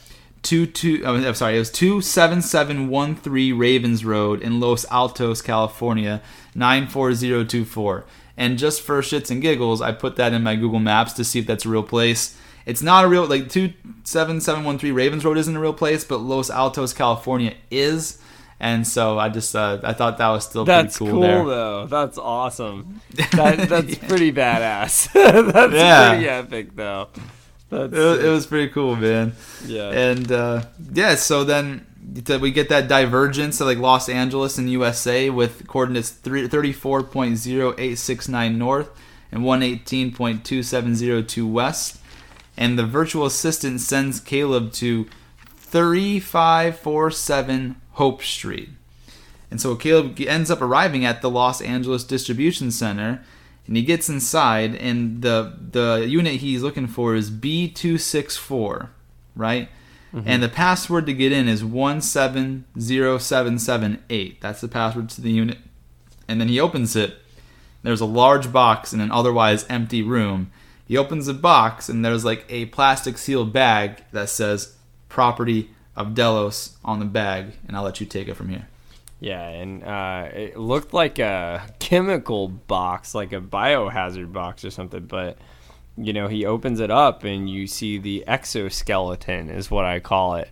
two 0.43 0.65
two. 0.65 0.99
Mean, 1.03 1.25
I'm 1.25 1.33
sorry, 1.35 1.55
it 1.55 1.59
was 1.59 1.71
two 1.71 2.01
seven 2.01 2.41
seven 2.41 2.89
one 2.89 3.15
three 3.15 3.51
Ravens 3.51 4.03
Road 4.05 4.41
in 4.41 4.59
Los 4.59 4.85
Altos, 4.85 5.41
California, 5.41 6.21
nine 6.55 6.87
four 6.87 7.13
zero 7.13 7.43
two 7.43 7.65
four. 7.65 8.05
And 8.37 8.57
just 8.57 8.81
for 8.81 9.01
shits 9.01 9.29
and 9.31 9.41
giggles, 9.41 9.81
I 9.81 9.91
put 9.91 10.15
that 10.15 10.31
in 10.33 10.43
my 10.43 10.55
Google 10.55 10.79
Maps 10.79 11.13
to 11.13 11.23
see 11.25 11.39
if 11.39 11.45
that's 11.45 11.65
a 11.65 11.69
real 11.69 11.83
place. 11.83 12.37
It's 12.65 12.81
not 12.81 13.03
a 13.03 13.07
real 13.07 13.25
like 13.25 13.49
two 13.49 13.73
seven 14.03 14.39
seven 14.41 14.63
one 14.63 14.77
three 14.79 14.91
Ravens 14.91 15.25
Road 15.25 15.37
isn't 15.37 15.55
a 15.55 15.59
real 15.59 15.73
place, 15.73 16.03
but 16.03 16.17
Los 16.19 16.49
Altos, 16.49 16.93
California 16.93 17.55
is. 17.71 18.21
And 18.61 18.85
so 18.85 19.17
I 19.17 19.29
just 19.29 19.55
uh, 19.55 19.79
I 19.83 19.93
thought 19.93 20.17
that 20.17 20.27
was 20.27 20.43
still 20.43 20.65
That's 20.65 20.97
pretty 20.97 21.11
cool, 21.13 21.21
there. 21.21 21.31
That's 21.31 21.43
cool, 21.43 21.49
there. 21.49 21.55
though. 21.57 21.85
That's 21.87 22.17
awesome. 22.17 23.01
That, 23.31 23.69
that's 23.69 23.95
pretty 23.99 24.31
badass. 24.33 25.11
that's 25.53 25.73
Yeah. 25.73 26.09
pretty 26.11 26.27
epic 26.29 26.75
though. 26.75 27.07
It, 27.71 27.91
was- 27.91 28.23
it 28.23 28.29
was 28.29 28.45
pretty 28.47 28.71
cool, 28.71 28.95
man. 28.95 29.33
yeah. 29.65 29.89
And 29.89 30.31
uh, 30.31 30.61
yeah, 30.93 31.15
so 31.15 31.43
then 31.43 31.85
we 32.41 32.49
get 32.51 32.69
that 32.69 32.87
divergence 32.87 33.59
of 33.61 33.67
like 33.67 33.77
Los 33.77 34.09
Angeles 34.09 34.57
and 34.57 34.67
USA 34.71 35.29
with 35.29 35.67
coordinates 35.67 36.09
three- 36.09 36.47
34.0869 36.47 38.55
north 38.55 38.89
and 39.31 39.43
118.2702 39.43 41.51
west. 41.51 41.97
And 42.57 42.79
the 42.79 42.85
virtual 42.85 43.25
assistant 43.27 43.79
sends 43.81 44.19
Caleb 44.19 44.71
to 44.73 45.07
3547 45.57 47.75
Hope 47.93 48.21
Street. 48.23 48.69
And 49.51 49.59
so 49.61 49.75
Caleb 49.75 50.19
ends 50.21 50.49
up 50.51 50.61
arriving 50.61 51.05
at 51.05 51.21
the 51.21 51.29
Los 51.29 51.61
Angeles 51.61 52.03
Distribution 52.03 52.71
Center, 52.71 53.21
and 53.69 53.77
he 53.77 53.83
gets 53.83 54.09
inside, 54.09 54.75
and 54.77 55.21
the 55.21 55.53
the 55.71 56.03
unit 56.09 56.37
he's 56.37 56.63
looking 56.63 56.87
for 56.87 57.13
is 57.13 57.29
B264, 57.29 58.89
right? 59.35 59.69
Mm-hmm. 60.11 60.27
And 60.27 60.41
the 60.41 60.49
password 60.49 61.05
to 61.05 61.13
get 61.13 61.31
in 61.31 61.47
is 61.47 61.63
170778. 61.63 64.41
That's 64.41 64.61
the 64.61 64.67
password 64.67 65.09
to 65.09 65.21
the 65.21 65.29
unit. 65.29 65.59
And 66.27 66.41
then 66.41 66.47
he 66.47 66.59
opens 66.59 66.95
it. 66.95 67.17
There's 67.83 68.01
a 68.01 68.05
large 68.05 68.51
box 68.51 68.91
in 68.91 69.01
an 69.01 69.11
otherwise 69.11 69.67
empty 69.69 70.01
room. 70.01 70.51
He 70.87 70.97
opens 70.97 71.27
the 71.27 71.35
box, 71.35 71.89
and 71.89 72.03
there's 72.03 72.25
like 72.25 72.45
a 72.49 72.65
plastic 72.65 73.19
sealed 73.19 73.53
bag 73.53 74.03
that 74.11 74.29
says 74.29 74.77
property 75.09 75.69
of 75.95 76.15
Delos 76.15 76.75
on 76.83 76.97
the 76.97 77.05
bag. 77.05 77.53
And 77.67 77.77
I'll 77.77 77.83
let 77.83 77.99
you 77.99 78.07
take 78.07 78.27
it 78.27 78.33
from 78.33 78.49
here. 78.49 78.67
Yeah, 79.19 79.47
and 79.47 79.83
uh, 79.83 80.29
it 80.33 80.57
looked 80.57 80.93
like 80.93 81.19
a 81.19 81.67
chemical 81.79 82.47
box, 82.47 83.13
like 83.13 83.33
a 83.33 83.41
biohazard 83.41 84.31
box 84.31 84.63
or 84.63 84.71
something. 84.71 85.05
But 85.05 85.37
you 85.97 86.13
know, 86.13 86.27
he 86.29 86.45
opens 86.45 86.79
it 86.79 86.89
up, 86.89 87.23
and 87.25 87.49
you 87.49 87.67
see 87.67 87.97
the 87.97 88.23
exoskeleton, 88.27 89.49
is 89.49 89.69
what 89.69 89.85
I 89.85 89.99
call 89.99 90.35
it, 90.35 90.49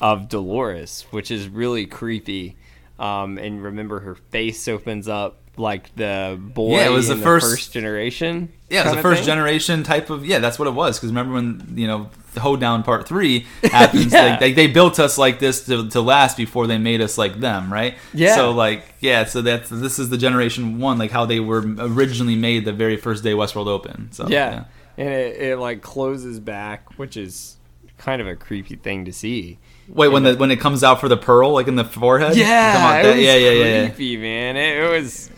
of 0.00 0.28
Dolores, 0.28 1.06
which 1.10 1.30
is 1.30 1.48
really 1.48 1.86
creepy. 1.86 2.56
Um, 2.98 3.38
and 3.38 3.62
remember, 3.62 4.00
her 4.00 4.14
face 4.14 4.68
opens 4.68 5.08
up 5.08 5.38
like 5.56 5.94
the 5.96 6.38
boy 6.40 6.76
Yeah, 6.78 6.86
it 6.86 6.90
was 6.90 7.08
in 7.10 7.18
the 7.18 7.24
first- 7.24 7.46
first 7.50 7.72
generation. 7.72 8.50
Yeah, 8.68 8.82
it 8.82 8.84
was 8.86 8.96
the 8.96 9.02
first 9.02 9.20
thing. 9.20 9.26
generation 9.26 9.82
type 9.82 10.10
of 10.10 10.24
yeah. 10.26 10.38
That's 10.38 10.58
what 10.58 10.68
it 10.68 10.72
was. 10.74 10.98
Because 10.98 11.10
remember 11.10 11.34
when 11.34 11.72
you 11.76 11.86
know 11.86 12.10
the 12.14 12.21
Hoedown 12.40 12.82
Part 12.82 13.06
Three 13.06 13.46
happens, 13.62 14.12
Yeah. 14.12 14.38
they, 14.38 14.52
they 14.52 14.66
they 14.66 14.72
built 14.72 14.98
us 14.98 15.18
like 15.18 15.38
this 15.38 15.66
to, 15.66 15.88
to 15.90 16.00
last 16.00 16.36
before 16.36 16.66
they 16.66 16.78
made 16.78 17.00
us 17.00 17.18
like 17.18 17.40
them, 17.40 17.72
right? 17.72 17.96
Yeah. 18.14 18.34
So 18.36 18.50
like 18.52 18.84
yeah, 19.00 19.24
so 19.24 19.42
that's 19.42 19.68
this 19.68 19.98
is 19.98 20.08
the 20.10 20.18
generation 20.18 20.78
one, 20.78 20.98
like 20.98 21.10
how 21.10 21.26
they 21.26 21.40
were 21.40 21.62
originally 21.78 22.36
made 22.36 22.64
the 22.64 22.72
very 22.72 22.96
first 22.96 23.22
day 23.24 23.32
Westworld 23.32 23.66
opened. 23.68 24.14
So 24.14 24.26
Yeah. 24.28 24.64
And 24.98 25.08
it, 25.08 25.36
it 25.40 25.56
like 25.58 25.80
closes 25.82 26.38
back, 26.38 26.98
which 26.98 27.16
is 27.16 27.56
kind 27.98 28.20
of 28.20 28.28
a 28.28 28.36
creepy 28.36 28.76
thing 28.76 29.04
to 29.06 29.12
see. 29.12 29.58
Wait, 29.88 30.08
when 30.08 30.22
the 30.22 30.36
when 30.36 30.50
it 30.50 30.60
comes 30.60 30.84
out 30.84 31.00
for 31.00 31.08
the 31.08 31.16
pearl, 31.16 31.52
like 31.52 31.66
in 31.68 31.76
the 31.76 31.84
forehead. 31.84 32.36
Yeah, 32.36 32.98
it 32.98 33.02
that- 33.02 33.14
was 33.16 33.24
yeah, 33.24 33.34
yeah, 33.34 33.50
yeah, 33.50 33.64
yeah. 33.64 33.88
creepy, 33.88 34.16
man. 34.18 34.56
It, 34.56 34.78
it 34.84 34.88
was, 34.90 35.30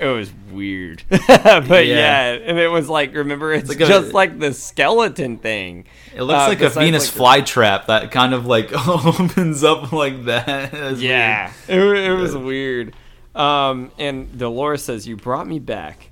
it 0.00 0.06
was 0.06 0.32
weird, 0.50 1.02
but 1.08 1.28
yeah. 1.28 1.84
Yeah. 1.86 2.32
and 2.32 2.58
it 2.58 2.68
was 2.68 2.88
like, 2.88 3.14
remember, 3.14 3.52
it's 3.52 3.68
like 3.68 3.80
a- 3.80 3.86
just 3.86 4.12
like 4.14 4.38
the 4.38 4.52
skeleton 4.54 5.36
thing. 5.38 5.84
It 6.14 6.22
looks 6.22 6.40
Uh, 6.40 6.48
like 6.48 6.60
a 6.62 6.70
Venus 6.70 7.16
like, 7.18 7.44
flytrap 7.46 7.86
that 7.86 8.10
kind 8.10 8.34
of 8.34 8.46
like 8.46 8.72
opens 8.88 9.62
up 9.62 9.92
like 9.92 10.24
that. 10.24 10.46
That's 10.72 11.00
Yeah, 11.00 11.52
it, 11.68 11.78
it 11.80 12.14
was 12.14 12.36
weird. 12.36 12.94
Um, 13.34 13.92
and 13.98 14.36
Dolores 14.36 14.82
says, 14.82 15.06
"You 15.06 15.16
brought 15.16 15.46
me 15.46 15.58
back," 15.60 16.10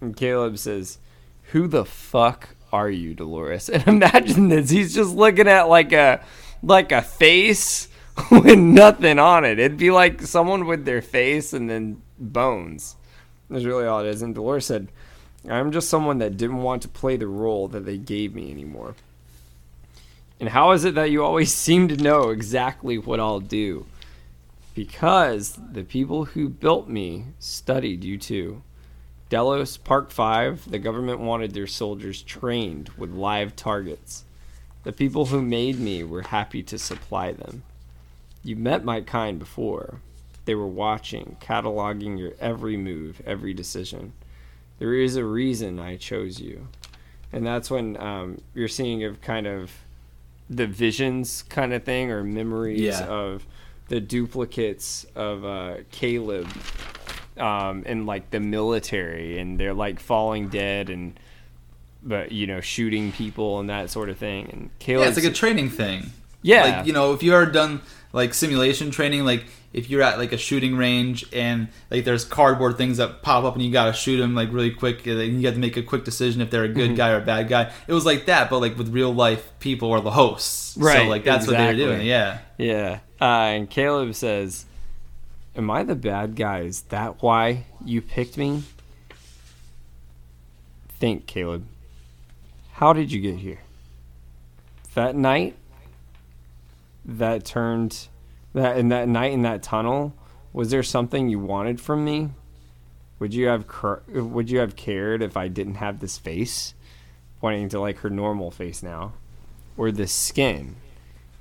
and 0.00 0.16
Caleb 0.16 0.56
says, 0.56 0.98
"Who 1.52 1.68
the 1.68 1.84
fuck 1.84 2.50
are 2.72 2.88
you, 2.88 3.12
Dolores?" 3.14 3.68
And 3.68 3.86
imagine 3.86 4.48
this: 4.48 4.70
he's 4.70 4.94
just 4.94 5.14
looking 5.14 5.46
at 5.46 5.68
like 5.68 5.92
a 5.92 6.24
like 6.62 6.90
a 6.90 7.02
face 7.02 7.88
with 8.30 8.58
nothing 8.58 9.18
on 9.18 9.44
it. 9.44 9.58
It'd 9.58 9.76
be 9.76 9.90
like 9.90 10.22
someone 10.22 10.66
with 10.66 10.84
their 10.86 11.02
face 11.02 11.52
and 11.52 11.68
then 11.68 12.00
bones. 12.18 12.96
That's 13.50 13.64
really 13.64 13.86
all 13.86 14.00
it 14.00 14.06
is. 14.06 14.22
And 14.22 14.34
Dolores 14.34 14.66
said, 14.66 14.88
I'm 15.48 15.72
just 15.72 15.88
someone 15.88 16.18
that 16.18 16.36
didn't 16.36 16.62
want 16.62 16.82
to 16.82 16.88
play 16.88 17.16
the 17.16 17.26
role 17.26 17.68
that 17.68 17.84
they 17.84 17.96
gave 17.96 18.34
me 18.34 18.50
anymore. 18.50 18.94
And 20.40 20.50
how 20.50 20.72
is 20.72 20.84
it 20.84 20.94
that 20.94 21.10
you 21.10 21.24
always 21.24 21.52
seem 21.54 21.88
to 21.88 21.96
know 21.96 22.30
exactly 22.30 22.98
what 22.98 23.20
I'll 23.20 23.40
do? 23.40 23.86
Because 24.74 25.58
the 25.72 25.82
people 25.82 26.26
who 26.26 26.48
built 26.48 26.88
me 26.88 27.24
studied 27.38 28.04
you 28.04 28.18
too. 28.18 28.62
Delos 29.28 29.76
Park 29.76 30.10
5, 30.10 30.70
the 30.70 30.78
government 30.78 31.20
wanted 31.20 31.52
their 31.52 31.66
soldiers 31.66 32.22
trained 32.22 32.88
with 32.96 33.10
live 33.10 33.56
targets. 33.56 34.24
The 34.84 34.92
people 34.92 35.26
who 35.26 35.42
made 35.42 35.78
me 35.78 36.02
were 36.02 36.22
happy 36.22 36.62
to 36.62 36.78
supply 36.78 37.32
them. 37.32 37.62
You 38.42 38.56
met 38.56 38.84
my 38.84 39.02
kind 39.02 39.38
before. 39.38 40.00
They 40.48 40.54
were 40.54 40.66
watching, 40.66 41.36
cataloging 41.42 42.18
your 42.18 42.32
every 42.40 42.78
move, 42.78 43.20
every 43.26 43.52
decision. 43.52 44.14
There 44.78 44.94
is 44.94 45.14
a 45.16 45.22
reason 45.22 45.78
I 45.78 45.96
chose 45.98 46.40
you. 46.40 46.68
And 47.34 47.46
that's 47.46 47.70
when 47.70 47.98
um, 47.98 48.40
you're 48.54 48.66
seeing 48.66 49.04
of 49.04 49.20
kind 49.20 49.46
of 49.46 49.70
the 50.48 50.66
visions 50.66 51.42
kind 51.50 51.74
of 51.74 51.84
thing 51.84 52.10
or 52.10 52.24
memories 52.24 52.80
Yeah. 52.80 53.04
of 53.04 53.44
the 53.88 54.00
duplicates 54.00 55.04
of 55.14 55.44
uh, 55.44 55.74
Caleb 55.90 56.48
um, 57.36 57.82
in 57.84 58.06
like 58.06 58.30
the 58.30 58.40
military, 58.40 59.38
and 59.38 59.60
they're 59.60 59.74
like 59.74 60.00
falling 60.00 60.48
dead 60.48 60.88
and 60.88 61.20
but 62.02 62.32
you 62.32 62.46
know 62.46 62.62
shooting 62.62 63.12
people 63.12 63.60
and 63.60 63.68
that 63.68 63.90
sort 63.90 64.08
of 64.08 64.16
thing. 64.16 64.48
And 64.50 64.70
Caleb, 64.78 65.02
Yeah, 65.04 65.08
it's 65.10 65.18
like 65.22 65.30
a 65.30 65.34
training 65.34 65.68
thing. 65.68 66.06
Yeah. 66.40 66.62
Like, 66.64 66.86
you 66.86 66.94
know, 66.94 67.12
if 67.12 67.22
you 67.22 67.34
ever 67.34 67.44
done 67.44 67.82
like 68.14 68.32
simulation 68.32 68.90
training, 68.90 69.26
like 69.26 69.44
if 69.72 69.90
you're 69.90 70.02
at 70.02 70.18
like 70.18 70.32
a 70.32 70.38
shooting 70.38 70.76
range 70.76 71.26
and 71.32 71.68
like 71.90 72.04
there's 72.04 72.24
cardboard 72.24 72.76
things 72.78 72.96
that 72.96 73.22
pop 73.22 73.44
up 73.44 73.54
and 73.54 73.62
you 73.62 73.70
gotta 73.70 73.92
shoot 73.92 74.16
them 74.16 74.34
like 74.34 74.50
really 74.52 74.70
quick, 74.70 75.06
and 75.06 75.40
you 75.40 75.46
have 75.46 75.54
to 75.54 75.60
make 75.60 75.76
a 75.76 75.82
quick 75.82 76.04
decision 76.04 76.40
if 76.40 76.50
they're 76.50 76.64
a 76.64 76.68
Mm-hmm. 76.68 76.78
good 76.78 76.96
guy 76.96 77.10
or 77.10 77.18
a 77.18 77.24
bad 77.24 77.48
guy. 77.48 77.72
It 77.86 77.92
was 77.92 78.06
like 78.06 78.26
that, 78.26 78.48
but 78.50 78.60
like 78.60 78.76
with 78.78 78.88
real 78.88 79.12
life 79.14 79.50
people 79.60 79.90
or 79.90 80.00
the 80.00 80.10
hosts. 80.12 80.76
right? 80.76 80.98
So 81.02 81.04
like 81.04 81.24
that's 81.24 81.46
what 81.46 81.56
they 81.56 81.64
exactly. 81.70 81.84
were 81.86 81.94
doing. 81.96 82.06
Yeah. 82.06 82.38
Yeah. 82.56 83.00
Uh, 83.20 83.24
and 83.24 83.68
Caleb 83.70 84.14
says, 84.14 84.64
Am 85.56 85.70
I 85.70 85.82
the 85.82 85.96
bad 85.96 86.36
guy? 86.36 86.60
Is 86.60 86.82
that 86.82 87.20
why 87.22 87.64
you 87.84 88.00
picked 88.00 88.38
me? 88.38 88.62
Think, 91.00 91.26
Caleb. 91.26 91.64
How 92.74 92.92
did 92.92 93.10
you 93.12 93.20
get 93.20 93.36
here? 93.36 93.58
That 94.94 95.14
night 95.14 95.56
that 97.04 97.44
turned 97.44 98.08
that 98.58 98.76
in 98.76 98.88
that 98.90 99.08
night 99.08 99.32
in 99.32 99.42
that 99.42 99.62
tunnel, 99.62 100.14
was 100.52 100.70
there 100.70 100.82
something 100.82 101.28
you 101.28 101.38
wanted 101.38 101.80
from 101.80 102.04
me? 102.04 102.30
Would 103.18 103.34
you 103.34 103.46
have 103.46 103.66
would 104.08 104.50
you 104.50 104.58
have 104.58 104.76
cared 104.76 105.22
if 105.22 105.36
I 105.36 105.48
didn't 105.48 105.76
have 105.76 106.00
this 106.00 106.18
face? 106.18 106.74
Pointing 107.40 107.68
to 107.70 107.80
like 107.80 107.98
her 107.98 108.10
normal 108.10 108.50
face 108.50 108.82
now. 108.82 109.12
Or 109.76 109.92
this 109.92 110.12
skin 110.12 110.76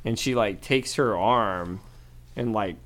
and 0.08 0.18
she 0.18 0.36
like 0.36 0.62
takes 0.62 0.96
her 0.96 1.18
arm 1.18 1.82
and 2.38 2.54
like 2.54 2.78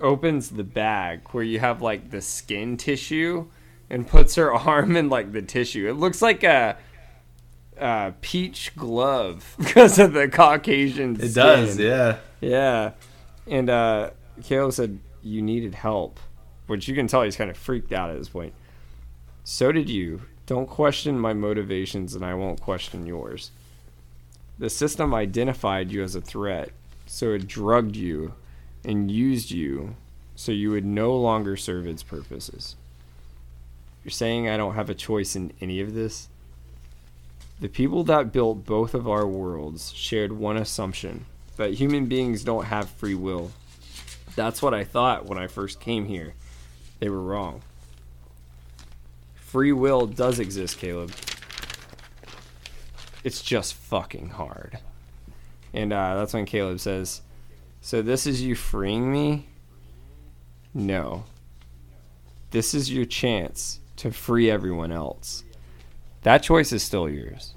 opens 0.00 0.48
the 0.48 0.64
bag 0.64 1.20
where 1.32 1.44
you 1.44 1.60
have 1.60 1.82
like 1.82 2.10
the 2.10 2.22
skin 2.22 2.78
tissue 2.78 3.46
and 3.90 4.08
puts 4.08 4.36
her 4.36 4.52
arm 4.54 4.96
in 4.96 5.10
like 5.10 5.32
the 5.32 5.42
tissue. 5.42 5.88
It 5.90 5.94
looks 5.94 6.22
like 6.22 6.42
a, 6.42 6.78
a 7.76 8.14
peach 8.22 8.74
glove 8.76 9.54
because 9.58 9.98
of 9.98 10.14
the 10.14 10.26
Caucasian. 10.26 11.16
Skin. 11.16 11.26
It 11.26 11.32
skin. 11.32 11.44
does, 11.44 11.78
yeah. 11.78 12.16
Yeah. 12.40 12.92
And 13.50 13.68
uh, 13.68 14.10
Caleb 14.44 14.72
said 14.72 15.00
you 15.22 15.42
needed 15.42 15.74
help, 15.74 16.20
which 16.68 16.88
you 16.88 16.94
can 16.94 17.08
tell 17.08 17.22
he's 17.22 17.36
kind 17.36 17.50
of 17.50 17.56
freaked 17.56 17.92
out 17.92 18.10
at 18.10 18.16
this 18.16 18.28
point. 18.28 18.54
So 19.44 19.72
did 19.72 19.90
you. 19.90 20.22
Don't 20.46 20.68
question 20.68 21.18
my 21.18 21.32
motivations, 21.32 22.14
and 22.14 22.24
I 22.24 22.34
won't 22.34 22.60
question 22.60 23.06
yours. 23.06 23.50
The 24.58 24.70
system 24.70 25.14
identified 25.14 25.90
you 25.90 26.02
as 26.02 26.14
a 26.14 26.20
threat, 26.20 26.70
so 27.06 27.32
it 27.32 27.46
drugged 27.48 27.96
you 27.96 28.34
and 28.84 29.10
used 29.10 29.50
you 29.50 29.96
so 30.34 30.52
you 30.52 30.70
would 30.70 30.84
no 30.84 31.14
longer 31.16 31.56
serve 31.56 31.86
its 31.86 32.02
purposes. 32.02 32.76
You're 34.04 34.10
saying 34.10 34.48
I 34.48 34.56
don't 34.56 34.74
have 34.74 34.90
a 34.90 34.94
choice 34.94 35.36
in 35.36 35.52
any 35.60 35.80
of 35.80 35.94
this? 35.94 36.28
The 37.60 37.68
people 37.68 38.04
that 38.04 38.32
built 38.32 38.64
both 38.64 38.94
of 38.94 39.08
our 39.08 39.26
worlds 39.26 39.92
shared 39.94 40.32
one 40.32 40.56
assumption 40.56 41.26
that 41.60 41.74
human 41.74 42.06
beings 42.06 42.42
don't 42.42 42.64
have 42.64 42.88
free 42.88 43.14
will. 43.14 43.52
That's 44.34 44.62
what 44.62 44.72
I 44.72 44.82
thought 44.82 45.26
when 45.26 45.36
I 45.36 45.46
first 45.46 45.78
came 45.78 46.06
here. 46.06 46.32
They 47.00 47.10
were 47.10 47.20
wrong. 47.20 47.60
Free 49.34 49.72
will 49.72 50.06
does 50.06 50.38
exist, 50.38 50.78
Caleb. 50.78 51.12
It's 53.24 53.42
just 53.42 53.74
fucking 53.74 54.30
hard. 54.30 54.78
And 55.74 55.92
uh, 55.92 56.14
that's 56.14 56.32
when 56.32 56.46
Caleb 56.46 56.80
says, 56.80 57.20
So 57.82 58.00
this 58.00 58.26
is 58.26 58.40
you 58.40 58.54
freeing 58.54 59.12
me? 59.12 59.46
No. 60.72 61.24
This 62.52 62.72
is 62.72 62.90
your 62.90 63.04
chance 63.04 63.80
to 63.96 64.10
free 64.10 64.50
everyone 64.50 64.92
else. 64.92 65.44
That 66.22 66.42
choice 66.42 66.72
is 66.72 66.82
still 66.82 67.06
yours. 67.06 67.54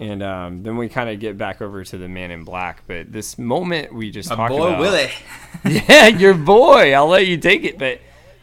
And 0.00 0.22
um, 0.22 0.62
then 0.62 0.76
we 0.76 0.88
kind 0.88 1.10
of 1.10 1.18
get 1.18 1.36
back 1.36 1.60
over 1.60 1.82
to 1.82 1.98
the 1.98 2.08
man 2.08 2.30
in 2.30 2.44
black. 2.44 2.84
But 2.86 3.10
this 3.12 3.36
moment 3.36 3.92
we 3.92 4.10
just 4.10 4.28
talked 4.28 4.50
boy 4.52 4.68
about. 4.68 4.80
Willie. 4.80 5.10
yeah, 5.88 6.06
your 6.06 6.34
boy. 6.34 6.94
I'll 6.94 7.08
let 7.08 7.26
you 7.26 7.36
take 7.36 7.64
it. 7.64 7.78
But 7.78 8.00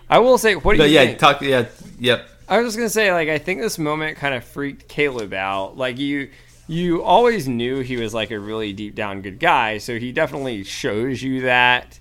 I 0.10 0.19
will 0.19 0.38
say, 0.38 0.56
what 0.56 0.73
do 0.73 0.80
But 0.80 0.90
you 0.90 0.95
yeah, 0.95 1.06
think? 1.06 1.19
talk 1.19 1.41
yeah, 1.41 1.65
yep. 1.99 2.27
I 2.48 2.60
was 2.60 2.68
just 2.68 2.77
gonna 2.77 2.90
say, 2.90 3.11
like, 3.11 3.30
I 3.30 3.38
think 3.38 3.61
this 3.61 3.80
moment 3.80 4.18
kind 4.18 4.36
of 4.36 4.44
freaked 4.44 4.88
Caleb 4.88 5.34
out. 5.34 5.77
Like, 5.77 5.98
you, 5.98 6.30
you 6.68 7.02
always 7.03 7.48
knew 7.48 7.80
he 7.80 7.98
was 7.98 8.14
like 8.14 8.32
a 8.32 8.40
really 8.40 8.73
deep 8.73 8.94
down 8.94 9.22
good 9.22 9.40
guy, 9.40 9.77
so 9.80 9.98
he 9.98 10.11
definitely 10.11 10.64
shows 10.64 11.23
you 11.23 11.41
that. 11.41 11.99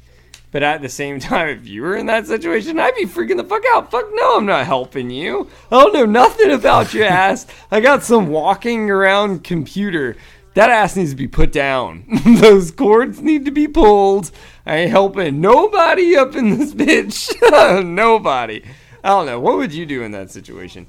But 0.55 0.63
at 0.63 0.83
the 0.83 0.89
same 0.89 1.19
time, 1.31 1.49
if 1.49 1.67
you 1.67 1.83
were 1.83 1.97
in 1.97 2.07
that 2.07 2.29
situation, 2.29 2.79
I'd 2.79 2.95
be 2.95 3.07
freaking 3.07 3.39
the 3.39 3.43
fuck 3.45 3.65
out. 3.73 3.91
Fuck 3.91 4.07
no, 4.13 4.37
I'm 4.37 4.47
not 4.47 4.65
helping 4.67 5.11
you. 5.11 5.51
I 5.69 5.81
don't 5.81 5.93
know 5.93 6.05
nothing 6.07 6.53
about 6.53 6.95
your 6.95 7.07
ass. 7.09 7.45
I 7.73 7.81
got 7.81 8.05
some 8.05 8.29
walking 8.29 8.89
around 8.89 9.43
computer. 9.43 10.17
That 10.55 10.71
ass 10.71 10.95
needs 10.95 11.11
to 11.11 11.17
be 11.17 11.27
put 11.27 11.51
down. 11.51 12.05
Those 12.25 12.71
cords 12.71 13.21
need 13.21 13.47
to 13.47 13.51
be 13.51 13.67
pulled. 13.67 14.31
I 14.65 14.77
ain't 14.77 14.93
helping 14.93 15.41
nobody 15.41 16.17
up 16.17 16.37
in 16.37 16.57
this 16.57 16.73
bitch. 16.73 17.85
nobody. 17.85 18.63
I 19.03 19.09
don't 19.09 19.27
know. 19.27 19.41
What 19.41 19.57
would 19.57 19.73
you 19.75 19.85
do 19.87 20.03
in 20.05 20.13
that 20.13 20.31
situation? 20.31 20.87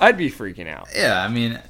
I'd 0.00 0.16
be 0.16 0.30
freaking 0.30 0.66
out. 0.66 0.88
Yeah, 0.96 1.22
I 1.22 1.28
mean, 1.28 1.60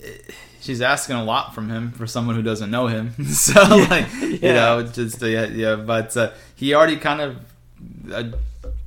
it- 0.00 0.34
she's 0.66 0.82
asking 0.82 1.16
a 1.16 1.24
lot 1.24 1.54
from 1.54 1.70
him 1.70 1.92
for 1.92 2.06
someone 2.06 2.34
who 2.34 2.42
doesn't 2.42 2.70
know 2.70 2.88
him. 2.88 3.12
so, 3.32 3.60
like, 3.62 4.12
you 4.20 4.38
know, 4.42 4.82
just 4.82 5.22
uh, 5.22 5.26
yeah, 5.26 5.46
yeah. 5.46 5.76
But 5.76 6.16
uh, 6.16 6.32
he 6.54 6.74
already 6.74 6.96
kind 6.96 7.20
of 7.20 8.34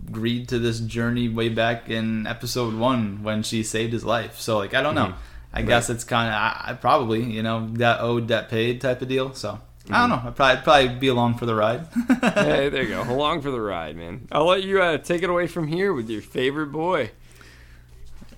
agreed 0.08 0.50
to 0.50 0.60
this 0.60 0.80
journey 0.80 1.30
way 1.30 1.50
back 1.50 1.90
in 1.90 2.28
episode 2.28 2.76
one 2.76 3.24
when 3.24 3.44
she 3.44 3.64
saved 3.64 3.94
his 3.94 4.04
life. 4.04 4.40
So, 4.40 4.58
like, 4.58 4.74
I 4.74 4.82
don't 4.82 4.96
know. 4.96 5.08
Mhm. 5.08 5.16
I 5.52 5.62
guess 5.64 5.90
it's 5.90 6.04
kind 6.04 6.28
of 6.28 6.36
I, 6.36 6.72
I 6.72 6.74
probably 6.74 7.24
you 7.24 7.42
know 7.42 7.68
that 7.78 8.02
owed 8.02 8.28
that 8.28 8.50
paid 8.50 8.82
type 8.82 9.02
of 9.02 9.08
deal. 9.08 9.34
So. 9.34 9.60
I 9.92 10.02
don't 10.02 10.10
know. 10.10 10.22
I'd 10.24 10.36
probably, 10.36 10.62
probably 10.62 10.88
be 11.00 11.08
along 11.08 11.40
for 11.40 11.48
the 11.48 11.56
ride. 11.56 11.88
hey, 12.22 12.70
there 12.70 12.84
you 12.84 12.90
go. 12.90 13.02
Along 13.02 13.42
for 13.42 13.50
the 13.50 13.60
ride, 13.60 13.96
man. 13.96 14.28
I'll 14.32 14.46
let 14.46 14.62
you 14.62 14.80
uh, 14.80 15.00
take 15.00 15.24
it 15.24 15.32
away 15.32 15.48
from 15.48 15.66
here 15.66 15.94
with 15.94 16.12
your 16.12 16.22
favorite 16.22 16.68
boy. 16.68 17.10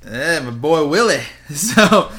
Eh, 0.06 0.40
my 0.40 0.52
boy 0.52 0.88
Willie. 0.88 1.24
So, 1.54 2.10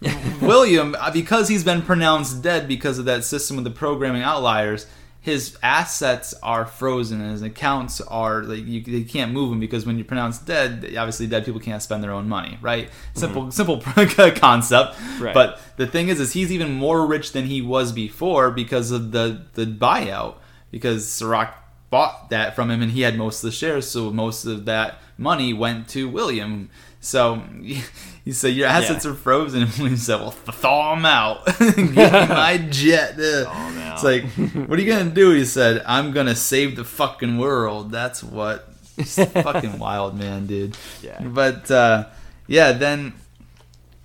William, 0.40 0.94
uh, 0.98 1.10
because 1.10 1.48
he's 1.48 1.64
been 1.64 1.82
pronounced 1.82 2.42
dead 2.42 2.68
because 2.68 2.98
of 2.98 3.04
that 3.06 3.24
system 3.24 3.56
with 3.56 3.64
the 3.64 3.70
programming 3.70 4.22
outliers, 4.22 4.86
his 5.26 5.58
assets 5.60 6.34
are 6.40 6.64
frozen 6.64 7.20
and 7.20 7.32
his 7.32 7.42
accounts 7.42 8.00
are 8.02 8.44
like 8.44 8.64
you, 8.64 8.80
they 8.80 9.02
can't 9.02 9.32
move 9.32 9.50
them 9.50 9.58
because 9.58 9.84
when 9.84 9.96
you're 9.96 10.04
pronounced 10.04 10.46
dead, 10.46 10.84
obviously 10.96 11.26
dead 11.26 11.44
people 11.44 11.60
can't 11.60 11.82
spend 11.82 12.00
their 12.00 12.12
own 12.12 12.28
money, 12.28 12.58
right? 12.60 12.90
Simple, 13.14 13.50
simple 13.50 13.80
concept. 14.36 14.96
Right. 15.18 15.34
But 15.34 15.58
the 15.78 15.86
thing 15.88 16.10
is, 16.10 16.20
is 16.20 16.32
he's 16.34 16.52
even 16.52 16.70
more 16.74 17.04
rich 17.04 17.32
than 17.32 17.46
he 17.46 17.60
was 17.60 17.90
before 17.90 18.52
because 18.52 18.92
of 18.92 19.10
the 19.10 19.46
the 19.54 19.66
buyout. 19.66 20.36
Because 20.70 21.08
Serac 21.08 21.54
bought 21.90 22.30
that 22.30 22.54
from 22.54 22.70
him 22.70 22.80
and 22.80 22.92
he 22.92 23.00
had 23.00 23.16
most 23.16 23.42
of 23.42 23.48
the 23.48 23.56
shares, 23.56 23.88
so 23.88 24.12
most 24.12 24.44
of 24.44 24.64
that 24.66 25.00
money 25.18 25.52
went 25.52 25.88
to 25.88 26.08
William. 26.08 26.70
So 27.00 27.42
he 28.26 28.32
said, 28.32 28.48
Your 28.54 28.68
assets 28.68 29.04
Yeah. 29.06 29.12
are 29.12 29.14
frozen. 29.14 29.62
And 29.64 29.72
William 29.78 29.96
said, 29.96 30.20
Well, 30.20 30.32
thaw 30.32 30.94
them 30.94 31.06
out. 31.06 31.46
Give 31.58 31.76
me 31.78 31.94
my 31.94 32.58
jet. 32.70 33.14
It's 33.18 34.02
like, 34.04 34.24
What 34.68 34.78
are 34.78 34.82
you 34.82 34.92
going 34.92 35.08
to 35.08 35.14
do? 35.14 35.30
He 35.30 35.46
said, 35.46 35.82
I'm 35.86 36.12
going 36.12 36.26
to 36.26 36.36
save 36.36 36.76
the 36.76 36.84
fucking 36.84 37.38
world. 37.38 37.90
That's 37.90 38.22
what. 38.22 38.68
Fucking 38.98 39.78
wild, 39.78 40.18
man, 40.18 40.46
dude. 40.46 40.76
Yeah. 41.02 41.20
But, 41.22 41.70
uh, 41.70 42.06
yeah, 42.46 42.72
then 42.72 43.12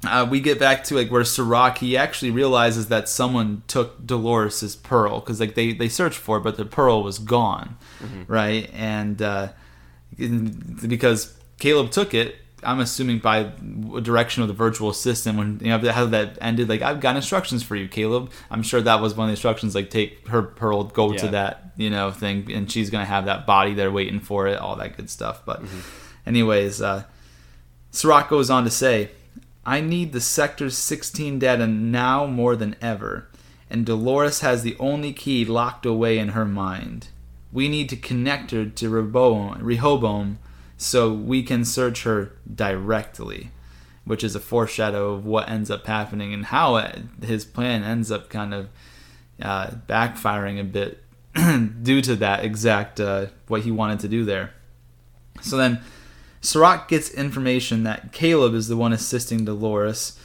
uh, 0.06 0.28
we 0.30 0.40
get 0.42 0.60
back 0.60 0.84
to 0.86 0.96
like 0.96 1.10
where 1.12 1.24
Serac 1.24 1.78
he 1.78 1.96
actually 1.96 2.32
realizes 2.32 2.88
that 2.88 3.08
someone 3.08 3.62
took 3.68 4.06
Dolores's 4.06 4.76
pearl 4.76 5.20
because 5.20 5.40
like 5.40 5.54
they 5.56 5.74
they 5.74 5.88
searched 5.90 6.18
for 6.18 6.38
it, 6.38 6.42
but 6.42 6.58
the 6.58 6.66
pearl 6.66 7.04
was 7.04 7.20
gone, 7.20 7.78
right? 8.28 8.70
And 8.74 9.22
uh, 9.22 9.50
because 10.88 11.38
Caleb 11.60 11.92
took 11.92 12.14
it, 12.14 12.36
I'm 12.64 12.80
assuming 12.80 13.20
by 13.20 13.52
direction 14.02 14.42
of 14.42 14.48
the 14.48 14.54
virtual 14.54 14.90
assistant 14.90 15.38
when 15.38 15.60
you 15.62 15.70
know 15.78 15.92
how 15.92 16.06
that 16.08 16.38
ended. 16.42 16.70
Like 16.70 16.82
I've 16.82 17.00
got 17.00 17.16
instructions 17.16 17.64
for 17.64 17.76
you, 17.76 17.88
Caleb. 17.88 18.32
I'm 18.50 18.64
sure 18.64 18.82
that 18.82 19.02
was 19.02 19.16
one 19.16 19.26
of 19.26 19.30
the 19.30 19.34
instructions. 19.34 19.76
Like 19.76 19.90
take 19.90 20.28
her 20.28 20.42
pearl, 20.42 20.84
go 20.84 21.14
to 21.14 21.28
that 21.30 21.72
you 21.78 21.90
know 21.90 22.12
thing, 22.12 22.52
and 22.52 22.72
she's 22.72 22.90
gonna 22.90 23.06
have 23.06 23.26
that 23.26 23.46
body 23.46 23.74
there 23.74 23.92
waiting 23.92 24.20
for 24.20 24.48
it, 24.48 24.58
all 24.60 24.76
that 24.78 24.98
good 24.98 25.10
stuff. 25.10 25.44
But 25.46 25.62
anyways. 26.26 26.82
uh 26.82 27.04
Serac 27.92 28.30
goes 28.30 28.50
on 28.50 28.64
to 28.64 28.70
say, 28.70 29.12
I 29.66 29.82
need 29.82 30.14
the 30.14 30.22
Sector 30.22 30.70
16 30.70 31.40
data 31.40 31.68
now 31.68 32.26
more 32.26 32.56
than 32.56 32.78
ever, 32.82 33.28
and 33.70 33.86
Dolores 33.86 34.40
has 34.40 34.64
the 34.64 34.78
only 34.80 35.12
key 35.12 35.44
locked 35.44 35.86
away 35.86 36.18
in 36.18 36.30
her 36.30 36.46
mind. 36.46 37.10
We 37.52 37.68
need 37.68 37.90
to 37.90 37.98
connect 37.98 38.52
her 38.52 38.66
to 38.66 38.90
Rehoboam, 38.90 39.62
Rehoboam 39.62 40.40
so 40.82 41.14
we 41.14 41.44
can 41.44 41.64
search 41.64 42.04
her 42.06 42.32
directly, 42.52 43.52
which 44.04 44.24
is 44.24 44.36
a 44.36 44.40
foreshadow 44.40 45.14
of 45.14 45.28
what 45.28 45.48
ends 45.48 45.70
up 45.70 45.86
happening 45.86 46.34
and 46.34 46.46
how 46.46 46.92
his 47.22 47.46
plan 47.46 47.84
ends 47.84 48.10
up 48.12 48.32
kind 48.32 48.52
of 48.52 48.68
uh, 49.40 49.68
backfiring 49.88 50.60
a 50.60 50.64
bit 50.64 51.04
due 51.84 52.02
to 52.02 52.16
that 52.16 52.44
exact 52.44 53.00
uh, 53.00 53.28
what 53.48 53.62
he 53.62 53.70
wanted 53.70 54.00
to 54.00 54.08
do 54.08 54.26
there. 54.26 54.54
So 55.42 55.56
then 55.56 55.82
Serac 56.42 56.88
gets 56.88 57.12
information 57.12 57.84
that 57.84 58.12
Caleb 58.12 58.56
is 58.56 58.68
the 58.68 58.76
one 58.76 58.92
assisting 58.92 59.46
Dolores, 59.46 60.18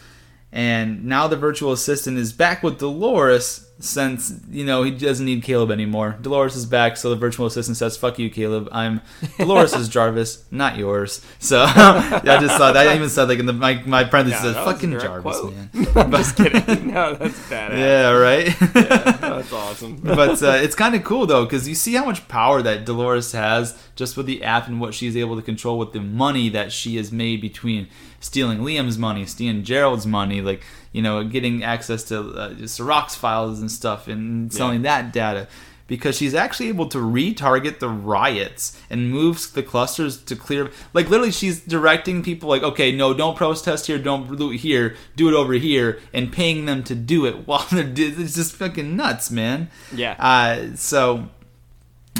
and 0.50 1.04
now 1.04 1.28
the 1.28 1.36
virtual 1.36 1.70
assistant 1.70 2.16
is 2.16 2.32
back 2.32 2.62
with 2.62 2.78
Dolores 2.78 3.65
since 3.78 4.32
you 4.50 4.64
know 4.64 4.82
he 4.84 4.90
doesn't 4.90 5.26
need 5.26 5.42
Caleb 5.42 5.70
anymore. 5.70 6.16
Dolores 6.22 6.56
is 6.56 6.64
back, 6.66 6.96
so 6.96 7.10
the 7.10 7.16
virtual 7.16 7.46
assistant 7.46 7.76
says, 7.76 7.96
"Fuck 7.96 8.18
you, 8.18 8.30
Caleb. 8.30 8.68
I'm 8.72 9.02
Dolores' 9.38 9.88
Jarvis, 9.90 10.44
not 10.50 10.76
yours." 10.78 11.24
So 11.38 11.62
yeah, 11.64 12.20
I 12.24 12.38
just 12.40 12.56
thought 12.56 12.72
that 12.74 12.88
I 12.88 12.94
even 12.94 13.08
said 13.10 13.28
like 13.28 13.38
in 13.38 13.46
the 13.46 13.52
my 13.52 13.82
my 13.84 14.04
parentheses 14.04 14.42
Yeah, 14.44 14.52
says, 14.54 14.64
"Fucking 14.64 14.98
Jarvis, 14.98 15.38
quote. 15.40 15.54
man." 15.54 15.70
I'm 15.94 16.10
just 16.10 16.36
kidding. 16.36 16.86
No, 16.92 17.14
that's 17.14 17.38
badass. 17.48 17.78
Yeah, 17.78 18.10
right. 18.12 18.56
That's 18.72 19.52
awesome. 19.52 19.96
but 20.02 20.42
uh, 20.42 20.52
it's 20.62 20.74
kind 20.74 20.94
of 20.94 21.04
cool 21.04 21.26
though 21.26 21.44
because 21.44 21.68
you 21.68 21.74
see 21.74 21.94
how 21.94 22.04
much 22.04 22.26
power 22.28 22.62
that 22.62 22.84
Dolores 22.86 23.32
has 23.32 23.78
just 23.94 24.16
with 24.16 24.26
the 24.26 24.42
app 24.42 24.68
and 24.68 24.80
what 24.80 24.94
she's 24.94 25.16
able 25.16 25.36
to 25.36 25.42
control 25.42 25.78
with 25.78 25.92
the 25.92 26.00
money 26.00 26.48
that 26.48 26.72
she 26.72 26.96
has 26.96 27.12
made 27.12 27.40
between 27.40 27.88
stealing 28.20 28.58
Liam's 28.58 28.98
money, 28.98 29.24
stealing 29.26 29.62
Gerald's 29.62 30.06
money, 30.06 30.40
like 30.40 30.62
you 30.96 31.02
know, 31.02 31.22
getting 31.22 31.62
access 31.62 32.04
to 32.04 32.18
uh, 32.30 33.06
files 33.08 33.60
and 33.60 33.70
stuff, 33.70 34.08
and 34.08 34.50
selling 34.50 34.80
that 34.82 35.12
data. 35.12 35.46
Because 35.88 36.16
she's 36.16 36.34
actually 36.34 36.68
able 36.68 36.88
to 36.88 36.98
retarget 36.98 37.78
the 37.80 37.88
riots 37.88 38.80
and 38.88 39.10
moves 39.10 39.52
the 39.52 39.62
clusters 39.62 40.16
to 40.24 40.34
clear. 40.34 40.70
Like 40.94 41.10
literally, 41.10 41.32
she's 41.32 41.60
directing 41.60 42.22
people 42.22 42.48
like, 42.48 42.62
okay, 42.62 42.92
no, 42.92 43.12
don't 43.12 43.36
protest 43.36 43.86
here, 43.86 43.98
don't 43.98 44.28
loot 44.30 44.60
here, 44.60 44.96
do 45.16 45.28
it 45.28 45.34
over 45.34 45.52
here, 45.52 46.00
and 46.14 46.32
paying 46.32 46.64
them 46.64 46.82
to 46.84 46.94
do 46.94 47.26
it 47.26 47.34
while 47.46 47.66
they're. 47.70 47.92
It's 47.94 48.34
just 48.34 48.54
fucking 48.54 48.96
nuts, 48.96 49.30
man. 49.30 49.68
Yeah. 49.94 50.16
Uh, 50.18 50.76
so, 50.76 51.28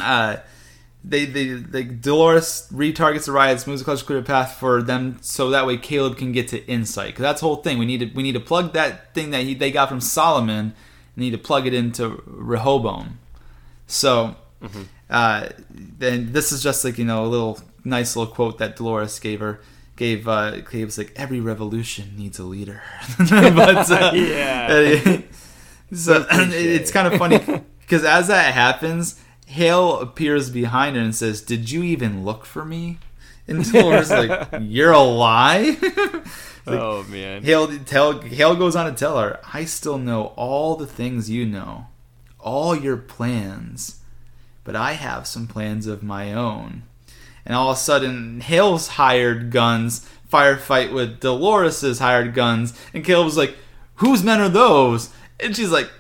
uh, 0.03 0.37
they, 1.09 1.25
they, 1.25 1.47
they, 1.51 1.85
Dolores 1.85 2.69
retargets 2.73 3.27
the 3.27 3.33
riots, 3.33 3.65
moves 3.67 3.81
the 3.81 3.85
cluster 3.85 4.05
clear 4.05 4.23
path 4.23 4.57
for 4.59 4.83
them, 4.83 5.19
so 5.21 5.51
that 5.51 5.65
way 5.65 5.77
Caleb 5.77 6.17
can 6.17 6.33
get 6.33 6.49
to 6.49 6.69
Incite. 6.71 7.09
Because 7.09 7.23
that's 7.23 7.41
the 7.41 7.47
whole 7.47 7.57
thing. 7.57 7.79
We 7.79 7.87
need 7.87 8.01
to 8.01 8.07
we 8.07 8.25
need 8.25 8.33
to 8.33 8.41
plug 8.41 8.73
that 8.73 9.15
thing 9.15 9.31
that 9.31 9.43
he, 9.43 9.55
they 9.55 9.71
got 9.71 9.89
from 9.89 10.01
Solomon. 10.01 10.75
We 11.15 11.25
need 11.25 11.31
to 11.31 11.39
plug 11.39 11.67
it 11.67 11.75
into 11.75 12.23
Rehoboam. 12.27 13.21
So, 13.87 14.35
uh, 15.09 15.49
then 15.71 16.33
this 16.33 16.51
is 16.51 16.61
just 16.61 16.85
like 16.85 16.99
you 16.99 17.05
know 17.05 17.25
a 17.25 17.29
little 17.29 17.61
nice 17.85 18.17
little 18.17 18.35
quote 18.35 18.59
that 18.59 18.77
Dolores 18.77 19.19
gave 19.21 19.39
her. 19.41 19.61
Gave 19.95 20.27
uh, 20.27 20.61
Caleb's 20.69 20.99
like 20.99 21.13
every 21.15 21.41
revolution 21.41 22.15
needs 22.19 22.39
a 22.39 22.45
leader, 22.45 22.83
but 23.19 23.91
uh, 23.91 24.11
Yeah. 24.15 24.69
so 25.95 26.27
it's 26.31 26.91
kind 26.91 27.07
of 27.07 27.19
funny 27.19 27.39
because 27.81 28.05
as 28.05 28.27
that 28.27 28.53
happens, 28.53 29.23
Hale 29.47 30.01
appears 30.01 30.51
behind 30.51 30.97
her 30.97 31.03
and 31.03 31.15
says, 31.15 31.41
"Did 31.41 31.71
you 31.71 31.83
even 31.83 32.25
look 32.25 32.45
for 32.45 32.65
me?" 32.65 32.99
And 33.49 33.65
Dolores 33.65 34.11
like, 34.11 34.49
"You're 34.61 34.93
a 34.93 35.01
lie." 35.01 35.79
oh 36.67 37.05
man. 37.05 37.43
Hale 37.43 37.79
tell 37.79 38.21
Hale 38.21 38.57
goes 38.57 38.77
on 38.77 38.87
to 38.91 38.97
tell 38.97 39.19
her, 39.19 39.41
"I 39.55 39.65
still 39.65 39.99
know 39.99 40.33
all 40.37 40.77
the 40.77 40.87
things 40.87 41.31
you 41.31 41.47
know, 41.47 41.87
all 42.41 42.77
your 42.77 42.97
plans, 42.97 44.01
but 44.65 44.77
I 44.77 44.93
have 44.93 45.27
some 45.27 45.47
plans 45.47 45.87
of 45.87 46.03
my 46.03 46.33
own." 46.33 46.83
And 47.45 47.55
all 47.55 47.71
of 47.71 47.77
a 47.77 47.81
sudden, 47.81 48.41
Hale's 48.41 48.89
hired 48.89 49.53
guns 49.53 50.09
firefight 50.31 50.93
with 50.93 51.21
Dolores's 51.21 52.01
hired 52.01 52.35
guns, 52.35 52.77
and 52.93 53.05
Caleb 53.05 53.27
was 53.27 53.37
like, 53.37 53.57
"Whose 53.97 54.25
men 54.25 54.41
are 54.41 54.49
those?" 54.49 55.11
And 55.39 55.55
she's 55.55 55.71
like, 55.71 55.91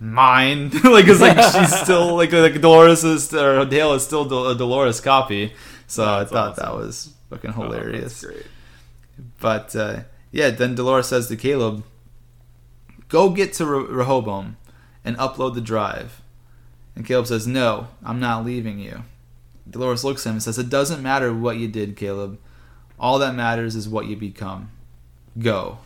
"Mine." 0.00 0.70
like 0.84 1.06
it's 1.08 1.20
like 1.20 1.36
she's 1.54 1.74
still 1.80 2.16
like 2.16 2.32
like 2.32 2.60
Dolores 2.60 3.04
is 3.04 3.32
or 3.34 3.66
Hale 3.66 3.94
is 3.94 4.04
still 4.04 4.24
Dol- 4.24 4.48
a 4.48 4.54
Dolores 4.54 5.00
copy. 5.00 5.52
So 5.86 6.04
That's 6.04 6.32
I 6.32 6.34
thought 6.34 6.56
that 6.56 6.74
was 6.74 7.12
fucking 7.30 7.50
Oh, 7.56 7.62
hilarious. 7.62 8.24
great. 8.24 8.46
But 9.40 9.74
uh, 9.76 10.00
yeah, 10.32 10.50
then 10.50 10.74
Dolores 10.74 11.06
says 11.08 11.28
to 11.28 11.36
Caleb, 11.36 11.84
"Go 13.08 13.30
get 13.30 13.52
to 13.54 13.66
Re- 13.66 13.86
Rehoboam 13.94 14.56
and 15.04 15.16
upload 15.18 15.54
the 15.54 15.60
drive." 15.60 16.20
And 16.94 17.04
Caleb 17.06 17.26
says, 17.26 17.46
"No, 17.46 17.88
I'm 18.04 18.20
not 18.20 18.44
leaving 18.44 18.78
you." 18.78 19.04
Dolores 19.68 20.04
looks 20.04 20.26
at 20.26 20.30
him 20.30 20.36
and 20.36 20.42
says, 20.42 20.58
"It 20.58 20.68
doesn't 20.70 21.02
matter 21.02 21.32
what 21.34 21.56
you 21.58 21.68
did, 21.68 21.96
Caleb. 21.96 22.38
All 22.98 23.18
that 23.18 23.34
matters 23.34 23.74
is 23.76 23.88
what 23.88 24.06
you 24.06 24.16
become. 24.16 24.70
Go." 25.38 25.78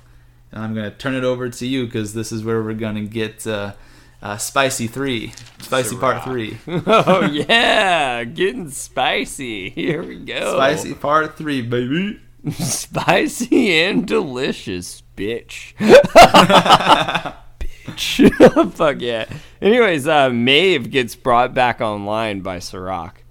And 0.52 0.64
I'm 0.64 0.74
gonna 0.74 0.90
turn 0.90 1.14
it 1.14 1.24
over 1.24 1.48
to 1.48 1.66
you 1.66 1.86
because 1.86 2.14
this 2.14 2.32
is 2.32 2.44
where 2.44 2.62
we're 2.62 2.74
gonna 2.74 3.04
get 3.04 3.46
uh, 3.46 3.74
uh, 4.22 4.36
spicy 4.36 4.86
three, 4.86 5.32
spicy 5.60 5.96
part 5.96 6.18
Syrah. 6.18 6.24
three, 6.24 6.58
oh 6.86 7.22
yeah, 7.22 8.24
getting 8.24 8.70
spicy. 8.70 9.70
Here 9.70 10.02
we 10.02 10.18
go. 10.18 10.54
spicy 10.56 10.94
part 10.94 11.36
three, 11.36 11.62
baby. 11.62 12.20
spicy 12.52 13.80
and 13.82 14.06
delicious, 14.06 15.02
bitch. 15.16 15.74
bitch. 17.60 18.72
Fuck 18.72 19.00
yeah. 19.00 19.26
Anyways, 19.60 20.08
uh, 20.08 20.30
Maeve 20.30 20.90
gets 20.90 21.14
brought 21.14 21.54
back 21.54 21.80
online 21.80 22.40
by 22.40 22.58
Serac. 22.58 23.24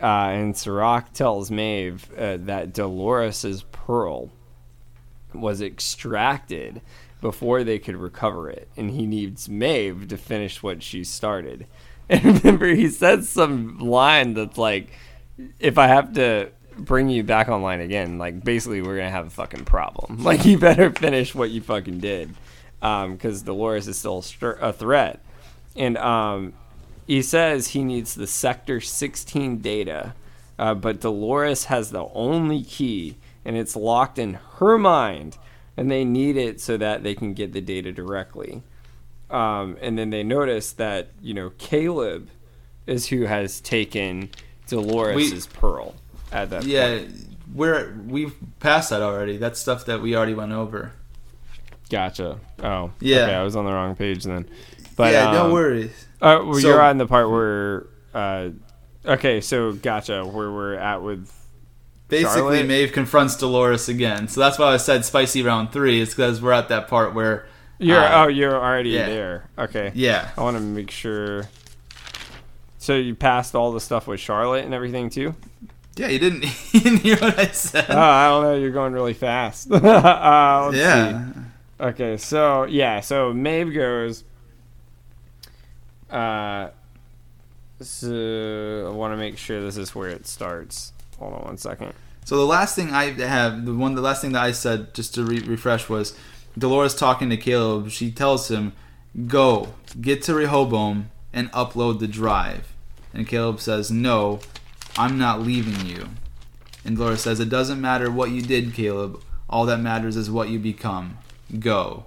Uh, 0.00 0.06
and 0.06 0.56
Serac 0.56 1.12
tells 1.12 1.50
Maeve 1.50 2.10
uh, 2.16 2.36
that 2.40 2.78
is 2.78 3.62
pearl 3.72 4.30
was 5.34 5.60
extracted 5.60 6.80
before 7.20 7.64
they 7.64 7.78
could 7.78 7.96
recover 7.96 8.50
it, 8.50 8.68
and 8.76 8.90
he 8.90 9.06
needs 9.06 9.48
Maeve 9.48 10.08
to 10.08 10.16
finish 10.16 10.62
what 10.62 10.82
she 10.82 11.04
started. 11.04 11.66
And 12.06 12.22
remember, 12.22 12.66
he 12.66 12.90
said 12.90 13.24
some 13.24 13.78
line 13.78 14.34
that's 14.34 14.58
like, 14.58 14.90
"If 15.58 15.78
I 15.78 15.86
have 15.86 16.12
to 16.16 16.50
bring 16.76 17.08
you 17.08 17.22
back 17.22 17.48
online 17.48 17.80
again, 17.80 18.18
like 18.18 18.44
basically 18.44 18.82
we're 18.82 18.98
gonna 18.98 19.08
have 19.08 19.28
a 19.28 19.30
fucking 19.30 19.64
problem. 19.64 20.18
Like 20.22 20.44
you 20.44 20.58
better 20.58 20.90
finish 20.90 21.34
what 21.34 21.50
you 21.50 21.62
fucking 21.62 22.00
did, 22.00 22.34
because 22.80 23.40
Dolores 23.40 23.88
is 23.88 23.96
still 23.96 24.22
a 24.60 24.72
threat." 24.74 25.24
And 25.76 25.96
um, 25.96 26.52
he 27.06 27.22
says 27.22 27.68
he 27.68 27.84
needs 27.84 28.14
the 28.14 28.26
Sector 28.26 28.80
16 28.80 29.58
data, 29.58 30.14
uh, 30.58 30.74
but 30.74 31.00
Dolores 31.00 31.64
has 31.64 31.90
the 31.90 32.06
only 32.14 32.62
key, 32.62 33.16
and 33.44 33.56
it's 33.56 33.76
locked 33.76 34.18
in 34.18 34.34
her 34.58 34.78
mind, 34.78 35.38
and 35.76 35.90
they 35.90 36.04
need 36.04 36.36
it 36.36 36.60
so 36.60 36.76
that 36.76 37.02
they 37.02 37.14
can 37.14 37.34
get 37.34 37.52
the 37.52 37.60
data 37.60 37.92
directly. 37.92 38.62
Um, 39.30 39.76
and 39.80 39.98
then 39.98 40.10
they 40.10 40.22
notice 40.22 40.72
that 40.72 41.08
you 41.20 41.34
know 41.34 41.50
Caleb 41.58 42.28
is 42.86 43.08
who 43.08 43.22
has 43.22 43.60
taken 43.60 44.30
Dolores's 44.68 45.46
pearl 45.46 45.94
at 46.32 46.50
that 46.50 46.60
point. 46.60 46.70
Yeah, 46.70 47.00
we're 47.54 47.94
we've 48.06 48.34
passed 48.60 48.90
that 48.90 49.02
already. 49.02 49.36
That's 49.36 49.60
stuff 49.60 49.86
that 49.86 50.00
we 50.00 50.16
already 50.16 50.34
went 50.34 50.52
over. 50.52 50.92
Gotcha. 51.90 52.38
Oh, 52.62 52.92
Yeah. 53.00 53.22
Okay, 53.24 53.34
I 53.34 53.42
was 53.42 53.56
on 53.56 53.64
the 53.64 53.72
wrong 53.72 53.94
page 53.94 54.24
then. 54.24 54.48
But 54.96 55.12
yeah, 55.12 55.32
no 55.32 55.46
um, 55.46 55.52
worries. 55.52 56.06
Uh, 56.20 56.40
well, 56.44 56.54
So- 56.54 56.68
you're 56.68 56.82
on 56.82 56.98
the 56.98 57.06
part 57.06 57.30
where. 57.30 57.86
Uh, 58.14 58.50
okay, 59.04 59.40
so 59.40 59.72
gotcha. 59.72 60.24
Where 60.24 60.50
we're 60.50 60.74
at 60.74 61.02
with. 61.02 61.30
Basically, 62.22 62.40
Charlotte? 62.40 62.66
Maeve 62.66 62.92
confronts 62.92 63.36
Dolores 63.36 63.88
again. 63.88 64.28
So 64.28 64.40
that's 64.40 64.58
why 64.58 64.72
I 64.72 64.76
said 64.76 65.04
spicy 65.04 65.42
round 65.42 65.72
three. 65.72 66.00
Is 66.00 66.10
because 66.10 66.40
we're 66.40 66.52
at 66.52 66.68
that 66.68 66.88
part 66.88 67.14
where 67.14 67.46
You're 67.78 67.98
uh, 67.98 68.24
oh, 68.24 68.28
you're 68.28 68.54
already 68.54 68.90
yeah. 68.90 69.06
there. 69.06 69.48
Okay. 69.58 69.92
yeah, 69.94 70.30
I 70.36 70.42
want 70.42 70.56
to 70.56 70.62
make 70.62 70.90
sure. 70.90 71.48
So 72.78 72.94
you 72.96 73.14
passed 73.14 73.54
all 73.54 73.72
the 73.72 73.80
stuff 73.80 74.06
with 74.06 74.20
Charlotte 74.20 74.64
and 74.64 74.74
everything 74.74 75.10
too. 75.10 75.34
yeah. 75.96 76.08
You 76.08 76.18
didn't, 76.18 76.44
you 76.72 76.80
didn't 76.80 77.00
hear 77.00 77.16
what 77.16 77.38
I 77.38 77.46
said. 77.46 77.86
Oh, 77.88 77.98
I 77.98 78.28
don't 78.28 78.42
know. 78.44 78.54
You're 78.56 78.70
going 78.70 78.92
really 78.92 79.14
fast. 79.14 79.70
uh, 79.72 80.66
let's 80.66 80.76
yeah, 80.76 81.32
see. 81.32 81.40
Okay, 81.80 82.16
so 82.16 82.64
yeah, 82.64 83.00
so 83.00 83.32
Maeve 83.32 83.74
goes. 83.74 84.24
Uh, 86.10 86.68
so 87.80 88.86
I 88.86 88.94
want 88.94 89.12
to 89.12 89.16
make 89.16 89.36
sure 89.36 89.60
this 89.60 89.76
is 89.76 89.94
where 89.94 90.08
it 90.08 90.26
starts. 90.26 90.92
Hold 91.18 91.34
on 91.34 91.44
one 91.44 91.58
second. 91.58 91.92
So 92.24 92.36
the 92.36 92.46
last 92.46 92.74
thing 92.74 92.90
I 92.90 93.10
have, 93.20 93.66
the 93.66 93.74
one, 93.74 93.94
the 93.94 94.00
last 94.00 94.22
thing 94.22 94.32
that 94.32 94.42
I 94.42 94.52
said, 94.52 94.94
just 94.94 95.14
to 95.14 95.24
re- 95.24 95.40
refresh, 95.40 95.88
was 95.88 96.16
Dolores 96.56 96.94
talking 96.94 97.28
to 97.30 97.36
Caleb. 97.36 97.90
She 97.90 98.10
tells 98.10 98.50
him, 98.50 98.72
"Go 99.26 99.74
get 100.00 100.22
to 100.22 100.34
Rehoboam 100.34 101.10
and 101.32 101.52
upload 101.52 101.98
the 101.98 102.08
drive." 102.08 102.72
And 103.12 103.28
Caleb 103.28 103.60
says, 103.60 103.90
"No, 103.90 104.40
I'm 104.96 105.18
not 105.18 105.42
leaving 105.42 105.86
you." 105.86 106.08
And 106.84 106.96
Dolores 106.96 107.20
says, 107.20 107.40
"It 107.40 107.50
doesn't 107.50 107.80
matter 107.80 108.10
what 108.10 108.30
you 108.30 108.40
did, 108.40 108.74
Caleb. 108.74 109.20
All 109.48 109.66
that 109.66 109.80
matters 109.80 110.16
is 110.16 110.30
what 110.30 110.48
you 110.48 110.58
become. 110.58 111.18
Go." 111.58 112.04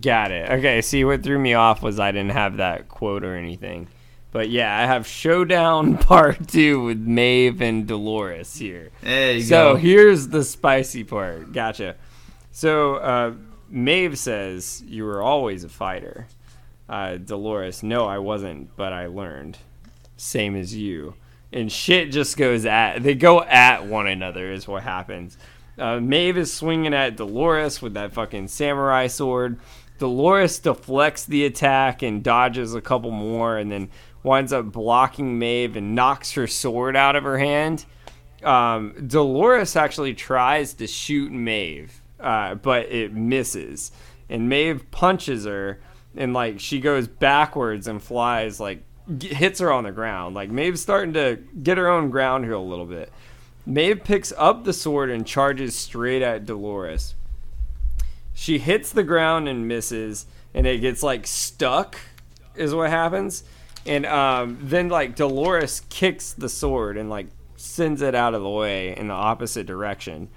Got 0.00 0.30
it. 0.30 0.50
Okay, 0.50 0.82
see 0.82 1.04
what 1.04 1.22
threw 1.22 1.38
me 1.38 1.54
off 1.54 1.82
was 1.82 1.98
I 1.98 2.12
didn't 2.12 2.32
have 2.32 2.58
that 2.58 2.88
quote 2.88 3.24
or 3.24 3.34
anything. 3.34 3.88
But 4.36 4.50
yeah, 4.50 4.78
I 4.78 4.84
have 4.84 5.06
Showdown 5.06 5.96
Part 6.12 6.46
2 6.48 6.82
with 6.84 6.98
Maeve 7.00 7.62
and 7.62 7.86
Dolores 7.86 8.54
here. 8.54 8.90
There 9.00 9.32
you 9.32 9.40
So 9.40 9.72
go. 9.72 9.76
here's 9.76 10.28
the 10.28 10.44
spicy 10.44 11.04
part. 11.04 11.54
Gotcha. 11.54 11.96
So 12.52 12.96
uh, 12.96 13.32
Maeve 13.70 14.18
says, 14.18 14.82
You 14.86 15.06
were 15.06 15.22
always 15.22 15.64
a 15.64 15.70
fighter. 15.70 16.26
Uh, 16.86 17.16
Dolores, 17.16 17.82
no, 17.82 18.04
I 18.04 18.18
wasn't, 18.18 18.76
but 18.76 18.92
I 18.92 19.06
learned. 19.06 19.56
Same 20.18 20.54
as 20.54 20.74
you. 20.74 21.14
and 21.50 21.72
shit 21.72 22.12
just 22.12 22.36
goes 22.36 22.66
at 22.66 23.02
they 23.02 23.14
go 23.14 23.42
at 23.42 23.86
one 23.86 24.06
another 24.06 24.52
is 24.52 24.68
what 24.68 24.82
happens. 24.82 25.38
Uh, 25.78 25.98
Maeve 25.98 26.36
is 26.36 26.52
swinging 26.52 26.92
at 26.92 27.16
Dolores 27.16 27.80
with 27.80 27.94
that 27.94 28.12
fucking 28.12 28.48
samurai 28.48 29.06
sword. 29.06 29.58
Dolores 29.98 30.58
deflects 30.58 31.24
the 31.24 31.46
attack 31.46 32.02
and 32.02 32.22
dodges 32.22 32.74
a 32.74 32.82
couple 32.82 33.10
more, 33.10 33.56
and 33.56 33.72
then 33.72 33.88
winds 34.26 34.52
up 34.52 34.72
blocking 34.72 35.38
Maeve 35.38 35.76
and 35.76 35.94
knocks 35.94 36.32
her 36.32 36.46
sword 36.46 36.96
out 36.96 37.16
of 37.16 37.22
her 37.22 37.38
hand. 37.38 37.86
Um, 38.42 39.06
Dolores 39.06 39.76
actually 39.76 40.14
tries 40.14 40.74
to 40.74 40.86
shoot 40.86 41.32
Maeve, 41.32 42.02
uh, 42.20 42.56
but 42.56 42.86
it 42.86 43.14
misses, 43.14 43.92
and 44.28 44.48
Maeve 44.48 44.90
punches 44.90 45.46
her, 45.46 45.80
and 46.16 46.34
like 46.34 46.60
she 46.60 46.80
goes 46.80 47.06
backwards 47.06 47.86
and 47.86 48.02
flies 48.02 48.60
like 48.60 48.82
hits 49.20 49.60
her 49.60 49.72
on 49.72 49.84
the 49.84 49.92
ground. 49.92 50.34
Like 50.34 50.50
Maeve's 50.50 50.80
starting 50.80 51.14
to 51.14 51.38
get 51.62 51.78
her 51.78 51.88
own 51.88 52.10
ground 52.10 52.44
here 52.44 52.54
a 52.54 52.60
little 52.60 52.84
bit. 52.84 53.12
Maeve 53.64 54.02
picks 54.04 54.32
up 54.36 54.64
the 54.64 54.72
sword 54.72 55.10
and 55.10 55.26
charges 55.26 55.76
straight 55.76 56.22
at 56.22 56.46
Dolores. 56.46 57.14
She 58.34 58.58
hits 58.58 58.92
the 58.92 59.02
ground 59.02 59.48
and 59.48 59.66
misses, 59.66 60.26
and 60.52 60.66
it 60.66 60.80
gets 60.80 61.02
like 61.02 61.26
stuck, 61.26 61.96
is 62.54 62.74
what 62.74 62.90
happens. 62.90 63.44
And 63.86 64.06
um, 64.06 64.58
then 64.60 64.88
like 64.88 65.16
Dolores 65.16 65.82
kicks 65.88 66.32
the 66.32 66.48
sword 66.48 66.96
and 66.96 67.08
like 67.08 67.28
sends 67.56 68.02
it 68.02 68.14
out 68.14 68.34
of 68.34 68.42
the 68.42 68.48
way 68.48 68.96
in 68.96 69.08
the 69.08 69.14
opposite 69.14 69.66
direction. 69.66 70.28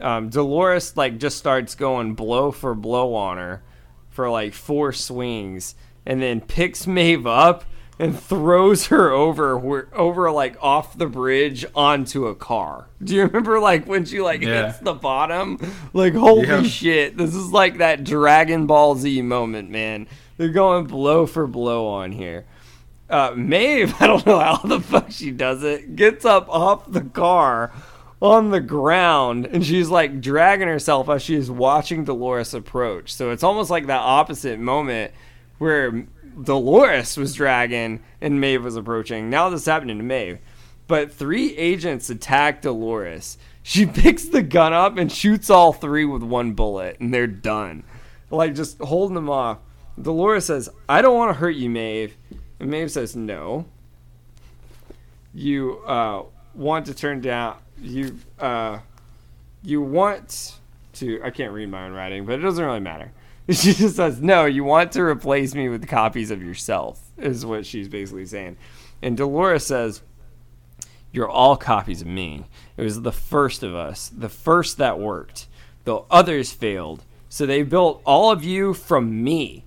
Um, 0.00 0.28
Dolores 0.28 0.96
like 0.96 1.18
just 1.18 1.38
starts 1.38 1.74
going 1.74 2.14
blow 2.14 2.52
for 2.52 2.74
blow 2.74 3.14
on 3.14 3.36
her 3.36 3.62
for 4.10 4.30
like 4.30 4.52
four 4.52 4.92
swings, 4.92 5.74
and 6.04 6.20
then 6.20 6.40
picks 6.40 6.86
Maeve 6.86 7.26
up 7.26 7.64
and 7.98 8.18
throws 8.18 8.86
her 8.86 9.10
over 9.10 9.88
over 9.92 10.30
like 10.30 10.56
off 10.62 10.96
the 10.96 11.06
bridge 11.06 11.66
onto 11.74 12.26
a 12.26 12.34
car. 12.34 12.88
Do 13.02 13.14
you 13.14 13.24
remember 13.24 13.58
like 13.58 13.86
when 13.86 14.04
she 14.04 14.20
like 14.20 14.40
yeah. 14.40 14.66
hits 14.66 14.78
the 14.78 14.94
bottom? 14.94 15.58
Like 15.92 16.14
holy 16.14 16.46
yeah. 16.46 16.62
shit, 16.62 17.16
this 17.16 17.34
is 17.34 17.52
like 17.52 17.78
that 17.78 18.04
Dragon 18.04 18.66
Ball 18.66 18.94
Z 18.94 19.22
moment, 19.22 19.70
man. 19.70 20.06
They're 20.36 20.48
going 20.48 20.86
blow 20.86 21.26
for 21.26 21.46
blow 21.46 21.88
on 21.88 22.12
here. 22.12 22.46
Uh, 23.08 23.32
Maeve, 23.36 23.94
I 24.00 24.06
don't 24.06 24.26
know 24.26 24.38
how 24.38 24.56
the 24.58 24.80
fuck 24.80 25.10
she 25.10 25.30
does 25.30 25.62
it, 25.62 25.96
gets 25.96 26.24
up 26.24 26.48
off 26.48 26.90
the 26.90 27.02
car 27.02 27.72
on 28.20 28.50
the 28.50 28.60
ground 28.60 29.46
and 29.46 29.64
she's 29.64 29.88
like 29.88 30.20
dragging 30.20 30.66
herself 30.66 31.08
as 31.08 31.22
she 31.22 31.34
is 31.34 31.50
watching 31.50 32.04
Dolores 32.04 32.54
approach. 32.54 33.14
So 33.14 33.30
it's 33.30 33.44
almost 33.44 33.70
like 33.70 33.86
that 33.86 34.00
opposite 34.00 34.58
moment 34.58 35.12
where 35.58 36.06
Dolores 36.42 37.16
was 37.16 37.34
dragging 37.34 38.02
and 38.20 38.40
Maeve 38.40 38.64
was 38.64 38.76
approaching. 38.76 39.30
Now 39.30 39.48
this 39.48 39.62
is 39.62 39.66
happening 39.66 39.98
to 39.98 40.04
Maeve. 40.04 40.38
But 40.88 41.12
three 41.12 41.56
agents 41.56 42.10
attack 42.10 42.62
Dolores. 42.62 43.38
She 43.62 43.86
picks 43.86 44.24
the 44.24 44.42
gun 44.42 44.72
up 44.72 44.96
and 44.96 45.12
shoots 45.12 45.50
all 45.50 45.72
three 45.72 46.06
with 46.06 46.22
one 46.22 46.52
bullet, 46.54 46.98
and 46.98 47.12
they're 47.12 47.26
done. 47.26 47.84
Like 48.30 48.54
just 48.54 48.78
holding 48.80 49.14
them 49.14 49.30
off. 49.30 49.58
Dolores 50.00 50.46
says, 50.46 50.68
I 50.88 51.02
don't 51.02 51.16
want 51.16 51.30
to 51.30 51.38
hurt 51.38 51.56
you, 51.56 51.68
Maeve. 51.68 52.16
Maeve 52.58 52.90
says, 52.90 53.14
No. 53.16 53.66
You 55.34 55.78
uh, 55.86 56.22
want 56.54 56.86
to 56.86 56.94
turn 56.94 57.20
down 57.20 57.56
you 57.80 58.18
uh, 58.38 58.78
you 59.62 59.82
want 59.82 60.56
to 60.94 61.20
I 61.22 61.30
can't 61.30 61.52
read 61.52 61.70
my 61.70 61.86
own 61.86 61.92
writing, 61.92 62.24
but 62.24 62.34
it 62.38 62.42
doesn't 62.42 62.64
really 62.64 62.80
matter. 62.80 63.12
She 63.50 63.72
just 63.72 63.96
says, 63.96 64.20
"No, 64.20 64.44
you 64.44 64.62
want 64.62 64.92
to 64.92 65.02
replace 65.02 65.54
me 65.54 65.70
with 65.70 65.88
copies 65.88 66.30
of 66.30 66.42
yourself," 66.42 67.00
is 67.16 67.46
what 67.46 67.64
she's 67.64 67.88
basically 67.88 68.26
saying. 68.26 68.58
And 69.00 69.16
Dolores 69.16 69.64
says, 69.64 70.02
"You're 71.12 71.30
all 71.30 71.56
copies 71.56 72.02
of 72.02 72.08
me. 72.08 72.44
It 72.76 72.82
was 72.82 73.00
the 73.00 73.12
first 73.12 73.62
of 73.62 73.74
us, 73.74 74.10
the 74.10 74.28
first 74.28 74.76
that 74.76 74.98
worked. 74.98 75.46
The 75.84 76.02
others 76.10 76.52
failed, 76.52 77.04
so 77.30 77.46
they 77.46 77.62
built 77.62 78.02
all 78.04 78.30
of 78.30 78.44
you 78.44 78.74
from 78.74 79.24
me." 79.24 79.64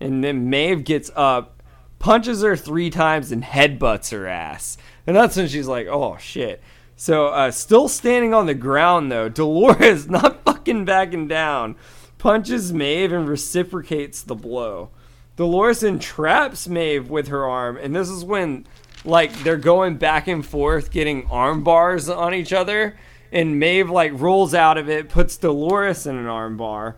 And 0.00 0.24
then 0.24 0.48
Maeve 0.48 0.84
gets 0.84 1.10
up, 1.14 1.57
punches 1.98 2.42
her 2.42 2.56
three 2.56 2.90
times, 2.90 3.32
and 3.32 3.42
headbutts 3.42 4.10
her 4.12 4.26
ass. 4.26 4.76
And 5.06 5.16
that's 5.16 5.36
when 5.36 5.48
she's 5.48 5.68
like, 5.68 5.86
"Oh 5.86 6.16
shit." 6.18 6.62
So, 6.96 7.28
uh, 7.28 7.50
still 7.50 7.88
standing 7.88 8.34
on 8.34 8.46
the 8.46 8.54
ground 8.54 9.10
though, 9.12 9.28
Dolores 9.28 10.08
not 10.08 10.44
fucking 10.44 10.84
backing 10.84 11.28
down 11.28 11.76
punches 12.18 12.72
Maeve 12.72 13.12
and 13.12 13.28
reciprocates 13.28 14.22
the 14.22 14.34
blow. 14.34 14.90
Dolores 15.36 15.82
entraps 15.82 16.68
Maeve 16.68 17.08
with 17.08 17.28
her 17.28 17.46
arm, 17.46 17.76
and 17.76 17.94
this 17.94 18.08
is 18.08 18.24
when 18.24 18.66
like 19.04 19.32
they're 19.44 19.56
going 19.56 19.96
back 19.96 20.26
and 20.26 20.44
forth 20.44 20.90
getting 20.90 21.26
arm 21.30 21.62
bars 21.62 22.08
on 22.08 22.34
each 22.34 22.52
other, 22.52 22.96
and 23.30 23.58
Maeve 23.58 23.88
like 23.88 24.12
rolls 24.20 24.52
out 24.52 24.76
of 24.76 24.90
it, 24.90 25.08
puts 25.08 25.36
Dolores 25.36 26.06
in 26.06 26.16
an 26.16 26.26
arm 26.26 26.56
bar, 26.56 26.96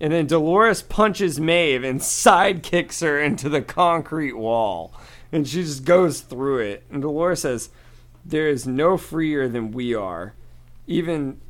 and 0.00 0.12
then 0.12 0.26
Dolores 0.26 0.82
punches 0.82 1.38
Maeve 1.38 1.84
and 1.84 2.02
side 2.02 2.62
kicks 2.62 3.00
her 3.00 3.20
into 3.20 3.48
the 3.48 3.62
concrete 3.62 4.32
wall. 4.32 4.94
And 5.30 5.46
she 5.46 5.62
just 5.62 5.84
goes 5.84 6.20
through 6.22 6.60
it. 6.60 6.84
And 6.90 7.02
Dolores 7.02 7.42
says, 7.42 7.70
There 8.24 8.48
is 8.48 8.66
no 8.66 8.96
freer 8.96 9.48
than 9.48 9.72
we 9.72 9.94
are. 9.94 10.34
Even 10.86 11.40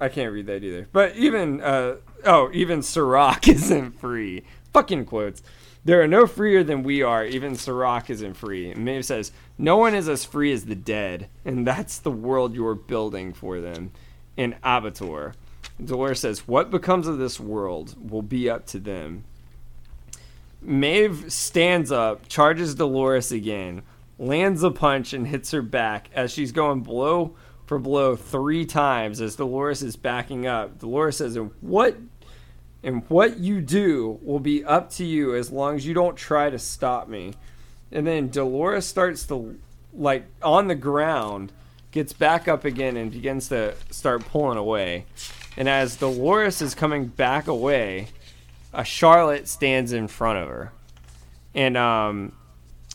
I 0.00 0.08
can't 0.08 0.32
read 0.32 0.46
that 0.46 0.62
either. 0.62 0.88
But 0.92 1.16
even 1.16 1.60
uh, 1.60 1.96
oh, 2.24 2.50
even 2.52 2.82
Serac 2.82 3.48
isn't 3.48 3.98
free. 4.00 4.44
Fucking 4.72 5.04
quotes. 5.06 5.42
There 5.84 6.02
are 6.02 6.08
no 6.08 6.26
freer 6.26 6.62
than 6.62 6.82
we 6.82 7.02
are. 7.02 7.24
Even 7.24 7.54
Serac 7.54 8.10
isn't 8.10 8.34
free. 8.34 8.70
And 8.70 8.84
Maeve 8.84 9.04
says, 9.04 9.32
"No 9.56 9.76
one 9.76 9.94
is 9.94 10.08
as 10.08 10.24
free 10.24 10.52
as 10.52 10.66
the 10.66 10.74
dead, 10.74 11.28
and 11.44 11.66
that's 11.66 11.98
the 11.98 12.10
world 12.10 12.54
you're 12.54 12.74
building 12.74 13.32
for 13.32 13.60
them." 13.60 13.92
In 14.36 14.54
Abator, 14.62 15.34
Dolores 15.84 16.20
says, 16.20 16.48
"What 16.48 16.70
becomes 16.70 17.06
of 17.06 17.18
this 17.18 17.38
world 17.38 17.94
will 18.10 18.22
be 18.22 18.50
up 18.50 18.66
to 18.66 18.78
them." 18.78 19.24
Maeve 20.60 21.32
stands 21.32 21.92
up, 21.92 22.28
charges 22.28 22.74
Dolores 22.74 23.30
again, 23.30 23.82
lands 24.18 24.62
a 24.64 24.70
punch, 24.70 25.12
and 25.12 25.28
hits 25.28 25.52
her 25.52 25.62
back 25.62 26.10
as 26.14 26.32
she's 26.32 26.50
going 26.50 26.80
blow 26.80 27.34
for 27.66 27.78
blow 27.78 28.16
three 28.16 28.66
times 28.66 29.20
as 29.20 29.36
Dolores 29.36 29.82
is 29.82 29.94
backing 29.94 30.46
up. 30.46 30.80
Dolores 30.80 31.18
says, 31.18 31.36
"And 31.36 31.50
what 31.60 31.96
and 32.82 33.02
what 33.08 33.38
you 33.38 33.60
do 33.60 34.18
will 34.22 34.40
be 34.40 34.64
up 34.64 34.90
to 34.90 35.04
you 35.04 35.34
as 35.34 35.50
long 35.52 35.76
as 35.76 35.86
you 35.86 35.94
don't 35.94 36.16
try 36.16 36.50
to 36.50 36.58
stop 36.58 37.08
me." 37.08 37.34
And 37.92 38.06
then 38.06 38.28
Dolores 38.28 38.86
starts 38.86 39.26
to 39.26 39.58
like 39.92 40.26
on 40.42 40.68
the 40.68 40.74
ground, 40.74 41.52
gets 41.90 42.12
back 42.12 42.48
up 42.48 42.64
again 42.64 42.96
and 42.96 43.10
begins 43.10 43.48
to 43.48 43.74
start 43.90 44.24
pulling 44.26 44.58
away. 44.58 45.06
And 45.58 45.68
as 45.68 45.96
Dolores 45.96 46.62
is 46.62 46.76
coming 46.76 47.06
back 47.06 47.48
away, 47.48 48.06
a 48.72 48.84
Charlotte 48.84 49.48
stands 49.48 49.92
in 49.92 50.06
front 50.06 50.38
of 50.38 50.48
her. 50.48 50.72
And 51.52 51.76
um 51.76 52.32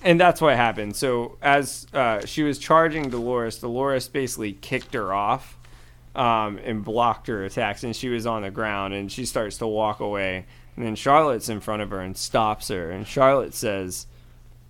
and 0.01 0.19
that's 0.19 0.39
what 0.41 0.55
happened. 0.55 0.95
So 0.95 1.37
as 1.41 1.87
uh, 1.93 2.25
she 2.25 2.43
was 2.43 2.57
charging 2.57 3.09
Dolores, 3.09 3.59
Dolores 3.59 4.07
basically 4.07 4.53
kicked 4.53 4.93
her 4.93 5.13
off 5.13 5.57
um, 6.15 6.57
and 6.63 6.83
blocked 6.83 7.27
her 7.27 7.45
attacks, 7.45 7.83
and 7.83 7.95
she 7.95 8.09
was 8.09 8.25
on 8.25 8.41
the 8.41 8.51
ground. 8.51 8.93
And 8.93 9.09
she 9.09 9.25
starts 9.25 9.57
to 9.59 9.67
walk 9.67 10.01
away, 10.01 10.45
and 10.75 10.85
then 10.85 10.95
Charlotte's 10.95 11.47
in 11.47 11.61
front 11.61 11.81
of 11.81 11.89
her 11.91 12.01
and 12.01 12.17
stops 12.17 12.67
her. 12.67 12.91
And 12.91 13.07
Charlotte 13.07 13.53
says, 13.53 14.07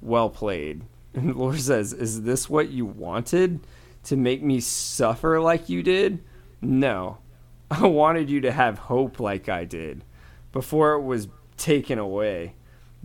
"Well 0.02 0.30
played." 0.30 0.84
And 1.15 1.28
Dolores 1.34 1.65
says, 1.65 1.94
"Is 1.94 2.24
this 2.24 2.49
what 2.49 2.70
you 2.70 2.88
wanted 2.88 3.60
to 4.06 4.15
make 4.15 4.41
me 4.41 4.60
suffer 4.60 5.40
like 5.40 5.70
you 5.70 5.84
did? 5.84 6.24
No, 6.60 7.20
I 7.82 7.88
wanted 7.88 8.30
you 8.30 8.41
to 8.41 8.52
have 8.52 8.78
hope 8.78 9.20
like 9.20 9.50
I 9.50 9.66
did 9.66 10.04
before 10.52 10.94
it 10.94 11.02
was 11.02 11.28
taken 11.58 12.00
away." 12.00 12.56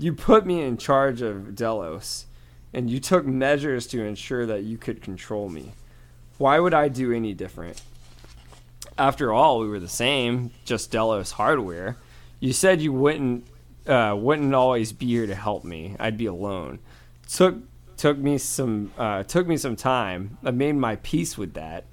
You 0.00 0.14
put 0.14 0.46
me 0.46 0.62
in 0.62 0.76
charge 0.76 1.22
of 1.22 1.56
Delos, 1.56 2.26
and 2.72 2.88
you 2.88 3.00
took 3.00 3.26
measures 3.26 3.86
to 3.88 4.04
ensure 4.04 4.46
that 4.46 4.62
you 4.62 4.78
could 4.78 5.02
control 5.02 5.48
me. 5.48 5.72
Why 6.38 6.60
would 6.60 6.72
I 6.72 6.86
do 6.86 7.12
any 7.12 7.34
different? 7.34 7.82
After 8.96 9.32
all, 9.32 9.58
we 9.58 9.68
were 9.68 9.80
the 9.80 9.88
same, 9.88 10.52
just 10.64 10.92
Delos 10.92 11.32
hardware. 11.32 11.96
You 12.38 12.52
said 12.52 12.80
you 12.80 12.92
wouldn't 12.92 13.46
uh, 13.88 14.14
wouldn't 14.16 14.54
always 14.54 14.92
be 14.92 15.06
here 15.06 15.26
to 15.26 15.34
help 15.34 15.64
me. 15.64 15.96
I'd 15.98 16.16
be 16.16 16.26
alone. 16.26 16.78
Took 17.28 17.56
took 17.96 18.18
me 18.18 18.38
some 18.38 18.92
uh, 18.96 19.24
took 19.24 19.48
me 19.48 19.56
some 19.56 19.76
time. 19.76 20.38
I 20.44 20.52
made 20.52 20.76
my 20.76 20.96
peace 20.96 21.36
with 21.36 21.54
that. 21.54 21.84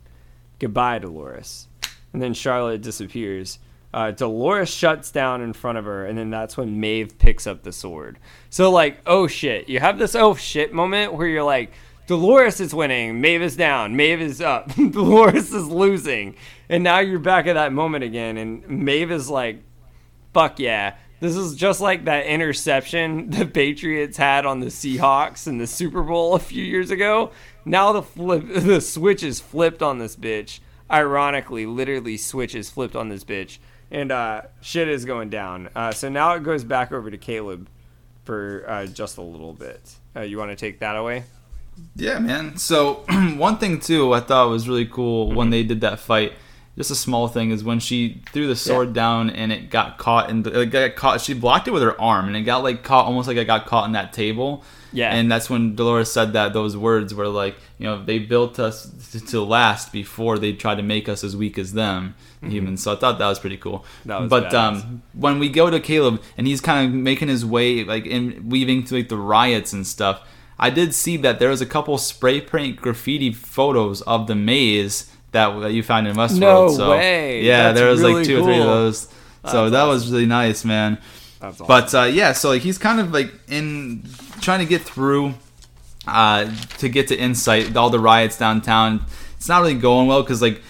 Goodbye, 0.59 0.99
Dolores. 0.99 1.67
And 2.15 2.21
then 2.21 2.33
Charlotte 2.33 2.81
disappears. 2.81 3.59
Uh, 3.93 4.11
Dolores 4.11 4.69
shuts 4.69 5.11
down 5.11 5.41
in 5.41 5.51
front 5.51 5.77
of 5.77 5.83
her, 5.83 6.05
and 6.05 6.17
then 6.17 6.29
that's 6.29 6.55
when 6.55 6.79
Maeve 6.79 7.17
picks 7.17 7.45
up 7.45 7.63
the 7.63 7.73
sword. 7.73 8.19
So, 8.49 8.71
like, 8.71 9.01
oh 9.05 9.27
shit. 9.27 9.67
You 9.67 9.81
have 9.81 9.99
this 9.99 10.15
oh 10.15 10.33
shit 10.33 10.71
moment 10.71 11.13
where 11.13 11.27
you're 11.27 11.43
like, 11.43 11.73
Dolores 12.07 12.61
is 12.61 12.73
winning, 12.73 13.19
Maeve 13.19 13.41
is 13.41 13.57
down, 13.57 13.97
Maeve 13.97 14.21
is 14.21 14.39
up, 14.39 14.73
Dolores 14.75 15.51
is 15.51 15.67
losing. 15.67 16.37
And 16.69 16.85
now 16.85 16.99
you're 16.99 17.19
back 17.19 17.47
at 17.47 17.55
that 17.55 17.73
moment 17.73 18.05
again, 18.05 18.37
and 18.37 18.65
Maeve 18.65 19.11
is 19.11 19.29
like, 19.29 19.61
fuck 20.33 20.57
yeah. 20.57 20.95
This 21.19 21.35
is 21.35 21.57
just 21.57 21.81
like 21.81 22.05
that 22.05 22.27
interception 22.27 23.29
the 23.31 23.45
Patriots 23.45 24.15
had 24.15 24.45
on 24.45 24.61
the 24.61 24.67
Seahawks 24.67 25.47
in 25.47 25.57
the 25.57 25.67
Super 25.67 26.01
Bowl 26.01 26.33
a 26.33 26.39
few 26.39 26.63
years 26.63 26.91
ago. 26.91 27.31
Now 27.65 27.91
the 27.91 28.03
flip, 28.03 28.45
the 28.55 28.79
switch 28.79 29.21
is 29.21 29.41
flipped 29.41 29.83
on 29.83 29.99
this 29.99 30.15
bitch. 30.15 30.61
Ironically, 30.89 31.65
literally, 31.65 32.17
switches 32.17 32.69
flipped 32.69 32.95
on 32.95 33.09
this 33.09 33.23
bitch, 33.23 33.57
and 33.89 34.11
uh, 34.11 34.43
shit 34.61 34.87
is 34.87 35.05
going 35.05 35.29
down. 35.29 35.69
Uh, 35.75 35.91
so 35.91 36.09
now 36.09 36.33
it 36.33 36.43
goes 36.43 36.63
back 36.63 36.91
over 36.91 37.09
to 37.09 37.17
Caleb 37.17 37.67
for 38.23 38.65
uh, 38.67 38.85
just 38.85 39.17
a 39.17 39.21
little 39.21 39.53
bit. 39.53 39.95
Uh, 40.15 40.21
you 40.21 40.37
want 40.37 40.51
to 40.51 40.55
take 40.55 40.79
that 40.79 40.95
away? 40.95 41.23
Yeah, 41.95 42.19
man. 42.19 42.57
So 42.57 43.05
one 43.37 43.57
thing 43.57 43.79
too, 43.79 44.13
I 44.13 44.19
thought 44.19 44.49
was 44.49 44.67
really 44.67 44.85
cool 44.85 45.31
when 45.31 45.49
they 45.49 45.63
did 45.63 45.81
that 45.81 45.99
fight. 45.99 46.33
Just 46.77 46.91
a 46.91 46.95
small 46.95 47.29
thing 47.29 47.51
is 47.51 47.63
when 47.63 47.79
she 47.79 48.21
threw 48.33 48.47
the 48.47 48.55
sword 48.55 48.91
down 48.93 49.29
and 49.29 49.51
it 49.51 49.69
got 49.69 49.97
caught 49.97 50.29
and 50.29 50.45
it 50.45 50.71
got 50.71 50.95
caught. 50.95 51.21
She 51.21 51.33
blocked 51.33 51.69
it 51.69 51.71
with 51.71 51.83
her 51.83 51.99
arm 51.99 52.27
and 52.27 52.35
it 52.35 52.41
got 52.41 52.63
like 52.63 52.83
caught 52.83 53.05
almost 53.05 53.29
like 53.29 53.37
it 53.37 53.45
got 53.45 53.65
caught 53.65 53.85
in 53.85 53.93
that 53.93 54.11
table. 54.11 54.63
Yeah. 54.95 55.13
And 55.13 55.31
that's 55.31 55.49
when 55.49 55.75
Dolores 55.75 56.11
said 56.11 56.33
that 56.33 56.53
those 56.53 56.75
words 56.77 57.13
were 57.13 57.27
like, 57.27 57.55
you 57.77 57.85
know, 57.85 58.03
they 58.03 58.19
built 58.19 58.59
us 58.59 58.89
to, 59.29 59.43
last 59.43 59.91
before 59.91 60.39
they 60.39 60.53
tried 60.53 60.75
to 60.75 60.83
make 60.83 61.09
us 61.09 61.23
as 61.23 61.35
weak 61.35 61.57
as 61.57 61.73
them 61.73 62.15
humans. 62.41 62.83
So 62.83 62.93
I 62.93 62.95
thought 62.95 63.19
that 63.19 63.27
was 63.27 63.39
pretty 63.39 63.57
cool. 63.57 63.85
Mm-hmm. 64.05 64.23
Was 64.23 64.29
but 64.29 64.53
um, 64.53 65.01
when 65.13 65.39
we 65.39 65.49
go 65.49 65.69
to 65.69 65.79
Caleb 65.79 66.21
and 66.37 66.47
he's 66.47 66.61
kind 66.61 66.87
of 66.87 66.93
making 66.93 67.27
his 67.27 67.45
way 67.45 67.83
like 67.83 68.05
in 68.05 68.49
weaving 68.49 68.85
through 68.85 68.99
like 68.99 69.09
the 69.09 69.17
riots 69.17 69.73
and 69.73 69.85
stuff. 69.85 70.21
I 70.57 70.69
did 70.69 70.95
see 70.95 71.17
that 71.17 71.39
there 71.39 71.49
was 71.49 71.61
a 71.61 71.65
couple 71.65 71.97
spray 71.97 72.39
paint 72.39 72.77
graffiti 72.77 73.33
photos 73.33 74.01
of 74.03 74.27
the 74.27 74.35
maze 74.35 75.11
that, 75.31 75.59
that 75.59 75.73
you 75.73 75.83
found 75.83 76.07
in 76.07 76.15
Westworld. 76.15 76.39
No 76.39 76.69
so, 76.69 76.89
way. 76.91 77.43
Yeah, 77.43 77.63
That's 77.63 77.79
there 77.79 77.89
was 77.89 78.01
really 78.01 78.13
like 78.13 78.25
two 78.25 78.39
or 78.39 78.43
three 78.43 78.57
of 78.57 78.63
cool. 78.63 78.73
those. 78.73 79.01
So 79.47 79.69
That's 79.69 79.71
that 79.71 79.83
was 79.83 80.09
really 80.09 80.25
nice, 80.25 80.63
man. 80.63 80.97
That's 81.41 81.61
awesome. 81.61 81.67
But 81.67 81.93
uh, 81.93 82.03
yeah, 82.05 82.31
so 82.31 82.49
like 82.49 82.61
he's 82.61 82.77
kind 82.77 82.99
of 82.99 83.11
like 83.11 83.31
in 83.49 84.03
trying 84.41 84.59
to 84.59 84.65
get 84.65 84.81
through 84.81 85.33
uh, 86.07 86.51
to 86.77 86.89
get 86.89 87.07
to 87.09 87.17
Incite, 87.17 87.75
all 87.75 87.89
the 87.89 87.99
riots 87.99 88.37
downtown. 88.37 89.05
It's 89.37 89.47
not 89.47 89.61
really 89.61 89.73
going 89.75 90.07
well 90.07 90.21
because 90.23 90.41
like 90.41 90.61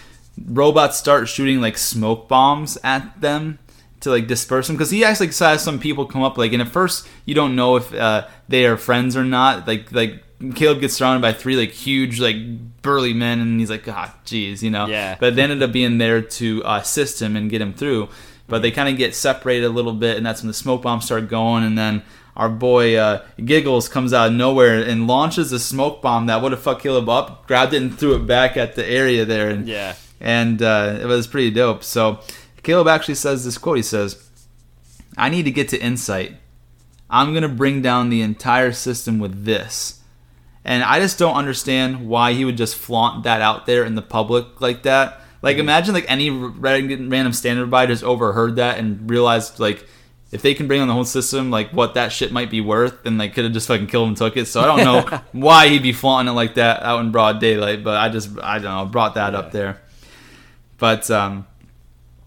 robots 0.47 0.97
start 0.97 1.27
shooting 1.29 1.61
like 1.61 1.77
smoke 1.77 2.27
bombs 2.27 2.77
at 2.83 3.21
them 3.21 3.57
to 4.01 4.09
like 4.09 4.27
disperse 4.27 4.67
them 4.67 4.75
because 4.75 4.91
he 4.91 5.03
actually 5.03 5.31
saw 5.31 5.55
some 5.55 5.79
people 5.79 6.05
come 6.05 6.21
up 6.21 6.37
like 6.37 6.51
and 6.51 6.61
at 6.61 6.67
first 6.67 7.07
you 7.25 7.33
don't 7.33 7.55
know 7.55 7.77
if 7.77 7.93
uh, 7.93 8.27
they 8.49 8.65
are 8.65 8.75
friends 8.75 9.15
or 9.15 9.23
not 9.23 9.65
like 9.67 9.91
like 9.93 10.21
Caleb 10.53 10.81
gets 10.81 10.93
surrounded 10.95 11.21
by 11.21 11.31
three 11.31 11.55
like 11.55 11.71
huge 11.71 12.19
like 12.19 12.35
burly 12.81 13.13
men 13.13 13.39
and 13.39 13.59
he's 13.59 13.69
like 13.69 13.87
ah 13.87 14.13
jeez 14.25 14.61
you 14.61 14.69
know 14.69 14.87
Yeah. 14.87 15.15
but 15.19 15.35
they 15.37 15.41
ended 15.41 15.63
up 15.63 15.71
being 15.71 15.97
there 15.97 16.21
to 16.21 16.63
uh, 16.65 16.79
assist 16.81 17.21
him 17.21 17.37
and 17.37 17.49
get 17.49 17.61
him 17.61 17.73
through 17.73 18.09
but 18.47 18.61
they 18.61 18.71
kind 18.71 18.89
of 18.89 18.97
get 18.97 19.15
separated 19.15 19.65
a 19.65 19.69
little 19.69 19.93
bit 19.93 20.17
and 20.17 20.25
that's 20.25 20.41
when 20.41 20.47
the 20.49 20.53
smoke 20.53 20.81
bombs 20.81 21.05
start 21.05 21.29
going 21.29 21.63
and 21.63 21.77
then 21.77 22.03
our 22.35 22.49
boy 22.49 22.95
uh, 22.95 23.23
Giggles 23.43 23.87
comes 23.87 24.11
out 24.13 24.27
of 24.27 24.33
nowhere 24.33 24.81
and 24.81 25.07
launches 25.07 25.51
a 25.51 25.59
smoke 25.59 26.01
bomb 26.01 26.25
that 26.25 26.41
would 26.41 26.51
have 26.51 26.61
fucked 26.61 26.83
Caleb 26.83 27.07
up, 27.09 27.47
grabbed 27.47 27.73
it 27.73 27.81
and 27.81 27.97
threw 27.97 28.15
it 28.15 28.27
back 28.27 28.57
at 28.57 28.75
the 28.75 28.85
area 28.85 29.23
there, 29.25 29.49
and 29.49 29.67
Yeah. 29.67 29.95
and 30.19 30.61
uh, 30.61 30.97
it 31.01 31.05
was 31.05 31.27
pretty 31.27 31.51
dope. 31.51 31.83
So 31.83 32.19
Caleb 32.63 32.87
actually 32.87 33.15
says 33.15 33.45
this 33.45 33.57
quote. 33.57 33.77
He 33.77 33.83
says, 33.83 34.21
"I 35.17 35.29
need 35.29 35.43
to 35.43 35.51
get 35.51 35.69
to 35.69 35.79
Incite. 35.79 36.35
I'm 37.09 37.33
gonna 37.33 37.47
bring 37.49 37.81
down 37.81 38.09
the 38.09 38.21
entire 38.21 38.71
system 38.73 39.19
with 39.19 39.45
this." 39.45 40.01
And 40.67 40.83
I 40.83 40.99
just 40.99 41.19
don't 41.19 41.35
understand 41.35 42.07
why 42.07 42.33
he 42.33 42.43
would 42.43 42.57
just 42.57 42.75
flaunt 42.75 43.23
that 43.23 43.39
out 43.39 43.67
there 43.67 43.83
in 43.85 43.93
the 43.93 44.01
public 44.01 44.59
like 44.61 44.81
that. 44.83 45.21
Like, 45.43 45.57
imagine 45.57 45.93
like 45.93 46.05
any 46.09 46.31
random 46.31 47.33
standard 47.33 47.69
by 47.69 47.85
just 47.85 48.03
overheard 48.03 48.55
that 48.55 48.79
and 48.79 49.07
realized 49.07 49.59
like 49.59 49.87
if 50.35 50.41
they 50.41 50.53
can 50.53 50.67
bring 50.67 50.81
on 50.81 50.89
the 50.89 50.93
whole 50.93 51.05
system, 51.05 51.49
like 51.49 51.71
what 51.71 51.93
that 51.93 52.11
shit 52.11 52.33
might 52.33 52.51
be 52.51 52.59
worth, 52.59 53.03
then 53.03 53.17
they 53.17 53.29
could 53.29 53.45
have 53.45 53.53
just 53.53 53.69
fucking 53.69 53.87
killed 53.87 54.03
him 54.03 54.09
and 54.09 54.17
took 54.17 54.35
it. 54.35 54.47
So 54.47 54.59
I 54.59 54.65
don't 54.65 54.83
know 54.83 55.21
why 55.31 55.69
he'd 55.69 55.81
be 55.81 55.93
flaunting 55.93 56.33
it 56.33 56.35
like 56.35 56.55
that 56.55 56.83
out 56.83 56.99
in 56.99 57.11
broad 57.11 57.39
daylight. 57.39 57.85
But 57.85 57.95
I 57.95 58.09
just 58.09 58.37
I 58.43 58.59
don't 58.59 58.75
know 58.75 58.85
brought 58.85 59.15
that 59.15 59.33
up 59.33 59.53
there. 59.53 59.81
But 60.77 61.09
um, 61.09 61.47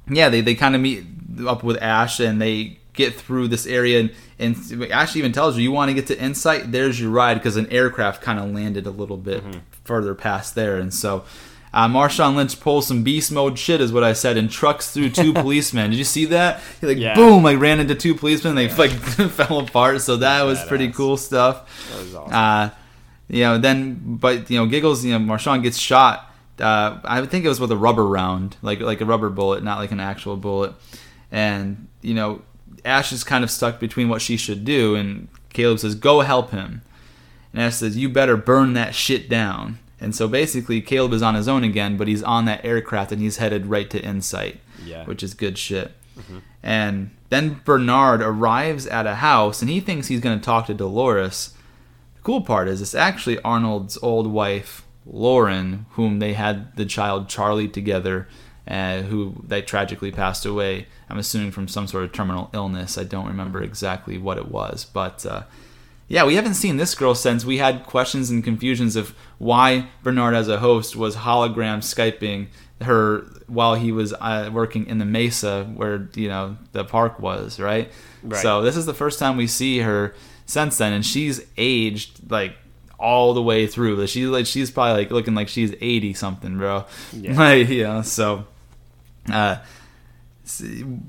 yeah, 0.08 0.30
they, 0.30 0.40
they 0.40 0.54
kind 0.54 0.74
of 0.74 0.80
meet 0.80 1.04
up 1.46 1.62
with 1.62 1.76
Ash 1.82 2.18
and 2.18 2.40
they 2.40 2.78
get 2.94 3.14
through 3.14 3.48
this 3.48 3.66
area. 3.66 4.00
And, 4.00 4.14
and 4.38 4.90
Ash 4.90 5.14
even 5.14 5.32
tells 5.32 5.56
her, 5.56 5.60
You 5.60 5.70
want 5.70 5.90
to 5.90 5.94
get 5.94 6.06
to 6.06 6.16
Incite? 6.16 6.72
There's 6.72 6.98
your 6.98 7.10
ride 7.10 7.34
because 7.34 7.58
an 7.58 7.70
aircraft 7.70 8.22
kind 8.22 8.38
of 8.38 8.50
landed 8.50 8.86
a 8.86 8.90
little 8.90 9.18
bit 9.18 9.44
further 9.84 10.14
past 10.14 10.54
there. 10.54 10.78
And 10.78 10.94
so 10.94 11.24
uh, 11.72 11.86
Marshawn 11.88 12.34
Lynch 12.36 12.58
pulls 12.60 12.86
some 12.86 13.02
beast 13.02 13.30
mode 13.30 13.58
shit, 13.58 13.80
is 13.80 13.92
what 13.92 14.02
I 14.04 14.12
said, 14.12 14.36
and 14.36 14.50
trucks 14.50 14.90
through 14.92 15.10
two 15.10 15.32
policemen. 15.34 15.90
Did 15.90 15.96
you 15.98 16.04
see 16.04 16.24
that? 16.26 16.60
He 16.80 16.86
like 16.86 16.98
Yeah. 16.98 17.14
boom, 17.14 17.42
like 17.42 17.58
ran 17.60 17.80
into 17.80 17.94
two 17.94 18.14
policemen. 18.14 18.56
And 18.56 18.70
they 18.70 18.74
like 18.76 18.90
fell 19.30 19.60
apart. 19.60 20.00
So 20.00 20.16
that 20.18 20.42
was 20.42 20.62
pretty 20.64 20.90
cool 20.92 21.16
stuff. 21.16 21.88
That 21.90 21.98
was 22.02 22.14
awesome. 22.14 22.34
Uh, 22.34 22.70
you 23.28 23.42
know, 23.42 23.58
then 23.58 23.98
but 24.16 24.50
you 24.50 24.58
know, 24.58 24.66
Giggles, 24.66 25.04
you 25.04 25.12
know, 25.16 25.18
Marshawn 25.18 25.62
gets 25.62 25.76
shot. 25.78 26.24
Uh, 26.58 26.98
I 27.04 27.24
think 27.26 27.44
it 27.44 27.48
was 27.48 27.60
with 27.60 27.70
a 27.70 27.76
rubber 27.76 28.06
round, 28.06 28.56
like 28.62 28.80
like 28.80 29.00
a 29.00 29.04
rubber 29.04 29.28
bullet, 29.30 29.62
not 29.62 29.78
like 29.78 29.92
an 29.92 30.00
actual 30.00 30.36
bullet. 30.36 30.72
And 31.30 31.88
you 32.00 32.14
know, 32.14 32.42
Ash 32.84 33.12
is 33.12 33.24
kind 33.24 33.44
of 33.44 33.50
stuck 33.50 33.78
between 33.78 34.08
what 34.08 34.22
she 34.22 34.36
should 34.36 34.64
do, 34.64 34.94
and 34.94 35.28
Caleb 35.52 35.78
says, 35.80 35.94
"Go 35.94 36.20
help 36.20 36.50
him." 36.50 36.80
And 37.52 37.62
Ash 37.62 37.76
says, 37.76 37.96
"You 37.96 38.08
better 38.08 38.36
burn 38.36 38.72
that 38.72 38.94
shit 38.94 39.28
down." 39.28 39.78
And 40.00 40.14
so 40.14 40.28
basically, 40.28 40.80
Caleb 40.80 41.12
is 41.12 41.22
on 41.22 41.34
his 41.34 41.48
own 41.48 41.64
again, 41.64 41.96
but 41.96 42.06
he's 42.08 42.22
on 42.22 42.44
that 42.44 42.64
aircraft 42.64 43.10
and 43.12 43.20
he's 43.20 43.38
headed 43.38 43.66
right 43.66 43.90
to 43.90 44.00
Incite, 44.00 44.60
Yeah. 44.84 45.04
which 45.04 45.22
is 45.22 45.34
good 45.34 45.58
shit. 45.58 45.92
And 46.62 47.10
then 47.30 47.60
Bernard 47.64 48.20
arrives 48.22 48.86
at 48.86 49.06
a 49.06 49.16
house 49.16 49.62
and 49.62 49.70
he 49.70 49.80
thinks 49.80 50.08
he's 50.08 50.20
going 50.20 50.38
to 50.38 50.44
talk 50.44 50.66
to 50.66 50.74
Dolores. 50.74 51.54
The 52.16 52.22
cool 52.22 52.40
part 52.40 52.66
is 52.68 52.80
it's 52.82 52.94
actually 52.94 53.38
Arnold's 53.42 53.98
old 54.02 54.26
wife, 54.26 54.84
Lauren, 55.06 55.86
whom 55.90 56.18
they 56.18 56.32
had 56.34 56.76
the 56.76 56.84
child 56.86 57.28
Charlie 57.28 57.68
together, 57.68 58.28
uh, 58.66 59.02
who 59.02 59.42
they 59.46 59.62
tragically 59.62 60.10
passed 60.10 60.44
away. 60.44 60.86
I'm 61.08 61.18
assuming 61.18 61.52
from 61.52 61.68
some 61.68 61.86
sort 61.86 62.04
of 62.04 62.12
terminal 62.12 62.50
illness. 62.52 62.98
I 62.98 63.04
don't 63.04 63.26
remember 63.28 63.62
exactly 63.62 64.18
what 64.18 64.36
it 64.38 64.48
was, 64.50 64.84
but 64.84 65.24
uh, 65.24 65.42
yeah, 66.08 66.24
we 66.24 66.36
haven't 66.36 66.54
seen 66.54 66.78
this 66.78 66.94
girl 66.94 67.14
since 67.14 67.44
we 67.44 67.58
had 67.58 67.84
questions 67.84 68.30
and 68.30 68.42
confusions 68.42 68.96
of 68.96 69.14
why 69.36 69.88
Bernard, 70.02 70.34
as 70.34 70.48
a 70.48 70.58
host, 70.58 70.96
was 70.96 71.16
hologram 71.16 71.78
skyping 71.78 72.48
her 72.80 73.26
while 73.46 73.74
he 73.74 73.92
was 73.92 74.14
uh, 74.14 74.50
working 74.52 74.86
in 74.86 74.98
the 74.98 75.04
Mesa, 75.04 75.64
where 75.64 76.08
you 76.14 76.28
know 76.28 76.56
the 76.72 76.84
park 76.84 77.20
was, 77.20 77.60
right? 77.60 77.92
Right. 78.22 78.40
So 78.40 78.62
this 78.62 78.76
is 78.76 78.86
the 78.86 78.94
first 78.94 79.18
time 79.18 79.36
we 79.36 79.46
see 79.46 79.80
her 79.80 80.14
since 80.46 80.78
then, 80.78 80.94
and 80.94 81.04
she's 81.04 81.44
aged 81.58 82.30
like 82.30 82.56
all 82.98 83.34
the 83.34 83.42
way 83.42 83.66
through. 83.66 84.04
she's 84.06 84.28
like 84.28 84.46
she's 84.46 84.70
probably 84.70 85.02
like 85.04 85.10
looking 85.10 85.34
like 85.34 85.48
she's 85.48 85.74
eighty 85.80 86.14
something, 86.14 86.56
bro. 86.56 86.86
Yeah. 87.12 87.34
Like, 87.38 87.68
you 87.68 87.82
know, 87.84 88.02
so. 88.02 88.46
Uh, 89.30 89.58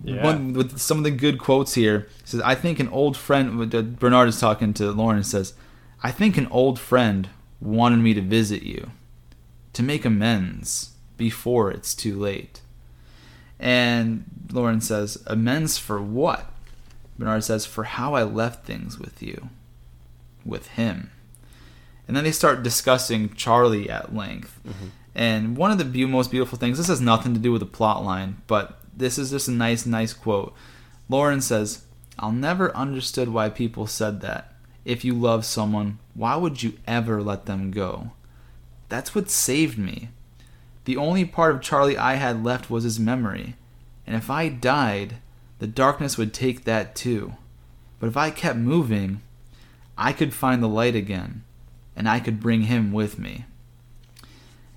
Yeah. 0.03 0.23
one 0.23 0.53
with 0.53 0.79
some 0.79 0.97
of 0.97 1.03
the 1.03 1.11
good 1.11 1.39
quotes 1.39 1.73
here 1.73 2.07
says 2.25 2.41
i 2.41 2.55
think 2.55 2.79
an 2.79 2.89
old 2.89 3.15
friend 3.15 3.97
bernard 3.99 4.27
is 4.27 4.39
talking 4.39 4.73
to 4.75 4.91
lauren 4.91 5.17
and 5.17 5.25
says 5.25 5.53
i 6.03 6.11
think 6.11 6.37
an 6.37 6.47
old 6.47 6.77
friend 6.79 7.29
wanted 7.61 7.97
me 7.97 8.13
to 8.13 8.21
visit 8.21 8.63
you 8.63 8.91
to 9.73 9.83
make 9.83 10.05
amends 10.05 10.91
before 11.17 11.71
it's 11.71 11.93
too 11.93 12.17
late. 12.17 12.61
And 13.59 14.25
lauren 14.51 14.81
says 14.81 15.21
amends 15.27 15.77
for 15.77 16.01
what? 16.01 16.51
Bernard 17.17 17.43
says 17.43 17.65
for 17.65 17.83
how 17.83 18.13
i 18.13 18.23
left 18.23 18.65
things 18.65 18.97
with 18.97 19.21
you 19.21 19.49
with 20.45 20.67
him. 20.69 21.11
And 22.07 22.15
then 22.15 22.23
they 22.23 22.31
start 22.31 22.63
discussing 22.63 23.33
charlie 23.33 23.89
at 23.89 24.15
length. 24.15 24.59
Mm-hmm. 24.67 24.87
And 25.13 25.57
one 25.57 25.71
of 25.71 25.77
the 25.77 26.05
most 26.05 26.31
beautiful 26.31 26.57
things 26.57 26.77
this 26.77 26.87
has 26.87 27.01
nothing 27.01 27.33
to 27.33 27.39
do 27.39 27.51
with 27.51 27.59
the 27.59 27.65
plot 27.65 28.03
line 28.03 28.41
but 28.47 28.79
this 28.99 29.17
is 29.17 29.31
just 29.31 29.47
a 29.47 29.51
nice 29.51 29.85
nice 29.85 30.13
quote. 30.13 30.53
Lauren 31.07 31.41
says 31.41 31.83
i'll 32.19 32.31
never 32.31 32.75
understood 32.75 33.29
why 33.29 33.49
people 33.49 33.87
said 33.87 34.21
that. 34.21 34.53
If 34.85 35.03
you 35.03 35.13
love 35.13 35.45
someone 35.45 35.99
why 36.13 36.35
would 36.35 36.61
you 36.61 36.73
ever 36.85 37.21
let 37.23 37.45
them 37.45 37.71
go? 37.71 38.11
That's 38.89 39.15
what 39.15 39.29
saved 39.29 39.77
me. 39.77 40.09
The 40.85 40.97
only 40.97 41.25
part 41.25 41.55
of 41.55 41.61
charlie 41.61 41.97
i 41.97 42.15
had 42.15 42.43
left 42.43 42.69
was 42.69 42.83
his 42.83 42.99
memory. 42.99 43.55
And 44.05 44.15
if 44.15 44.29
i 44.29 44.49
died 44.49 45.15
the 45.59 45.67
darkness 45.67 46.17
would 46.17 46.33
take 46.33 46.65
that 46.65 46.95
too. 46.95 47.33
But 47.99 48.07
if 48.07 48.17
i 48.17 48.29
kept 48.29 48.59
moving 48.59 49.21
i 49.97 50.11
could 50.11 50.33
find 50.33 50.61
the 50.61 50.67
light 50.67 50.95
again 50.95 51.43
and 51.95 52.07
i 52.07 52.19
could 52.19 52.41
bring 52.41 52.63
him 52.63 52.91
with 52.91 53.17
me. 53.17 53.45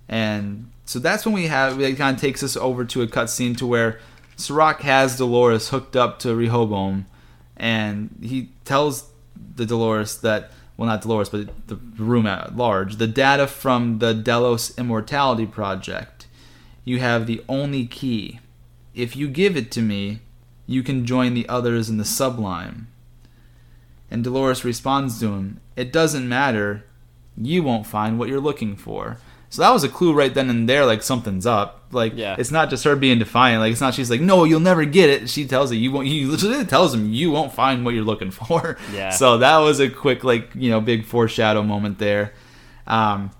And 0.08 0.70
so 0.84 0.98
that's 0.98 1.24
when 1.24 1.34
we 1.34 1.46
have 1.46 1.80
it 1.80 1.96
kind 1.96 2.14
of 2.14 2.20
takes 2.20 2.42
us 2.42 2.56
over 2.56 2.84
to 2.84 3.02
a 3.02 3.06
cutscene 3.06 3.56
to 3.56 3.66
where 3.66 3.98
Serac 4.42 4.80
has 4.80 5.16
Dolores 5.16 5.68
hooked 5.68 5.96
up 5.96 6.18
to 6.20 6.34
Rehoboam, 6.34 7.06
and 7.56 8.18
he 8.20 8.50
tells 8.64 9.10
the 9.54 9.64
Dolores 9.64 10.18
that 10.18 10.50
well 10.76 10.88
not 10.88 11.02
Dolores 11.02 11.28
but 11.28 11.68
the 11.68 11.76
room 11.76 12.26
at 12.26 12.56
large 12.56 12.96
the 12.96 13.06
data 13.06 13.46
from 13.46 13.98
the 13.98 14.12
Delos 14.14 14.76
Immortality 14.76 15.46
Project. 15.46 16.26
You 16.84 16.98
have 16.98 17.26
the 17.26 17.44
only 17.48 17.86
key. 17.86 18.40
If 18.94 19.14
you 19.14 19.28
give 19.28 19.56
it 19.56 19.70
to 19.72 19.80
me, 19.80 20.20
you 20.66 20.82
can 20.82 21.06
join 21.06 21.34
the 21.34 21.48
others 21.48 21.88
in 21.88 21.98
the 21.98 22.04
sublime. 22.04 22.88
And 24.10 24.24
Dolores 24.24 24.64
responds 24.64 25.20
to 25.20 25.28
him, 25.28 25.60
It 25.76 25.92
doesn't 25.92 26.28
matter. 26.28 26.84
You 27.36 27.62
won't 27.62 27.86
find 27.86 28.18
what 28.18 28.28
you're 28.28 28.40
looking 28.40 28.76
for. 28.76 29.18
So 29.52 29.60
that 29.60 29.70
was 29.70 29.84
a 29.84 29.88
clue 29.90 30.14
right 30.14 30.32
then 30.32 30.48
and 30.48 30.66
there, 30.66 30.86
like 30.86 31.02
something's 31.02 31.44
up. 31.44 31.84
Like 31.90 32.14
Yeah. 32.16 32.36
it's 32.38 32.50
not 32.50 32.70
just 32.70 32.84
her 32.84 32.96
being 32.96 33.18
defiant. 33.18 33.60
Like 33.60 33.70
it's 33.72 33.82
not 33.82 33.92
she's 33.92 34.08
like, 34.10 34.22
no, 34.22 34.44
you'll 34.44 34.60
never 34.60 34.86
get 34.86 35.10
it. 35.10 35.28
She 35.28 35.46
tells 35.46 35.70
it, 35.70 35.76
you 35.76 35.92
won't. 35.92 36.06
You 36.06 36.28
literally 36.30 36.64
tells 36.64 36.94
him 36.94 37.12
you 37.12 37.30
won't 37.30 37.52
find 37.52 37.84
what 37.84 37.92
you're 37.94 38.02
looking 38.02 38.30
for. 38.30 38.78
Yeah. 38.94 39.10
So 39.10 39.36
that 39.38 39.58
was 39.58 39.78
a 39.78 39.90
quick, 39.90 40.24
like 40.24 40.48
you 40.54 40.70
know, 40.70 40.80
big 40.80 41.04
foreshadow 41.04 41.62
moment 41.62 41.98
there. 41.98 42.32
Um, 42.86 43.30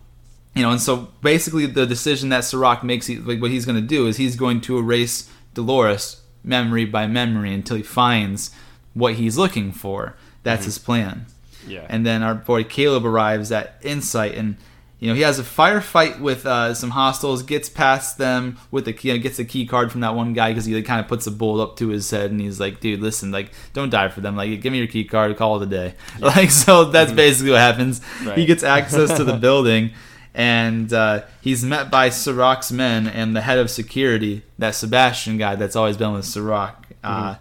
you 0.55 0.61
know, 0.63 0.71
and 0.71 0.83
so 0.83 1.09
basically 1.23 1.65
the 1.65 1.87
decision 1.87 2.29
that 2.29 2.45
Serac 2.45 2.85
makes, 2.85 3.07
he, 3.07 3.17
like 3.17 3.41
what 3.41 3.51
he's 3.51 3.65
going 3.65 3.81
to 3.81 3.87
do 3.87 4.07
is 4.07 4.19
he's 4.19 4.37
going 4.37 4.61
to 4.63 4.77
erase 4.77 5.31
Dolores 5.55 6.21
memory 6.45 6.85
by 6.85 7.07
memory 7.07 7.55
until 7.55 7.79
he 7.79 7.83
finds 7.83 8.51
what 8.93 9.15
he's 9.15 9.39
looking 9.39 9.73
for. 9.73 10.15
That's 10.43 10.67
his 10.67 10.79
plan. 10.79 11.25
Yeah. 11.67 11.87
And 11.89 12.05
then 12.05 12.23
our 12.23 12.35
boy 12.35 12.65
Caleb 12.65 13.07
arrives 13.07 13.51
at 13.51 13.79
Incite, 13.81 14.35
and 14.35 14.57
you 15.03 15.09
know 15.09 15.15
he 15.15 15.23
has 15.23 15.41
a 15.41 15.43
firefight 15.43 16.21
with 16.21 16.47
uh, 16.47 16.75
some 16.75 16.91
hostiles, 16.91 17.43
gets 17.43 17.69
past 17.69 18.19
them 18.19 18.57
with 18.71 18.85
the 18.85 18.97
you 19.03 19.13
know, 19.13 19.19
gets 19.19 19.41
a 19.41 19.45
key 19.45 19.67
card 19.67 19.91
from 19.91 20.03
that 20.03 20.15
one 20.15 20.33
guy 20.33 20.51
because 20.51 20.65
he 20.65 20.77
like, 20.77 20.85
kind 20.85 21.01
of 21.01 21.09
puts 21.09 21.27
a 21.27 21.33
bullet 21.33 21.61
up 21.61 21.77
to 21.79 21.89
his 21.89 22.09
head, 22.09 22.31
and 22.31 22.41
he's 22.41 22.61
like, 22.61 22.79
"Dude, 22.79 23.01
listen, 23.01 23.33
like, 23.33 23.51
don't 23.73 23.91
die 23.91 24.11
for 24.11 24.21
them. 24.21 24.37
Like, 24.37 24.61
give 24.61 24.71
me 24.71 24.79
your 24.79 24.87
key 24.87 25.03
card, 25.03 25.37
call 25.37 25.61
it 25.61 25.65
a 25.65 25.67
day." 25.67 25.95
Like, 26.21 26.53
so 26.53 26.85
that's 26.85 27.11
basically 27.11 27.51
what 27.51 27.59
happens. 27.59 28.01
He 28.37 28.47
gets 28.47 28.63
access 28.63 29.17
to 29.17 29.25
the 29.25 29.37
building. 29.49 29.91
And 30.35 30.91
uh, 30.93 31.25
he's 31.41 31.65
met 31.65 31.91
by 31.91 32.09
Serac's 32.09 32.71
men 32.71 33.09
and 33.09 33.35
the 33.35 33.41
head 33.41 33.59
of 33.59 33.71
security, 33.71 34.43
that 34.59 34.77
Sebastian 34.77 35.37
guy 35.37 35.57
that's 35.57 35.75
always 35.75 35.97
been 35.97 36.13
with 36.13 36.25
Serac. 36.25 36.95
Uh, 37.03 37.35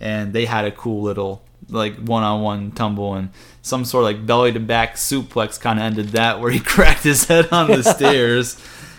and 0.00 0.32
they 0.32 0.46
had 0.46 0.64
a 0.64 0.72
cool 0.72 1.02
little 1.02 1.42
like 1.68 1.96
one-on-one 1.96 2.70
tumble 2.72 3.14
and 3.14 3.30
some 3.62 3.84
sort 3.84 4.02
of 4.02 4.16
like 4.16 4.26
belly 4.26 4.52
to 4.52 4.60
back 4.60 4.94
suplex 4.94 5.60
kind 5.60 5.78
of 5.78 5.84
ended 5.84 6.08
that 6.10 6.40
where 6.40 6.50
he 6.50 6.60
cracked 6.74 7.02
his 7.02 7.24
head 7.24 7.48
on 7.52 7.66
the 7.68 7.82
stairs 7.94 8.56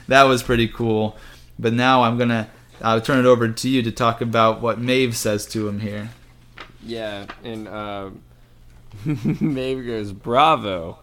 that 0.07 0.23
was 0.23 0.44
pretty 0.44 0.68
cool 0.68 1.15
but 1.57 1.72
now 1.73 2.03
i'm 2.03 2.18
gonna 2.18 2.49
I'll 2.81 3.02
turn 3.02 3.19
it 3.19 3.26
over 3.26 3.48
to 3.49 3.69
you 3.69 3.81
to 3.81 3.91
talk 3.91 4.22
about 4.22 4.61
what 4.61 4.80
Maeve 4.80 5.15
says 5.18 5.48
to 5.48 5.68
him 5.68 5.80
here 5.80 6.10
Yeah, 6.85 7.26
and 7.44 7.68
uh, 7.68 8.11
Maeve 9.06 9.84
goes, 9.85 10.11
"Bravo! 10.14 10.99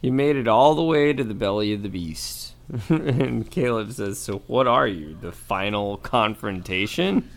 You 0.00 0.10
made 0.10 0.36
it 0.36 0.48
all 0.48 0.74
the 0.74 0.82
way 0.82 1.12
to 1.12 1.22
the 1.22 1.34
belly 1.34 1.74
of 1.74 1.82
the 1.82 1.90
beast." 1.90 2.54
and 2.88 3.50
Caleb 3.50 3.92
says, 3.92 4.18
"So 4.18 4.38
what 4.46 4.66
are 4.66 4.86
you? 4.86 5.14
The 5.20 5.32
final 5.32 5.98
confrontation?" 5.98 7.28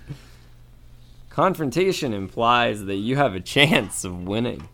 Confrontation 1.35 2.13
implies 2.13 2.85
that 2.85 2.95
you 2.95 3.17
have 3.17 3.35
a 3.35 3.41
chance 3.41 4.05
of 4.05 4.25
winning. 4.25 4.69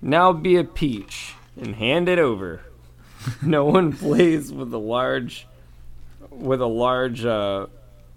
Now 0.00 0.32
be 0.32 0.54
a 0.54 0.62
peach 0.62 1.34
and 1.60 1.74
hand 1.74 2.08
it 2.08 2.16
over. 2.16 2.60
no 3.42 3.64
one 3.64 3.92
plays 3.92 4.52
with 4.52 4.72
a 4.72 4.78
large, 4.78 5.48
with 6.30 6.60
a 6.60 6.66
large, 6.66 7.24
uh, 7.24 7.66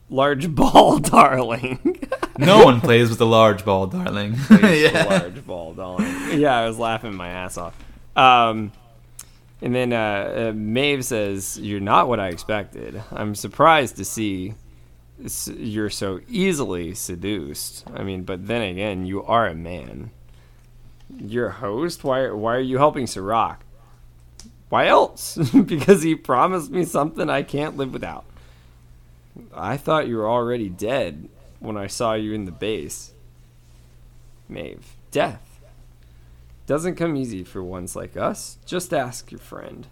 large 0.07 0.53
ball, 0.55 0.99
darling. 0.99 1.99
no 2.38 2.63
one 2.63 2.79
plays 2.79 3.09
with 3.09 3.19
a 3.21 3.25
large 3.25 3.65
ball 3.65 3.88
darling 3.88 4.35
yeah. 4.51 5.05
a 5.05 5.09
large 5.09 5.43
ball, 5.43 5.73
darling. 5.73 6.39
Yeah, 6.39 6.55
I 6.55 6.67
was 6.67 6.77
laughing 6.77 7.15
my 7.15 7.29
ass 7.29 7.57
off. 7.57 7.75
Um, 8.15 8.71
and 9.63 9.73
then 9.73 9.93
uh, 9.93 10.51
uh, 10.51 10.53
Maeve 10.55 11.03
says, 11.03 11.57
"You're 11.59 11.79
not 11.79 12.07
what 12.07 12.19
I 12.19 12.27
expected. 12.27 13.01
I'm 13.11 13.34
surprised 13.34 13.95
to 13.95 14.05
see 14.05 14.53
you're 15.57 15.89
so 15.89 16.19
easily 16.30 16.94
seduced. 16.94 17.85
I 17.94 18.03
mean, 18.03 18.23
but 18.23 18.48
then 18.48 18.61
again, 18.61 19.06
you 19.06 19.23
are 19.23 19.48
a 19.48 19.56
man. 19.56 20.11
You're 21.10 21.48
a 21.48 21.53
host. 21.53 22.03
Why? 22.03 22.30
Why 22.30 22.56
are 22.56 22.60
you 22.60 22.77
helping 22.77 23.07
Serac? 23.07 23.61
Why 24.69 24.88
else? 24.88 25.38
because 25.65 26.03
he 26.03 26.15
promised 26.15 26.72
me 26.72 26.84
something 26.84 27.30
I 27.30 27.44
can't 27.44 27.77
live 27.77 27.94
without. 27.94 28.26
I 29.53 29.77
thought 29.77 30.07
you 30.07 30.18
were 30.18 30.30
already 30.30 30.69
dead 30.69 31.30
when 31.60 31.77
I 31.77 31.88
saw 31.88 32.14
you 32.14 32.34
in 32.34 32.45
the 32.45 32.52
base. 32.52 33.14
Maeve, 34.49 34.95
death 35.11 35.48
doesn't 36.68 36.95
come 36.95 37.15
easy 37.15 37.44
for 37.44 37.64
ones 37.64 37.95
like 37.95 38.18
us. 38.18 38.57
Just 38.65 38.94
ask 38.94 39.31
your 39.31 39.39
friend. 39.39 39.88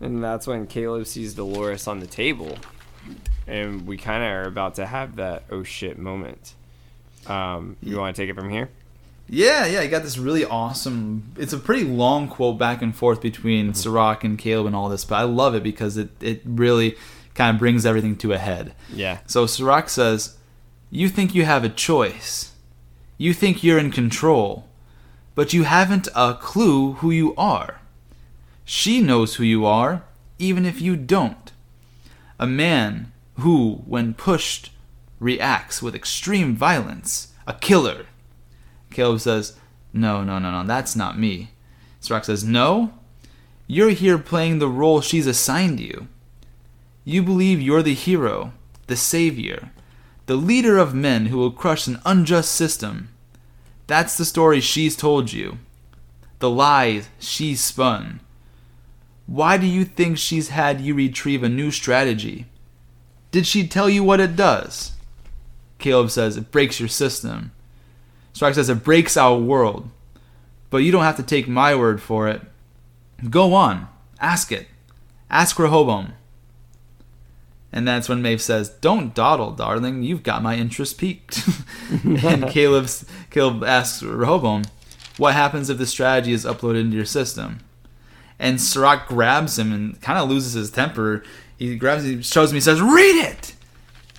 And 0.00 0.22
that's 0.22 0.46
when 0.46 0.66
Caleb 0.66 1.06
sees 1.06 1.34
Dolores 1.34 1.86
on 1.86 2.00
the 2.00 2.06
table, 2.06 2.58
and 3.46 3.86
we 3.86 3.96
kind 3.96 4.22
of 4.22 4.30
are 4.30 4.44
about 4.44 4.76
to 4.76 4.86
have 4.86 5.16
that 5.16 5.44
oh 5.50 5.62
shit 5.62 5.98
moment. 5.98 6.54
Um, 7.26 7.76
you 7.82 7.98
want 7.98 8.14
to 8.14 8.22
take 8.22 8.30
it 8.30 8.34
from 8.34 8.50
here? 8.50 8.68
Yeah, 9.28 9.64
yeah, 9.66 9.80
you 9.80 9.88
got 9.88 10.02
this 10.02 10.18
really 10.18 10.44
awesome. 10.44 11.32
It's 11.38 11.54
a 11.54 11.58
pretty 11.58 11.84
long 11.84 12.28
quote 12.28 12.58
back 12.58 12.82
and 12.82 12.94
forth 12.94 13.22
between 13.22 13.72
Serac 13.72 14.22
and 14.22 14.38
Caleb 14.38 14.66
and 14.66 14.76
all 14.76 14.88
this, 14.88 15.04
but 15.04 15.16
I 15.16 15.22
love 15.22 15.54
it 15.54 15.62
because 15.62 15.96
it, 15.96 16.10
it 16.22 16.42
really 16.44 16.96
kind 17.34 17.54
of 17.54 17.58
brings 17.58 17.86
everything 17.86 18.16
to 18.16 18.32
a 18.32 18.38
head. 18.38 18.74
Yeah. 18.92 19.18
So 19.26 19.46
Serac 19.46 19.88
says, 19.88 20.36
You 20.90 21.08
think 21.08 21.34
you 21.34 21.44
have 21.46 21.64
a 21.64 21.70
choice. 21.70 22.52
You 23.16 23.32
think 23.32 23.62
you're 23.64 23.78
in 23.78 23.90
control, 23.90 24.68
but 25.34 25.52
you 25.52 25.62
haven't 25.62 26.08
a 26.14 26.34
clue 26.34 26.94
who 26.94 27.10
you 27.10 27.34
are. 27.36 27.80
She 28.64 29.00
knows 29.00 29.36
who 29.36 29.44
you 29.44 29.64
are, 29.64 30.04
even 30.38 30.66
if 30.66 30.80
you 30.80 30.96
don't. 30.96 31.43
A 32.38 32.46
man 32.46 33.12
who, 33.38 33.82
when 33.86 34.14
pushed, 34.14 34.70
reacts 35.18 35.82
with 35.82 35.94
extreme 35.94 36.56
violence. 36.56 37.32
A 37.46 37.54
killer. 37.54 38.06
Caleb 38.90 39.20
says, 39.20 39.56
No, 39.92 40.24
no, 40.24 40.38
no, 40.38 40.50
no, 40.50 40.66
that's 40.66 40.96
not 40.96 41.18
me. 41.18 41.50
Serac 42.00 42.24
says, 42.24 42.44
No, 42.44 42.94
you're 43.66 43.90
here 43.90 44.18
playing 44.18 44.58
the 44.58 44.68
role 44.68 45.00
she's 45.00 45.26
assigned 45.26 45.80
you. 45.80 46.08
You 47.04 47.22
believe 47.22 47.60
you're 47.60 47.82
the 47.82 47.94
hero, 47.94 48.52
the 48.86 48.96
savior, 48.96 49.70
the 50.26 50.36
leader 50.36 50.78
of 50.78 50.94
men 50.94 51.26
who 51.26 51.38
will 51.38 51.50
crush 51.50 51.86
an 51.86 52.00
unjust 52.04 52.52
system. 52.52 53.10
That's 53.86 54.16
the 54.16 54.24
story 54.24 54.60
she's 54.60 54.96
told 54.96 55.32
you, 55.32 55.58
the 56.38 56.50
lies 56.50 57.08
she's 57.18 57.60
spun. 57.60 58.20
Why 59.26 59.56
do 59.56 59.66
you 59.66 59.84
think 59.84 60.18
she's 60.18 60.48
had 60.48 60.80
you 60.80 60.94
retrieve 60.94 61.42
a 61.42 61.48
new 61.48 61.70
strategy? 61.70 62.46
Did 63.30 63.46
she 63.46 63.66
tell 63.66 63.88
you 63.88 64.04
what 64.04 64.20
it 64.20 64.36
does? 64.36 64.92
Caleb 65.78 66.10
says, 66.10 66.36
It 66.36 66.50
breaks 66.50 66.78
your 66.78 66.88
system. 66.88 67.52
Serac 68.32 68.54
says, 68.54 68.68
It 68.68 68.84
breaks 68.84 69.16
our 69.16 69.36
world. 69.36 69.90
But 70.70 70.78
you 70.78 70.92
don't 70.92 71.04
have 71.04 71.16
to 71.16 71.22
take 71.22 71.48
my 71.48 71.74
word 71.74 72.02
for 72.02 72.28
it. 72.28 72.42
Go 73.30 73.54
on, 73.54 73.88
ask 74.20 74.52
it. 74.52 74.68
Ask 75.30 75.58
Rehoboam. 75.58 76.12
And 77.72 77.88
that's 77.88 78.08
when 78.08 78.22
Maeve 78.22 78.40
says, 78.40 78.68
Don't 78.68 79.14
dawdle, 79.14 79.52
darling. 79.52 80.02
You've 80.02 80.22
got 80.22 80.42
my 80.42 80.56
interest 80.56 80.96
piqued. 80.96 81.42
and 82.04 82.46
Caleb's, 82.48 83.04
Caleb 83.30 83.64
asks 83.64 84.02
Rehoboam, 84.02 84.62
What 85.16 85.34
happens 85.34 85.70
if 85.70 85.78
the 85.78 85.86
strategy 85.86 86.32
is 86.32 86.44
uploaded 86.44 86.82
into 86.82 86.96
your 86.96 87.04
system? 87.04 87.60
And 88.38 88.60
Serac 88.60 89.06
grabs 89.08 89.58
him 89.58 89.72
and 89.72 90.00
kind 90.00 90.18
of 90.18 90.28
loses 90.28 90.54
his 90.54 90.70
temper. 90.70 91.22
He 91.58 91.76
grabs 91.76 92.04
he 92.04 92.20
shows 92.22 92.52
me, 92.52 92.56
he 92.56 92.60
says, 92.60 92.80
Read 92.80 93.16
it! 93.24 93.54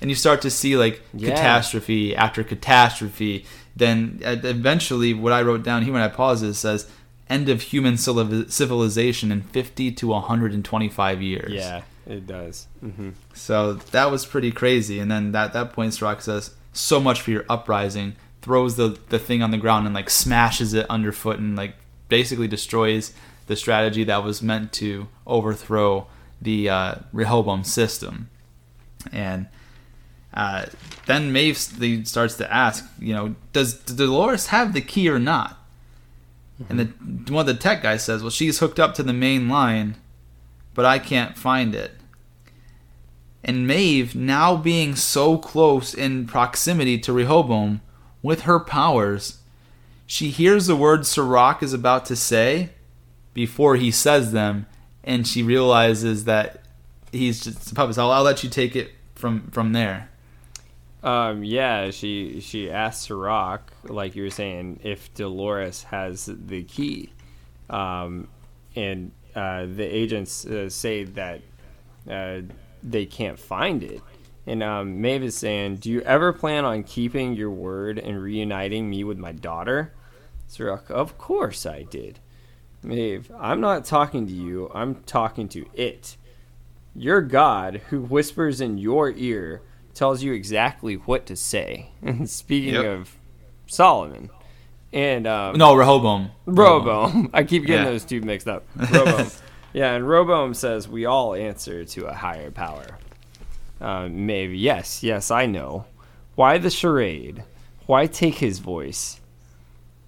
And 0.00 0.10
you 0.10 0.14
start 0.16 0.40
to 0.42 0.50
see 0.50 0.76
like 0.76 1.02
Yeah. 1.14 1.30
catastrophe 1.30 2.14
after 2.16 2.42
catastrophe. 2.44 3.44
Then 3.74 4.20
uh, 4.24 4.36
eventually, 4.42 5.12
what 5.14 5.32
I 5.32 5.42
wrote 5.42 5.62
down 5.62 5.82
here 5.82 5.92
when 5.92 6.02
I 6.02 6.08
paused 6.08 6.42
it 6.44 6.54
says, 6.54 6.88
End 7.28 7.48
of 7.48 7.60
human 7.60 7.96
civilization 7.96 9.32
in 9.32 9.42
50 9.42 9.92
to 9.92 10.06
125 10.08 11.22
years. 11.22 11.52
Yeah, 11.52 11.82
it 12.06 12.26
does. 12.26 12.66
hmm 12.80 13.10
So 13.34 13.74
that 13.74 14.10
was 14.10 14.24
pretty 14.26 14.50
crazy. 14.52 14.98
And 14.98 15.10
then 15.10 15.34
at 15.34 15.52
that 15.52 15.72
point, 15.72 15.92
Serac 15.94 16.22
says, 16.22 16.54
"So 16.72 17.00
much 17.00 17.20
for 17.20 17.30
your 17.32 17.44
uprising." 17.48 18.14
Throws 18.42 18.76
the 18.76 18.96
the 19.08 19.18
thing 19.18 19.42
on 19.42 19.50
the 19.50 19.58
ground 19.58 19.86
and 19.86 19.94
like 19.94 20.08
smashes 20.08 20.72
it 20.72 20.86
underfoot 20.88 21.38
and 21.40 21.56
like 21.56 21.74
basically 22.08 22.46
destroys 22.46 23.12
the 23.46 23.56
strategy 23.56 24.04
that 24.04 24.24
was 24.24 24.42
meant 24.42 24.72
to 24.74 25.08
overthrow 25.26 26.06
the 26.40 26.68
uh, 26.68 26.94
Rehoboam 27.12 27.64
system. 27.64 28.28
And 29.12 29.48
uh, 30.34 30.66
then 31.06 31.32
Maeve 31.32 31.56
starts 32.06 32.36
to 32.36 32.52
ask, 32.52 32.84
you 32.98 33.14
know, 33.14 33.34
does, 33.52 33.74
Dolores 33.74 34.48
have 34.48 34.72
the 34.72 34.80
key 34.80 35.08
or 35.08 35.18
not? 35.18 35.58
And 36.68 36.80
the 36.80 37.32
one 37.32 37.46
of 37.46 37.46
the 37.46 37.60
tech 37.60 37.82
guys 37.82 38.02
says, 38.02 38.22
well, 38.22 38.30
she's 38.30 38.60
hooked 38.60 38.80
up 38.80 38.94
to 38.94 39.02
the 39.02 39.12
main 39.12 39.48
line, 39.48 39.96
but 40.72 40.86
I 40.86 40.98
can't 40.98 41.36
find 41.36 41.74
it. 41.74 41.92
And 43.44 43.66
Maeve, 43.66 44.16
now 44.16 44.56
being 44.56 44.96
so 44.96 45.36
close 45.38 45.92
in 45.92 46.26
proximity 46.26 46.98
to 47.00 47.12
Rehoboam 47.12 47.82
with 48.22 48.42
her 48.42 48.58
powers, 48.58 49.38
she 50.06 50.30
hears 50.30 50.66
the 50.66 50.76
words 50.76 51.08
Serac 51.08 51.62
is 51.62 51.74
about 51.74 52.06
to 52.06 52.16
say 52.16 52.70
before 53.36 53.76
he 53.76 53.90
says 53.90 54.32
them, 54.32 54.64
and 55.04 55.28
she 55.28 55.42
realizes 55.42 56.24
that 56.24 56.62
he's 57.12 57.44
just 57.44 57.70
a 57.70 57.74
puppet. 57.74 57.94
So 57.94 58.04
I'll, 58.04 58.12
I'll 58.12 58.22
let 58.22 58.42
you 58.42 58.48
take 58.48 58.74
it 58.74 58.92
from 59.14 59.50
from 59.50 59.74
there. 59.74 60.08
Um, 61.02 61.44
yeah, 61.44 61.90
she 61.90 62.40
she 62.40 62.70
asks 62.70 63.10
Rock, 63.10 63.74
like 63.84 64.16
you 64.16 64.22
were 64.22 64.30
saying, 64.30 64.80
if 64.82 65.12
Dolores 65.12 65.82
has 65.82 66.30
the 66.32 66.62
key, 66.62 67.10
um, 67.68 68.28
and 68.74 69.12
uh, 69.34 69.66
the 69.66 69.84
agents 69.84 70.46
uh, 70.46 70.70
say 70.70 71.04
that 71.04 71.42
uh, 72.10 72.40
they 72.82 73.04
can't 73.04 73.38
find 73.38 73.82
it. 73.82 74.00
And 74.46 74.62
um, 74.62 75.02
Maeve 75.02 75.24
is 75.24 75.36
saying, 75.36 75.76
"Do 75.76 75.90
you 75.90 76.00
ever 76.00 76.32
plan 76.32 76.64
on 76.64 76.84
keeping 76.84 77.34
your 77.34 77.50
word 77.50 77.98
and 77.98 78.22
reuniting 78.22 78.88
me 78.88 79.04
with 79.04 79.18
my 79.18 79.32
daughter?" 79.32 79.92
Serac, 80.46 80.88
"Of 80.88 81.18
course 81.18 81.66
I 81.66 81.82
did." 81.82 82.18
Maeve, 82.86 83.30
"I'm 83.38 83.60
not 83.60 83.84
talking 83.84 84.26
to 84.26 84.32
you. 84.32 84.70
I'm 84.74 84.96
talking 85.04 85.48
to 85.50 85.66
it. 85.74 86.16
Your 86.94 87.20
God, 87.20 87.82
who 87.88 88.00
whispers 88.00 88.60
in 88.60 88.78
your 88.78 89.10
ear." 89.10 89.62
tells 89.96 90.22
you 90.22 90.32
exactly 90.32 90.94
what 90.94 91.26
to 91.26 91.34
say. 91.34 91.90
And 92.02 92.28
speaking 92.30 92.74
yep. 92.74 92.84
of 92.84 93.16
Solomon, 93.66 94.30
and 94.92 95.26
um, 95.26 95.56
no 95.58 95.74
Rehoboam. 95.74 96.30
Rehoboam. 96.44 97.30
I 97.32 97.42
keep 97.42 97.66
getting 97.66 97.84
yeah. 97.84 97.90
those 97.90 98.04
two 98.04 98.20
mixed 98.20 98.46
up. 98.46 98.64
Rehoboam. 98.76 99.30
yeah, 99.72 99.94
and 99.94 100.08
Rehoboam 100.08 100.54
says 100.54 100.86
we 100.86 101.06
all 101.06 101.34
answer 101.34 101.84
to 101.84 102.06
a 102.06 102.14
higher 102.14 102.52
power. 102.52 102.98
Um, 103.80 104.26
maybe 104.26 104.56
yes, 104.56 105.02
yes, 105.02 105.30
I 105.30 105.46
know. 105.46 105.86
Why 106.36 106.58
the 106.58 106.70
charade? 106.70 107.42
Why 107.86 108.06
take 108.06 108.36
his 108.36 108.58
voice? 108.58 109.20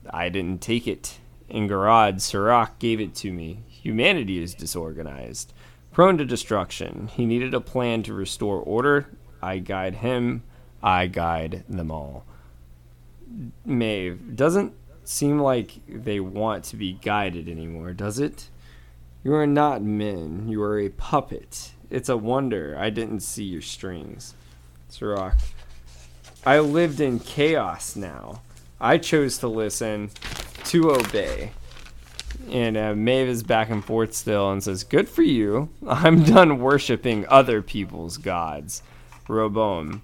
I 0.09 0.29
didn't 0.29 0.61
take 0.61 0.87
it. 0.87 1.18
In 1.49 1.67
Garad, 1.67 2.21
Serac 2.21 2.79
gave 2.79 3.01
it 3.01 3.15
to 3.17 3.33
me. 3.33 3.63
Humanity 3.69 4.43
is 4.43 4.55
disorganized, 4.55 5.53
prone 5.93 6.19
to 6.19 6.25
destruction. 6.25 7.09
He 7.09 7.25
needed 7.27 7.55
a 7.55 7.61
plan 7.61 8.03
to 8.05 8.13
restore 8.13 8.61
order 8.61 9.07
I 9.43 9.59
guide 9.59 9.97
him, 9.97 10.43
I 10.83 11.07
guide 11.07 11.65
them 11.69 11.91
all. 11.91 12.25
Maeve, 13.65 14.37
doesn't 14.37 14.75
seem 15.05 15.39
like 15.39 15.81
they 15.89 16.21
want 16.21 16.65
to 16.65 16.77
be 16.77 16.95
guided 16.95 17.49
anymore, 17.49 17.93
does 17.93 18.19
it? 18.19 18.49
You 19.23 19.35
are 19.35 19.47
not 19.47 19.83
men, 19.83 20.49
you 20.49 20.63
are 20.63 20.79
a 20.79 20.89
puppet. 20.89 21.73
It's 21.91 22.09
a 22.09 22.17
wonder 22.17 22.77
I 22.79 22.91
didn't 22.91 23.21
see 23.21 23.45
your 23.45 23.63
strings. 23.63 24.35
Serac, 24.89 25.37
I 26.45 26.59
lived 26.61 27.01
in 27.01 27.21
chaos 27.21 27.97
now. 27.97 28.43
I 28.81 28.99
chose 28.99 29.39
to 29.39 29.49
listen, 29.49 30.11
to 30.65 30.93
obey. 30.93 31.53
And 32.51 32.77
uh, 32.77 32.95
Maeve 32.95 33.29
is 33.29 33.43
back 33.43 33.71
and 33.71 33.85
forth 33.85 34.15
still 34.15 34.51
and 34.51 34.63
says, 34.63 34.85
Good 34.85 35.09
for 35.09 35.23
you. 35.23 35.69
I'm 35.87 36.23
done 36.23 36.61
worshiping 36.61 37.27
other 37.29 37.63
people's 37.63 38.17
gods. 38.17 38.83
Rehoboam, 39.29 40.03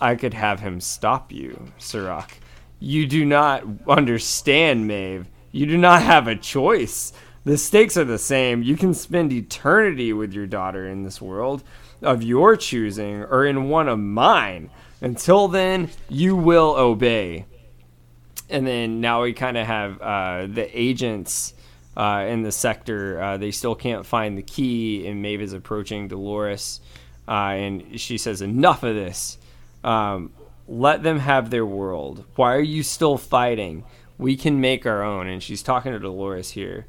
I 0.00 0.16
could 0.16 0.34
have 0.34 0.60
him 0.60 0.80
stop 0.80 1.30
you, 1.30 1.72
Serac. 1.78 2.38
You 2.80 3.06
do 3.06 3.24
not 3.24 3.64
understand, 3.86 4.88
Maeve. 4.88 5.28
You 5.52 5.66
do 5.66 5.78
not 5.78 6.02
have 6.02 6.26
a 6.26 6.34
choice. 6.34 7.12
The 7.44 7.58
stakes 7.58 7.96
are 7.96 8.04
the 8.04 8.18
same. 8.18 8.62
You 8.62 8.76
can 8.76 8.94
spend 8.94 9.32
eternity 9.32 10.12
with 10.12 10.32
your 10.32 10.46
daughter 10.46 10.88
in 10.88 11.02
this 11.02 11.20
world 11.20 11.62
of 12.00 12.22
your 12.22 12.56
choosing 12.56 13.22
or 13.22 13.44
in 13.44 13.68
one 13.68 13.88
of 13.88 13.98
mine. 13.98 14.70
Until 15.00 15.46
then, 15.46 15.90
you 16.08 16.34
will 16.34 16.74
obey. 16.76 17.44
And 18.52 18.66
then 18.66 19.00
now 19.00 19.22
we 19.22 19.32
kind 19.32 19.56
of 19.56 19.66
have 19.66 20.00
uh, 20.00 20.46
the 20.46 20.68
agents 20.78 21.54
uh, 21.96 22.26
in 22.28 22.42
the 22.42 22.52
sector. 22.52 23.20
Uh, 23.20 23.36
they 23.38 23.50
still 23.50 23.74
can't 23.74 24.06
find 24.06 24.38
the 24.38 24.42
key, 24.42 25.06
and 25.06 25.22
Maeve 25.22 25.40
is 25.40 25.52
approaching 25.52 26.08
Dolores 26.08 26.80
uh, 27.26 27.54
and 27.54 28.00
she 28.00 28.18
says, 28.18 28.42
"Enough 28.42 28.82
of 28.82 28.94
this. 28.94 29.38
Um, 29.84 30.32
let 30.68 31.02
them 31.02 31.18
have 31.18 31.50
their 31.50 31.66
world. 31.66 32.24
Why 32.36 32.54
are 32.54 32.60
you 32.60 32.82
still 32.82 33.18
fighting? 33.18 33.84
We 34.18 34.36
can 34.36 34.60
make 34.60 34.86
our 34.86 35.02
own." 35.02 35.28
And 35.28 35.42
she's 35.42 35.62
talking 35.62 35.92
to 35.92 35.98
Dolores 35.98 36.50
here, 36.50 36.86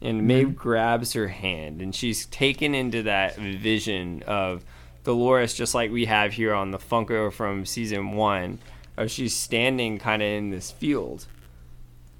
and 0.00 0.26
Maeve 0.26 0.48
mm-hmm. 0.48 0.56
grabs 0.56 1.12
her 1.12 1.28
hand, 1.28 1.80
and 1.80 1.94
she's 1.94 2.26
taken 2.26 2.74
into 2.74 3.04
that 3.04 3.36
vision 3.36 4.22
of 4.26 4.64
Dolores, 5.04 5.54
just 5.54 5.74
like 5.74 5.90
we 5.90 6.06
have 6.06 6.32
here 6.32 6.54
on 6.54 6.70
the 6.70 6.78
Funko 6.78 7.32
from 7.32 7.64
season 7.64 8.12
one. 8.12 8.58
Of 8.98 9.10
she's 9.10 9.34
standing 9.34 9.98
kind 9.98 10.22
of 10.22 10.28
in 10.28 10.50
this 10.50 10.70
field, 10.70 11.26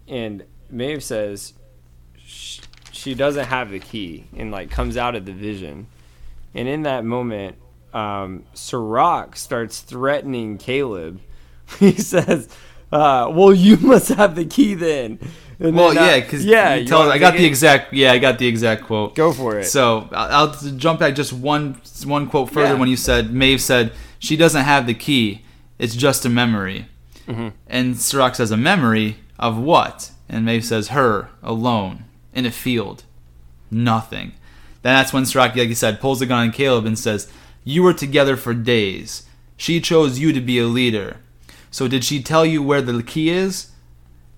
and 0.07 0.45
Maeve 0.71 1.03
says 1.03 1.55
she 2.17 3.15
doesn't 3.15 3.47
have 3.47 3.71
the 3.71 3.81
key, 3.81 4.27
and 4.37 4.51
like 4.51 4.71
comes 4.71 4.97
out 4.97 5.15
of 5.15 5.27
the 5.27 5.33
vision 5.33 5.89
and 6.55 6.69
in 6.69 6.83
that 6.83 7.05
moment, 7.05 7.57
um, 7.93 8.45
Serac 8.55 9.37
starts 9.37 9.81
threatening 9.81 10.59
Caleb. 10.59 11.21
he 11.79 11.93
says, 11.93 12.49
uh, 12.91 13.31
"Well, 13.33 13.53
you 13.53 13.77
must 13.81 14.09
have 14.09 14.35
the 14.35 14.45
key 14.45 14.75
then." 14.75 15.19
And 15.61 15.75
well, 15.77 15.89
then, 15.89 15.99
uh, 15.99 16.07
yeah, 16.07 16.21
because 16.21 16.45
yeah, 16.45 16.71
I 16.71 17.19
got 17.19 17.35
the 17.35 17.45
exact 17.45 17.93
yeah, 17.93 18.13
I 18.13 18.19
got 18.19 18.39
the 18.39 18.47
exact 18.47 18.85
quote. 18.85 19.15
Go 19.15 19.33
for 19.33 19.59
it. 19.59 19.65
So 19.65 20.09
I'll, 20.13 20.49
I'll 20.49 20.55
jump 20.77 21.01
back 21.01 21.15
just 21.15 21.33
one 21.33 21.81
one 22.05 22.29
quote 22.29 22.51
further 22.51 22.75
yeah. 22.75 22.81
when 22.81 22.89
you 22.89 22.97
said 22.97 23.33
Maeve 23.33 23.61
said 23.61 23.93
she 24.19 24.37
doesn't 24.37 24.65
have 24.65 24.87
the 24.87 24.95
key; 24.95 25.43
it's 25.79 25.97
just 25.97 26.25
a 26.25 26.29
memory. 26.29 26.87
Mm-hmm. 27.27 27.49
And 27.67 27.97
Serac 27.99 28.35
says 28.35 28.51
a 28.51 28.57
memory 28.57 29.19
of 29.39 29.59
what? 29.59 30.11
And 30.29 30.45
Maeve 30.45 30.65
says 30.65 30.89
her 30.89 31.31
alone 31.43 32.05
in 32.35 32.47
a 32.47 32.51
field, 32.51 33.05
nothing. 33.71 34.33
Then 34.83 34.95
that's 34.95 35.13
when 35.13 35.27
Serac, 35.27 35.57
like 35.57 35.69
you 35.69 35.75
said, 35.75 36.01
pulls 36.01 36.21
the 36.21 36.27
gun 36.27 36.49
on 36.49 36.53
Caleb 36.53 36.87
and 36.87 36.99
says, 36.99 37.31
You 37.65 37.83
were 37.83 37.95
together 37.95 38.37
for 38.37 38.55
days. 38.55 39.27
She 39.57 39.81
chose 39.81 40.19
you 40.19 40.33
to 40.33 40.41
be 40.41 40.59
a 40.59 40.67
leader. 40.67 41.19
So 41.71 41.89
did 41.89 42.05
she 42.05 42.23
tell 42.23 42.47
you 42.47 42.63
where 42.63 42.81
the 42.81 43.03
key 43.03 43.31
is? 43.31 43.73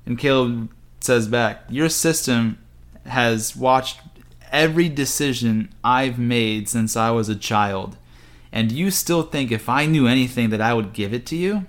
And 0.06 0.18
Caleb 0.18 0.70
says 1.00 1.28
back, 1.28 1.62
Your 1.68 1.88
system 1.88 2.58
has 3.06 3.54
watched 3.54 4.00
every 4.50 4.88
decision 4.88 5.72
I've 5.84 6.18
made 6.18 6.68
since 6.68 6.96
I 6.96 7.10
was 7.10 7.28
a 7.28 7.36
child. 7.36 7.96
And 8.52 8.72
you 8.72 8.90
still 8.90 9.22
think 9.22 9.52
if 9.52 9.68
I 9.68 9.86
knew 9.86 10.06
anything 10.06 10.50
that 10.50 10.60
I 10.60 10.74
would 10.74 10.92
give 10.92 11.14
it 11.14 11.26
to 11.26 11.36
you? 11.36 11.66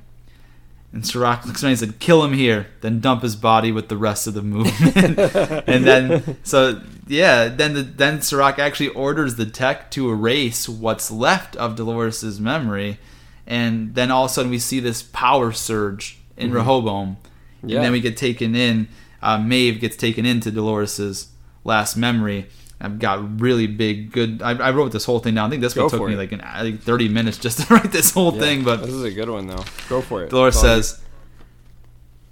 And 0.94 1.06
Serac 1.06 1.45
looks 1.45 1.64
at 1.64 1.68
me 1.68 1.72
and 1.72 1.80
said, 1.80 1.99
"Kill 1.99 2.24
him 2.24 2.34
here, 2.34 2.68
then 2.82 2.99
dump 2.99 3.24
his 3.24 3.36
body 3.36 3.72
with 3.72 3.88
the 3.88 3.98
rest 3.98 4.28
of 4.28 4.34
the 4.34 4.41
movement." 4.41 5.18
and 5.68 5.86
then, 5.86 6.38
so 6.44 6.82
yeah, 7.08 7.48
then 7.48 7.74
the, 7.74 7.82
then 7.84 8.22
Serac 8.22 8.60
actually 8.60 8.90
orders 8.90 9.36
the 9.36 9.45
tech 9.45 9.91
to 9.91 10.10
erase 10.10 10.68
what's 10.68 11.12
left 11.12 11.56
of 11.56 11.76
Dolores's 11.76 12.40
memory, 12.40 12.99
and 13.48 13.95
then 13.95 14.12
all 14.12 14.26
of 14.26 14.32
a 14.32 14.34
sudden 14.34 14.52
we 14.52 14.60
see 14.60 14.80
this 14.80 15.02
power 15.02 15.52
surge 15.52 16.20
in 16.36 16.48
mm-hmm. 16.48 16.58
Rehoboam, 16.58 17.18
yeah. 17.64 17.78
and 17.78 17.86
then 17.86 17.91
we 17.91 18.02
get 18.02 18.18
taken 18.18 18.56
in. 18.56 18.88
Uh, 19.22 19.38
Maeve 19.38 19.80
gets 19.80 19.95
taken 19.95 20.26
into 20.26 20.52
Dolores's 20.52 21.28
last 21.64 21.95
memory, 21.95 22.48
I've 22.84 22.98
got 22.98 23.40
really 23.40 23.68
big, 23.68 24.12
good. 24.12 24.41
I, 24.41 24.53
I, 24.53 24.72
wrote 24.72 24.91
this 24.91 25.06
whole 25.06 25.20
thing 25.20 25.36
down. 25.36 25.45
I 25.45 25.49
think 25.52 25.62
this 25.62 25.76
one 25.76 25.88
took 25.88 26.08
me 26.08 26.16
like 26.16 26.32
an 26.32 26.40
like 26.40 26.82
30 26.82 27.10
minutes 27.10 27.38
just 27.38 27.60
to 27.60 27.74
write 27.74 27.91
this 27.91 28.12
whole 28.12 28.34
yeah, 28.34 28.40
thing. 28.40 28.64
But 28.64 28.78
this 28.78 28.90
is 28.90 29.03
a 29.03 29.12
good 29.12 29.30
one 29.30 29.45
though. 29.45 29.64
Go 29.88 30.02
for 30.02 30.24
it. 30.24 30.32
Dolores 30.32 30.60
says, 30.60 30.99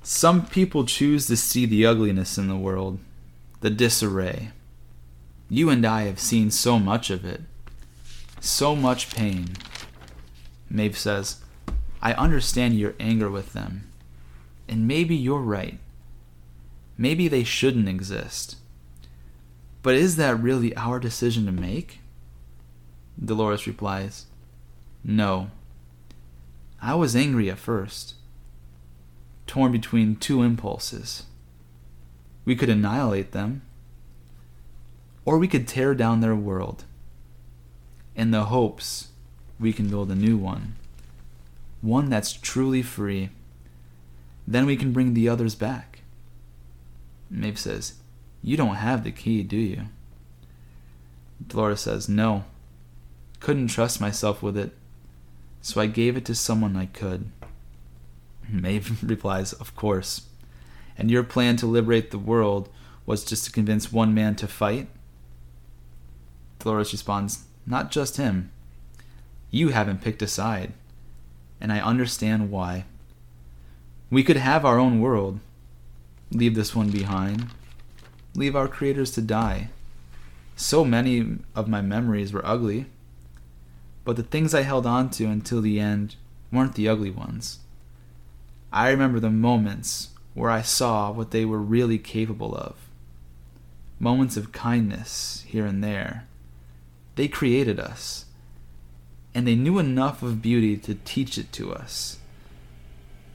"Some 0.01 0.47
people 0.47 0.85
choose 0.85 1.27
to 1.27 1.37
see 1.37 1.67
the 1.67 1.85
ugliness 1.85 2.39
in 2.39 2.47
the 2.47 2.57
world, 2.57 2.97
the 3.61 3.69
disarray. 3.69 4.49
You 5.49 5.69
and 5.69 5.85
I 5.85 6.03
have 6.03 6.19
seen 6.19 6.49
so 6.49 6.79
much 6.79 7.11
of 7.11 7.23
it, 7.23 7.41
so 8.39 8.75
much 8.75 9.15
pain." 9.15 9.49
Maeve 10.67 10.97
says, 10.97 11.41
"I 12.01 12.13
understand 12.13 12.79
your 12.79 12.95
anger 12.99 13.29
with 13.29 13.53
them, 13.53 13.83
and 14.67 14.87
maybe 14.87 15.15
you're 15.15 15.41
right. 15.41 15.77
Maybe 16.97 17.27
they 17.27 17.43
shouldn't 17.43 17.87
exist." 17.87 18.55
But 19.81 19.95
is 19.95 20.17
that 20.17 20.39
really 20.39 20.75
our 20.75 20.99
decision 20.99 21.45
to 21.45 21.51
make? 21.51 21.99
Dolores 23.23 23.67
replies, 23.67 24.25
No. 25.03 25.51
I 26.81 26.95
was 26.95 27.15
angry 27.15 27.49
at 27.49 27.57
first, 27.57 28.15
torn 29.47 29.71
between 29.71 30.15
two 30.15 30.41
impulses. 30.41 31.23
We 32.45 32.55
could 32.55 32.69
annihilate 32.69 33.31
them, 33.31 33.63
or 35.25 35.37
we 35.37 35.47
could 35.47 35.67
tear 35.67 35.93
down 35.93 36.21
their 36.21 36.35
world. 36.35 36.85
In 38.15 38.31
the 38.31 38.45
hopes 38.45 39.09
we 39.59 39.73
can 39.73 39.89
build 39.89 40.09
a 40.09 40.15
new 40.15 40.37
one, 40.37 40.75
one 41.81 42.09
that's 42.09 42.33
truly 42.33 42.81
free. 42.81 43.29
Then 44.47 44.65
we 44.65 44.75
can 44.75 44.91
bring 44.91 45.13
the 45.13 45.29
others 45.29 45.55
back. 45.55 45.99
Maeve 47.29 47.59
says, 47.59 47.98
you 48.41 48.57
don't 48.57 48.75
have 48.75 49.03
the 49.03 49.11
key, 49.11 49.43
do 49.43 49.57
you? 49.57 49.83
Dolores 51.45 51.81
says, 51.81 52.07
No. 52.09 52.45
Couldn't 53.39 53.67
trust 53.67 54.01
myself 54.01 54.43
with 54.43 54.57
it, 54.57 54.75
so 55.61 55.79
I 55.79 55.87
gave 55.87 56.17
it 56.17 56.25
to 56.25 56.35
someone 56.35 56.75
I 56.75 56.87
could. 56.87 57.31
Maeve 58.49 59.01
replies, 59.09 59.53
Of 59.53 59.75
course. 59.75 60.23
And 60.97 61.09
your 61.09 61.23
plan 61.23 61.55
to 61.57 61.65
liberate 61.65 62.11
the 62.11 62.19
world 62.19 62.69
was 63.05 63.23
just 63.23 63.45
to 63.45 63.51
convince 63.51 63.91
one 63.91 64.13
man 64.13 64.35
to 64.35 64.47
fight? 64.47 64.87
Dolores 66.59 66.91
responds, 66.91 67.45
Not 67.65 67.91
just 67.91 68.17
him. 68.17 68.51
You 69.49 69.69
haven't 69.69 70.01
picked 70.01 70.21
a 70.21 70.27
side. 70.27 70.73
and 71.61 71.73
I 71.73 71.79
understand 71.81 72.51
why. 72.51 72.85
We 74.09 74.23
could 74.23 74.37
have 74.37 74.63
our 74.63 74.79
own 74.79 75.01
world, 75.01 75.39
leave 76.31 76.55
this 76.55 76.73
one 76.75 76.89
behind, 76.89 77.47
leave 78.35 78.55
our 78.55 78.67
creators 78.67 79.11
to 79.11 79.21
die. 79.21 79.69
So 80.55 80.83
many 80.83 81.39
of 81.55 81.67
my 81.67 81.81
memories 81.81 82.33
were 82.33 82.45
ugly, 82.45 82.85
but 84.03 84.15
the 84.15 84.23
things 84.23 84.53
I 84.53 84.61
held 84.61 84.85
on 84.85 85.09
to 85.11 85.25
until 85.25 85.61
the 85.61 85.79
end 85.79 86.15
weren't 86.51 86.75
the 86.75 86.89
ugly 86.89 87.11
ones. 87.11 87.59
I 88.71 88.89
remember 88.89 89.19
the 89.19 89.29
moments 89.29 90.09
where 90.33 90.49
I 90.49 90.61
saw 90.61 91.11
what 91.11 91.31
they 91.31 91.45
were 91.45 91.59
really 91.59 91.97
capable 91.97 92.55
of. 92.55 92.75
Moments 93.99 94.37
of 94.37 94.51
kindness 94.51 95.43
here 95.47 95.65
and 95.65 95.83
there. 95.83 96.27
They 97.15 97.27
created 97.27 97.79
us, 97.79 98.25
and 99.33 99.47
they 99.47 99.55
knew 99.55 99.79
enough 99.79 100.23
of 100.23 100.41
beauty 100.41 100.77
to 100.77 100.95
teach 100.95 101.37
it 101.37 101.51
to 101.53 101.73
us. 101.73 102.19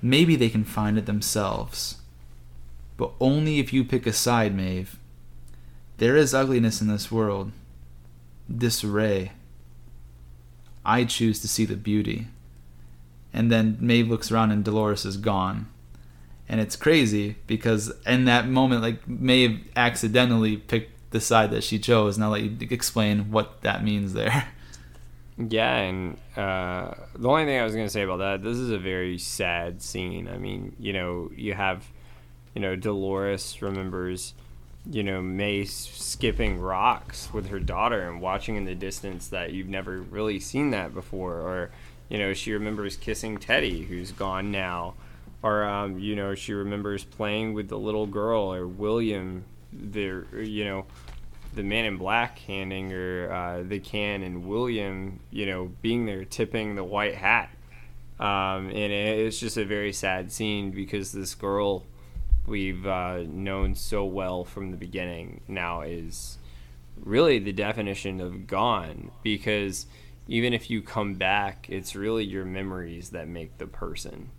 Maybe 0.00 0.36
they 0.36 0.48
can 0.48 0.64
find 0.64 0.96
it 0.98 1.06
themselves, 1.06 1.96
but 2.96 3.12
only 3.20 3.58
if 3.58 3.72
you 3.72 3.84
pick 3.84 4.06
a 4.06 4.12
side, 4.12 4.54
Maeve. 4.54 4.98
There 5.98 6.16
is 6.16 6.34
ugliness 6.34 6.80
in 6.80 6.88
this 6.88 7.10
world, 7.10 7.52
disarray. 8.54 9.32
I 10.84 11.04
choose 11.04 11.40
to 11.40 11.48
see 11.48 11.64
the 11.64 11.76
beauty. 11.76 12.26
And 13.32 13.50
then 13.50 13.78
Maeve 13.80 14.08
looks 14.08 14.30
around 14.30 14.50
and 14.50 14.64
Dolores 14.64 15.04
is 15.04 15.16
gone. 15.16 15.68
And 16.48 16.60
it's 16.60 16.76
crazy 16.76 17.36
because 17.46 17.92
in 18.06 18.26
that 18.26 18.48
moment, 18.48 18.82
like 18.82 19.08
Maeve 19.08 19.68
accidentally 19.76 20.56
picked 20.56 21.10
the 21.10 21.20
side 21.20 21.50
that 21.52 21.64
she 21.64 21.78
chose. 21.78 22.18
Now 22.18 22.30
let 22.30 22.42
you 22.42 22.56
explain 22.70 23.30
what 23.30 23.62
that 23.62 23.82
means 23.82 24.12
there. 24.12 24.48
Yeah, 25.36 25.76
and 25.78 26.16
uh, 26.36 26.94
the 27.16 27.28
only 27.28 27.44
thing 27.44 27.58
I 27.58 27.64
was 27.64 27.74
going 27.74 27.86
to 27.86 27.90
say 27.92 28.02
about 28.02 28.18
that, 28.18 28.42
this 28.42 28.56
is 28.56 28.70
a 28.70 28.78
very 28.78 29.18
sad 29.18 29.82
scene. 29.82 30.28
I 30.28 30.38
mean, 30.38 30.76
you 30.78 30.92
know, 30.92 31.30
you 31.34 31.54
have, 31.54 31.84
you 32.54 32.60
know, 32.60 32.76
Dolores 32.76 33.60
remembers, 33.60 34.34
you 34.88 35.02
know, 35.02 35.20
Mace 35.20 35.74
skipping 35.74 36.60
rocks 36.60 37.32
with 37.32 37.48
her 37.48 37.58
daughter 37.58 38.08
and 38.08 38.20
watching 38.20 38.56
in 38.56 38.64
the 38.64 38.74
distance 38.74 39.28
that 39.28 39.52
you've 39.52 39.68
never 39.68 40.00
really 40.00 40.38
seen 40.38 40.70
that 40.70 40.94
before. 40.94 41.34
Or, 41.34 41.70
you 42.08 42.18
know, 42.18 42.32
she 42.32 42.52
remembers 42.52 42.96
kissing 42.96 43.38
Teddy, 43.38 43.82
who's 43.82 44.12
gone 44.12 44.52
now. 44.52 44.94
Or, 45.42 45.64
um, 45.64 45.98
you 45.98 46.16
know, 46.16 46.34
she 46.34 46.54
remembers 46.54 47.04
playing 47.04 47.54
with 47.54 47.68
the 47.68 47.78
little 47.78 48.06
girl 48.06 48.52
or 48.52 48.66
William, 48.66 49.44
the, 49.72 50.24
you 50.34 50.64
know, 50.64 50.86
the 51.54 51.62
man 51.62 51.84
in 51.84 51.96
black 51.96 52.38
handing 52.40 52.90
her 52.90 53.32
uh, 53.32 53.62
the 53.62 53.78
can 53.78 54.22
and 54.22 54.46
William, 54.46 55.20
you 55.30 55.46
know, 55.46 55.70
being 55.82 56.06
there 56.06 56.24
tipping 56.24 56.76
the 56.76 56.84
white 56.84 57.14
hat. 57.14 57.50
Um, 58.18 58.68
and 58.70 58.92
it's 58.92 59.38
just 59.38 59.56
a 59.56 59.64
very 59.64 59.92
sad 59.92 60.30
scene 60.30 60.70
because 60.70 61.12
this 61.12 61.34
girl 61.34 61.84
we've 62.46 62.86
uh, 62.86 63.22
known 63.28 63.74
so 63.74 64.04
well 64.04 64.44
from 64.44 64.70
the 64.70 64.76
beginning 64.76 65.40
now 65.48 65.82
is 65.82 66.38
really 67.02 67.38
the 67.38 67.52
definition 67.52 68.20
of 68.20 68.46
gone 68.46 69.10
because 69.22 69.86
even 70.28 70.52
if 70.52 70.70
you 70.70 70.80
come 70.82 71.14
back, 71.14 71.66
it's 71.68 71.94
really 71.94 72.24
your 72.24 72.44
memories 72.44 73.10
that 73.10 73.28
make 73.28 73.58
the 73.58 73.66
person, 73.66 74.30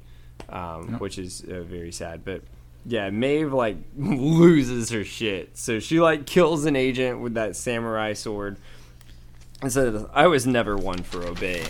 um, 0.50 0.90
Yep. 0.94 1.02
which 1.02 1.18
is 1.20 1.44
uh, 1.50 1.62
very 1.62 1.92
sad. 1.92 2.24
But 2.26 2.42
yeah, 2.86 3.10
Maeve 3.10 3.54
like 3.54 3.78
loses 3.98 4.90
her 4.90 5.04
shit. 5.04 5.58
So 5.58 5.80
she 5.80 6.00
like 6.00 6.26
kills 6.26 6.66
an 6.66 6.76
agent 6.76 7.20
with 7.22 7.34
that 7.36 7.56
samurai 7.56 8.14
sword. 8.14 8.58
And 9.62 9.72
says, 9.72 10.06
I 10.14 10.28
was 10.28 10.46
never 10.46 10.76
one 10.76 11.02
for 11.04 11.24
obeying. 11.26 11.66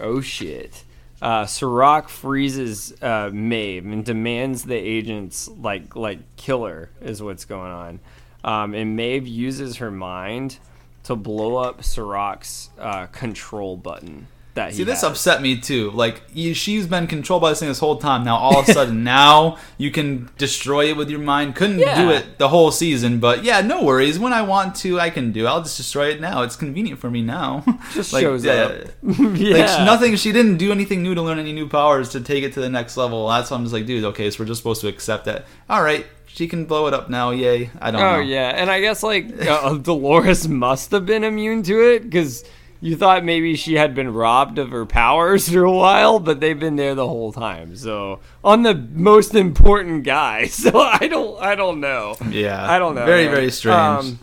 Oh 0.00 0.20
shit. 0.20 0.84
Uh, 1.20 1.44
Serac 1.44 2.08
freezes 2.08 2.94
uh, 3.02 3.30
Maeve 3.32 3.84
and 3.84 4.04
demands 4.04 4.64
the 4.64 4.76
agents 4.76 5.48
like 5.48 5.94
like 5.94 6.20
kill 6.36 6.64
her 6.64 6.90
is 7.00 7.22
what's 7.22 7.44
going 7.44 7.70
on. 7.70 8.00
Um, 8.42 8.74
and 8.74 8.96
Maeve 8.96 9.26
uses 9.26 9.76
her 9.76 9.90
mind 9.90 10.58
to 11.04 11.16
blow 11.16 11.56
up 11.56 11.84
Serac's 11.84 12.70
uh, 12.78 13.06
control 13.06 13.76
button. 13.76 14.28
That 14.54 14.74
See, 14.74 14.82
this 14.82 15.02
has. 15.02 15.10
upset 15.10 15.42
me 15.42 15.58
too. 15.58 15.92
Like, 15.92 16.22
she's 16.34 16.86
been 16.88 17.06
controlled 17.06 17.42
by 17.42 17.50
this 17.50 17.60
thing 17.60 17.68
this 17.68 17.78
whole 17.78 17.98
time. 17.98 18.24
Now, 18.24 18.36
all 18.36 18.58
of 18.58 18.68
a 18.68 18.72
sudden, 18.78 19.04
now 19.04 19.58
you 19.78 19.92
can 19.92 20.28
destroy 20.38 20.86
it 20.86 20.96
with 20.96 21.08
your 21.08 21.20
mind. 21.20 21.54
Couldn't 21.54 21.76
do 21.78 22.10
it 22.10 22.38
the 22.38 22.48
whole 22.48 22.72
season, 22.72 23.20
but 23.20 23.44
yeah, 23.44 23.60
no 23.60 23.84
worries. 23.84 24.18
When 24.18 24.32
I 24.32 24.42
want 24.42 24.74
to, 24.76 24.98
I 24.98 25.10
can 25.10 25.30
do. 25.30 25.46
I'll 25.46 25.62
just 25.62 25.76
destroy 25.76 26.08
it 26.08 26.20
now. 26.20 26.42
It's 26.42 26.56
convenient 26.56 26.98
for 26.98 27.08
me 27.10 27.22
now. 27.22 27.64
Just 27.92 28.12
Like, 28.12 28.22
shows 28.22 28.44
yeah, 28.44 28.52
up. 28.52 28.72
Like 29.02 29.38
yeah. 29.38 29.84
nothing. 29.84 30.16
She 30.16 30.32
didn't 30.32 30.56
do 30.56 30.72
anything 30.72 31.02
new 31.04 31.14
to 31.14 31.22
learn 31.22 31.38
any 31.38 31.52
new 31.52 31.68
powers 31.68 32.08
to 32.10 32.20
take 32.20 32.42
it 32.42 32.52
to 32.54 32.60
the 32.60 32.68
next 32.68 32.96
level. 32.96 33.28
That's 33.28 33.50
why 33.50 33.56
I'm 33.56 33.62
just 33.62 33.72
like, 33.72 33.86
dude. 33.86 34.04
Okay, 34.04 34.30
so 34.30 34.42
we're 34.42 34.46
just 34.48 34.58
supposed 34.60 34.80
to 34.80 34.88
accept 34.88 35.26
that. 35.26 35.44
All 35.68 35.82
right, 35.82 36.06
she 36.26 36.48
can 36.48 36.64
blow 36.64 36.88
it 36.88 36.94
up 36.94 37.08
now. 37.08 37.30
Yay! 37.30 37.70
I 37.80 37.90
don't 37.92 38.00
Oh 38.02 38.14
know. 38.16 38.20
yeah, 38.20 38.48
and 38.50 38.68
I 38.70 38.80
guess 38.80 39.02
like 39.04 39.30
uh, 39.46 39.74
Dolores 39.76 40.48
must 40.48 40.90
have 40.90 41.06
been 41.06 41.22
immune 41.24 41.62
to 41.64 41.80
it 41.94 42.02
because 42.04 42.44
you 42.80 42.96
thought 42.96 43.24
maybe 43.24 43.56
she 43.56 43.74
had 43.74 43.94
been 43.94 44.12
robbed 44.12 44.58
of 44.58 44.70
her 44.70 44.86
powers 44.86 45.48
for 45.52 45.64
a 45.64 45.72
while, 45.72 46.18
but 46.18 46.40
they've 46.40 46.58
been 46.58 46.76
there 46.76 46.94
the 46.94 47.06
whole 47.06 47.32
time. 47.32 47.76
So 47.76 48.20
on 48.42 48.62
the 48.62 48.74
most 48.74 49.34
important 49.34 50.04
guy. 50.04 50.48
So 50.60 50.78
I 50.78 51.08
don't, 51.08 51.40
I 51.40 51.54
don't 51.54 51.80
know. 51.80 52.16
Yeah. 52.28 52.70
I 52.70 52.78
don't 52.78 52.94
know. 52.94 53.06
Very, 53.06 53.24
man. 53.24 53.34
very 53.34 53.50
strange. 53.50 54.04
Um, 54.04 54.18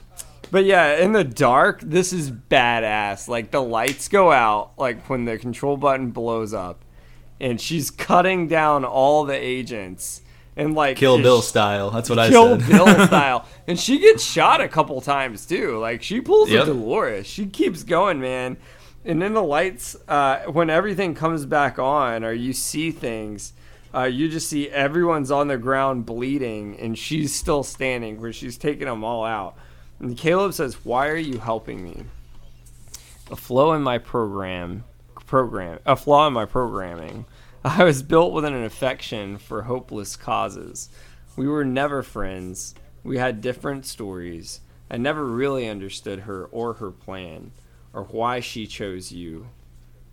but 0.52 0.66
yeah, 0.66 0.98
in 0.98 1.14
the 1.14 1.24
dark, 1.24 1.82
this 1.82 2.14
is 2.14 2.30
badass. 2.32 3.28
Like 3.28 3.52
the 3.52 3.62
lights 3.62 4.08
go 4.08 4.32
out, 4.32 4.72
like 4.78 5.10
when 5.10 5.26
the 5.26 5.38
control 5.38 5.78
button 5.78 6.12
blows 6.12 6.54
up, 6.54 6.84
and 7.40 7.60
she's 7.60 7.90
cutting 7.90 8.48
down 8.48 8.86
all 8.86 9.26
the 9.26 9.36
agents 9.36 10.22
and 10.58 10.76
like 10.76 10.98
Kill 10.98 11.22
Bill 11.22 11.42
style. 11.42 11.92
That's 11.92 12.10
what 12.10 12.20
I 12.20 12.28
Kill 12.30 12.60
said. 12.60 12.68
Kill 12.70 12.86
Bill 12.86 13.08
style. 13.08 13.46
And 13.68 13.80
she 13.80 14.00
gets 14.00 14.24
shot 14.24 14.60
a 14.60 14.68
couple 14.68 15.00
times 15.00 15.46
too. 15.46 15.78
Like 15.78 16.04
she 16.04 16.20
pulls 16.20 16.50
Yep. 16.50 16.64
a 16.64 16.66
Dolores. 16.66 17.26
She 17.28 17.46
keeps 17.46 17.84
going, 17.84 18.20
man. 18.20 18.58
And 19.06 19.22
then 19.22 19.34
the 19.34 19.44
lights, 19.44 19.96
uh, 20.10 20.40
when 20.52 20.70
everything 20.70 21.16
comes 21.16 21.46
back 21.46 21.80
on, 21.80 22.26
or 22.26 22.34
you 22.34 22.52
see 22.52 22.92
things, 22.92 23.54
uh, 23.96 24.04
you 24.04 24.28
just 24.28 24.50
see 24.50 24.68
everyone's 24.70 25.32
on 25.32 25.48
the 25.48 25.58
ground 25.58 26.06
bleeding, 26.06 26.78
and 26.78 26.98
she's 26.98 27.34
still 27.34 27.64
standing 27.64 28.20
where 28.20 28.34
she's 28.34 28.58
taking 28.58 28.86
them 28.88 29.06
all 29.06 29.24
out. 29.24 29.56
And 30.02 30.18
Caleb 30.18 30.54
says, 30.54 30.84
"Why 30.84 31.08
are 31.08 31.16
you 31.16 31.38
helping 31.40 31.82
me?" 31.82 32.04
A 33.32 33.36
flow 33.38 33.74
in 33.74 33.82
my 33.82 33.98
program, 33.98 34.84
program, 35.26 35.80
a 35.86 35.96
flaw 35.96 36.28
in 36.28 36.34
my 36.34 36.46
programming. 36.46 37.26
I 37.76 37.84
was 37.84 38.02
built 38.02 38.32
with 38.32 38.46
an 38.46 38.64
affection 38.64 39.38
for 39.38 39.64
hopeless 39.64 40.16
causes. 40.16 40.88
We 41.36 41.50
were 41.50 41.66
never 41.66 42.02
friends. 42.02 42.74
We 43.04 43.18
had 43.18 43.42
different 43.42 43.86
stories. 43.86 44.62
I 44.90 44.96
never 44.96 45.26
really 45.26 45.68
understood 45.68 46.22
her 46.22 46.46
or 46.46 46.76
her 46.76 46.92
plan, 46.92 47.52
or 47.92 48.04
why 48.04 48.40
she 48.40 48.68
chose 48.68 49.12
you. 49.12 49.48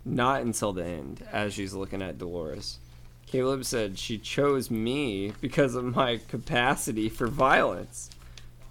Not 0.03 0.41
until 0.41 0.73
the 0.73 0.83
end, 0.83 1.25
as 1.31 1.53
she's 1.53 1.73
looking 1.73 2.01
at 2.01 2.17
Dolores. 2.17 2.79
Caleb 3.25 3.63
said 3.63 3.97
she 3.97 4.17
chose 4.17 4.69
me 4.69 5.31
because 5.39 5.75
of 5.75 5.95
my 5.95 6.19
capacity 6.27 7.07
for 7.07 7.27
violence. 7.27 8.09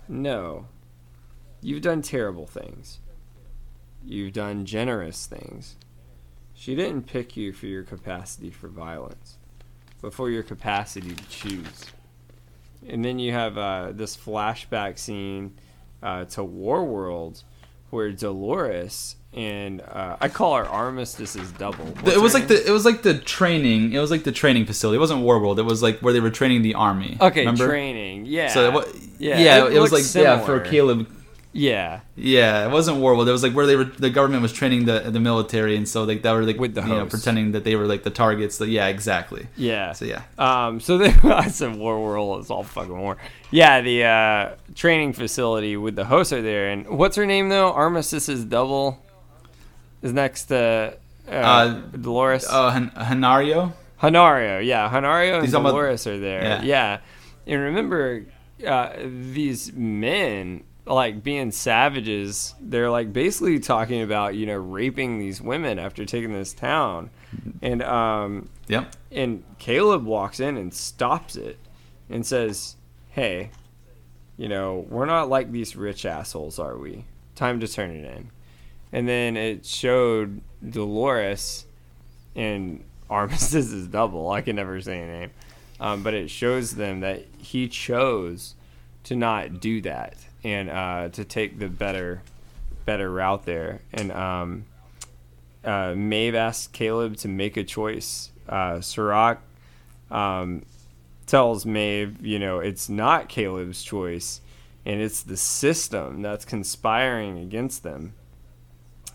No. 0.09 0.67
You've 1.63 1.81
done 1.81 2.03
terrible 2.03 2.47
things. 2.47 2.99
You've 4.05 4.35
done 4.35 4.67
generous 4.67 5.25
things. 5.25 5.77
She 6.65 6.75
didn't 6.75 7.03
pick 7.03 7.37
you 7.37 7.53
for 7.53 7.67
your 7.67 7.83
capacity 7.83 8.49
for 8.49 8.69
violence, 8.69 9.37
but 10.01 10.15
for 10.15 10.31
your 10.31 10.43
capacity 10.43 11.15
to 11.15 11.29
choose. 11.29 11.85
And 12.89 13.05
then 13.05 13.19
you 13.19 13.33
have 13.33 13.59
uh, 13.59 13.93
this 13.93 14.17
flashback 14.17 14.99
scene 14.99 15.59
uh, 16.03 16.25
to 16.25 16.41
Warworld 16.41 17.43
where 17.91 18.11
Dolores 18.13 19.17
and 19.35 19.83
uh, 19.83 20.17
I 20.23 20.31
call 20.31 20.57
her 20.57 20.67
Armistice's 20.67 21.53
double. 21.53 21.85
What's 21.85 22.17
it 22.17 22.23
was 22.23 22.33
like 22.33 22.49
name? 22.49 22.61
the 22.61 22.67
it 22.67 22.71
was 22.71 22.87
like 22.87 23.03
the 23.03 23.19
training. 23.19 23.93
It 23.93 23.99
was 23.99 24.11
like 24.11 24.25
the 24.25 24.33
training 24.33 24.65
facility. 24.65 24.97
It 24.97 25.01
wasn't 25.01 25.21
Warworld. 25.23 25.59
It 25.59 25.65
was 25.65 25.83
like 25.83 26.01
where 26.01 26.15
they 26.15 26.21
were 26.21 26.31
training 26.31 26.63
the 26.63 26.77
army. 26.77 27.19
okay 27.21 27.41
remember? 27.41 27.67
training. 27.67 28.25
Yeah. 28.25 28.49
So 28.49 28.71
what? 28.71 28.95
Yeah, 29.19 29.39
Yeah, 29.39 29.67
it 29.67 29.75
it, 29.75 29.81
was 29.81 29.93
like 29.93 30.01
looks 30.01 30.17
yeah 30.17 30.39
for. 30.39 30.61
Caleb. 30.61 31.11
Yeah. 31.57 32.01
Yeah, 32.17 32.67
it 32.67 32.71
wasn't 32.73 32.99
war. 32.99 33.15
Warworld. 33.15 33.29
It 33.29 33.33
was 33.33 33.45
like 33.45 33.53
where 33.55 33.65
they 33.65 33.77
were. 33.77 33.85
The 33.85 34.11
government 34.11 34.43
was 34.43 34.53
training 34.53 34.87
the 34.87 34.99
the 35.09 35.21
military, 35.21 35.77
and 35.77 35.89
so 35.89 36.03
like 36.03 36.23
that 36.23 36.33
were 36.33 36.43
like 36.43 36.59
With 36.59 36.75
the 36.75 36.83
you 36.83 36.89
know 36.89 37.07
pretending 37.07 37.53
that 37.53 37.63
they 37.63 37.77
were 37.77 37.87
like 37.87 38.03
the 38.03 38.11
targets. 38.11 38.59
That 38.59 38.69
yeah, 38.69 38.89
exactly. 38.89 39.47
Yeah. 39.57 39.93
So 39.93 40.05
yeah, 40.05 40.23
Um, 40.37 40.81
so 40.81 40.99
they, 41.03 41.11
I 41.31 41.47
said 41.49 41.77
war 41.77 42.03
world 42.03 42.41
is 42.43 42.51
all 42.51 42.65
fucking 42.65 42.99
war. 42.99 43.17
Yeah, 43.53 43.81
the 43.83 44.03
uh, 44.05 44.57
training 44.75 45.13
facility 45.13 45.77
with 45.77 45.95
the 45.95 46.05
hosts 46.05 46.33
are 46.33 46.43
there, 46.43 46.71
and 46.71 46.89
what's 46.89 47.15
her 47.17 47.25
name 47.27 47.49
though? 47.51 47.73
Armistice's 47.73 48.45
double 48.45 48.99
is 50.03 50.13
next 50.13 50.47
to 50.47 50.99
uh, 51.29 51.31
Uh, 51.31 51.81
Dolores. 51.97 52.47
uh, 52.51 52.71
Han- 52.73 52.91
Hanaryo. 52.97 53.73
Hanaryo, 54.03 54.63
yeah, 54.65 54.91
Hanaryo 54.91 55.35
and 55.37 55.43
He's 55.45 55.53
talking 55.53 55.67
about- 55.67 55.71
Dolores 55.71 56.07
are 56.09 56.19
there. 56.19 56.43
Yeah. 56.43 56.63
Yeah, 56.63 56.99
and 57.47 57.63
remember, 57.63 58.27
uh, 58.67 58.91
these 59.07 59.73
men 59.73 60.65
like 60.87 61.23
being 61.23 61.51
savages. 61.51 62.55
They're 62.61 62.91
like 62.91 63.13
basically 63.13 63.59
talking 63.59 64.03
about 64.03 64.35
you 64.35 64.47
know 64.47 64.57
raping 64.57 65.19
these 65.19 65.41
women 65.41 65.79
after 65.79 66.05
taking 66.05 66.33
this 66.33 66.53
town, 66.53 67.11
and 67.63 67.83
um 67.83 68.49
Yep. 68.69 68.95
and 69.13 69.45
Caleb 69.59 70.05
walks 70.05 70.41
in 70.41 70.57
and 70.57 70.73
stops 70.73 71.37
it 71.37 71.59
and 72.09 72.25
says, 72.27 72.77
"Hey, 73.11 73.51
you 74.37 74.49
know 74.49 74.87
we're 74.89 75.07
not 75.07 75.29
like 75.29 75.53
these 75.53 75.77
rich 75.77 76.05
assholes, 76.07 76.59
are 76.59 76.77
we? 76.77 77.05
Time 77.35 77.61
to 77.61 77.69
turn 77.69 77.91
it 77.91 78.05
in." 78.05 78.31
And 78.93 79.09
then 79.09 79.37
it 79.37 79.67
showed 79.67 80.41
Dolores 80.69 81.67
and 82.37 82.85
Armistice 83.11 83.71
is 83.73 83.87
double. 83.89 84.31
I 84.31 84.41
can 84.41 84.57
never 84.57 84.81
say 84.81 85.01
a 85.01 85.07
name. 85.07 85.31
Um, 85.81 86.03
but 86.03 86.15
it 86.15 86.31
shows 86.31 86.77
them 86.77 87.01
that 87.01 87.25
he 87.37 87.69
chose 87.69 88.55
to 89.05 89.17
not 89.17 89.61
do 89.61 89.81
that 89.83 90.15
and 90.45 90.69
uh, 90.71 91.09
to 91.09 91.25
take 91.25 91.59
the 91.59 91.69
better 91.69 92.23
better 92.85 93.11
route 93.11 93.45
there. 93.47 93.81
And 93.93 94.13
um, 94.13 94.65
uh, 95.65 95.95
Maeve 95.97 96.35
asked 96.35 96.73
Caleb 96.73 97.17
to 97.19 97.29
make 97.29 97.57
a 97.57 97.65
choice. 97.65 98.31
Uh, 98.49 98.81
Serac 98.81 99.41
um, 100.11 100.63
tells 101.27 101.65
Maeve, 101.65 102.25
you 102.25 102.39
know, 102.39 102.59
it's 102.59 102.89
not 102.91 103.29
Caleb's 103.31 103.83
choice, 103.83 104.43
and 104.85 105.01
it's 105.01 105.23
the 105.23 105.37
system 105.39 106.21
that's 106.21 106.45
conspiring 106.45 107.39
against 107.39 107.83
them. 107.83 108.13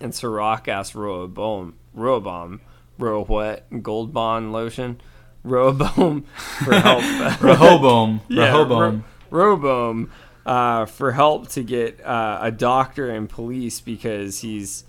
And 0.02 0.16
Serac 0.16 0.68
asks 0.68 0.96
Roboam, 0.96 1.74
Roboam, 1.96 2.60
Ro 2.98 3.24
what? 3.24 3.66
Gold 3.84 4.14
Bond 4.14 4.52
lotion? 4.52 5.00
Roboam 5.46 6.26
for 6.66 6.74
help. 6.74 7.42
Rehoboam. 7.42 8.22
Yeah, 8.30 8.46
Rehoboam. 8.46 9.04
Ro- 9.30 9.58
Roboam 9.58 10.10
uh, 10.50 10.86
for 10.88 11.12
help 11.12 11.48
to 11.50 11.62
get 11.64 12.04
uh, 12.04 12.40
a 12.42 12.52
doctor 12.52 13.10
and 13.12 13.30
police 13.30 13.82
because 13.82 14.40
he's 14.40 14.84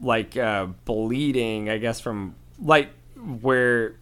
like 0.00 0.36
uh, 0.36 0.66
bleeding. 0.84 1.70
I 1.70 1.78
guess 1.78 1.98
from 2.00 2.34
like 2.60 2.90
where 3.16 3.94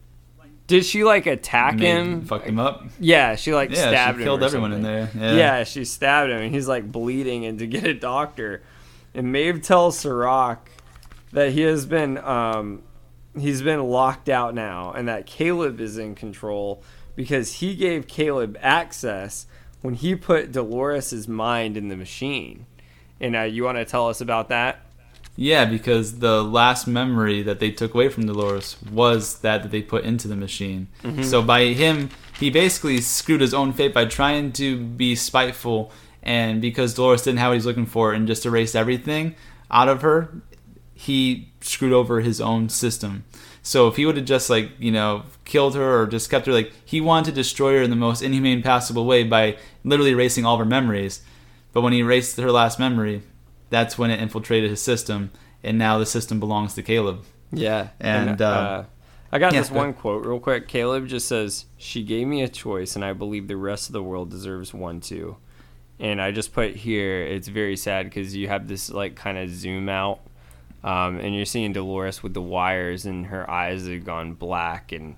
did 0.67 0.85
she 0.85 1.05
like 1.05 1.27
attack 1.27 1.75
Made- 1.77 1.85
him? 1.87 2.23
Fucked 2.25 2.47
him 2.47 2.59
up. 2.59 2.85
Yeah, 2.99 3.37
she 3.37 3.55
like 3.55 3.71
Yeah, 3.71 3.89
stabbed 3.89 4.17
she 4.19 4.23
him. 4.23 4.27
killed 4.27 4.43
everyone 4.43 4.73
in 4.73 4.83
there. 4.83 5.11
Yeah. 5.17 5.35
Yeah. 5.35 5.65
she 5.65 5.85
stabbed 5.85 6.31
him, 6.33 6.39
and 6.43 6.53
he's 6.55 6.67
like 6.69 6.91
bleeding, 6.91 7.45
and 7.47 7.59
to 7.61 7.67
get 7.67 7.85
a 7.85 7.95
doctor. 7.95 8.63
And 9.15 9.33
Maeve 9.33 9.63
tells 9.63 9.99
Serac 9.99 10.71
that 11.33 11.53
he 11.53 11.61
has 11.63 11.87
been 11.87 12.19
um, 12.19 12.83
he's 13.39 13.63
been 13.63 13.83
locked 13.89 14.29
out 14.29 14.55
now, 14.55 14.93
and 14.93 15.07
that 15.09 15.27
Caleb 15.27 15.81
is 15.81 15.99
in 15.99 16.15
control 16.17 16.83
because 17.17 17.55
he 17.55 17.75
gave 17.77 18.07
Caleb 18.09 18.57
access 18.61 19.47
when 19.83 19.95
he 19.95 20.15
put 20.15 20.53
Dolores's 20.53 21.29
mind 21.29 21.77
in 21.77 21.89
the 21.89 21.97
machine. 21.97 22.67
And 23.21 23.37
uh, 23.37 23.43
you 23.43 23.65
want 23.65 23.79
to 23.79 23.85
tell 23.85 24.09
us 24.09 24.21
about 24.21 24.49
that? 24.49 24.81
Yeah, 25.37 25.65
because 25.65 26.19
the 26.19 26.43
last 26.43 26.87
memory 26.87 27.43
that 27.43 27.61
they 27.61 27.71
took 27.71 27.95
away 27.95 28.09
from 28.09 28.27
Dolores 28.27 28.77
was 28.91 29.39
that 29.41 29.63
that 29.63 29.71
they 29.71 29.81
put 29.81 30.05
into 30.05 30.29
the 30.29 30.37
machine. 30.37 30.89
So 31.23 31.41
by 31.41 31.67
him, 31.67 32.11
he 32.39 32.51
basically 32.51 33.01
screwed 33.01 33.41
his 33.41 33.55
own 33.55 33.73
fate 33.73 33.95
by 33.95 34.05
trying 34.05 34.53
to 34.53 34.77
be 34.77 35.15
spiteful, 35.15 35.93
and 36.23 36.61
because 36.61 36.95
Dolores 36.95 37.23
didn't 37.23 37.39
have 37.39 37.51
what 37.51 37.55
he's 37.55 37.65
looking 37.65 37.87
for 37.87 38.13
and 38.13 38.27
just 38.27 38.45
erased 38.45 38.77
everything 38.77 39.35
out 39.71 39.89
of 39.89 40.03
her, 40.03 40.43
he 40.93 41.51
screwed 41.63 41.93
over 41.93 42.21
his 42.21 42.41
own 42.41 42.69
system. 42.69 43.25
So 43.63 43.89
if 43.89 43.97
he 43.97 44.07
would 44.07 44.17
have 44.17 44.27
just 44.27 44.49
like 44.51 44.71
you 44.79 44.91
know 44.91 45.25
killed 45.45 45.75
her 45.75 46.01
or 46.01 46.07
just 46.07 46.31
kept 46.31 46.47
her 46.47 46.53
like 46.53 46.73
he 46.85 47.01
wanted 47.01 47.31
to 47.31 47.35
destroy 47.37 47.77
her 47.77 47.83
in 47.83 47.91
the 47.91 47.97
most 47.97 48.23
inhumane 48.23 48.63
possible 48.63 49.07
way 49.07 49.25
by 49.25 49.57
literally 49.85 50.13
erasing 50.13 50.45
all 50.45 50.55
of 50.55 50.61
her 50.61 50.65
memories. 50.65 51.23
But 51.73 51.83
when 51.83 51.93
he 51.93 52.01
erased 52.01 52.37
her 52.37 52.51
last 52.51 52.79
memory, 52.79 53.23
that's 53.69 53.97
when 53.97 54.11
it 54.11 54.21
infiltrated 54.21 54.71
his 54.71 54.83
system, 54.83 55.31
and 55.63 55.79
now 55.79 55.99
the 55.99 56.07
system 56.07 56.41
belongs 56.41 56.75
to 56.75 56.83
Caleb. 56.83 57.25
Yeah. 57.53 57.89
And, 58.01 58.41
uh, 58.43 58.85
I 59.33 59.39
got 59.39 59.53
yeah, 59.53 59.61
this 59.61 59.71
one 59.71 59.93
quote 59.93 60.27
real 60.27 60.41
quick. 60.41 60.67
Caleb 60.67 61.07
just 61.07 61.29
says, 61.29 61.67
She 61.77 62.03
gave 62.03 62.27
me 62.27 62.43
a 62.43 62.49
choice, 62.49 62.97
and 62.97 63.05
I 63.05 63.13
believe 63.13 63.47
the 63.47 63.57
rest 63.57 63.89
of 63.89 63.93
the 63.93 64.03
world 64.03 64.31
deserves 64.31 64.75
one 64.75 65.01
too. 65.01 65.37
And 66.01 66.21
I 66.21 66.33
just 66.33 66.53
put 66.53 66.75
here, 66.75 67.23
it's 67.23 67.47
very 67.47 67.77
sad 67.77 68.07
because 68.07 68.35
you 68.35 68.49
have 68.49 68.67
this 68.67 68.91
like 68.91 69.15
kind 69.15 69.39
of 69.39 69.51
zoom 69.51 69.89
out, 69.89 70.21
um, 70.83 71.19
and 71.19 71.35
you're 71.35 71.45
seeing 71.45 71.73
Dolores 71.73 72.23
with 72.23 72.35
the 72.35 72.43
wires, 72.43 73.05
and 73.07 73.27
her 73.27 73.49
eyes 73.49 73.87
have 73.87 74.05
gone 74.05 74.35
black, 74.35 74.93
and 74.93 75.17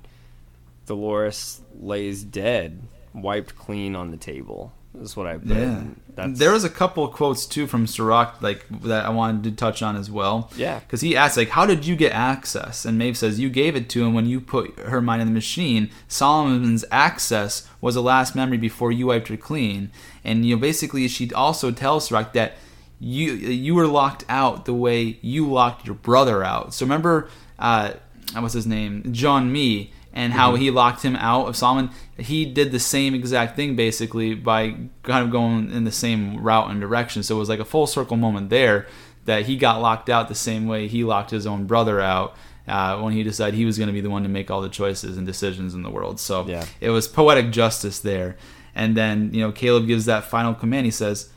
Dolores 0.87 1.61
lays 1.81 2.25
dead, 2.25 2.83
wiped 3.15 3.57
clean 3.57 3.95
on 3.95 4.11
the 4.11 4.17
table. 4.17 4.73
That's 4.95 5.17
what 5.17 5.27
I 5.27 5.39
put. 5.39 5.57
Yeah, 5.57 5.85
That's, 6.15 6.39
there 6.39 6.53
was 6.53 6.65
a 6.65 6.69
couple 6.69 7.03
of 7.03 7.13
quotes 7.13 7.47
too 7.47 7.67
from 7.67 7.87
Serac 7.87 8.43
like 8.43 8.67
that 8.83 9.07
I 9.07 9.09
wanted 9.09 9.45
to 9.45 9.53
touch 9.53 9.83
on 9.83 9.97
as 9.97 10.11
well. 10.11 10.51
Yeah. 10.55 10.81
because 10.81 11.01
he 11.01 11.17
asked 11.17 11.39
like, 11.39 11.49
"How 11.49 11.65
did 11.65 11.87
you 11.87 11.97
get 11.97 12.13
access?" 12.13 12.85
And 12.85 12.99
Maeve 12.99 13.17
says, 13.17 13.41
"You 13.41 13.49
gave 13.49 13.75
it 13.75 13.89
to 13.91 14.05
him 14.05 14.13
when 14.13 14.27
you 14.27 14.39
put 14.39 14.79
her 14.81 15.01
mind 15.01 15.23
in 15.23 15.29
the 15.29 15.33
machine. 15.35 15.91
Solomon's 16.09 16.85
access 16.91 17.67
was 17.81 17.95
the 17.95 18.03
last 18.03 18.35
memory 18.35 18.59
before 18.59 18.93
you 18.93 19.07
wiped 19.07 19.29
her 19.29 19.37
clean." 19.39 19.91
And 20.25 20.45
you 20.45 20.57
know, 20.57 20.61
basically, 20.61 21.09
she 21.09 21.33
also 21.33 21.71
tells 21.71 22.09
Serac 22.09 22.35
that 22.35 22.57
you 23.05 23.33
you 23.33 23.75
were 23.75 23.89
locked 23.89 24.25
out 24.29 24.65
the 24.65 24.73
way 24.75 25.19
you 25.23 25.51
locked 25.51 25.87
your 25.87 25.97
brother 25.97 26.45
out. 26.45 26.73
So 26.73 26.85
remember, 26.87 27.29
uh, 27.59 27.95
what's 28.39 28.55
his 28.55 28.67
name, 28.67 29.13
John 29.13 29.51
Me, 29.51 29.93
and 30.13 30.33
how 30.33 30.55
he 30.55 30.71
locked 30.71 31.03
him 31.03 31.17
out 31.17 31.47
of 31.49 31.57
Solomon. 31.57 31.91
He 32.17 32.45
did 32.45 32.71
the 32.71 32.79
same 32.79 33.13
exact 33.15 33.57
thing 33.57 33.75
basically 33.75 34.35
by 34.35 34.77
kind 35.03 35.25
of 35.25 35.31
going 35.33 35.73
in 35.73 35.83
the 35.85 35.91
same 35.91 36.41
route 36.43 36.71
and 36.71 36.81
direction. 36.81 37.23
So 37.25 37.35
it 37.37 37.39
was 37.41 37.49
like 37.49 37.59
a 37.61 37.65
full 37.65 37.87
circle 37.89 38.17
moment 38.17 38.51
there 38.51 38.87
that 39.25 39.47
he 39.47 39.57
got 39.57 39.81
locked 39.81 40.09
out 40.09 40.29
the 40.29 40.35
same 40.35 40.67
way 40.67 40.87
he 40.87 41.03
locked 41.03 41.31
his 41.31 41.47
own 41.47 41.67
brother 41.67 42.01
out. 42.01 42.37
Uh, 42.69 43.01
when 43.01 43.13
he 43.13 43.25
decided 43.25 43.55
he 43.57 43.65
was 43.65 43.77
going 43.77 43.89
to 43.89 43.93
be 43.93 44.01
the 44.01 44.09
one 44.11 44.23
to 44.23 44.29
make 44.29 44.49
all 44.49 44.61
the 44.61 44.69
choices 44.69 45.17
and 45.19 45.27
decisions 45.27 45.75
in 45.75 45.83
the 45.83 45.91
world, 45.91 46.21
so 46.21 46.47
Yeah. 46.47 46.65
it 46.81 46.91
was 46.91 47.09
poetic 47.09 47.51
justice 47.51 47.99
there. 47.99 48.37
And 48.73 48.97
then 48.97 49.35
you 49.35 49.41
know 49.41 49.51
Caleb 49.51 49.89
gives 49.89 50.05
that 50.05 50.23
final 50.31 50.55
command. 50.55 50.85
He 50.87 50.93
says, 50.93 51.29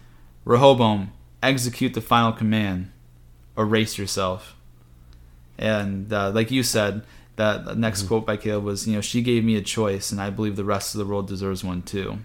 "Rehoboam, 0.45 1.11
execute 1.49 1.93
the 1.93 2.01
final 2.01 2.31
command. 2.31 2.91
Erase 3.57 3.97
yourself." 3.97 4.55
And 5.57 6.11
uh, 6.11 6.31
like 6.31 6.51
you 6.51 6.63
said, 6.63 7.03
that 7.37 7.77
next 7.77 8.03
quote 8.03 8.25
by 8.25 8.37
Caleb 8.37 8.63
was, 8.63 8.87
"You 8.87 8.95
know, 8.95 9.01
she 9.01 9.21
gave 9.21 9.43
me 9.43 9.55
a 9.55 9.61
choice, 9.61 10.11
and 10.11 10.21
I 10.21 10.29
believe 10.29 10.55
the 10.55 10.63
rest 10.63 10.93
of 10.93 10.99
the 10.99 11.05
world 11.05 11.27
deserves 11.27 11.63
one 11.63 11.81
too." 11.81 12.19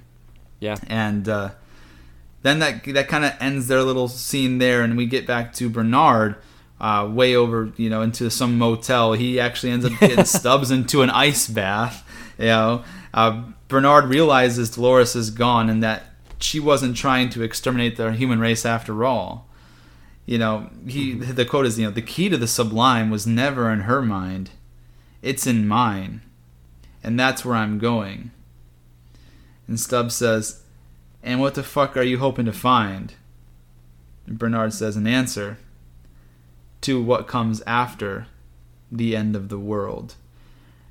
yeah. 0.60 0.76
And 0.86 1.28
uh, 1.28 1.50
then 2.42 2.60
that 2.60 2.84
that 2.84 3.08
kind 3.08 3.24
of 3.24 3.32
ends 3.40 3.66
their 3.66 3.82
little 3.82 4.08
scene 4.08 4.58
there, 4.58 4.82
and 4.82 4.96
we 4.96 5.06
get 5.06 5.26
back 5.26 5.52
to 5.54 5.68
Bernard. 5.68 6.36
Uh, 6.80 7.06
way 7.06 7.36
over, 7.36 7.70
you 7.76 7.90
know, 7.90 8.00
into 8.00 8.30
some 8.30 8.56
motel. 8.56 9.12
He 9.12 9.38
actually 9.38 9.72
ends 9.72 9.84
up 9.84 9.92
getting 10.00 10.24
Stubbs 10.24 10.70
into 10.70 11.02
an 11.02 11.10
ice 11.10 11.46
bath. 11.46 12.08
You 12.38 12.46
know, 12.46 12.84
uh, 13.12 13.42
Bernard 13.68 14.06
realizes 14.06 14.70
Dolores 14.70 15.14
is 15.14 15.28
gone 15.28 15.68
and 15.68 15.82
that 15.82 16.04
she 16.40 16.58
wasn't 16.60 16.96
trying 16.96 17.30
to 17.30 17.42
exterminate 17.42 17.96
the 17.96 18.12
human 18.12 18.40
race 18.40 18.64
after 18.64 19.04
all. 19.04 19.48
You 20.26 20.38
know, 20.38 20.70
he 20.86 21.14
mm-hmm. 21.14 21.34
the 21.34 21.44
quote 21.44 21.66
is, 21.66 21.78
you 21.78 21.86
know, 21.86 21.90
the 21.90 22.02
key 22.02 22.28
to 22.28 22.36
the 22.36 22.46
sublime 22.46 23.10
was 23.10 23.26
never 23.26 23.70
in 23.70 23.80
her 23.80 24.02
mind, 24.02 24.50
it's 25.22 25.46
in 25.46 25.66
mine, 25.66 26.22
and 27.02 27.18
that's 27.18 27.44
where 27.44 27.56
I'm 27.56 27.78
going. 27.78 28.30
And 29.66 29.78
Stubbs 29.78 30.14
says, 30.14 30.62
And 31.22 31.40
what 31.40 31.54
the 31.54 31.62
fuck 31.62 31.96
are 31.96 32.02
you 32.02 32.18
hoping 32.18 32.46
to 32.46 32.52
find? 32.52 33.14
And 34.26 34.38
Bernard 34.38 34.72
says, 34.72 34.96
An 34.96 35.06
answer 35.06 35.58
to 36.82 37.02
what 37.02 37.28
comes 37.28 37.62
after 37.62 38.26
the 38.90 39.14
end 39.14 39.36
of 39.36 39.48
the 39.48 39.58
world. 39.58 40.14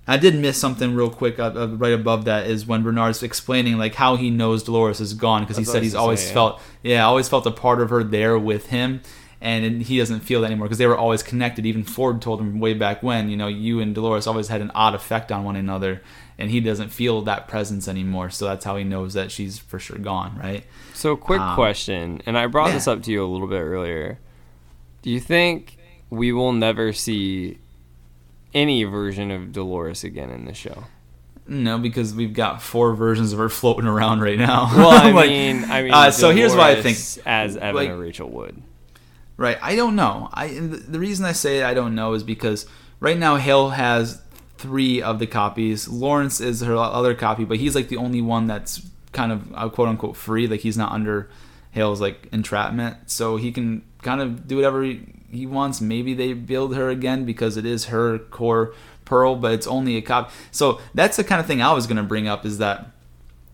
I 0.10 0.18
did 0.18 0.34
miss 0.36 0.58
something 0.58 0.96
real 0.96 1.12
quick 1.12 1.38
uh, 1.38 1.52
uh, 1.56 1.68
right 1.68 1.94
above 1.94 2.26
that 2.26 2.48
is 2.48 2.66
when 2.66 2.82
Bernard's 2.82 3.22
explaining 3.22 3.78
like 3.78 3.94
how 3.96 4.16
he 4.16 4.32
knows 4.32 4.64
Dolores 4.64 5.00
is 5.00 5.14
gone 5.14 5.44
because 5.44 5.58
he 5.58 5.64
said 5.64 5.84
he's 5.84 5.94
always 5.94 6.20
say, 6.20 6.28
yeah. 6.30 6.34
felt 6.34 6.62
yeah 6.82 7.06
always 7.06 7.30
felt 7.30 7.46
a 7.46 7.52
part 7.52 7.80
of 7.80 7.92
her 7.92 8.04
there 8.04 8.38
with 8.40 8.68
him 8.68 9.02
and 9.40 9.84
he 9.84 9.98
doesn't 10.00 10.22
feel 10.22 10.42
that 10.42 10.48
anymore 10.48 10.66
because 10.66 10.80
they 10.80 10.88
were 10.88 10.98
always 10.98 11.22
connected 11.22 11.66
even 11.66 11.84
Ford 11.84 12.22
told 12.22 12.42
him 12.42 12.60
way 12.60 12.74
back 12.74 13.04
when 13.04 13.30
you 13.30 13.38
know 13.38 13.48
you 13.48 13.80
and 13.80 13.94
Dolores 13.94 14.26
always 14.26 14.48
had 14.48 14.62
an 14.62 14.72
odd 14.74 14.96
effect 14.96 15.32
on 15.32 15.44
one 15.44 15.56
another 15.56 16.02
and 16.40 16.50
he 16.50 16.60
doesn't 16.60 16.90
feel 16.90 17.22
that 17.22 17.48
presence 17.48 17.88
anymore 17.88 18.32
so 18.32 18.46
that's 18.46 18.66
how 18.66 18.78
he 18.78 18.84
knows 18.84 19.14
that 19.14 19.30
she's 19.32 19.60
for 19.60 19.78
sure 19.78 20.00
gone 20.00 20.38
right 20.42 20.64
So, 20.96 21.16
quick 21.16 21.40
Um, 21.40 21.56
question, 21.56 22.22
and 22.26 22.38
I 22.38 22.48
brought 22.48 22.70
yeah. 22.70 22.74
this 22.74 22.88
up 22.88 23.04
to 23.04 23.12
you 23.12 23.24
a 23.24 23.30
little 23.30 23.48
bit 23.48 23.62
earlier. 23.62 24.20
Do 25.02 25.10
you 25.10 25.22
think 25.22 25.78
we 26.10 26.34
will 26.34 26.52
never 26.52 26.92
see 26.92 27.60
any 28.54 28.84
version 28.84 29.32
of 29.32 29.52
Dolores 29.52 30.04
again 30.04 30.30
in 30.30 30.46
the 30.46 30.54
show? 30.54 30.86
No, 31.48 31.80
because 31.80 32.14
we've 32.14 32.34
got 32.34 32.62
four 32.62 32.94
versions 32.94 33.34
of 33.34 33.40
her 33.40 33.50
floating 33.50 33.88
around 33.88 34.22
right 34.22 34.38
now. 34.38 34.70
Well, 34.76 34.90
I 34.92 35.12
Like, 35.12 35.30
mean, 35.30 35.64
I 35.66 35.82
mean, 35.82 35.94
uh, 35.94 36.12
so 36.12 36.30
here's 36.30 36.56
why 36.56 36.72
I 36.72 36.82
think. 36.82 36.98
As 37.26 37.58
Evan 37.58 37.76
Like- 37.76 37.90
or 37.90 37.98
Rachel 37.98 38.30
Wood. 38.30 38.62
Right, 39.38 39.58
I 39.62 39.76
don't 39.78 39.96
know. 39.96 40.30
I 40.34 40.48
the 40.50 40.78
the 40.78 41.00
reason 41.00 41.26
I 41.26 41.32
say 41.32 41.64
I 41.64 41.74
don't 41.74 41.96
know 41.96 42.14
is 42.14 42.24
because 42.24 42.66
right 43.00 43.18
now 43.18 43.38
Hale 43.38 43.70
has 43.70 44.22
three 44.58 45.02
of 45.02 45.18
the 45.20 45.28
copies. 45.28 45.88
Lawrence 45.88 46.42
is 46.42 46.60
her 46.62 46.76
other 46.76 47.16
copy, 47.16 47.46
but 47.46 47.56
he's 47.58 47.74
like 47.74 47.88
the 47.88 47.96
only 47.96 48.22
one 48.22 48.48
that's 48.48 48.86
kind 49.14 49.32
of 49.32 49.52
uh, 49.56 49.70
quote 49.70 49.88
unquote 49.88 50.18
free. 50.18 50.46
Like 50.46 50.60
he's 50.60 50.78
not 50.78 50.92
under 50.92 51.30
Hale's 51.72 52.02
like 52.02 52.28
entrapment, 52.34 52.98
so 53.10 53.38
he 53.38 53.54
can 53.54 53.82
kind 54.02 54.20
of 54.20 54.46
do 54.46 54.58
whatever 54.58 54.84
he, 54.84 55.04
he 55.32 55.46
wants. 55.46 55.82
Maybe 55.82 56.14
they 56.14 56.34
build 56.34 56.76
her 56.76 56.90
again 56.90 57.26
because 57.26 57.58
it 57.58 57.66
is 57.66 57.86
her 57.86 58.18
core 58.18 58.74
pearl, 59.06 59.36
but 59.36 59.54
it's 59.54 59.68
only 59.68 59.98
a 59.98 60.02
copy. 60.02 60.32
So 60.52 60.80
that's 60.94 61.18
the 61.18 61.24
kind 61.24 61.40
of 61.42 61.48
thing 61.48 61.62
I 61.62 61.74
was 61.74 61.88
going 61.88 61.98
to 61.98 62.04
bring 62.04 62.28
up 62.28 62.46
is 62.46 62.58
that 62.60 62.92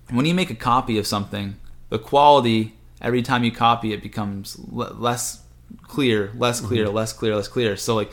when 0.10 0.26
you 0.26 0.34
make 0.34 0.50
a 0.50 0.56
copy 0.56 0.98
of 0.98 1.08
something, 1.08 1.56
the 1.90 2.00
quality 2.00 2.74
every 3.02 3.22
time 3.22 3.44
you 3.44 3.52
copy 3.52 3.94
it 3.94 4.02
becomes 4.02 4.58
l- 4.72 4.96
less 4.98 5.44
clear, 5.84 6.32
less 6.36 6.62
clear, 6.62 6.86
mm-hmm. 6.86 6.96
less 6.96 7.14
clear, 7.14 7.36
less 7.36 7.48
clear. 7.48 7.78
So 7.78 7.96
like 7.96 8.12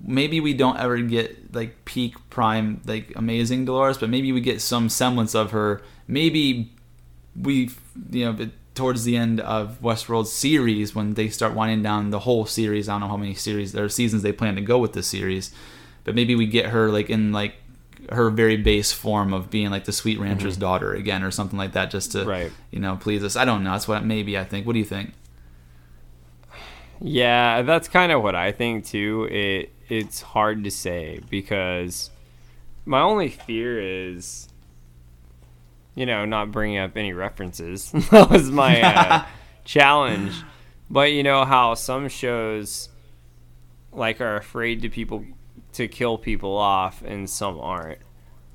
maybe 0.00 0.40
we 0.40 0.54
don't 0.54 0.78
ever 0.78 0.98
get 0.98 1.54
like 1.54 1.84
peak 1.84 2.14
prime 2.30 2.80
like 2.86 3.12
amazing 3.16 3.64
Dolores, 3.64 3.98
but 3.98 4.08
maybe 4.08 4.32
we 4.32 4.40
get 4.40 4.60
some 4.60 4.88
semblance 4.88 5.34
of 5.34 5.50
her. 5.52 5.82
Maybe 6.06 6.72
we 7.36 7.70
you 8.10 8.24
know 8.24 8.48
towards 8.78 9.04
the 9.04 9.16
end 9.16 9.40
of 9.40 9.80
Westworld's 9.82 10.32
series 10.32 10.94
when 10.94 11.14
they 11.14 11.28
start 11.28 11.52
winding 11.52 11.82
down 11.82 12.10
the 12.10 12.20
whole 12.20 12.46
series. 12.46 12.88
I 12.88 12.94
don't 12.94 13.00
know 13.00 13.08
how 13.08 13.16
many 13.16 13.34
series 13.34 13.76
or 13.76 13.88
seasons 13.88 14.22
they 14.22 14.32
plan 14.32 14.54
to 14.54 14.62
go 14.62 14.78
with 14.78 14.94
this 14.94 15.08
series, 15.08 15.52
but 16.04 16.14
maybe 16.14 16.34
we 16.34 16.46
get 16.46 16.66
her 16.66 16.88
like 16.88 17.10
in 17.10 17.32
like 17.32 17.56
her 18.10 18.30
very 18.30 18.56
base 18.56 18.92
form 18.92 19.34
of 19.34 19.50
being 19.50 19.70
like 19.70 19.84
the 19.84 19.92
sweet 19.92 20.18
rancher's 20.18 20.54
mm-hmm. 20.54 20.62
daughter 20.62 20.94
again 20.94 21.22
or 21.22 21.30
something 21.30 21.58
like 21.58 21.72
that 21.72 21.90
just 21.90 22.12
to 22.12 22.24
right. 22.24 22.52
you 22.70 22.78
know 22.78 22.96
please 22.96 23.22
us. 23.24 23.36
I 23.36 23.44
don't 23.44 23.64
know. 23.64 23.72
That's 23.72 23.88
what 23.88 24.04
maybe 24.04 24.38
I 24.38 24.44
think. 24.44 24.66
What 24.66 24.72
do 24.74 24.78
you 24.78 24.84
think? 24.84 25.12
Yeah, 27.00 27.62
that's 27.62 27.88
kind 27.88 28.12
of 28.12 28.22
what 28.22 28.34
I 28.34 28.52
think 28.52 28.86
too. 28.86 29.28
It 29.30 29.72
it's 29.88 30.22
hard 30.22 30.64
to 30.64 30.70
say 30.70 31.20
because 31.28 32.10
my 32.86 33.00
only 33.00 33.28
fear 33.28 33.80
is 33.80 34.48
you 35.98 36.06
know, 36.06 36.24
not 36.24 36.52
bringing 36.52 36.78
up 36.78 36.96
any 36.96 37.12
references. 37.12 37.90
that 38.10 38.30
was 38.30 38.52
my 38.52 38.80
uh, 38.80 39.26
challenge. 39.64 40.32
But 40.88 41.10
you 41.10 41.24
know 41.24 41.44
how 41.44 41.74
some 41.74 42.08
shows 42.08 42.88
like 43.92 44.20
are 44.20 44.36
afraid 44.36 44.82
to 44.82 44.88
people 44.88 45.24
to 45.72 45.88
kill 45.88 46.16
people 46.16 46.56
off 46.56 47.02
and 47.02 47.28
some 47.28 47.58
aren't. 47.58 47.98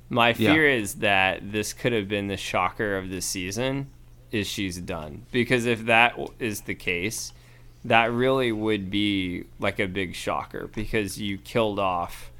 My 0.08 0.32
fear 0.32 0.66
yeah. 0.66 0.80
is 0.80 0.94
that 0.96 1.52
this 1.52 1.74
could 1.74 1.92
have 1.92 2.08
been 2.08 2.28
the 2.28 2.38
shocker 2.38 2.96
of 2.96 3.10
the 3.10 3.20
season 3.20 3.90
is 4.30 4.46
she's 4.46 4.78
done. 4.78 5.26
Because 5.30 5.66
if 5.66 5.84
that 5.84 6.18
is 6.38 6.62
the 6.62 6.74
case, 6.74 7.34
that 7.84 8.10
really 8.10 8.52
would 8.52 8.90
be 8.90 9.44
like 9.58 9.78
a 9.78 9.86
big 9.86 10.14
shocker 10.14 10.70
because 10.74 11.20
you 11.20 11.36
killed 11.36 11.78
off 11.78 12.30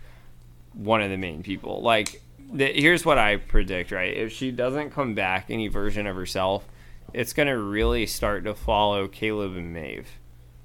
one 0.72 1.02
of 1.02 1.10
the 1.10 1.18
main 1.18 1.42
people. 1.42 1.82
Like 1.82 2.22
the, 2.52 2.66
here's 2.66 3.04
what 3.04 3.18
I 3.18 3.36
predict, 3.36 3.90
right? 3.90 4.16
If 4.16 4.32
she 4.32 4.50
doesn't 4.50 4.90
come 4.90 5.14
back 5.14 5.46
any 5.50 5.68
version 5.68 6.06
of 6.06 6.16
herself, 6.16 6.66
it's 7.12 7.32
going 7.32 7.48
to 7.48 7.58
really 7.58 8.06
start 8.06 8.44
to 8.44 8.54
follow 8.54 9.08
Caleb 9.08 9.56
and 9.56 9.72
Maeve. 9.72 10.08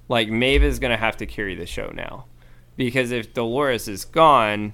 Like 0.08 0.28
Maeve 0.28 0.64
is 0.64 0.78
going 0.78 0.90
to 0.90 0.96
have 0.96 1.16
to 1.18 1.26
carry 1.26 1.54
the 1.54 1.66
show 1.66 1.90
now. 1.94 2.26
Because 2.76 3.12
if 3.12 3.34
Dolores 3.34 3.88
is 3.88 4.04
gone, 4.04 4.72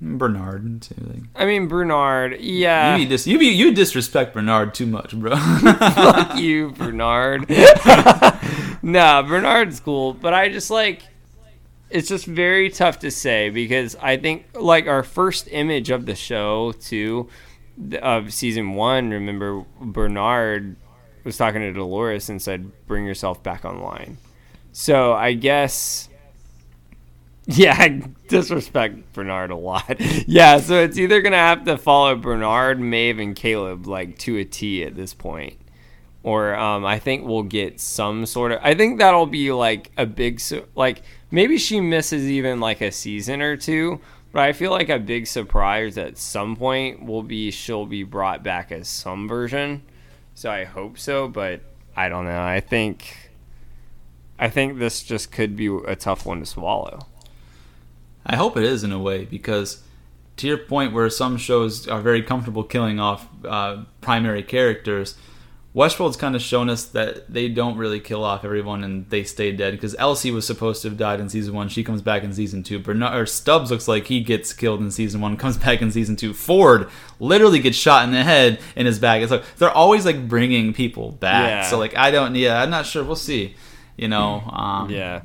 Bernard 0.00 0.82
too. 0.82 1.22
I 1.34 1.46
mean 1.46 1.66
Bernard, 1.68 2.40
yeah. 2.40 2.96
You 2.96 3.06
dis- 3.06 3.26
you 3.26 3.38
you 3.38 3.72
disrespect 3.72 4.34
Bernard 4.34 4.74
too 4.74 4.86
much, 4.86 5.14
bro. 5.16 5.34
Fuck 5.36 6.38
you, 6.38 6.70
Bernard. 6.72 7.48
nah, 8.82 9.22
Bernard's 9.22 9.80
cool, 9.80 10.12
but 10.12 10.34
I 10.34 10.48
just 10.50 10.70
like 10.70 11.02
it's 11.90 12.08
just 12.08 12.26
very 12.26 12.70
tough 12.70 12.98
to 13.00 13.10
say 13.10 13.50
because 13.50 13.96
I 13.96 14.16
think 14.16 14.46
like 14.54 14.86
our 14.86 15.02
first 15.02 15.48
image 15.50 15.90
of 15.90 16.06
the 16.06 16.14
show 16.14 16.72
too 16.72 17.28
of 18.02 18.32
season 18.32 18.74
one. 18.74 19.10
Remember 19.10 19.64
Bernard 19.80 20.76
was 21.24 21.36
talking 21.36 21.60
to 21.60 21.72
Dolores 21.72 22.28
and 22.28 22.40
said, 22.40 22.70
"Bring 22.86 23.06
yourself 23.06 23.42
back 23.42 23.64
online." 23.64 24.18
So 24.72 25.12
I 25.12 25.32
guess. 25.32 26.08
Yeah, 27.46 27.76
I 27.78 27.88
disrespect 28.28 29.12
Bernard 29.12 29.50
a 29.50 29.54
lot. 29.54 30.00
yeah, 30.26 30.58
so 30.60 30.80
it's 30.82 30.96
either 30.96 31.20
gonna 31.20 31.36
have 31.36 31.66
to 31.66 31.76
follow 31.76 32.16
Bernard, 32.16 32.80
Maeve, 32.80 33.18
and 33.18 33.36
Caleb 33.36 33.86
like 33.86 34.16
to 34.20 34.38
a 34.38 34.46
T 34.46 34.82
at 34.82 34.96
this 34.96 35.12
point, 35.12 35.58
or 36.22 36.54
um, 36.54 36.86
I 36.86 36.98
think 36.98 37.26
we'll 37.26 37.42
get 37.42 37.80
some 37.80 38.24
sort 38.24 38.52
of. 38.52 38.60
I 38.62 38.74
think 38.74 38.98
that'll 38.98 39.26
be 39.26 39.52
like 39.52 39.90
a 39.98 40.06
big 40.06 40.40
like 40.74 41.02
maybe 41.34 41.58
she 41.58 41.80
misses 41.80 42.30
even 42.30 42.60
like 42.60 42.80
a 42.80 42.92
season 42.92 43.42
or 43.42 43.56
two. 43.56 44.00
But 44.32 44.42
I 44.42 44.52
feel 44.52 44.70
like 44.70 44.88
a 44.88 44.98
big 44.98 45.26
surprise 45.26 45.98
at 45.98 46.16
some 46.16 46.56
point 46.56 47.04
will 47.04 47.22
be 47.22 47.50
she'll 47.50 47.86
be 47.86 48.02
brought 48.02 48.42
back 48.42 48.72
as 48.72 48.88
some 48.88 49.28
version. 49.28 49.82
So 50.34 50.50
I 50.50 50.64
hope 50.64 50.98
so, 50.98 51.28
but 51.28 51.60
I 51.96 52.08
don't 52.08 52.24
know. 52.24 52.42
I 52.42 52.60
think 52.60 53.30
I 54.38 54.48
think 54.48 54.78
this 54.78 55.02
just 55.02 55.30
could 55.30 55.56
be 55.56 55.66
a 55.86 55.94
tough 55.94 56.26
one 56.26 56.40
to 56.40 56.46
swallow. 56.46 57.06
I 58.26 58.36
hope 58.36 58.56
it 58.56 58.64
is 58.64 58.82
in 58.82 58.90
a 58.90 58.98
way 58.98 59.24
because 59.24 59.82
to 60.38 60.48
your 60.48 60.58
point 60.58 60.92
where 60.92 61.08
some 61.10 61.36
shows 61.36 61.86
are 61.86 62.00
very 62.00 62.22
comfortable 62.22 62.64
killing 62.64 62.98
off 62.98 63.28
uh, 63.44 63.84
primary 64.00 64.42
characters, 64.42 65.16
Westworld's 65.74 66.16
kind 66.16 66.36
of 66.36 66.42
shown 66.42 66.70
us 66.70 66.84
that 66.86 67.32
they 67.32 67.48
don't 67.48 67.76
really 67.76 67.98
kill 67.98 68.22
off 68.22 68.44
everyone 68.44 68.84
and 68.84 69.10
they 69.10 69.24
stay 69.24 69.50
dead 69.50 69.72
because 69.72 69.96
Elsie 69.98 70.30
was 70.30 70.46
supposed 70.46 70.82
to 70.82 70.88
have 70.88 70.96
died 70.96 71.18
in 71.18 71.28
season 71.28 71.52
one. 71.52 71.68
She 71.68 71.82
comes 71.82 72.00
back 72.00 72.22
in 72.22 72.32
season 72.32 72.62
two. 72.62 72.78
Bernard 72.78 73.14
or 73.14 73.26
Stubbs 73.26 73.72
looks 73.72 73.88
like 73.88 74.06
he 74.06 74.20
gets 74.20 74.52
killed 74.52 74.80
in 74.80 74.92
season 74.92 75.20
one, 75.20 75.36
comes 75.36 75.56
back 75.64 75.82
in 75.82 75.90
season 75.90 76.14
two. 76.14 76.32
Ford 76.32 76.88
literally 77.18 77.58
gets 77.58 77.76
shot 77.76 78.04
in 78.04 78.12
the 78.12 78.22
head 78.22 78.60
in 78.76 78.86
his 78.86 79.00
back. 79.00 79.22
It's 79.22 79.32
like 79.32 79.44
they're 79.56 79.70
always 79.70 80.06
like 80.06 80.28
bringing 80.28 80.72
people 80.72 81.10
back. 81.10 81.64
Yeah. 81.64 81.70
So 81.70 81.78
like 81.78 81.96
I 81.96 82.12
don't, 82.12 82.36
yeah, 82.36 82.62
I'm 82.62 82.70
not 82.70 82.86
sure. 82.86 83.02
We'll 83.02 83.16
see. 83.16 83.56
You 83.96 84.08
know, 84.08 84.40
um, 84.52 84.90
yeah 84.90 85.22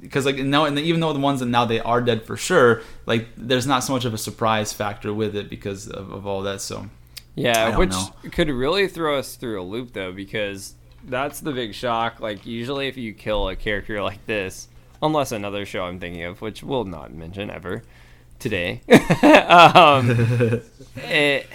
because 0.00 0.24
like 0.24 0.36
no, 0.36 0.64
and 0.64 0.78
even 0.78 1.00
though 1.00 1.12
the 1.12 1.18
ones 1.18 1.40
that 1.40 1.46
now 1.46 1.64
they 1.64 1.78
are 1.80 2.00
dead 2.00 2.24
for 2.24 2.36
sure, 2.36 2.82
like 3.06 3.28
there's 3.36 3.66
not 3.66 3.80
so 3.80 3.92
much 3.92 4.04
of 4.04 4.14
a 4.14 4.18
surprise 4.18 4.72
factor 4.72 5.12
with 5.12 5.36
it 5.36 5.50
because 5.50 5.88
of, 5.88 6.10
of 6.10 6.26
all 6.26 6.42
that. 6.42 6.60
So 6.60 6.88
yeah, 7.34 7.76
which 7.76 7.90
know. 7.90 8.14
could 8.32 8.50
really 8.50 8.88
throw 8.88 9.18
us 9.18 9.36
through 9.36 9.60
a 9.60 9.64
loop 9.64 9.92
though, 9.92 10.12
because 10.12 10.74
that's 11.04 11.40
the 11.40 11.52
big 11.52 11.74
shock. 11.74 12.20
Like 12.20 12.46
usually, 12.46 12.88
if 12.88 12.96
you 12.96 13.12
kill 13.12 13.48
a 13.48 13.56
character 13.56 14.02
like 14.02 14.24
this, 14.26 14.68
unless 15.02 15.32
another 15.32 15.64
show 15.64 15.84
I'm 15.84 16.00
thinking 16.00 16.24
of, 16.24 16.40
which 16.40 16.62
we'll 16.62 16.84
not 16.84 17.12
mention 17.12 17.50
ever 17.50 17.82
today, 18.38 18.82
um, 19.22 20.60
it, 20.96 21.46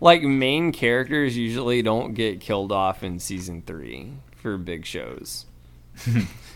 like 0.00 0.22
main 0.22 0.72
characters 0.72 1.36
usually 1.36 1.82
don't 1.82 2.14
get 2.14 2.40
killed 2.40 2.72
off 2.72 3.02
in 3.02 3.18
season 3.18 3.62
three 3.62 4.12
for 4.36 4.56
big 4.56 4.86
shows. 4.86 5.46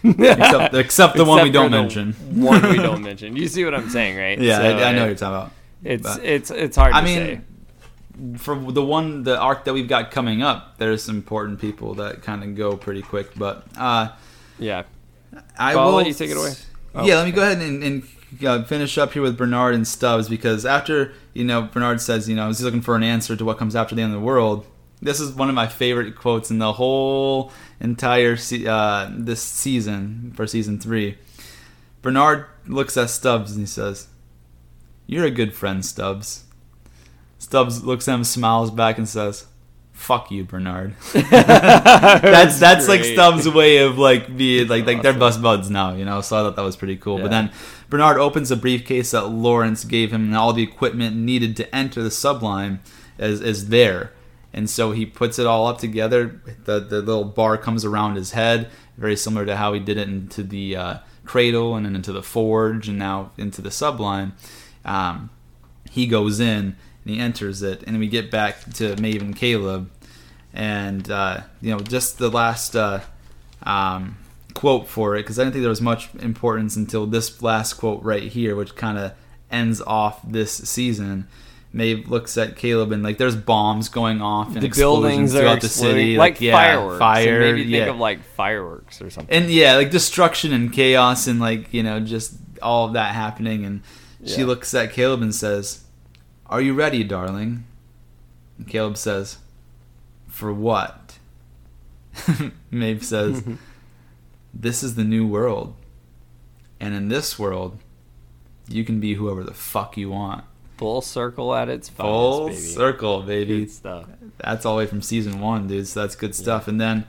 except, 0.02 0.74
except, 0.74 1.16
the 1.16 1.24
one 1.24 1.42
we 1.42 1.50
don't 1.50 1.70
mention. 1.70 2.12
One 2.40 2.62
we 2.70 2.76
don't 2.76 3.02
mention. 3.02 3.36
You 3.36 3.48
see 3.48 3.64
what 3.64 3.74
I'm 3.74 3.90
saying, 3.90 4.16
right? 4.16 4.38
Yeah, 4.40 4.58
so, 4.58 4.62
I, 4.62 4.88
I, 4.88 4.92
know 4.92 5.00
what 5.00 5.06
you're 5.06 5.14
talking 5.16 5.34
about. 5.34 5.50
It's 5.82 6.16
it's 6.22 6.50
it's 6.50 6.76
hard. 6.76 6.94
I 6.94 7.04
mean, 7.04 7.18
say 7.18 7.40
for 8.38 8.56
the 8.56 8.84
one 8.84 9.22
the 9.24 9.38
arc 9.38 9.64
that 9.64 9.72
we've 9.72 9.88
got 9.88 10.10
coming 10.10 10.42
up, 10.42 10.78
there's 10.78 11.02
some 11.02 11.16
important 11.16 11.60
people 11.60 11.94
that 11.94 12.22
kind 12.22 12.42
of 12.42 12.54
go 12.54 12.76
pretty 12.76 13.02
quick. 13.02 13.34
But 13.36 13.66
uh, 13.76 14.10
yeah, 14.58 14.84
I 15.58 15.74
will 15.76 15.92
let 15.92 16.06
you 16.06 16.14
take 16.14 16.30
it 16.30 16.36
away. 16.36 16.52
Oh, 16.94 17.04
yeah, 17.04 17.16
let 17.16 17.26
me 17.26 17.32
go 17.32 17.42
ahead 17.42 17.58
and, 17.58 17.82
and 17.82 18.02
uh, 18.46 18.62
finish 18.64 18.98
up 18.98 19.12
here 19.12 19.22
with 19.22 19.36
Bernard 19.36 19.74
and 19.74 19.86
Stubbs 19.86 20.28
because 20.28 20.64
after 20.64 21.12
you 21.32 21.44
know 21.44 21.62
Bernard 21.62 22.00
says 22.00 22.28
you 22.28 22.36
know 22.36 22.48
he's 22.48 22.62
looking 22.62 22.82
for 22.82 22.96
an 22.96 23.02
answer 23.02 23.36
to 23.36 23.44
what 23.44 23.58
comes 23.58 23.74
after 23.76 23.94
the 23.94 24.02
end 24.02 24.14
of 24.14 24.20
the 24.20 24.26
world. 24.26 24.66
This 25.02 25.20
is 25.20 25.32
one 25.32 25.48
of 25.48 25.54
my 25.54 25.66
favorite 25.66 26.16
quotes 26.16 26.50
in 26.50 26.58
the 26.58 26.74
whole 26.74 27.52
entire 27.78 28.36
se- 28.36 28.66
uh, 28.66 29.10
this 29.12 29.42
season 29.42 30.32
for 30.34 30.46
season 30.46 30.78
three. 30.78 31.18
Bernard 32.00 32.46
looks 32.66 32.96
at 32.96 33.10
Stubbs 33.10 33.52
and 33.52 33.60
he 33.60 33.66
says, 33.66 34.08
"You're 35.06 35.26
a 35.26 35.30
good 35.30 35.52
friend, 35.52 35.84
Stubbs." 35.84 36.43
Stubbs 37.44 37.84
looks 37.84 38.08
at 38.08 38.14
him, 38.14 38.24
smiles 38.24 38.70
back, 38.70 38.96
and 38.96 39.06
says, 39.06 39.46
"Fuck 39.92 40.30
you, 40.30 40.44
Bernard." 40.44 40.94
that's 41.12 42.58
that's 42.58 42.88
like 42.88 43.04
Stubbs' 43.04 43.46
way 43.46 43.78
of 43.78 43.98
like 43.98 44.34
being 44.34 44.66
like 44.66 44.86
like 44.86 45.02
they're 45.02 45.12
best 45.12 45.42
buds 45.42 45.68
now, 45.68 45.92
you 45.92 46.06
know. 46.06 46.22
So 46.22 46.38
I 46.38 46.40
thought 46.40 46.56
that 46.56 46.62
was 46.62 46.74
pretty 46.74 46.96
cool. 46.96 47.18
Yeah. 47.18 47.24
But 47.24 47.30
then 47.32 47.52
Bernard 47.90 48.16
opens 48.16 48.50
a 48.50 48.56
briefcase 48.56 49.10
that 49.10 49.28
Lawrence 49.28 49.84
gave 49.84 50.10
him, 50.10 50.22
and 50.24 50.34
all 50.34 50.54
the 50.54 50.62
equipment 50.62 51.16
needed 51.16 51.54
to 51.58 51.74
enter 51.74 52.02
the 52.02 52.10
sublime 52.10 52.80
is 53.18 53.42
is 53.42 53.68
there. 53.68 54.12
And 54.54 54.70
so 54.70 54.92
he 54.92 55.04
puts 55.04 55.38
it 55.38 55.46
all 55.46 55.66
up 55.66 55.76
together. 55.76 56.40
The 56.64 56.80
the 56.80 57.02
little 57.02 57.24
bar 57.24 57.58
comes 57.58 57.84
around 57.84 58.14
his 58.14 58.32
head, 58.32 58.70
very 58.96 59.16
similar 59.16 59.44
to 59.44 59.56
how 59.56 59.74
he 59.74 59.80
did 59.80 59.98
it 59.98 60.08
into 60.08 60.42
the 60.42 60.76
uh, 60.76 60.98
cradle 61.26 61.76
and 61.76 61.84
then 61.84 61.94
into 61.94 62.12
the 62.12 62.22
forge, 62.22 62.88
and 62.88 62.98
now 62.98 63.32
into 63.36 63.60
the 63.60 63.70
sublime. 63.70 64.32
Um, 64.82 65.28
he 65.90 66.06
goes 66.06 66.40
in 66.40 66.76
and 67.05 67.14
he 67.14 67.20
enters 67.20 67.62
it, 67.62 67.82
and 67.86 67.98
we 67.98 68.09
get 68.09 68.31
back 68.31 68.72
to 68.74 68.97
Maeve 68.97 69.22
and 69.22 69.36
Caleb, 69.36 69.90
and 70.52 71.10
uh, 71.10 71.40
you 71.60 71.70
know 71.70 71.81
just 71.81 72.18
the 72.18 72.31
last 72.31 72.74
uh, 72.74 73.01
um, 73.62 74.16
quote 74.55 74.89
for 74.89 75.16
it 75.16 75.22
because 75.22 75.39
I 75.39 75.43
didn't 75.43 75.55
think 75.55 75.62
there 75.62 75.70
was 75.70 75.81
much 75.81 76.14
importance 76.16 76.76
until 76.76 77.06
this 77.06 77.43
last 77.43 77.74
quote 77.74 78.02
right 78.02 78.22
here, 78.22 78.56
which 78.56 78.74
kind 78.74 78.98
of 78.98 79.12
ends 79.51 79.81
off 79.82 80.20
this 80.26 80.52
season. 80.52 81.28
Maeve 81.72 82.09
looks 82.09 82.39
at 82.39 82.56
Caleb 82.56 82.93
and 82.93 83.02
like 83.02 83.18
there's 83.18 83.35
bombs 83.35 83.89
going 83.89 84.22
off 84.22 84.55
and 84.55 84.62
The 84.62 84.66
explosions 84.68 85.32
buildings 85.32 85.35
are 85.35 85.40
throughout 85.40 85.60
the 85.60 85.68
city, 85.68 86.16
like, 86.16 86.40
yeah, 86.40 86.52
fireworks. 86.52 86.98
fire, 87.01 87.52
me 87.52 87.62
think 87.62 87.70
yeah. 87.70 87.86
of 87.86 87.97
like 87.97 88.22
fireworks 88.22 89.02
or 89.02 89.10
something. 89.10 89.35
and 89.35 89.51
yeah, 89.51 89.74
like 89.74 89.90
destruction 89.90 90.52
and 90.52 90.72
chaos 90.72 91.26
and 91.26 91.40
like 91.40 91.74
you 91.74 91.82
know 91.82 91.98
just 91.98 92.35
all 92.62 92.86
of 92.86 92.93
that 92.93 93.12
happening. 93.14 93.64
And 93.64 93.82
she 94.24 94.44
looks 94.44 94.72
at 94.72 94.93
Caleb 94.93 95.20
and 95.20 95.35
says, 95.35 95.84
"Are 96.46 96.60
you 96.60 96.74
ready, 96.74 97.02
darling?" 97.04 97.64
And 98.58 98.66
Caleb 98.68 98.96
says, 98.96 99.38
"For 100.28 100.52
what?" 100.52 101.18
Maeve 102.70 103.04
says, 103.04 103.42
"This 104.54 104.82
is 104.82 104.94
the 104.94 105.04
new 105.04 105.26
world, 105.26 105.74
and 106.80 106.94
in 106.94 107.08
this 107.08 107.38
world, 107.38 107.78
you 108.68 108.84
can 108.84 109.00
be 109.00 109.14
whoever 109.14 109.42
the 109.44 109.54
fuck 109.54 109.96
you 109.96 110.10
want." 110.10 110.44
Full 110.76 111.02
circle 111.02 111.54
at 111.54 111.68
its 111.68 111.88
Full 111.88 112.48
baby. 112.48 112.58
circle, 112.60 113.22
baby. 113.22 113.60
Good 113.60 113.70
stuff. 113.70 114.06
That's 114.38 114.66
all 114.66 114.74
the 114.74 114.78
way 114.78 114.86
from 114.86 115.02
season 115.02 115.40
one, 115.40 115.68
dude. 115.68 115.86
So 115.86 116.00
that's 116.02 116.16
good 116.16 116.34
stuff. 116.34 116.66
And 116.66 116.80
then 116.80 117.04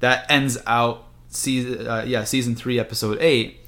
that 0.00 0.24
ends 0.30 0.56
out 0.66 1.04
season, 1.28 1.86
uh, 1.86 2.04
yeah, 2.06 2.24
season 2.24 2.54
three, 2.54 2.78
episode 2.78 3.18
eight. 3.20 3.58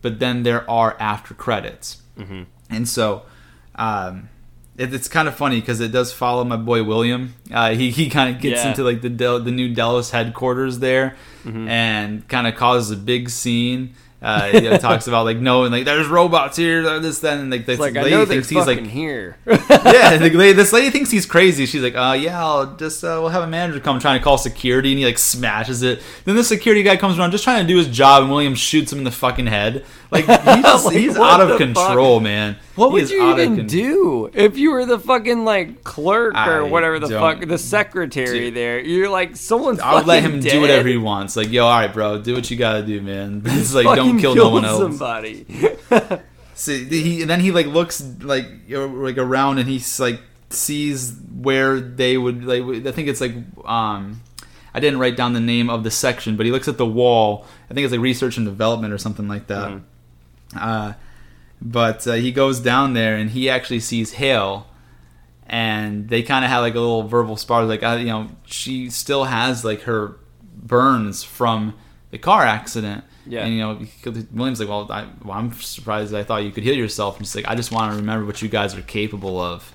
But 0.00 0.20
then 0.20 0.44
there 0.44 0.68
are 0.70 0.96
after 1.00 1.34
credits, 1.34 2.02
Mhm. 2.18 2.46
and 2.70 2.88
so 2.88 3.22
um, 3.74 4.28
it, 4.80 4.94
it's 4.94 5.08
kind 5.08 5.28
of 5.28 5.34
funny 5.34 5.60
because 5.60 5.80
it 5.80 5.92
does 5.92 6.12
follow 6.12 6.44
my 6.44 6.56
boy 6.56 6.82
William. 6.82 7.34
Uh, 7.52 7.70
he 7.72 7.90
he 7.90 8.08
kind 8.10 8.34
of 8.34 8.40
gets 8.40 8.62
Yeah. 8.62 8.70
into 8.70 8.82
like 8.84 9.00
the 9.02 9.10
Del- 9.10 9.40
the 9.40 9.52
new 9.52 9.74
Delos 9.74 10.10
headquarters 10.10 10.78
there, 10.80 11.16
Mm-hmm. 11.44 11.68
and 11.68 12.28
kind 12.28 12.46
of 12.46 12.54
causes 12.56 12.90
a 12.90 12.96
big 12.96 13.30
scene. 13.30 13.94
Uh, 14.22 14.50
you 14.52 14.60
know, 14.60 14.76
talks 14.76 15.06
about 15.06 15.24
like 15.24 15.38
knowing 15.38 15.72
like 15.72 15.86
there's 15.86 16.06
robots 16.06 16.54
here, 16.58 17.00
this, 17.00 17.20
then, 17.20 17.38
and 17.40 17.50
like 17.50 17.64
this 17.64 17.78
like 17.78 17.94
lady 17.94 18.26
thinks 18.26 18.50
he's 18.50 18.66
like 18.66 18.84
here. 18.86 19.38
yeah, 19.46 20.18
the 20.18 20.28
lady, 20.28 20.52
this 20.52 20.74
lady 20.74 20.90
thinks 20.90 21.10
he's 21.10 21.24
crazy. 21.24 21.64
She's 21.64 21.80
like, 21.82 21.96
uh, 21.96 22.14
yeah, 22.20 22.38
I'll 22.44 22.76
just 22.76 23.02
uh, 23.02 23.16
we'll 23.22 23.30
have 23.30 23.42
a 23.42 23.46
manager 23.46 23.80
come 23.80 23.98
trying 23.98 24.18
to 24.20 24.22
call 24.22 24.36
security, 24.36 24.90
and 24.92 24.98
he 24.98 25.06
like 25.06 25.16
smashes 25.16 25.82
it. 25.82 26.02
Then 26.26 26.36
the 26.36 26.44
security 26.44 26.82
guy 26.82 26.98
comes 26.98 27.18
around 27.18 27.30
just 27.30 27.44
trying 27.44 27.66
to 27.66 27.66
do 27.72 27.78
his 27.78 27.88
job, 27.88 28.24
and 28.24 28.30
William 28.30 28.54
shoots 28.54 28.92
him 28.92 28.98
in 28.98 29.04
the 29.04 29.10
fucking 29.10 29.46
head. 29.46 29.86
Like 30.10 30.26
just, 30.62 30.84
Like, 30.84 30.96
he's 30.98 31.16
out 31.16 31.40
of 31.40 31.56
control, 31.56 32.20
man. 32.20 32.58
What 32.80 32.92
would 32.92 33.10
you 33.10 33.30
even 33.32 33.56
con- 33.56 33.66
do 33.66 34.30
if 34.32 34.56
you 34.56 34.70
were 34.70 34.86
the 34.86 34.98
fucking 34.98 35.44
like 35.44 35.84
clerk 35.84 36.34
or 36.34 36.36
I 36.36 36.62
whatever 36.62 36.98
the 36.98 37.08
fuck 37.08 37.40
the 37.46 37.58
secretary 37.58 38.40
Dude. 38.40 38.54
there? 38.54 38.80
You're 38.80 39.10
like 39.10 39.36
someone's. 39.36 39.80
I 39.80 39.94
would 39.94 40.06
let 40.06 40.22
him 40.22 40.40
dead. 40.40 40.52
do 40.52 40.60
whatever 40.60 40.88
he 40.88 40.96
wants. 40.96 41.36
Like, 41.36 41.50
yo, 41.50 41.66
all 41.66 41.78
right, 41.78 41.92
bro, 41.92 42.20
do 42.22 42.34
what 42.34 42.50
you 42.50 42.56
gotta 42.56 42.82
do, 42.82 43.00
man. 43.02 43.42
It's 43.60 43.74
like 43.74 43.84
don't 43.84 44.18
kill 44.18 44.34
no 44.34 44.48
one 44.48 44.64
else. 44.64 44.80
Somebody. 44.80 45.46
See, 46.54 46.84
he 46.84 47.20
and 47.20 47.30
then 47.30 47.40
he 47.40 47.52
like 47.52 47.66
looks 47.66 48.02
like 48.20 48.68
know, 48.68 48.86
like 48.86 49.18
around 49.18 49.58
and 49.58 49.68
he's 49.68 50.00
like 50.00 50.20
sees 50.48 51.12
where 51.34 51.80
they 51.80 52.16
would 52.16 52.44
like. 52.44 52.62
I 52.86 52.92
think 52.92 53.08
it's 53.08 53.20
like 53.20 53.34
um, 53.64 54.22
I 54.72 54.80
didn't 54.80 55.00
write 55.00 55.16
down 55.16 55.32
the 55.32 55.40
name 55.40 55.68
of 55.70 55.84
the 55.84 55.90
section, 55.90 56.36
but 56.36 56.46
he 56.46 56.52
looks 56.52 56.68
at 56.68 56.78
the 56.78 56.86
wall. 56.86 57.46
I 57.70 57.74
think 57.74 57.84
it's 57.84 57.92
like 57.92 58.00
research 58.00 58.36
and 58.36 58.46
development 58.46 58.92
or 58.92 58.98
something 58.98 59.28
like 59.28 59.46
that. 59.48 59.70
Mhm. 59.70 59.82
Uh, 60.56 60.92
but 61.60 62.06
uh, 62.06 62.14
he 62.14 62.32
goes 62.32 62.60
down 62.60 62.94
there 62.94 63.16
and 63.16 63.30
he 63.30 63.50
actually 63.50 63.80
sees 63.80 64.12
Hale, 64.12 64.66
and 65.46 66.08
they 66.08 66.22
kind 66.22 66.44
of 66.44 66.50
have 66.50 66.62
like 66.62 66.74
a 66.74 66.80
little 66.80 67.02
verbal 67.04 67.36
spar. 67.36 67.64
Like, 67.64 67.82
I, 67.82 67.96
you 67.98 68.06
know, 68.06 68.28
she 68.46 68.90
still 68.90 69.24
has 69.24 69.64
like 69.64 69.82
her 69.82 70.16
burns 70.54 71.22
from 71.22 71.74
the 72.10 72.18
car 72.18 72.44
accident. 72.44 73.04
Yeah. 73.26 73.44
And 73.44 73.54
you 73.54 73.60
know, 73.60 74.24
William's 74.32 74.60
like, 74.60 74.68
well, 74.68 74.90
I, 74.90 75.06
well, 75.24 75.36
I'm 75.36 75.52
surprised. 75.52 76.14
I 76.14 76.24
thought 76.24 76.44
you 76.44 76.50
could 76.50 76.64
heal 76.64 76.74
yourself. 76.74 77.18
And 77.18 77.26
she's 77.26 77.36
like, 77.36 77.48
I 77.48 77.54
just 77.54 77.70
want 77.70 77.92
to 77.92 77.98
remember 77.98 78.26
what 78.26 78.42
you 78.42 78.48
guys 78.48 78.74
are 78.74 78.82
capable 78.82 79.40
of, 79.40 79.72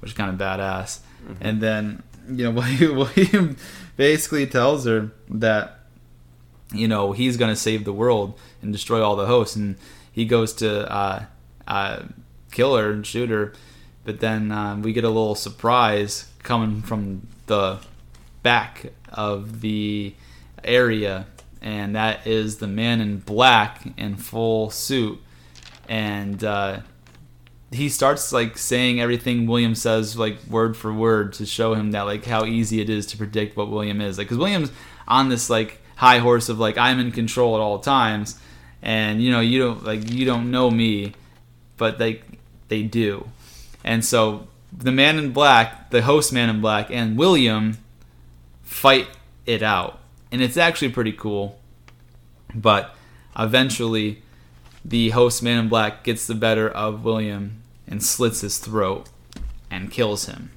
which 0.00 0.12
is 0.12 0.16
kind 0.16 0.30
of 0.30 0.38
badass. 0.38 1.00
And 1.40 1.60
then 1.60 2.02
you 2.28 2.44
know, 2.44 2.50
William, 2.52 2.96
William 2.96 3.56
basically 3.96 4.46
tells 4.46 4.86
her 4.86 5.10
that 5.28 5.80
you 6.72 6.88
know 6.88 7.12
he's 7.12 7.36
going 7.36 7.52
to 7.52 7.56
save 7.56 7.84
the 7.84 7.92
world 7.92 8.38
and 8.62 8.72
destroy 8.72 9.02
all 9.02 9.16
the 9.16 9.26
hosts, 9.26 9.56
and 9.56 9.76
he 10.16 10.24
goes 10.24 10.54
to 10.54 10.90
uh, 10.90 11.24
uh, 11.68 12.02
kill 12.50 12.74
her 12.76 12.90
and 12.90 13.06
shoot 13.06 13.28
her. 13.28 13.52
But 14.02 14.20
then 14.20 14.50
um, 14.50 14.80
we 14.80 14.94
get 14.94 15.04
a 15.04 15.08
little 15.08 15.34
surprise 15.34 16.32
coming 16.42 16.80
from 16.80 17.28
the 17.48 17.80
back 18.42 18.92
of 19.12 19.60
the 19.60 20.14
area, 20.64 21.26
and 21.60 21.94
that 21.94 22.26
is 22.26 22.56
the 22.56 22.66
man 22.66 23.02
in 23.02 23.18
black 23.18 23.82
in 23.98 24.16
full 24.16 24.70
suit, 24.70 25.20
and 25.86 26.42
uh, 26.42 26.80
he 27.70 27.90
starts 27.90 28.32
like 28.32 28.56
saying 28.56 29.02
everything 29.02 29.46
William 29.46 29.74
says 29.74 30.16
like 30.16 30.38
word 30.48 30.78
for 30.78 30.94
word 30.94 31.34
to 31.34 31.44
show 31.44 31.74
him 31.74 31.90
that 31.90 32.02
like 32.02 32.24
how 32.24 32.46
easy 32.46 32.80
it 32.80 32.88
is 32.88 33.04
to 33.06 33.18
predict 33.18 33.54
what 33.56 33.68
William 33.68 34.00
is 34.00 34.16
like 34.16 34.28
because 34.28 34.38
William's 34.38 34.70
on 35.06 35.28
this 35.28 35.50
like 35.50 35.82
high 35.96 36.20
horse 36.20 36.48
of 36.48 36.58
like 36.58 36.78
I'm 36.78 37.00
in 37.00 37.10
control 37.10 37.56
at 37.56 37.60
all 37.60 37.80
times 37.80 38.38
and 38.86 39.20
you 39.20 39.30
know 39.30 39.40
you 39.40 39.58
don't 39.58 39.84
like 39.84 40.10
you 40.10 40.24
don't 40.24 40.50
know 40.50 40.70
me 40.70 41.12
but 41.76 41.98
they 41.98 42.22
they 42.68 42.82
do 42.84 43.28
and 43.84 44.04
so 44.04 44.46
the 44.72 44.92
man 44.92 45.18
in 45.18 45.32
black 45.32 45.90
the 45.90 46.02
host 46.02 46.32
man 46.32 46.48
in 46.48 46.60
black 46.60 46.90
and 46.90 47.18
William 47.18 47.76
fight 48.62 49.08
it 49.44 49.62
out 49.62 49.98
and 50.30 50.40
it's 50.40 50.56
actually 50.56 50.88
pretty 50.88 51.12
cool 51.12 51.58
but 52.54 52.94
eventually 53.36 54.22
the 54.84 55.10
host 55.10 55.42
man 55.42 55.58
in 55.58 55.68
black 55.68 56.04
gets 56.04 56.28
the 56.28 56.34
better 56.34 56.70
of 56.70 57.04
William 57.04 57.62
and 57.88 58.02
slits 58.02 58.40
his 58.40 58.58
throat 58.58 59.08
and 59.68 59.90
kills 59.90 60.26
him. 60.26 60.52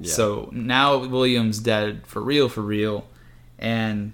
Yeah. 0.00 0.12
So 0.12 0.48
now 0.52 0.98
William's 0.98 1.58
dead 1.58 2.06
for 2.06 2.22
real, 2.22 2.48
for 2.48 2.60
real, 2.60 3.06
and 3.58 4.12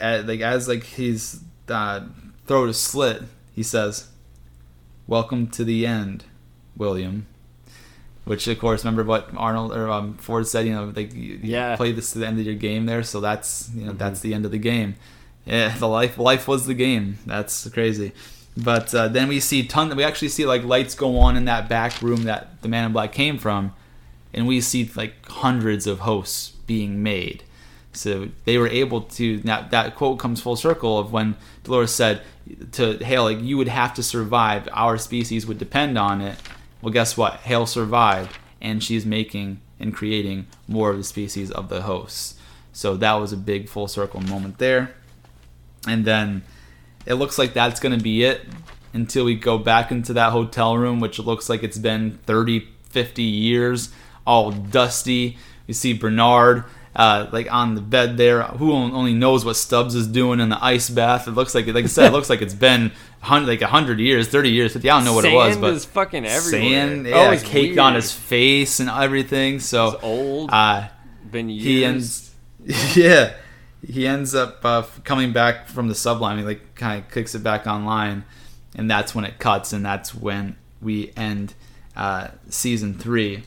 uh, 0.00 0.22
like 0.24 0.40
as 0.40 0.68
like 0.68 0.84
he's 0.84 1.40
uh, 1.68 2.02
throat 2.46 2.68
is 2.68 2.78
slit, 2.78 3.22
he 3.54 3.62
says, 3.62 4.08
"Welcome 5.06 5.48
to 5.48 5.64
the 5.64 5.86
end, 5.86 6.24
William." 6.76 7.26
Which 8.24 8.48
of 8.48 8.58
course, 8.58 8.84
remember 8.84 9.04
what 9.04 9.30
Arnold 9.36 9.72
or 9.72 9.88
um, 9.88 10.16
Ford 10.16 10.48
said. 10.48 10.66
You 10.66 10.74
know, 10.74 10.92
like 10.94 11.14
you, 11.14 11.38
you 11.42 11.76
play 11.76 11.92
this 11.92 12.12
to 12.12 12.18
the 12.18 12.26
end 12.26 12.40
of 12.40 12.44
your 12.44 12.56
game 12.56 12.86
there, 12.86 13.02
so 13.02 13.20
that's 13.20 13.70
you 13.74 13.86
know 13.86 13.92
that's 13.92 14.20
the 14.20 14.34
end 14.34 14.44
of 14.44 14.50
the 14.50 14.58
game. 14.58 14.96
Yeah, 15.44 15.68
the 15.78 15.86
life 15.88 16.18
life 16.18 16.48
was 16.48 16.66
the 16.66 16.74
game. 16.74 17.18
That's 17.24 17.68
crazy. 17.70 18.12
But 18.56 18.94
uh, 18.94 19.08
then 19.08 19.28
we 19.28 19.38
see 19.38 19.66
ton. 19.66 19.94
We 19.94 20.02
actually 20.02 20.30
see 20.30 20.46
like 20.46 20.64
lights 20.64 20.94
go 20.94 21.18
on 21.18 21.36
in 21.36 21.44
that 21.44 21.68
back 21.68 22.00
room 22.02 22.24
that 22.24 22.62
the 22.62 22.68
Man 22.68 22.86
in 22.86 22.92
Black 22.92 23.12
came 23.12 23.38
from, 23.38 23.74
and 24.32 24.46
we 24.46 24.60
see 24.60 24.90
like 24.96 25.24
hundreds 25.28 25.86
of 25.86 26.00
hosts 26.00 26.50
being 26.66 27.02
made. 27.02 27.44
So 27.96 28.28
they 28.44 28.58
were 28.58 28.68
able 28.68 29.02
to. 29.02 29.40
Now 29.44 29.66
that 29.70 29.94
quote 29.96 30.18
comes 30.18 30.40
full 30.40 30.56
circle 30.56 30.98
of 30.98 31.12
when 31.12 31.36
Dolores 31.64 31.94
said 31.94 32.22
to 32.72 32.98
Hale, 32.98 33.24
like 33.24 33.40
you 33.40 33.56
would 33.56 33.68
have 33.68 33.94
to 33.94 34.02
survive. 34.02 34.68
Our 34.72 34.98
species 34.98 35.46
would 35.46 35.58
depend 35.58 35.98
on 35.98 36.20
it. 36.20 36.38
Well, 36.82 36.92
guess 36.92 37.16
what? 37.16 37.40
Hale 37.40 37.66
survived, 37.66 38.36
and 38.60 38.82
she's 38.82 39.06
making 39.06 39.60
and 39.80 39.94
creating 39.94 40.46
more 40.68 40.90
of 40.90 40.96
the 40.96 41.04
species 41.04 41.50
of 41.50 41.68
the 41.68 41.82
hosts. 41.82 42.38
So 42.72 42.96
that 42.96 43.14
was 43.14 43.32
a 43.32 43.36
big 43.36 43.68
full 43.68 43.88
circle 43.88 44.20
moment 44.20 44.58
there. 44.58 44.94
And 45.88 46.04
then 46.04 46.42
it 47.06 47.14
looks 47.14 47.38
like 47.38 47.54
that's 47.54 47.80
going 47.80 47.96
to 47.96 48.02
be 48.02 48.24
it 48.24 48.42
until 48.92 49.24
we 49.24 49.34
go 49.34 49.58
back 49.58 49.90
into 49.90 50.12
that 50.14 50.32
hotel 50.32 50.76
room, 50.76 51.00
which 51.00 51.18
looks 51.18 51.48
like 51.48 51.62
it's 51.62 51.78
been 51.78 52.18
30, 52.26 52.66
50 52.90 53.22
years, 53.22 53.90
all 54.26 54.50
dusty. 54.50 55.38
We 55.66 55.74
see 55.74 55.92
Bernard. 55.92 56.64
Uh, 56.96 57.28
like 57.30 57.52
on 57.52 57.74
the 57.74 57.82
bed 57.82 58.16
there, 58.16 58.42
who 58.42 58.72
only 58.72 59.12
knows 59.12 59.44
what 59.44 59.54
Stubbs 59.56 59.94
is 59.94 60.06
doing 60.08 60.40
in 60.40 60.48
the 60.48 60.64
ice 60.64 60.88
bath? 60.88 61.28
It 61.28 61.32
looks 61.32 61.54
like, 61.54 61.66
like 61.66 61.84
I 61.84 61.88
said, 61.88 62.06
it 62.06 62.12
looks 62.12 62.30
like 62.30 62.40
it's 62.40 62.54
been 62.54 62.90
hun- 63.20 63.46
like 63.46 63.60
hundred 63.60 64.00
years, 64.00 64.28
thirty 64.28 64.48
years, 64.50 64.72
50. 64.72 64.88
I 64.88 64.96
don't 64.96 65.04
know 65.04 65.12
what 65.12 65.22
Sand 65.24 65.34
it 65.34 65.36
was, 65.36 65.56
but 65.58 65.72
is 65.74 65.84
fucking 65.84 66.24
everywhere. 66.24 66.62
sand, 66.88 67.06
Oh, 67.06 67.10
yeah, 67.10 67.32
it's 67.32 67.42
caked 67.42 67.78
on 67.78 67.94
his 67.96 68.12
face 68.12 68.80
and 68.80 68.88
everything. 68.88 69.60
So 69.60 69.88
It's 69.92 70.02
old. 70.04 70.50
uh, 70.50 70.88
been 71.30 71.50
years. 71.50 71.64
he 71.64 71.84
ends 71.84 72.34
yeah 72.96 73.34
he 73.86 74.06
ends 74.06 74.34
up 74.34 74.64
uh, 74.64 74.82
coming 75.04 75.32
back 75.34 75.68
from 75.68 75.88
the 75.88 75.94
sublime 75.94 76.38
he 76.38 76.44
like 76.44 76.74
kind 76.76 77.04
of 77.04 77.10
kicks 77.10 77.34
it 77.34 77.42
back 77.42 77.66
online 77.66 78.24
and 78.74 78.90
that's 78.90 79.14
when 79.14 79.24
it 79.24 79.38
cuts 79.38 79.72
and 79.72 79.84
that's 79.84 80.14
when 80.14 80.56
we 80.80 81.12
end 81.16 81.52
uh, 81.94 82.28
season 82.48 82.94
three 82.94 83.42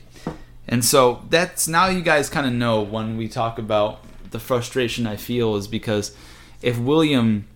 and 0.70 0.82
so 0.82 1.22
that's 1.28 1.68
now 1.68 1.86
you 1.88 2.00
guys 2.00 2.30
kind 2.30 2.46
of 2.46 2.52
know 2.54 2.80
when 2.80 3.18
we 3.18 3.28
talk 3.28 3.58
about 3.58 4.02
the 4.30 4.40
frustration 4.40 5.06
i 5.06 5.16
feel 5.16 5.56
is 5.56 5.68
because 5.68 6.16
if 6.62 6.78
william 6.78 7.46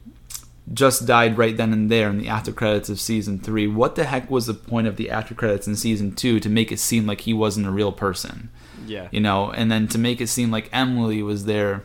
just 0.72 1.06
died 1.06 1.38
right 1.38 1.56
then 1.56 1.72
and 1.72 1.90
there 1.90 2.10
in 2.10 2.18
the 2.18 2.28
after 2.28 2.52
credits 2.52 2.90
of 2.90 3.00
season 3.00 3.38
three 3.38 3.66
what 3.66 3.94
the 3.96 4.04
heck 4.04 4.30
was 4.30 4.46
the 4.46 4.54
point 4.54 4.86
of 4.86 4.96
the 4.96 5.10
after 5.10 5.34
credits 5.34 5.66
in 5.66 5.74
season 5.74 6.14
two 6.14 6.38
to 6.38 6.50
make 6.50 6.70
it 6.70 6.78
seem 6.78 7.06
like 7.06 7.22
he 7.22 7.32
wasn't 7.32 7.66
a 7.66 7.70
real 7.70 7.92
person 7.92 8.50
yeah. 8.86 9.08
you 9.10 9.20
know, 9.20 9.50
and 9.50 9.70
then 9.70 9.88
to 9.88 9.98
make 9.98 10.20
it 10.20 10.28
seem 10.28 10.50
like 10.50 10.68
Emily 10.72 11.22
was 11.22 11.44
there, 11.44 11.82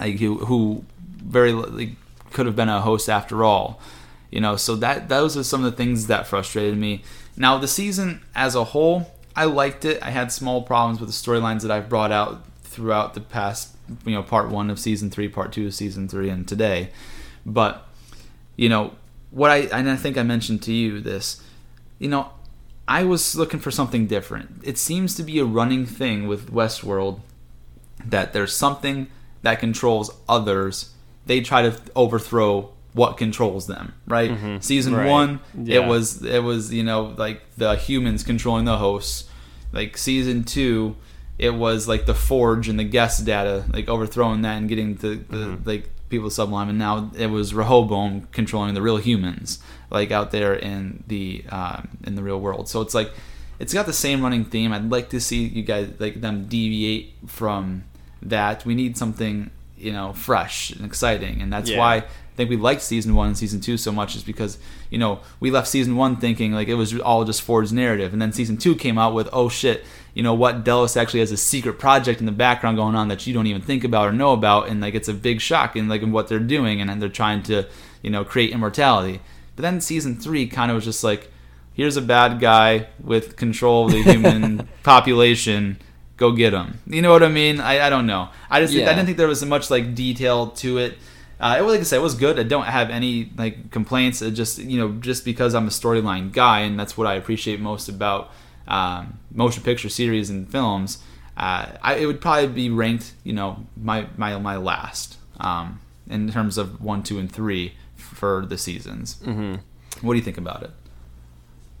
like 0.00 0.18
who, 0.18 0.38
who 0.46 0.84
very 1.16 1.52
like, 1.52 1.90
could 2.32 2.46
have 2.46 2.56
been 2.56 2.68
a 2.68 2.80
host 2.80 3.08
after 3.08 3.44
all, 3.44 3.80
you 4.30 4.40
know. 4.40 4.56
So 4.56 4.76
that 4.76 5.08
those 5.08 5.36
are 5.36 5.44
some 5.44 5.64
of 5.64 5.70
the 5.70 5.76
things 5.76 6.06
that 6.06 6.26
frustrated 6.26 6.78
me. 6.78 7.02
Now 7.36 7.58
the 7.58 7.68
season 7.68 8.22
as 8.34 8.54
a 8.54 8.64
whole, 8.64 9.13
I 9.36 9.44
liked 9.44 9.84
it. 9.84 10.02
I 10.02 10.10
had 10.10 10.30
small 10.30 10.62
problems 10.62 11.00
with 11.00 11.08
the 11.08 11.14
storylines 11.14 11.62
that 11.62 11.70
I've 11.70 11.88
brought 11.88 12.12
out 12.12 12.44
throughout 12.62 13.14
the 13.14 13.20
past, 13.20 13.76
you 14.04 14.14
know, 14.14 14.22
part 14.22 14.48
one 14.48 14.70
of 14.70 14.78
season 14.78 15.10
three, 15.10 15.28
part 15.28 15.52
two 15.52 15.66
of 15.66 15.74
season 15.74 16.08
three, 16.08 16.28
and 16.28 16.46
today. 16.46 16.90
But 17.44 17.86
you 18.56 18.68
know 18.68 18.92
what 19.30 19.50
I 19.50 19.58
and 19.72 19.90
I 19.90 19.96
think 19.96 20.16
I 20.16 20.22
mentioned 20.22 20.62
to 20.64 20.72
you 20.72 21.00
this. 21.00 21.42
You 21.98 22.08
know, 22.08 22.30
I 22.86 23.04
was 23.04 23.34
looking 23.34 23.60
for 23.60 23.70
something 23.70 24.06
different. 24.06 24.60
It 24.62 24.78
seems 24.78 25.14
to 25.16 25.22
be 25.22 25.38
a 25.38 25.44
running 25.44 25.86
thing 25.86 26.28
with 26.28 26.52
Westworld 26.52 27.20
that 28.04 28.32
there's 28.32 28.54
something 28.54 29.08
that 29.42 29.58
controls 29.58 30.10
others. 30.28 30.92
They 31.26 31.40
try 31.40 31.62
to 31.62 31.80
overthrow 31.96 32.73
what 32.94 33.16
controls 33.18 33.66
them, 33.66 33.92
right? 34.06 34.30
Mm-hmm. 34.30 34.58
Season 34.60 34.94
Right. 34.94 35.10
one, 35.10 35.40
Yeah. 35.62 35.80
it 35.82 35.86
was 35.88 36.24
it 36.24 36.42
was 36.42 36.72
you 36.72 36.82
know 36.84 37.14
like 37.18 37.42
the 37.58 37.76
humans 37.76 38.22
controlling 38.24 38.64
the 38.64 38.78
hosts. 38.78 39.28
Like 39.72 39.96
season 39.98 40.44
two, 40.44 40.94
it 41.36 41.50
was 41.54 41.88
like 41.88 42.06
the 42.06 42.14
Forge 42.14 42.68
and 42.68 42.78
the 42.78 42.84
guest 42.84 43.24
data, 43.26 43.64
like 43.72 43.88
overthrowing 43.88 44.42
that 44.42 44.56
and 44.56 44.68
getting 44.68 44.94
the, 44.94 45.08
the 45.16 45.36
Mm-hmm. 45.36 45.68
like 45.68 45.90
people 46.08 46.30
sublime. 46.30 46.68
And 46.68 46.78
now 46.78 47.10
it 47.18 47.26
was 47.26 47.52
Rehoboam 47.52 48.28
controlling 48.30 48.74
the 48.74 48.82
real 48.82 48.98
humans, 48.98 49.58
like 49.90 50.12
out 50.12 50.30
there 50.30 50.54
in 50.54 51.02
the 51.08 51.44
um, 51.50 51.88
in 52.06 52.14
the 52.14 52.22
real 52.22 52.40
world. 52.40 52.68
So 52.68 52.80
it's 52.80 52.94
like 52.94 53.10
it's 53.58 53.74
got 53.74 53.86
the 53.86 53.92
same 53.92 54.22
running 54.22 54.44
theme. 54.44 54.72
I'd 54.72 54.88
like 54.90 55.10
to 55.10 55.20
see 55.20 55.42
you 55.44 55.62
guys 55.64 55.90
like 55.98 56.20
them 56.20 56.46
deviate 56.46 57.14
from 57.26 57.82
that. 58.22 58.64
We 58.64 58.76
need 58.76 58.96
something 58.96 59.50
you 59.76 59.92
know 59.92 60.12
fresh 60.12 60.70
and 60.70 60.84
exciting, 60.86 61.42
and 61.42 61.52
that's 61.52 61.70
Yeah. 61.70 61.78
why 61.78 62.04
I 62.34 62.36
think 62.36 62.50
we 62.50 62.56
liked 62.56 62.82
season 62.82 63.14
one 63.14 63.28
and 63.28 63.38
season 63.38 63.60
two 63.60 63.76
so 63.76 63.92
much 63.92 64.16
is 64.16 64.24
because 64.24 64.58
you 64.90 64.98
know 64.98 65.20
we 65.38 65.52
left 65.52 65.68
season 65.68 65.94
one 65.94 66.16
thinking 66.16 66.50
like 66.50 66.66
it 66.66 66.74
was 66.74 66.98
all 66.98 67.24
just 67.24 67.42
Ford's 67.42 67.72
narrative, 67.72 68.12
and 68.12 68.20
then 68.20 68.32
season 68.32 68.56
two 68.56 68.74
came 68.74 68.98
out 68.98 69.14
with 69.14 69.28
oh 69.32 69.48
shit, 69.48 69.84
you 70.14 70.22
know 70.24 70.34
what? 70.34 70.64
Delos 70.64 70.96
actually 70.96 71.20
has 71.20 71.30
a 71.30 71.36
secret 71.36 71.78
project 71.78 72.18
in 72.18 72.26
the 72.26 72.32
background 72.32 72.76
going 72.76 72.96
on 72.96 73.06
that 73.06 73.24
you 73.24 73.32
don't 73.32 73.46
even 73.46 73.62
think 73.62 73.84
about 73.84 74.08
or 74.08 74.12
know 74.12 74.32
about, 74.32 74.66
and 74.68 74.80
like 74.80 74.96
it's 74.96 75.06
a 75.06 75.14
big 75.14 75.40
shock 75.40 75.76
in 75.76 75.88
like 75.88 76.02
in 76.02 76.10
what 76.10 76.26
they're 76.26 76.40
doing, 76.40 76.80
and 76.80 77.00
they're 77.00 77.08
trying 77.08 77.40
to 77.44 77.68
you 78.02 78.10
know 78.10 78.24
create 78.24 78.50
immortality. 78.50 79.20
But 79.54 79.62
then 79.62 79.80
season 79.80 80.16
three 80.16 80.48
kind 80.48 80.72
of 80.72 80.74
was 80.74 80.84
just 80.84 81.04
like 81.04 81.30
here's 81.72 81.96
a 81.96 82.02
bad 82.02 82.40
guy 82.40 82.88
with 83.00 83.36
control 83.36 83.86
of 83.86 83.92
the 83.92 84.02
human 84.02 84.68
population. 84.82 85.78
Go 86.16 86.32
get 86.32 86.52
him. 86.52 86.78
You 86.86 87.02
know 87.02 87.10
what 87.10 87.24
i 87.24 87.28
mean? 87.28 87.58
I, 87.60 87.86
I 87.86 87.90
don't 87.90 88.06
know. 88.06 88.28
I 88.48 88.60
just 88.60 88.72
Yeah. 88.72 88.90
i 88.90 88.94
didn't 88.94 89.06
think 89.06 89.18
there 89.18 89.28
was 89.28 89.44
much 89.44 89.68
like 89.70 89.94
detail 89.96 90.48
to 90.62 90.78
it 90.78 90.96
uh, 91.40 91.56
it 91.58 91.62
was 91.62 91.72
like 91.72 91.80
I 91.80 91.84
said, 91.84 91.96
it 91.96 92.02
was 92.02 92.14
good. 92.14 92.38
I 92.38 92.44
don't 92.44 92.64
have 92.64 92.90
any 92.90 93.30
like 93.36 93.70
complaints. 93.70 94.22
It 94.22 94.32
just 94.32 94.58
you 94.58 94.78
know, 94.78 94.92
just 95.00 95.24
because 95.24 95.54
I'm 95.54 95.66
a 95.66 95.70
storyline 95.70 96.32
guy, 96.32 96.60
and 96.60 96.78
that's 96.78 96.96
what 96.96 97.06
I 97.06 97.14
appreciate 97.14 97.60
most 97.60 97.88
about 97.88 98.30
um, 98.68 99.18
motion 99.32 99.62
picture 99.62 99.88
series 99.88 100.30
and 100.30 100.50
films. 100.50 100.98
Uh, 101.36 101.66
I, 101.82 101.96
it 101.96 102.06
would 102.06 102.20
probably 102.20 102.46
be 102.46 102.70
ranked, 102.70 103.12
you 103.24 103.32
know, 103.32 103.66
my 103.76 104.06
my 104.16 104.38
my 104.38 104.56
last 104.56 105.18
um, 105.40 105.80
in 106.08 106.30
terms 106.30 106.58
of 106.58 106.80
one, 106.80 107.02
two, 107.02 107.18
and 107.18 107.30
three 107.30 107.74
for 107.96 108.46
the 108.46 108.56
seasons. 108.56 109.16
Mm-hmm. 109.24 109.56
What 110.06 110.14
do 110.14 110.18
you 110.18 110.24
think 110.24 110.38
about 110.38 110.62
it? 110.62 110.70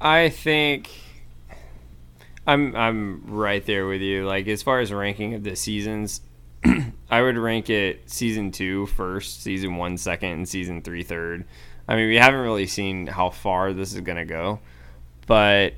I 0.00 0.28
think 0.28 0.90
I'm 2.46 2.74
I'm 2.74 3.22
right 3.26 3.64
there 3.64 3.86
with 3.86 4.00
you. 4.00 4.26
Like 4.26 4.48
as 4.48 4.62
far 4.62 4.80
as 4.80 4.92
ranking 4.92 5.34
of 5.34 5.44
the 5.44 5.56
seasons, 5.56 6.20
I 7.14 7.22
would 7.22 7.36
rank 7.38 7.70
it 7.70 8.10
season 8.10 8.50
two 8.50 8.86
first, 8.86 9.42
season 9.42 9.76
one 9.76 9.96
second, 9.96 10.30
and 10.30 10.48
season 10.48 10.82
three 10.82 11.04
third. 11.04 11.44
I 11.86 11.94
mean, 11.94 12.08
we 12.08 12.16
haven't 12.16 12.40
really 12.40 12.66
seen 12.66 13.06
how 13.06 13.30
far 13.30 13.72
this 13.72 13.92
is 13.94 14.00
gonna 14.00 14.24
go, 14.24 14.58
but 15.28 15.74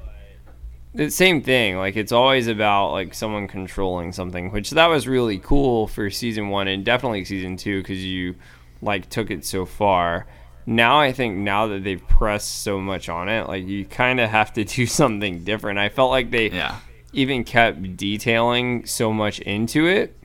the 0.95 1.11
same 1.11 1.43
thing. 1.43 1.77
Like 1.77 1.95
it's 1.97 2.13
always 2.13 2.49
about 2.49 2.93
like 2.93 3.13
someone 3.13 3.49
controlling 3.49 4.13
something, 4.13 4.51
which 4.51 4.71
that 4.71 4.87
was 4.87 5.07
really 5.07 5.39
cool 5.39 5.87
for 5.89 6.09
season 6.09 6.49
one 6.49 6.69
and 6.69 6.85
definitely 6.87 7.25
season 7.27 7.59
two 7.59 7.83
because 7.83 8.03
you 8.03 8.35
like 8.81 9.11
took 9.11 9.31
it 9.31 9.45
so 9.45 9.67
far. 9.67 10.27
Now 10.65 10.99
I 10.99 11.13
think 11.13 11.37
now 11.37 11.67
that 11.67 11.85
they've 11.85 12.07
pressed 12.09 12.63
so 12.63 12.81
much 12.81 13.11
on 13.11 13.29
it, 13.29 13.47
like 13.47 13.67
you 13.67 13.85
kind 13.85 14.21
of 14.21 14.31
have 14.31 14.55
to 14.55 14.65
do 14.77 14.87
something 14.87 15.45
different. 15.45 15.79
I 15.79 15.91
felt 15.91 16.11
like 16.11 16.31
they 16.31 16.49
Yeah. 16.51 16.77
even 17.13 17.45
kept 17.45 17.97
detailing 17.99 18.87
so 18.87 19.13
much 19.13 19.39
into 19.41 19.87
it 19.87 20.17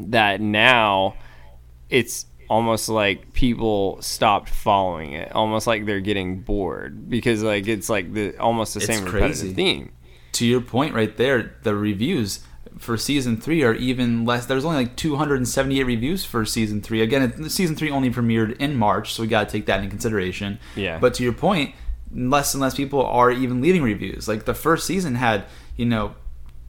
that 0.00 0.40
now 0.40 1.16
it's 1.90 2.26
almost 2.48 2.88
like 2.88 3.32
people 3.32 4.00
stopped 4.00 4.48
following 4.48 5.12
it 5.12 5.32
almost 5.32 5.66
like 5.66 5.84
they're 5.84 6.00
getting 6.00 6.40
bored 6.40 7.08
because 7.10 7.42
like 7.42 7.66
it's 7.66 7.88
like 7.88 8.12
the 8.12 8.36
almost 8.38 8.74
the 8.74 8.78
It's 8.78 8.86
same 8.86 9.04
repetitive 9.04 9.38
crazy. 9.40 9.54
theme 9.54 9.92
to 10.32 10.46
your 10.46 10.60
point 10.60 10.94
right 10.94 11.16
there, 11.16 11.56
the 11.62 11.74
reviews 11.74 12.40
for 12.78 12.98
season 12.98 13.38
three 13.40 13.62
are 13.62 13.72
even 13.72 14.26
less. 14.26 14.44
There's 14.44 14.66
only 14.66 14.76
like 14.84 14.96
278 14.96 15.82
reviews 15.84 16.26
for 16.26 16.44
season 16.44 16.82
three. 16.82 17.00
Again, 17.00 17.48
season 17.48 17.74
three 17.74 17.90
only 17.90 18.10
premiered 18.10 18.54
in 18.58 18.76
March, 18.76 19.14
so 19.14 19.22
we 19.22 19.28
got 19.28 19.48
to 19.48 19.52
take 19.52 19.64
that 19.64 19.78
into 19.78 19.88
consideration. 19.88 20.58
Yeah. 20.74 20.98
But 20.98 21.14
to 21.14 21.22
your 21.22 21.32
point, 21.32 21.74
less 22.14 22.52
and 22.52 22.60
less 22.60 22.74
people 22.74 23.02
are 23.02 23.30
even 23.30 23.62
leaving 23.62 23.82
reviews. 23.82 24.28
Like 24.28 24.44
the 24.44 24.52
first 24.52 24.86
season 24.86 25.14
had, 25.14 25.46
you 25.76 25.86
know, 25.86 26.16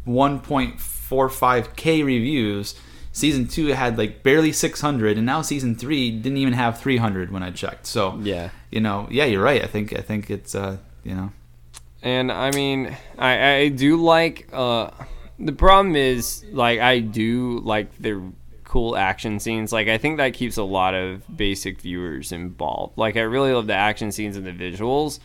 1.45k 0.07 2.05
reviews. 2.05 2.75
Season 3.17 3.47
two 3.47 3.67
had 3.67 3.97
like 3.97 4.21
barely 4.23 4.51
600, 4.51 5.17
and 5.17 5.25
now 5.25 5.41
season 5.41 5.75
three 5.75 6.11
didn't 6.11 6.37
even 6.37 6.53
have 6.53 6.79
300 6.79 7.31
when 7.31 7.43
I 7.43 7.51
checked. 7.51 7.85
So 7.87 8.19
yeah 8.21 8.49
you 8.69 8.81
know, 8.81 9.07
yeah, 9.09 9.25
you're 9.25 9.41
right. 9.41 9.63
I 9.63 9.67
think 9.67 9.97
I 9.97 10.01
think 10.01 10.29
it's 10.29 10.53
uh, 10.53 10.77
you 11.03 11.15
know, 11.15 11.31
and 12.01 12.31
i 12.31 12.51
mean 12.51 12.95
i 13.17 13.53
i 13.53 13.67
do 13.69 13.97
like 13.97 14.47
uh 14.53 14.89
the 15.39 15.51
problem 15.51 15.95
is 15.95 16.45
like 16.51 16.79
i 16.79 16.99
do 16.99 17.59
like 17.59 17.95
the 17.99 18.21
cool 18.63 18.95
action 18.97 19.39
scenes 19.39 19.71
like 19.71 19.87
i 19.87 19.97
think 19.97 20.17
that 20.17 20.33
keeps 20.33 20.57
a 20.57 20.63
lot 20.63 20.93
of 20.93 21.23
basic 21.35 21.79
viewers 21.81 22.31
involved 22.31 22.97
like 22.97 23.15
i 23.15 23.21
really 23.21 23.53
love 23.53 23.67
the 23.67 23.73
action 23.73 24.11
scenes 24.11 24.35
and 24.35 24.45
the 24.45 24.51
visuals 24.51 25.19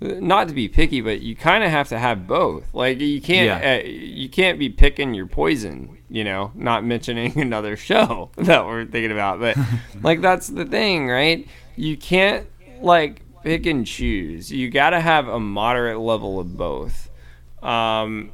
not 0.00 0.48
to 0.48 0.54
be 0.54 0.66
picky 0.68 1.00
but 1.00 1.20
you 1.20 1.36
kind 1.36 1.62
of 1.62 1.70
have 1.70 1.88
to 1.88 1.98
have 1.98 2.26
both 2.26 2.64
like 2.72 3.00
you 3.00 3.20
can't 3.20 3.62
Yeah. 3.62 3.74
uh, 3.84 3.86
you 3.86 4.28
can't 4.28 4.58
be 4.58 4.68
picking 4.70 5.12
your 5.14 5.26
poison 5.26 5.98
you 6.08 6.24
know 6.24 6.52
not 6.54 6.84
mentioning 6.84 7.38
another 7.38 7.76
show 7.76 8.30
that 8.36 8.64
we're 8.64 8.86
thinking 8.86 9.12
about 9.12 9.40
but 9.40 9.56
like 10.02 10.20
that's 10.20 10.48
the 10.48 10.64
thing 10.64 11.06
right 11.08 11.46
you 11.76 11.96
can't 11.96 12.46
like 12.80 13.20
pick 13.42 13.66
and 13.66 13.86
choose 13.86 14.50
you 14.50 14.70
got 14.70 14.90
to 14.90 15.00
have 15.00 15.28
a 15.28 15.38
moderate 15.40 15.98
level 16.00 16.40
of 16.40 16.56
both 16.56 17.10
um 17.62 18.30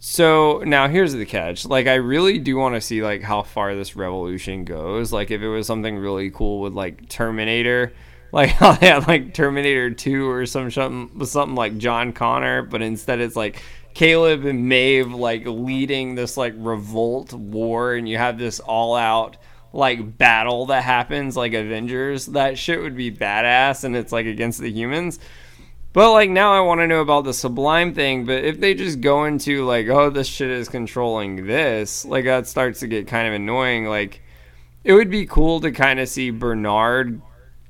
so 0.00 0.62
now 0.64 0.86
here's 0.86 1.12
the 1.12 1.26
catch. 1.26 1.66
Like 1.66 1.88
I 1.88 1.94
really 1.94 2.38
do 2.38 2.56
want 2.56 2.76
to 2.76 2.80
see 2.80 3.02
like 3.02 3.20
how 3.22 3.42
far 3.42 3.74
this 3.74 3.96
revolution 3.96 4.64
goes. 4.64 5.12
Like 5.12 5.32
if 5.32 5.42
it 5.42 5.48
was 5.48 5.66
something 5.66 5.96
really 5.98 6.30
cool 6.30 6.60
with 6.60 6.72
like 6.72 7.08
Terminator, 7.08 7.92
like 8.32 8.50
had 8.50 9.06
like 9.08 9.34
Terminator 9.34 9.90
2 9.90 10.28
or 10.28 10.46
some 10.46 10.70
something 10.70 11.24
something 11.24 11.56
like 11.56 11.78
John 11.78 12.12
Connor, 12.12 12.62
but 12.62 12.82
instead 12.82 13.20
it's 13.20 13.36
like 13.36 13.62
Caleb 13.94 14.44
and 14.44 14.68
Maeve 14.68 15.12
like 15.12 15.42
leading 15.46 16.14
this 16.14 16.36
like 16.36 16.54
revolt 16.56 17.32
war 17.32 17.94
and 17.94 18.08
you 18.08 18.18
have 18.18 18.38
this 18.38 18.60
all 18.60 18.94
out 18.94 19.36
like 19.72 20.16
battle 20.16 20.66
that 20.66 20.82
happens 20.82 21.36
like 21.36 21.52
Avengers. 21.52 22.26
That 22.26 22.58
shit 22.58 22.80
would 22.80 22.96
be 22.96 23.10
badass 23.10 23.84
and 23.84 23.96
it's 23.96 24.12
like 24.12 24.26
against 24.26 24.60
the 24.60 24.70
humans. 24.70 25.18
But 25.92 26.12
like 26.12 26.30
now 26.30 26.52
I 26.52 26.60
want 26.60 26.80
to 26.80 26.86
know 26.86 27.00
about 27.00 27.24
the 27.24 27.34
sublime 27.34 27.94
thing, 27.94 28.24
but 28.24 28.44
if 28.44 28.60
they 28.60 28.74
just 28.74 29.00
go 29.00 29.24
into 29.24 29.64
like, 29.64 29.88
oh, 29.88 30.10
this 30.10 30.28
shit 30.28 30.50
is 30.50 30.68
controlling 30.68 31.46
this, 31.46 32.04
like 32.04 32.24
that 32.24 32.46
starts 32.46 32.80
to 32.80 32.86
get 32.86 33.08
kind 33.08 33.26
of 33.26 33.34
annoying. 33.34 33.86
Like 33.86 34.22
it 34.84 34.92
would 34.92 35.10
be 35.10 35.26
cool 35.26 35.60
to 35.60 35.72
kind 35.72 35.98
of 35.98 36.08
see 36.08 36.30
Bernard 36.30 37.20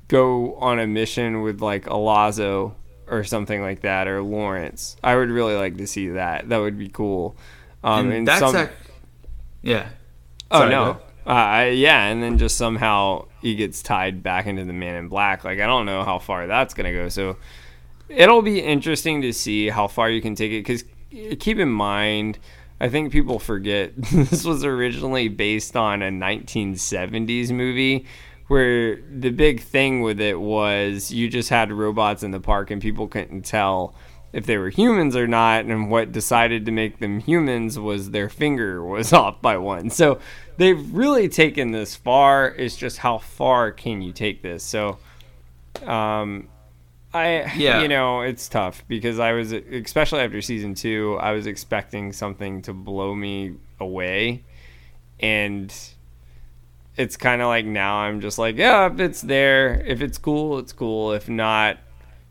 go 0.09 0.55
on 0.55 0.79
a 0.79 0.85
mission 0.87 1.41
with 1.41 1.61
like 1.61 1.85
Alazo 1.85 2.73
or 3.07 3.23
something 3.23 3.61
like 3.61 3.81
that, 3.81 4.07
or 4.07 4.21
Lawrence. 4.21 4.97
I 5.03 5.15
would 5.15 5.29
really 5.29 5.55
like 5.55 5.77
to 5.77 5.87
see 5.87 6.09
that. 6.09 6.49
That 6.49 6.57
would 6.57 6.77
be 6.77 6.89
cool. 6.89 7.37
Um, 7.83 8.11
and 8.11 8.27
that's 8.27 8.41
some- 8.41 8.55
ac- 8.55 8.71
yeah. 9.61 9.87
Oh 10.51 10.59
Sorry, 10.59 10.71
no. 10.71 10.99
Uh, 11.25 11.69
yeah, 11.71 12.05
and 12.07 12.21
then 12.23 12.37
just 12.37 12.57
somehow 12.57 13.27
he 13.41 13.55
gets 13.55 13.81
tied 13.83 14.23
back 14.23 14.47
into 14.47 14.65
the 14.65 14.73
Man 14.73 14.95
in 14.95 15.07
Black. 15.07 15.43
Like 15.43 15.59
I 15.59 15.65
don't 15.67 15.85
know 15.85 16.03
how 16.03 16.19
far 16.19 16.47
that's 16.47 16.73
gonna 16.73 16.91
go. 16.91 17.07
So 17.09 17.37
it'll 18.09 18.41
be 18.41 18.59
interesting 18.59 19.21
to 19.21 19.31
see 19.31 19.69
how 19.69 19.87
far 19.87 20.09
you 20.09 20.21
can 20.21 20.35
take 20.35 20.51
it. 20.51 20.65
Because 20.65 20.83
keep 21.37 21.57
in 21.59 21.69
mind, 21.69 22.39
I 22.81 22.89
think 22.89 23.11
people 23.11 23.37
forget 23.39 23.91
this 24.11 24.43
was 24.43 24.63
originally 24.65 25.27
based 25.27 25.75
on 25.75 26.01
a 26.01 26.09
1970s 26.09 27.51
movie. 27.51 28.05
Where 28.49 28.97
the 28.97 29.29
big 29.29 29.61
thing 29.61 30.01
with 30.01 30.19
it 30.19 30.39
was 30.39 31.11
you 31.11 31.29
just 31.29 31.49
had 31.49 31.71
robots 31.71 32.23
in 32.23 32.31
the 32.31 32.39
park 32.39 32.71
and 32.71 32.81
people 32.81 33.07
couldn't 33.07 33.43
tell 33.43 33.95
if 34.33 34.45
they 34.45 34.57
were 34.57 34.69
humans 34.69 35.15
or 35.15 35.27
not 35.27 35.65
and 35.65 35.89
what 35.89 36.11
decided 36.11 36.65
to 36.65 36.71
make 36.71 36.99
them 36.99 37.19
humans 37.19 37.79
was 37.79 38.11
their 38.11 38.27
finger 38.29 38.83
was 38.83 39.13
off 39.21 39.41
by 39.41 39.57
one. 39.57 39.89
So 39.89 40.19
they've 40.57 40.93
really 40.93 41.29
taken 41.29 41.71
this 41.71 41.95
far. 41.95 42.47
It's 42.49 42.75
just 42.75 42.97
how 42.97 43.19
far 43.19 43.71
can 43.71 44.01
you 44.01 44.11
take 44.11 44.41
this? 44.41 44.63
So 44.63 44.97
um 45.85 46.47
I 47.13 47.51
Yeah. 47.55 47.81
you 47.81 47.87
know 47.87 48.21
it's 48.21 48.47
tough 48.49 48.83
because 48.87 49.17
I 49.19 49.31
was 49.31 49.51
especially 49.51 50.19
after 50.21 50.41
season 50.41 50.73
two 50.75 51.17
I 51.19 51.31
was 51.31 51.47
expecting 51.47 52.13
something 52.13 52.61
to 52.63 52.73
blow 52.73 53.15
me 53.15 53.55
away, 53.79 54.43
and 55.19 55.73
it's 56.99 57.17
kind 57.17 57.41
of 57.41 57.47
like 57.47 57.65
now 57.65 57.97
I'm 57.97 58.21
just 58.21 58.37
like 58.37 58.57
yeah 58.57 58.85
if 58.91 58.99
it's 58.99 59.21
there 59.21 59.81
if 59.85 60.01
it's 60.01 60.17
cool 60.19 60.59
it's 60.59 60.73
cool 60.73 61.13
if 61.13 61.27
not 61.29 61.77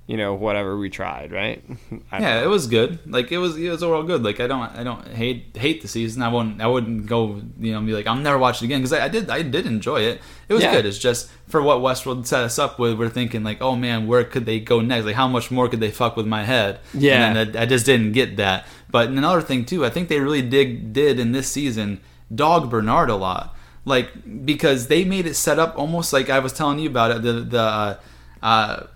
you 0.07 0.17
know 0.17 0.35
whatever 0.35 0.79
we 0.79 0.89
tried 0.91 1.33
right 1.33 1.65
Yeah, 2.13 2.43
it 2.43 2.47
was 2.49 2.67
good. 2.67 2.99
Like 3.07 3.31
it 3.31 3.39
was, 3.39 3.57
it 3.57 3.69
was 3.69 3.83
overall 3.83 4.03
good. 4.03 4.23
Like 4.25 4.41
I 4.41 4.47
don't, 4.47 4.63
I 4.75 4.83
don't 4.83 5.07
hate 5.09 5.55
hate 5.57 5.83
the 5.83 5.89
season. 5.89 6.23
I 6.23 6.29
wouldn't, 6.29 6.61
I 6.61 6.67
wouldn't 6.67 7.07
go, 7.07 7.43
you 7.61 7.73
know, 7.73 7.81
be 7.83 7.93
like, 7.93 8.07
I'll 8.07 8.17
never 8.17 8.39
watch 8.39 8.61
it 8.63 8.65
again 8.65 8.81
because 8.81 8.93
I, 8.95 9.05
I 9.05 9.09
did, 9.09 9.29
I 9.31 9.43
did 9.43 9.67
enjoy 9.67 10.01
it. 10.01 10.21
It 10.49 10.55
was 10.55 10.63
Yeah. 10.63 10.73
good. 10.73 10.87
It's 10.87 10.99
just 10.99 11.31
for 11.47 11.61
what 11.63 11.79
Westworld 11.79 12.27
set 12.27 12.43
us 12.43 12.59
up 12.59 12.79
with. 12.79 12.99
We're 12.99 13.11
thinking 13.11 13.45
like, 13.45 13.61
oh 13.61 13.77
man, 13.77 14.07
where 14.07 14.25
could 14.25 14.47
they 14.47 14.59
go 14.61 14.81
next? 14.81 15.05
Like 15.07 15.15
how 15.15 15.29
much 15.29 15.51
more 15.51 15.69
could 15.69 15.81
they 15.81 15.91
fuck 15.91 16.17
with 16.17 16.27
my 16.27 16.43
head? 16.45 16.81
Yeah. 16.95 17.27
and 17.29 17.37
then 17.37 17.57
I, 17.57 17.63
I 17.63 17.67
just 17.67 17.85
didn't 17.87 18.13
get 18.13 18.37
that. 18.39 18.67
But 18.91 19.09
another 19.11 19.43
thing 19.43 19.65
too, 19.67 19.85
I 19.85 19.91
think 19.91 20.09
they 20.09 20.19
really 20.21 20.43
dig 20.43 20.93
did 20.95 21.21
in 21.21 21.33
this 21.33 21.49
season 21.49 22.01
dog 22.35 22.71
Bernard 22.71 23.11
a 23.11 23.17
lot. 23.17 23.55
Like 23.89 24.45
because 24.45 24.87
they 24.89 25.05
made 25.05 25.27
it 25.27 25.35
set 25.35 25.59
up 25.59 25.77
almost 25.79 26.13
like 26.13 26.31
I 26.31 26.39
was 26.39 26.53
telling 26.53 26.79
you 26.79 26.89
about 26.89 27.11
it. 27.11 27.23
The 27.23 27.33
the 27.33 27.61
uh, 27.61 27.97
uh, 28.43 28.87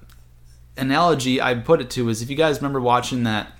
analogy 0.77 1.41
I 1.41 1.55
put 1.55 1.81
it 1.81 1.91
to 1.91 2.09
is 2.09 2.23
if 2.23 2.31
you 2.31 2.37
guys 2.37 2.59
remember 2.59 2.81
watching 2.81 3.25
that 3.25 3.53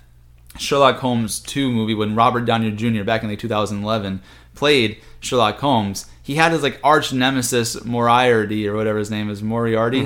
Sherlock 0.59 0.99
Holmes 0.99 1.41
2 1.41 1.71
movie 1.71 1.95
when 1.95 2.15
Robert 2.15 2.45
Downey 2.45 2.71
Jr. 2.71 3.05
back 3.05 3.23
in 3.23 3.31
like 3.31 3.39
2011 3.39 4.21
played 4.55 5.01
Sherlock 5.21 5.59
Holmes, 5.59 6.07
he 6.23 6.35
had 6.35 6.53
his 6.53 6.63
like 6.63 6.79
arch 6.85 7.13
nemesis 7.13 7.85
Moriarty 7.85 8.69
or 8.69 8.77
whatever 8.77 8.99
his 8.99 9.11
name 9.11 9.31
is, 9.31 9.43
Moriarty, 9.43 10.01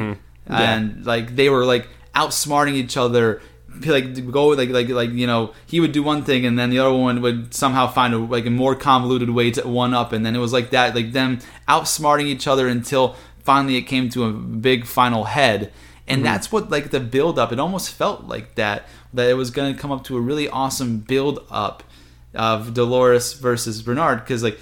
and 0.46 1.04
like 1.04 1.34
they 1.36 1.48
were 1.48 1.64
like 1.64 1.88
outsmarting 2.14 2.74
each 2.74 2.96
other. 2.96 3.42
Like 3.84 4.30
go 4.30 4.48
like 4.48 4.70
like 4.70 4.88
like 4.88 5.10
you 5.10 5.26
know 5.26 5.52
he 5.66 5.80
would 5.80 5.92
do 5.92 6.02
one 6.02 6.22
thing 6.24 6.46
and 6.46 6.58
then 6.58 6.70
the 6.70 6.78
other 6.78 6.96
one 6.96 7.20
would 7.20 7.54
somehow 7.54 7.86
find 7.86 8.14
a 8.14 8.18
like 8.18 8.46
a 8.46 8.50
more 8.50 8.74
convoluted 8.74 9.30
way 9.30 9.50
to 9.52 9.66
one 9.66 9.94
up. 9.94 10.12
And 10.12 10.24
then 10.24 10.34
it 10.34 10.38
was 10.38 10.52
like 10.52 10.70
that 10.70 10.94
like 10.94 11.12
them 11.12 11.38
outsmarting 11.68 12.26
each 12.26 12.46
other 12.46 12.68
until 12.68 13.16
finally 13.42 13.76
it 13.76 13.82
came 13.82 14.08
to 14.10 14.24
a 14.24 14.32
big 14.32 14.86
final 14.86 15.24
head. 15.24 15.72
And 16.08 16.18
mm-hmm. 16.18 16.24
that's 16.24 16.52
what 16.52 16.70
like 16.70 16.90
the 16.90 17.00
build 17.00 17.38
up 17.38 17.52
it 17.52 17.60
almost 17.60 17.92
felt 17.92 18.24
like 18.24 18.54
that 18.54 18.86
that 19.12 19.28
it 19.28 19.34
was 19.34 19.50
going 19.50 19.74
to 19.74 19.80
come 19.80 19.92
up 19.92 20.04
to 20.04 20.16
a 20.16 20.20
really 20.20 20.48
awesome 20.48 20.98
build 20.98 21.44
up 21.50 21.82
of 22.34 22.74
dolores 22.74 23.32
versus 23.32 23.82
bernard. 23.82 24.20
Because 24.20 24.42
like 24.42 24.58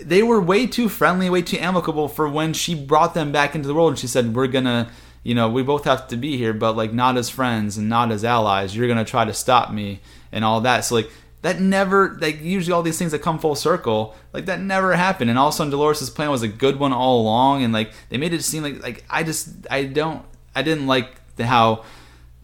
they 0.00 0.22
were 0.22 0.40
way 0.40 0.66
too 0.66 0.88
friendly 0.88 1.30
way 1.30 1.42
too 1.42 1.58
amicable 1.58 2.08
for 2.08 2.28
when 2.28 2.52
she 2.52 2.74
brought 2.74 3.14
them 3.14 3.32
back 3.32 3.54
into 3.54 3.66
the 3.66 3.74
world 3.74 3.90
and 3.90 3.98
she 3.98 4.06
said 4.06 4.34
we're 4.34 4.46
gonna 4.46 4.90
you 5.28 5.34
know 5.34 5.48
we 5.56 5.62
both 5.72 5.84
have 5.84 6.02
to 6.12 6.16
be 6.16 6.32
here 6.42 6.54
but 6.64 6.72
like 6.80 6.92
not 6.92 7.16
as 7.16 7.28
friends 7.38 7.76
and 7.78 7.88
not 7.88 8.12
as 8.12 8.22
allies. 8.24 8.76
You're 8.76 8.88
gonna 8.92 9.04
try 9.14 9.24
to 9.24 9.34
stop 9.44 9.66
me 9.72 9.88
and 10.30 10.44
all 10.44 10.60
that. 10.60 10.84
So 10.84 10.94
like 10.94 11.10
that 11.42 11.60
never 11.60 12.16
like 12.20 12.40
usually 12.42 12.72
all 12.72 12.82
these 12.82 12.98
things 12.98 13.12
that 13.12 13.22
come 13.22 13.38
full 13.38 13.54
circle 13.56 14.14
like 14.32 14.46
that 14.46 14.60
never 14.60 14.94
happened. 14.94 15.28
And 15.30 15.38
all 15.38 15.48
of 15.48 15.54
a 15.54 15.56
sudden 15.56 15.70
dolores' 15.70 16.10
plan 16.10 16.30
was 16.30 16.42
a 16.42 16.48
good 16.64 16.76
one 16.78 16.92
all 16.92 17.20
along 17.20 17.64
and 17.64 17.72
like 17.72 17.90
they 18.08 18.18
made 18.18 18.32
it 18.32 18.42
seem 18.44 18.62
like 18.62 18.80
like 18.82 19.04
i 19.10 19.22
just 19.30 19.48
i 19.70 19.84
don't 19.84 20.22
i 20.54 20.62
didn't 20.62 20.86
like 20.86 21.08
the, 21.36 21.46
how 21.46 21.84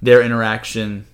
their 0.00 0.20
interaction 0.20 1.06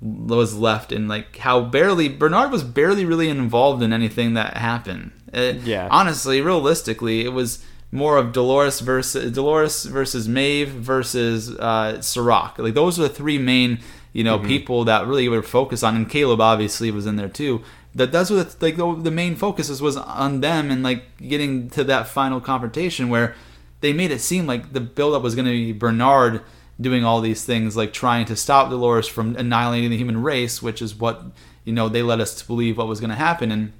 was 0.00 0.54
left 0.54 0.92
and 0.92 1.08
like 1.08 1.36
how 1.38 1.60
barely 1.60 2.08
bernard 2.08 2.50
was 2.50 2.62
barely 2.64 3.04
really 3.04 3.28
involved 3.28 3.82
in 3.82 3.92
anything 3.92 4.34
that 4.34 4.56
happened. 4.56 5.12
Uh, 5.32 5.54
Yeah. 5.64 5.88
honestly 5.90 6.40
realistically 6.42 7.24
it 7.24 7.32
was 7.32 7.64
more 7.90 8.16
of 8.16 8.32
dolores 8.32 8.80
versus 8.80 9.32
dolores 9.32 9.84
versus 9.84 10.28
maeve 10.28 10.68
versus 10.68 11.50
uh 11.58 12.00
Serac. 12.00 12.58
like 12.58 12.74
those 12.74 12.98
are 12.98 13.02
the 13.02 13.08
three 13.08 13.38
main 13.38 13.78
you 14.16 14.24
know 14.24 14.38
people 14.38 14.84
that 14.84 15.06
really 15.06 15.28
were 15.28 15.42
focused 15.42 15.84
on 15.84 15.94
and 15.94 16.08
caleb 16.08 16.40
obviously 16.40 16.90
was 16.90 17.04
in 17.04 17.16
there 17.16 17.28
too. 17.28 17.62
That 17.94 18.12
that's 18.12 18.30
what 18.30 18.56
like 18.62 18.76
the, 18.76 18.94
the 18.94 19.10
main 19.10 19.36
focuses 19.36 19.82
was 19.82 19.96
on 19.96 20.40
them 20.40 20.70
and 20.70 20.82
like 20.82 21.04
getting 21.18 21.68
to 21.70 21.84
that 21.84 22.08
final 22.08 22.40
confrontation 22.40 23.10
where 23.10 23.34
they 23.82 23.92
made 23.92 24.10
it 24.10 24.20
seem 24.20 24.46
like 24.46 24.72
the 24.72 24.80
buildup 24.80 25.22
was 25.22 25.34
going 25.34 25.44
to 25.44 25.52
be 25.52 25.72
bernard 25.72 26.40
doing 26.80 27.04
all 27.04 27.20
these 27.20 27.44
things 27.44 27.76
like 27.76 27.92
trying 27.92 28.24
to 28.26 28.36
stop 28.36 28.70
dolores 28.70 29.06
from 29.06 29.36
annihilating 29.36 29.90
the 29.90 29.98
human 29.98 30.22
race 30.22 30.62
which 30.62 30.80
is 30.80 30.94
what 30.94 31.24
you 31.64 31.72
know 31.74 31.88
they 31.88 32.02
led 32.02 32.20
us 32.20 32.34
to 32.36 32.46
believe 32.46 32.78
what 32.78 32.88
was 32.88 33.00
going 33.00 33.10
to 33.10 33.16
happen. 33.16 33.52
And 33.52 33.72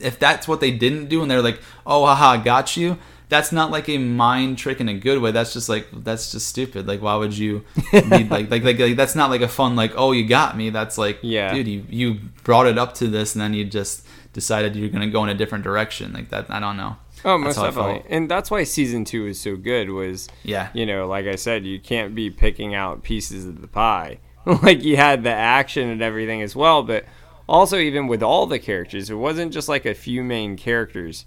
if 0.00 0.20
that's 0.20 0.46
what 0.46 0.60
they 0.60 0.70
didn't 0.70 1.08
do 1.08 1.20
and 1.20 1.28
they're 1.28 1.42
like 1.42 1.60
oh 1.84 2.06
haha 2.06 2.36
got 2.36 2.76
you 2.76 2.96
that's 3.34 3.50
not 3.52 3.70
like 3.70 3.88
a 3.88 3.98
mind 3.98 4.56
trick 4.58 4.80
in 4.80 4.88
a 4.88 4.94
good 4.94 5.20
way 5.20 5.30
that's 5.32 5.52
just 5.52 5.68
like 5.68 5.86
that's 6.04 6.30
just 6.32 6.46
stupid 6.48 6.86
like 6.86 7.02
why 7.02 7.16
would 7.16 7.36
you 7.36 7.64
be 7.92 8.00
like, 8.00 8.30
like 8.50 8.62
like 8.62 8.78
like 8.78 8.96
that's 8.96 9.14
not 9.16 9.28
like 9.30 9.40
a 9.40 9.48
fun 9.48 9.74
like 9.76 9.92
oh 9.96 10.12
you 10.12 10.24
got 10.26 10.56
me 10.56 10.70
that's 10.70 10.96
like 10.96 11.18
Yeah. 11.22 11.52
dude 11.52 11.66
you 11.68 11.84
you 11.88 12.14
brought 12.44 12.66
it 12.66 12.78
up 12.78 12.94
to 12.94 13.08
this 13.08 13.34
and 13.34 13.42
then 13.42 13.52
you 13.52 13.64
just 13.64 14.06
decided 14.32 14.76
you're 14.76 14.88
gonna 14.88 15.10
go 15.10 15.22
in 15.24 15.30
a 15.30 15.34
different 15.34 15.64
direction 15.64 16.12
like 16.12 16.28
that 16.30 16.50
i 16.50 16.60
don't 16.60 16.76
know 16.76 16.96
Oh, 17.26 17.38
most 17.38 17.56
definitely. 17.56 18.02
And 18.10 18.30
that's 18.30 18.50
why 18.50 18.64
season 18.64 19.06
two 19.06 19.26
is 19.26 19.40
so 19.40 19.56
good. 19.56 19.88
Was 19.88 20.28
Yeah. 20.42 20.68
you 20.74 20.84
know, 20.84 21.06
like 21.06 21.24
I 21.24 21.36
said, 21.36 21.64
you 21.64 21.80
can't 21.80 22.14
be 22.14 22.28
picking 22.28 22.74
out 22.74 23.02
pieces 23.02 23.46
of 23.46 23.62
the 23.62 23.66
pie. 23.66 24.18
like 24.44 24.82
you 24.84 24.96
had 24.98 25.24
the 25.24 25.30
action 25.32 25.88
and 25.88 26.02
everything 26.02 26.42
as 26.42 26.54
well, 26.54 26.82
but 26.82 27.06
also 27.48 27.78
even 27.78 28.08
with 28.08 28.22
all 28.22 28.44
the 28.44 28.58
characters, 28.58 29.08
it 29.08 29.14
wasn't 29.14 29.54
just 29.54 29.70
like 29.70 29.86
a 29.86 29.94
few 29.94 30.22
main 30.22 30.58
characters. 30.58 31.24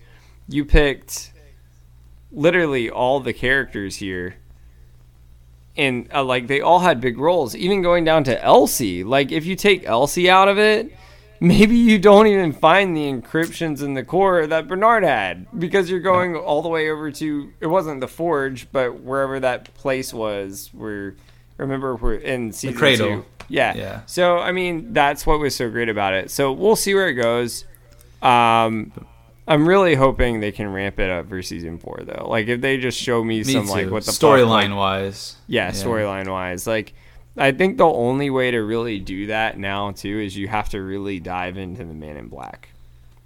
You 0.47 0.65
picked 0.65 1.31
literally 2.31 2.89
all 2.89 3.19
the 3.19 3.33
characters 3.33 3.97
here. 3.97 4.35
And 5.75 6.09
uh, 6.13 6.23
like 6.23 6.47
they 6.47 6.61
all 6.61 6.79
had 6.79 6.99
big 6.99 7.19
roles, 7.19 7.55
even 7.55 7.81
going 7.81 8.03
down 8.03 8.23
to 8.25 8.43
Elsie. 8.43 9.03
Like 9.03 9.31
if 9.31 9.45
you 9.45 9.55
take 9.55 9.85
Elsie 9.85 10.29
out 10.29 10.47
of 10.47 10.57
it, 10.57 10.91
maybe 11.39 11.75
you 11.75 11.99
don't 11.99 12.25
even 12.27 12.51
find 12.51 12.97
the 12.97 13.11
encryptions 13.11 13.83
in 13.83 13.93
the 13.93 14.03
core 14.03 14.47
that 14.47 14.67
Bernard 14.67 15.03
had 15.03 15.45
because 15.59 15.89
you're 15.89 15.99
going 15.99 16.35
all 16.35 16.63
the 16.63 16.69
way 16.69 16.89
over 16.89 17.11
to 17.11 17.53
it 17.59 17.67
wasn't 17.67 18.01
the 18.01 18.07
forge, 18.07 18.71
but 18.71 19.01
wherever 19.01 19.39
that 19.39 19.73
place 19.75 20.13
was. 20.13 20.71
Where 20.73 21.15
remember 21.57 21.95
we're 21.95 22.15
in 22.15 22.51
season 22.51 22.77
cradle. 22.77 23.07
two. 23.07 23.25
Yeah. 23.47 23.75
Yeah. 23.75 24.01
So 24.07 24.39
I 24.39 24.51
mean 24.51 24.93
that's 24.93 25.27
what 25.27 25.39
was 25.39 25.55
so 25.55 25.69
great 25.69 25.89
about 25.89 26.13
it. 26.13 26.31
So 26.31 26.51
we'll 26.51 26.75
see 26.75 26.95
where 26.95 27.07
it 27.07 27.13
goes. 27.13 27.65
Um, 28.21 28.91
I'm 29.47 29.67
really 29.67 29.95
hoping 29.95 30.39
they 30.39 30.51
can 30.51 30.71
ramp 30.71 30.99
it 30.99 31.09
up 31.09 31.29
for 31.29 31.41
season 31.41 31.77
four 31.77 32.01
though. 32.03 32.27
Like 32.29 32.47
if 32.47 32.61
they 32.61 32.77
just 32.77 32.99
show 32.99 33.23
me, 33.23 33.39
Me 33.39 33.43
some 33.43 33.65
too. 33.65 33.71
like 33.71 33.89
what 33.89 34.05
the 34.05 34.11
storyline 34.11 34.69
like- 34.69 34.77
wise 34.77 35.35
yeah, 35.47 35.71
storyline 35.71 36.29
wise. 36.29 36.67
Like, 36.67 36.93
I 37.37 37.51
think 37.51 37.77
the 37.77 37.85
only 37.85 38.29
way 38.29 38.51
to 38.51 38.59
really 38.59 38.99
do 38.99 39.27
that 39.27 39.57
now 39.57 39.91
too 39.91 40.19
is 40.19 40.35
you 40.35 40.47
have 40.47 40.69
to 40.69 40.81
really 40.81 41.19
dive 41.19 41.57
into 41.57 41.85
the 41.85 41.93
Man 41.93 42.17
in 42.17 42.27
Black. 42.27 42.69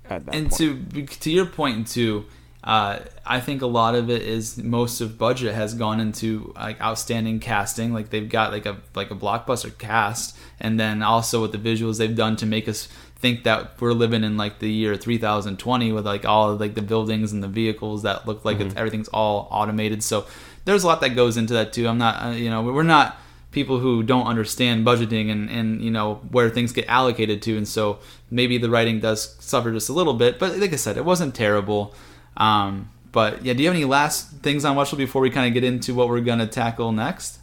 At 0.09 0.25
that 0.25 0.35
and 0.35 0.49
point. 0.49 0.91
to 0.91 1.05
to 1.19 1.31
your 1.31 1.45
point 1.45 1.87
too 1.87 2.25
uh, 2.63 2.99
I 3.25 3.39
think 3.39 3.63
a 3.63 3.67
lot 3.67 3.95
of 3.95 4.09
it 4.09 4.21
is 4.21 4.57
most 4.57 5.01
of 5.01 5.17
budget 5.17 5.55
has 5.55 5.73
gone 5.73 5.99
into 5.99 6.53
like 6.55 6.79
outstanding 6.79 7.39
casting. 7.39 7.91
Like 7.91 8.11
they've 8.11 8.29
got 8.29 8.51
like 8.51 8.67
a 8.67 8.77
like 8.93 9.09
a 9.09 9.15
blockbuster 9.15 9.75
cast, 9.75 10.37
and 10.59 10.79
then 10.79 11.01
also 11.01 11.41
with 11.41 11.53
the 11.53 11.57
visuals 11.57 11.97
they've 11.97 12.15
done 12.15 12.35
to 12.35 12.45
make 12.45 12.67
us 12.67 12.87
think 13.21 13.43
that 13.43 13.79
we're 13.79 13.93
living 13.93 14.23
in 14.23 14.35
like 14.35 14.59
the 14.59 14.69
year 14.69 14.95
3020 14.97 15.91
with 15.91 16.05
like 16.05 16.25
all 16.25 16.51
of 16.51 16.59
like 16.59 16.73
the 16.73 16.81
buildings 16.81 17.31
and 17.31 17.43
the 17.43 17.47
vehicles 17.47 18.03
that 18.03 18.27
look 18.27 18.43
like 18.43 18.59
it's, 18.59 18.75
everything's 18.75 19.07
all 19.09 19.47
automated. 19.51 20.03
So 20.03 20.25
there's 20.65 20.83
a 20.83 20.87
lot 20.87 21.01
that 21.01 21.09
goes 21.09 21.37
into 21.37 21.53
that 21.53 21.71
too. 21.71 21.87
I'm 21.87 21.97
not 21.97 22.25
uh, 22.25 22.29
you 22.31 22.49
know 22.49 22.63
we're 22.63 22.83
not 22.83 23.17
people 23.51 23.79
who 23.79 24.01
don't 24.01 24.25
understand 24.27 24.85
budgeting 24.85 25.29
and, 25.29 25.49
and 25.49 25.83
you 25.83 25.91
know 25.91 26.15
where 26.31 26.49
things 26.49 26.71
get 26.71 26.87
allocated 26.87 27.41
to 27.41 27.57
and 27.57 27.67
so 27.67 27.99
maybe 28.29 28.57
the 28.57 28.69
writing 28.69 28.99
does 28.99 29.35
suffer 29.43 29.71
just 29.71 29.89
a 29.89 29.93
little 29.93 30.13
bit 30.13 30.39
but 30.39 30.57
like 30.57 30.71
i 30.71 30.77
said 30.77 30.95
it 30.95 31.03
wasn't 31.03 31.35
terrible 31.35 31.93
um, 32.37 32.89
but 33.11 33.43
yeah 33.43 33.51
do 33.53 33.61
you 33.61 33.67
have 33.67 33.75
any 33.75 33.83
last 33.83 34.31
things 34.37 34.63
on 34.63 34.77
Westworld 34.77 34.99
before 34.99 35.21
we 35.21 35.29
kind 35.29 35.47
of 35.47 35.53
get 35.53 35.65
into 35.65 35.93
what 35.93 36.07
we're 36.07 36.21
gonna 36.21 36.47
tackle 36.47 36.93
next 36.93 37.40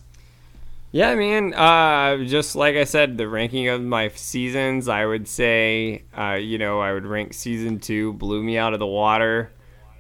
Yeah, 0.91 1.15
man. 1.15 1.53
Uh, 1.53 2.25
just 2.25 2.57
like 2.57 2.77
I 2.77 2.85
said, 2.85 3.19
the 3.19 3.29
ranking 3.29 3.69
of 3.69 3.83
my 3.83 4.09
seasons, 4.09 4.89
I 4.89 5.05
would 5.05 5.29
say, 5.29 6.05
uh, 6.17 6.39
you 6.41 6.57
know, 6.57 6.81
I 6.81 6.93
would 6.93 7.05
rank 7.05 7.35
season 7.35 7.79
two 7.79 8.15
blew 8.15 8.43
me 8.43 8.57
out 8.57 8.73
of 8.73 8.79
the 8.79 8.87
water. 8.87 9.53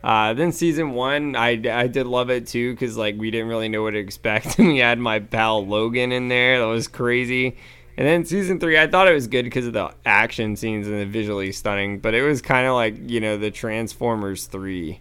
Uh, 0.02 0.32
then 0.32 0.52
season 0.52 0.92
one, 0.92 1.36
I, 1.36 1.60
I 1.70 1.88
did 1.88 2.06
love 2.06 2.30
it 2.30 2.46
too 2.46 2.72
because 2.72 2.96
like 2.96 3.16
we 3.18 3.30
didn't 3.30 3.48
really 3.48 3.68
know 3.68 3.82
what 3.82 3.90
to 3.90 3.98
expect. 3.98 4.56
we 4.58 4.78
had 4.78 4.98
my 4.98 5.18
pal 5.18 5.66
Logan 5.66 6.12
in 6.12 6.28
there, 6.28 6.60
that 6.60 6.66
was 6.66 6.88
crazy. 6.88 7.56
And 7.98 8.06
then 8.06 8.24
season 8.24 8.60
three, 8.60 8.78
I 8.78 8.86
thought 8.86 9.08
it 9.08 9.12
was 9.12 9.26
good 9.26 9.42
because 9.42 9.66
of 9.66 9.72
the 9.72 9.90
action 10.06 10.54
scenes 10.54 10.86
and 10.86 11.00
the 11.00 11.04
visually 11.04 11.50
stunning, 11.50 11.98
but 11.98 12.14
it 12.14 12.22
was 12.22 12.40
kind 12.40 12.66
of 12.66 12.74
like 12.74 13.10
you 13.10 13.20
know 13.20 13.36
the 13.36 13.50
Transformers 13.50 14.46
three, 14.46 15.00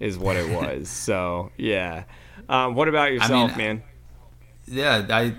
is 0.00 0.18
what 0.18 0.36
it 0.36 0.54
was. 0.54 0.88
so 0.90 1.52
yeah. 1.56 2.04
Um, 2.48 2.74
what 2.74 2.88
about 2.88 3.12
yourself, 3.12 3.56
man? 3.56 3.84
Yeah 4.66 5.04
i 5.10 5.34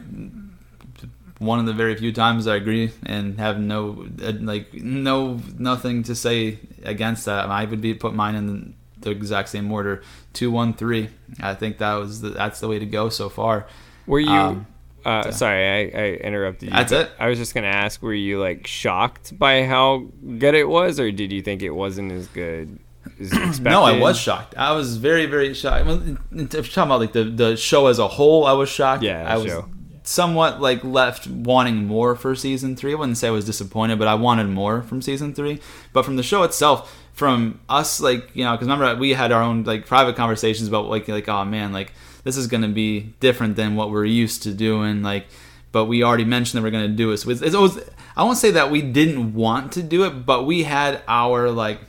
one 1.39 1.59
of 1.59 1.65
the 1.65 1.73
very 1.73 1.95
few 1.95 2.11
times 2.11 2.47
i 2.47 2.55
agree 2.55 2.91
and 3.05 3.39
have 3.39 3.59
no 3.59 4.05
uh, 4.23 4.31
like 4.39 4.73
no 4.73 5.39
nothing 5.57 6.03
to 6.03 6.15
say 6.15 6.59
against 6.83 7.25
that 7.25 7.49
i 7.49 7.65
would 7.65 7.81
be 7.81 7.93
put 7.93 8.13
mine 8.13 8.35
in 8.35 8.73
the 8.99 9.09
exact 9.11 9.49
same 9.49 9.69
order 9.71 10.01
two 10.33 10.49
one 10.51 10.73
three 10.73 11.09
i 11.41 11.53
think 11.53 11.77
that 11.79 11.95
was 11.95 12.21
the, 12.21 12.29
that's 12.29 12.59
the 12.59 12.67
way 12.67 12.79
to 12.79 12.85
go 12.85 13.09
so 13.09 13.29
far 13.29 13.67
Were 14.07 14.19
you 14.19 14.29
Um, 14.29 14.67
Uh, 15.05 15.31
sorry, 15.31 15.67
I, 15.67 15.79
I 16.01 16.05
interrupted 16.23 16.69
you. 16.69 16.75
That's 16.75 16.93
it. 16.93 17.11
I 17.19 17.27
was 17.27 17.37
just 17.37 17.53
gonna 17.53 17.67
ask, 17.67 18.01
were 18.01 18.13
you 18.13 18.39
like 18.39 18.65
shocked 18.67 19.37
by 19.37 19.65
how 19.65 20.07
good 20.39 20.55
it 20.55 20.69
was, 20.69 20.97
or 20.97 21.11
did 21.11 21.29
you 21.33 21.41
think 21.41 21.61
it 21.61 21.71
wasn't 21.71 22.13
as 22.13 22.27
good 22.29 22.67
as 22.69 22.69
you 22.69 22.69
expected? 22.69 22.79
No, 23.61 23.83
I 23.83 23.99
was 23.99 24.17
shocked. 24.17 24.55
I 24.57 24.71
was 24.73 24.97
very, 24.97 25.25
very 25.25 25.53
shocked. 25.53 25.85
Well, 25.85 26.01
if 26.31 26.53
you're 26.53 26.63
talking 26.63 26.83
about 26.83 26.99
like 26.99 27.13
the, 27.13 27.25
the 27.25 27.55
show 27.57 27.87
as 27.87 27.99
a 27.99 28.07
whole, 28.07 28.45
I 28.45 28.53
was 28.53 28.69
shocked. 28.69 29.03
Yeah, 29.03 29.23
I 29.27 29.37
was 29.37 29.47
show. 29.47 29.69
somewhat 30.03 30.61
like 30.61 30.83
left 30.83 31.27
wanting 31.27 31.85
more 31.85 32.15
for 32.15 32.35
season 32.35 32.75
three. 32.75 32.93
I 32.93 32.95
wouldn't 32.95 33.17
say 33.17 33.27
I 33.27 33.31
was 33.31 33.45
disappointed, 33.45 33.99
but 33.99 34.07
I 34.07 34.15
wanted 34.15 34.47
more 34.47 34.81
from 34.81 35.01
season 35.01 35.33
three. 35.33 35.59
But 35.91 36.03
from 36.05 36.15
the 36.15 36.23
show 36.23 36.43
itself, 36.43 36.95
from 37.13 37.59
us, 37.69 38.01
like 38.01 38.29
you 38.33 38.43
know, 38.43 38.53
because 38.53 38.67
remember 38.67 38.95
we 38.99 39.11
had 39.11 39.31
our 39.31 39.41
own 39.43 39.63
like 39.63 39.85
private 39.85 40.15
conversations 40.15 40.67
about 40.67 40.87
like 40.87 41.07
like 41.07 41.27
oh 41.29 41.45
man, 41.45 41.71
like 41.71 41.93
this 42.23 42.37
is 42.37 42.47
gonna 42.47 42.69
be 42.69 43.13
different 43.19 43.55
than 43.55 43.75
what 43.75 43.91
we're 43.91 44.05
used 44.05 44.43
to 44.43 44.53
doing, 44.53 45.03
like. 45.03 45.27
But 45.71 45.85
we 45.85 46.03
already 46.03 46.25
mentioned 46.25 46.59
that 46.59 46.63
we're 46.63 46.71
gonna 46.71 46.87
do 46.87 47.09
it. 47.11 47.17
So 47.17 47.31
it's, 47.31 47.41
it's 47.41 47.55
always, 47.55 47.79
I 48.15 48.23
won't 48.23 48.37
say 48.37 48.51
that 48.51 48.69
we 48.69 48.83
didn't 48.83 49.33
want 49.33 49.71
to 49.71 49.81
do 49.81 50.03
it, 50.03 50.23
but 50.23 50.45
we 50.45 50.61
had 50.61 51.01
our 51.07 51.49
like 51.49 51.79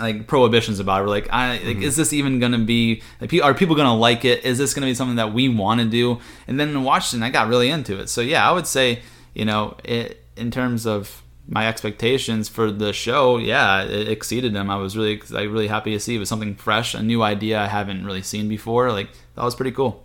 like 0.00 0.26
prohibitions 0.26 0.80
about 0.80 1.00
it. 1.00 1.04
We're 1.04 1.10
like, 1.10 1.28
I, 1.32 1.58
like 1.58 1.78
is 1.78 1.96
this 1.96 2.12
even 2.12 2.40
gonna 2.40 2.58
be? 2.58 3.02
Like, 3.20 3.32
are 3.42 3.54
people 3.54 3.76
gonna 3.76 3.96
like 3.96 4.24
it? 4.24 4.44
Is 4.44 4.58
this 4.58 4.74
gonna 4.74 4.86
be 4.86 4.94
something 4.94 5.16
that 5.16 5.32
we 5.32 5.48
want 5.48 5.80
to 5.80 5.86
do? 5.86 6.20
And 6.46 6.58
then 6.58 6.76
it, 6.76 7.12
and 7.12 7.24
I 7.24 7.30
got 7.30 7.48
really 7.48 7.70
into 7.70 7.98
it. 8.00 8.08
So 8.08 8.20
yeah, 8.20 8.48
I 8.48 8.52
would 8.52 8.66
say, 8.66 9.02
you 9.34 9.44
know, 9.44 9.76
it 9.84 10.24
in 10.36 10.50
terms 10.50 10.86
of 10.86 11.22
my 11.46 11.68
expectations 11.68 12.48
for 12.48 12.70
the 12.70 12.92
show, 12.92 13.36
yeah, 13.36 13.82
it 13.82 14.08
exceeded 14.08 14.54
them. 14.54 14.70
I 14.70 14.76
was 14.76 14.96
really, 14.96 15.20
like, 15.30 15.48
really 15.50 15.68
happy 15.68 15.92
to 15.92 16.00
see 16.00 16.16
it 16.16 16.18
was 16.18 16.28
something 16.28 16.54
fresh, 16.54 16.94
a 16.94 17.02
new 17.02 17.22
idea 17.22 17.60
I 17.60 17.66
haven't 17.66 18.06
really 18.06 18.22
seen 18.22 18.48
before. 18.48 18.90
Like 18.90 19.10
that 19.34 19.44
was 19.44 19.54
pretty 19.54 19.72
cool. 19.72 20.02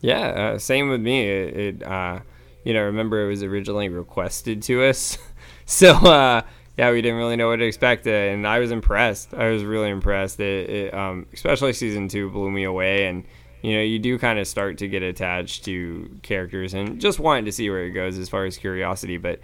Yeah, 0.00 0.20
uh, 0.54 0.58
same 0.58 0.88
with 0.88 1.00
me. 1.00 1.28
It, 1.28 1.56
it 1.56 1.82
uh, 1.82 2.20
you 2.64 2.74
know, 2.74 2.82
remember 2.82 3.24
it 3.24 3.28
was 3.28 3.42
originally 3.42 3.88
requested 3.88 4.62
to 4.62 4.84
us, 4.84 5.16
so 5.66 5.94
uh, 5.94 6.42
yeah, 6.80 6.90
we 6.92 7.02
didn't 7.02 7.18
really 7.18 7.36
know 7.36 7.48
what 7.48 7.56
to 7.56 7.64
expect, 7.66 8.06
uh, 8.06 8.10
and 8.10 8.46
I 8.46 8.58
was 8.58 8.70
impressed. 8.70 9.34
I 9.34 9.50
was 9.50 9.64
really 9.64 9.90
impressed. 9.90 10.40
It, 10.40 10.70
it 10.70 10.94
um, 10.94 11.26
especially 11.34 11.74
season 11.74 12.08
two 12.08 12.30
blew 12.30 12.50
me 12.50 12.64
away, 12.64 13.06
and 13.06 13.24
you 13.60 13.74
know, 13.76 13.82
you 13.82 13.98
do 13.98 14.18
kind 14.18 14.38
of 14.38 14.48
start 14.48 14.78
to 14.78 14.88
get 14.88 15.02
attached 15.02 15.66
to 15.66 16.08
characters, 16.22 16.72
and 16.72 16.98
just 16.98 17.18
wanted 17.20 17.44
to 17.44 17.52
see 17.52 17.68
where 17.68 17.84
it 17.84 17.90
goes 17.90 18.16
as 18.18 18.28
far 18.30 18.44
as 18.46 18.56
curiosity, 18.56 19.18
but. 19.18 19.40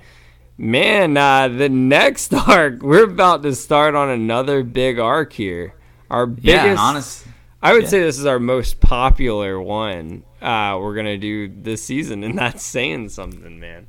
Man, 0.58 1.18
uh, 1.18 1.48
the 1.48 1.68
next 1.68 2.32
arc, 2.48 2.80
we're 2.80 3.04
about 3.04 3.42
to 3.42 3.54
start 3.54 3.94
on 3.94 4.08
another 4.08 4.62
big 4.62 4.98
arc 4.98 5.34
here. 5.34 5.74
Our 6.08 6.24
biggest, 6.24 6.46
Yeah, 6.46 6.76
honest. 6.78 7.26
I 7.62 7.74
would 7.74 7.82
Yeah. 7.82 7.88
say 7.90 8.00
this 8.00 8.18
is 8.18 8.24
our 8.24 8.38
most 8.38 8.80
popular 8.80 9.60
one 9.60 10.22
uh, 10.40 10.78
we're 10.80 10.94
gonna 10.94 11.18
do 11.18 11.46
this 11.48 11.82
season, 11.84 12.24
and 12.24 12.38
that's 12.38 12.62
saying 12.62 13.10
something, 13.10 13.60
man. 13.60 13.86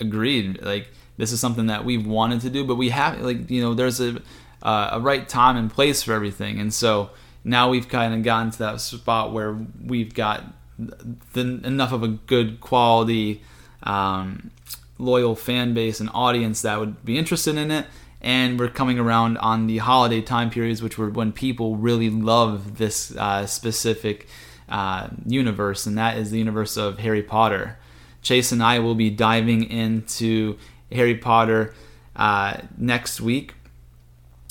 agreed 0.00 0.62
like 0.62 0.88
this 1.18 1.32
is 1.32 1.40
something 1.40 1.66
that 1.66 1.84
we've 1.84 2.06
wanted 2.06 2.40
to 2.40 2.48
do 2.48 2.64
but 2.64 2.76
we 2.76 2.88
have 2.88 3.20
like 3.20 3.50
you 3.50 3.60
know 3.60 3.74
there's 3.74 4.00
a 4.00 4.22
uh, 4.62 4.90
a 4.92 5.00
right 5.00 5.28
time 5.28 5.56
and 5.56 5.70
place 5.70 6.02
for 6.02 6.12
everything. 6.12 6.58
And 6.60 6.72
so 6.72 7.10
now 7.44 7.70
we've 7.70 7.88
kind 7.88 8.14
of 8.14 8.22
gotten 8.22 8.50
to 8.50 8.58
that 8.58 8.80
spot 8.80 9.32
where 9.32 9.56
we've 9.84 10.14
got 10.14 10.44
the, 10.78 11.40
enough 11.64 11.92
of 11.92 12.02
a 12.02 12.08
good 12.08 12.60
quality 12.60 13.42
um, 13.82 14.50
loyal 14.98 15.36
fan 15.36 15.74
base 15.74 16.00
and 16.00 16.10
audience 16.12 16.62
that 16.62 16.78
would 16.78 17.04
be 17.04 17.18
interested 17.18 17.56
in 17.56 17.70
it. 17.70 17.86
And 18.20 18.58
we're 18.58 18.68
coming 18.68 18.98
around 18.98 19.38
on 19.38 19.68
the 19.68 19.78
holiday 19.78 20.20
time 20.20 20.50
periods 20.50 20.82
which 20.82 20.98
were 20.98 21.08
when 21.08 21.32
people 21.32 21.76
really 21.76 22.10
love 22.10 22.78
this 22.78 23.16
uh, 23.16 23.46
specific 23.46 24.26
uh, 24.68 25.08
universe 25.24 25.86
and 25.86 25.96
that 25.96 26.18
is 26.18 26.30
the 26.30 26.38
universe 26.38 26.76
of 26.76 26.98
harry 26.98 27.22
potter. 27.22 27.78
Chase 28.20 28.50
and 28.50 28.60
I 28.60 28.80
will 28.80 28.96
be 28.96 29.08
diving 29.08 29.70
into 29.70 30.58
Harry 30.92 31.16
Potter 31.16 31.74
uh, 32.16 32.58
next 32.76 33.20
week. 33.20 33.54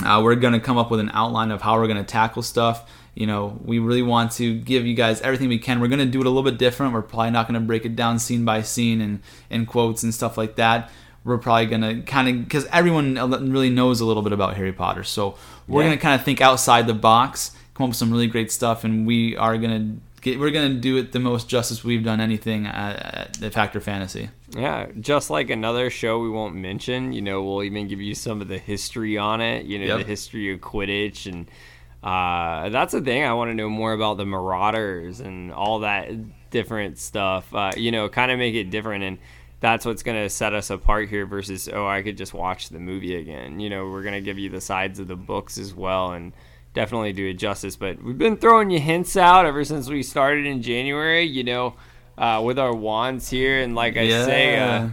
Uh, 0.05 0.21
we're 0.23 0.35
going 0.35 0.53
to 0.53 0.59
come 0.59 0.77
up 0.77 0.91
with 0.91 0.99
an 0.99 1.09
outline 1.13 1.49
of 1.51 1.61
how 1.61 1.77
we're 1.79 1.87
going 1.87 1.97
to 1.97 2.03
tackle 2.03 2.43
stuff. 2.43 2.89
You 3.15 3.25
know, 3.25 3.59
we 3.65 3.79
really 3.79 4.03
want 4.03 4.31
to 4.33 4.59
give 4.59 4.85
you 4.85 4.93
guys 4.93 5.21
everything 5.21 5.49
we 5.49 5.57
can. 5.57 5.79
We're 5.79 5.87
going 5.87 5.99
to 5.99 6.05
do 6.05 6.19
it 6.19 6.27
a 6.27 6.29
little 6.29 6.43
bit 6.43 6.59
different. 6.59 6.93
We're 6.93 7.01
probably 7.01 7.31
not 7.31 7.47
going 7.47 7.59
to 7.59 7.65
break 7.65 7.83
it 7.83 7.95
down 7.95 8.19
scene 8.19 8.45
by 8.45 8.61
scene 8.61 9.01
and, 9.01 9.21
and 9.49 9.67
quotes 9.67 10.03
and 10.03 10.13
stuff 10.13 10.37
like 10.37 10.55
that. 10.57 10.91
We're 11.23 11.39
probably 11.39 11.65
going 11.65 11.81
to 11.81 12.01
kind 12.03 12.29
of, 12.29 12.43
because 12.43 12.65
everyone 12.67 13.15
really 13.51 13.71
knows 13.71 13.99
a 14.01 14.05
little 14.05 14.21
bit 14.21 14.33
about 14.33 14.55
Harry 14.55 14.71
Potter. 14.71 15.03
So 15.03 15.35
we're 15.67 15.81
Yeah. 15.81 15.87
going 15.87 15.97
to 15.97 16.01
kind 16.01 16.19
of 16.19 16.23
think 16.23 16.41
outside 16.41 16.85
the 16.85 16.93
box, 16.93 17.51
come 17.73 17.85
up 17.85 17.89
with 17.89 17.97
some 17.97 18.11
really 18.11 18.27
great 18.27 18.51
stuff, 18.51 18.83
and 18.83 19.07
we 19.07 19.35
are 19.35 19.57
going 19.57 19.71
to 19.71 20.21
get, 20.21 20.39
we're 20.39 20.51
going 20.51 20.75
to 20.75 20.79
do 20.79 20.95
it 20.97 21.11
the 21.11 21.19
most 21.19 21.49
justice 21.49 21.83
we've 21.83 22.03
done 22.03 22.21
anything 22.21 22.67
at, 22.67 23.41
at 23.41 23.53
Factor 23.53 23.79
Fantasy. 23.81 24.29
Yeah, 24.55 24.87
just 24.99 25.29
like 25.29 25.49
another 25.49 25.89
show 25.89 26.19
we 26.19 26.29
won't 26.29 26.55
mention, 26.55 27.11
you 27.11 27.21
know, 27.21 27.43
we'll 27.43 27.63
even 27.63 27.87
give 27.87 27.99
you 27.99 28.15
some 28.15 28.41
of 28.41 28.47
the 28.47 28.57
history 28.57 29.17
on 29.17 29.41
it, 29.41 29.65
you 29.65 29.77
know, 29.79 29.85
Yep. 29.85 29.97
the 29.99 30.03
history 30.05 30.53
of 30.53 30.61
Quidditch. 30.61 31.25
And 31.25 31.49
uh, 32.01 32.69
that's 32.69 32.93
the 32.93 33.01
thing. 33.01 33.23
I 33.23 33.33
want 33.33 33.51
to 33.51 33.55
know 33.55 33.69
more 33.69 33.91
about 33.91 34.15
the 34.17 34.25
Marauders 34.25 35.19
and 35.19 35.51
all 35.51 35.79
that 35.79 36.09
different 36.49 36.97
stuff, 36.97 37.53
uh, 37.53 37.73
you 37.75 37.91
know, 37.91 38.07
kind 38.07 38.31
of 38.31 38.39
make 38.39 38.55
it 38.55 38.69
different. 38.69 39.03
And 39.03 39.17
that's 39.59 39.85
what's 39.85 40.01
going 40.03 40.23
to 40.23 40.29
set 40.29 40.53
us 40.53 40.69
apart 40.69 41.09
here 41.09 41.25
versus, 41.25 41.67
oh, 41.67 41.85
I 41.85 42.01
could 42.01 42.15
just 42.15 42.33
watch 42.33 42.69
the 42.69 42.79
movie 42.79 43.15
again. 43.17 43.59
You 43.59 43.69
know, 43.69 43.89
we're 43.89 44.03
going 44.03 44.13
to 44.13 44.21
give 44.21 44.39
you 44.39 44.49
the 44.49 44.61
sides 44.61 44.99
of 44.99 45.09
the 45.09 45.15
books 45.17 45.57
as 45.57 45.73
well. 45.73 46.13
And 46.13 46.31
definitely 46.73 47.11
do 47.11 47.27
it 47.27 47.33
justice. 47.33 47.75
But 47.75 48.01
we've 48.01 48.17
been 48.17 48.37
throwing 48.37 48.69
you 48.69 48.79
hints 48.79 49.17
out 49.17 49.45
ever 49.45 49.65
since 49.65 49.89
we 49.89 50.03
started 50.03 50.45
in 50.45 50.61
January, 50.61 51.23
you 51.23 51.43
know, 51.43 51.73
uh, 52.17 52.41
with 52.43 52.57
our 52.59 52.73
wands 52.73 53.29
here. 53.29 53.61
And 53.61 53.75
like 53.75 53.97
I 53.97 54.07
say, 54.09 54.59
uh, 54.59 54.89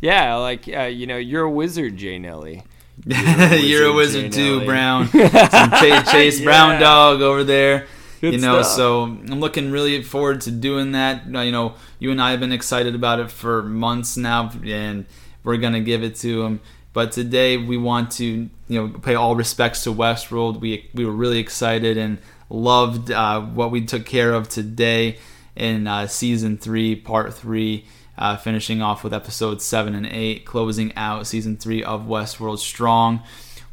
yeah, 0.00 0.36
like, 0.36 0.68
uh, 0.68 0.82
you 0.82 1.06
know, 1.06 1.16
you're 1.16 1.44
a 1.44 1.50
wizard, 1.50 1.96
Jay 1.96 2.18
Nelly. 2.18 2.62
You're 3.06 3.86
a 3.86 3.92
wizard, 3.92 4.24
wizard 4.24 4.32
too, 4.32 4.54
Nelly. 4.56 4.66
Brown. 4.66 5.08
Some 5.08 5.70
Chase, 5.80 6.10
Chase 6.12 6.38
Yeah. 6.40 6.44
Brown 6.44 6.80
dog 6.80 7.22
over 7.22 7.42
there. 7.42 7.86
Good 8.20 8.34
you 8.34 8.38
know, 8.40 8.62
stuff. 8.62 8.76
so 8.76 9.02
I'm 9.04 9.40
looking 9.40 9.72
really 9.72 10.02
forward 10.02 10.42
to 10.42 10.50
doing 10.52 10.92
that. 10.92 11.22
Uh, 11.34 11.40
You 11.40 11.50
know, 11.50 11.74
you 11.98 12.10
and 12.12 12.20
I 12.22 12.30
have 12.30 12.38
been 12.40 12.52
excited 12.52 12.94
about 12.94 13.18
it 13.18 13.30
for 13.30 13.62
months 13.62 14.16
now, 14.16 14.52
and 14.64 15.06
we're 15.42 15.56
gonna 15.56 15.80
give 15.80 16.04
it 16.04 16.14
to 16.16 16.42
him. 16.44 16.60
But 16.92 17.10
today 17.10 17.56
we 17.56 17.76
want 17.78 18.12
to, 18.12 18.24
you 18.24 18.48
know, 18.68 18.88
pay 18.88 19.14
all 19.14 19.34
respects 19.34 19.82
to 19.84 19.90
Westworld. 19.92 20.60
We 20.60 20.88
we 20.94 21.04
were 21.04 21.12
really 21.12 21.38
excited 21.38 21.96
and 21.96 22.18
loved 22.50 23.10
uh, 23.10 23.40
what 23.40 23.70
we 23.72 23.84
took 23.84 24.04
care 24.04 24.32
of 24.34 24.48
today 24.48 25.16
in 25.56 25.86
uh, 25.86 26.06
season 26.06 26.58
three, 26.58 26.94
part 26.96 27.34
three. 27.34 27.86
Uh, 28.18 28.36
finishing 28.36 28.82
off 28.82 29.02
with 29.02 29.14
episodes 29.14 29.64
seven 29.64 29.94
and 29.94 30.06
eight, 30.06 30.44
closing 30.44 30.94
out 30.96 31.26
season 31.26 31.56
three 31.56 31.82
of 31.82 32.02
Westworld 32.02 32.58
strong. 32.58 33.22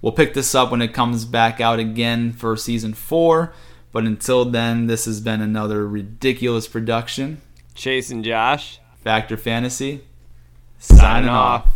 We'll 0.01 0.14
pick 0.14 0.34
this 0.34 0.56
up 0.56 0.72
when 0.72 0.81
it 0.81 0.93
comes 0.93 1.26
back 1.26 1.60
out 1.60 1.77
again 1.77 2.31
for 2.31 2.56
season 2.56 2.93
four. 2.93 3.53
But 3.91 4.06
until 4.06 4.45
then, 4.45 4.88
this 4.88 5.06
has 5.06 5.19
been 5.19 5.41
another 5.41 5.88
ridiculous 5.88 6.68
production. 6.68 7.41
Chase 7.76 8.11
and 8.11 8.23
Josh. 8.23 8.80
Factor 9.03 9.35
Fantasy. 9.35 10.01
Signing 10.77 11.30
off. 11.30 11.68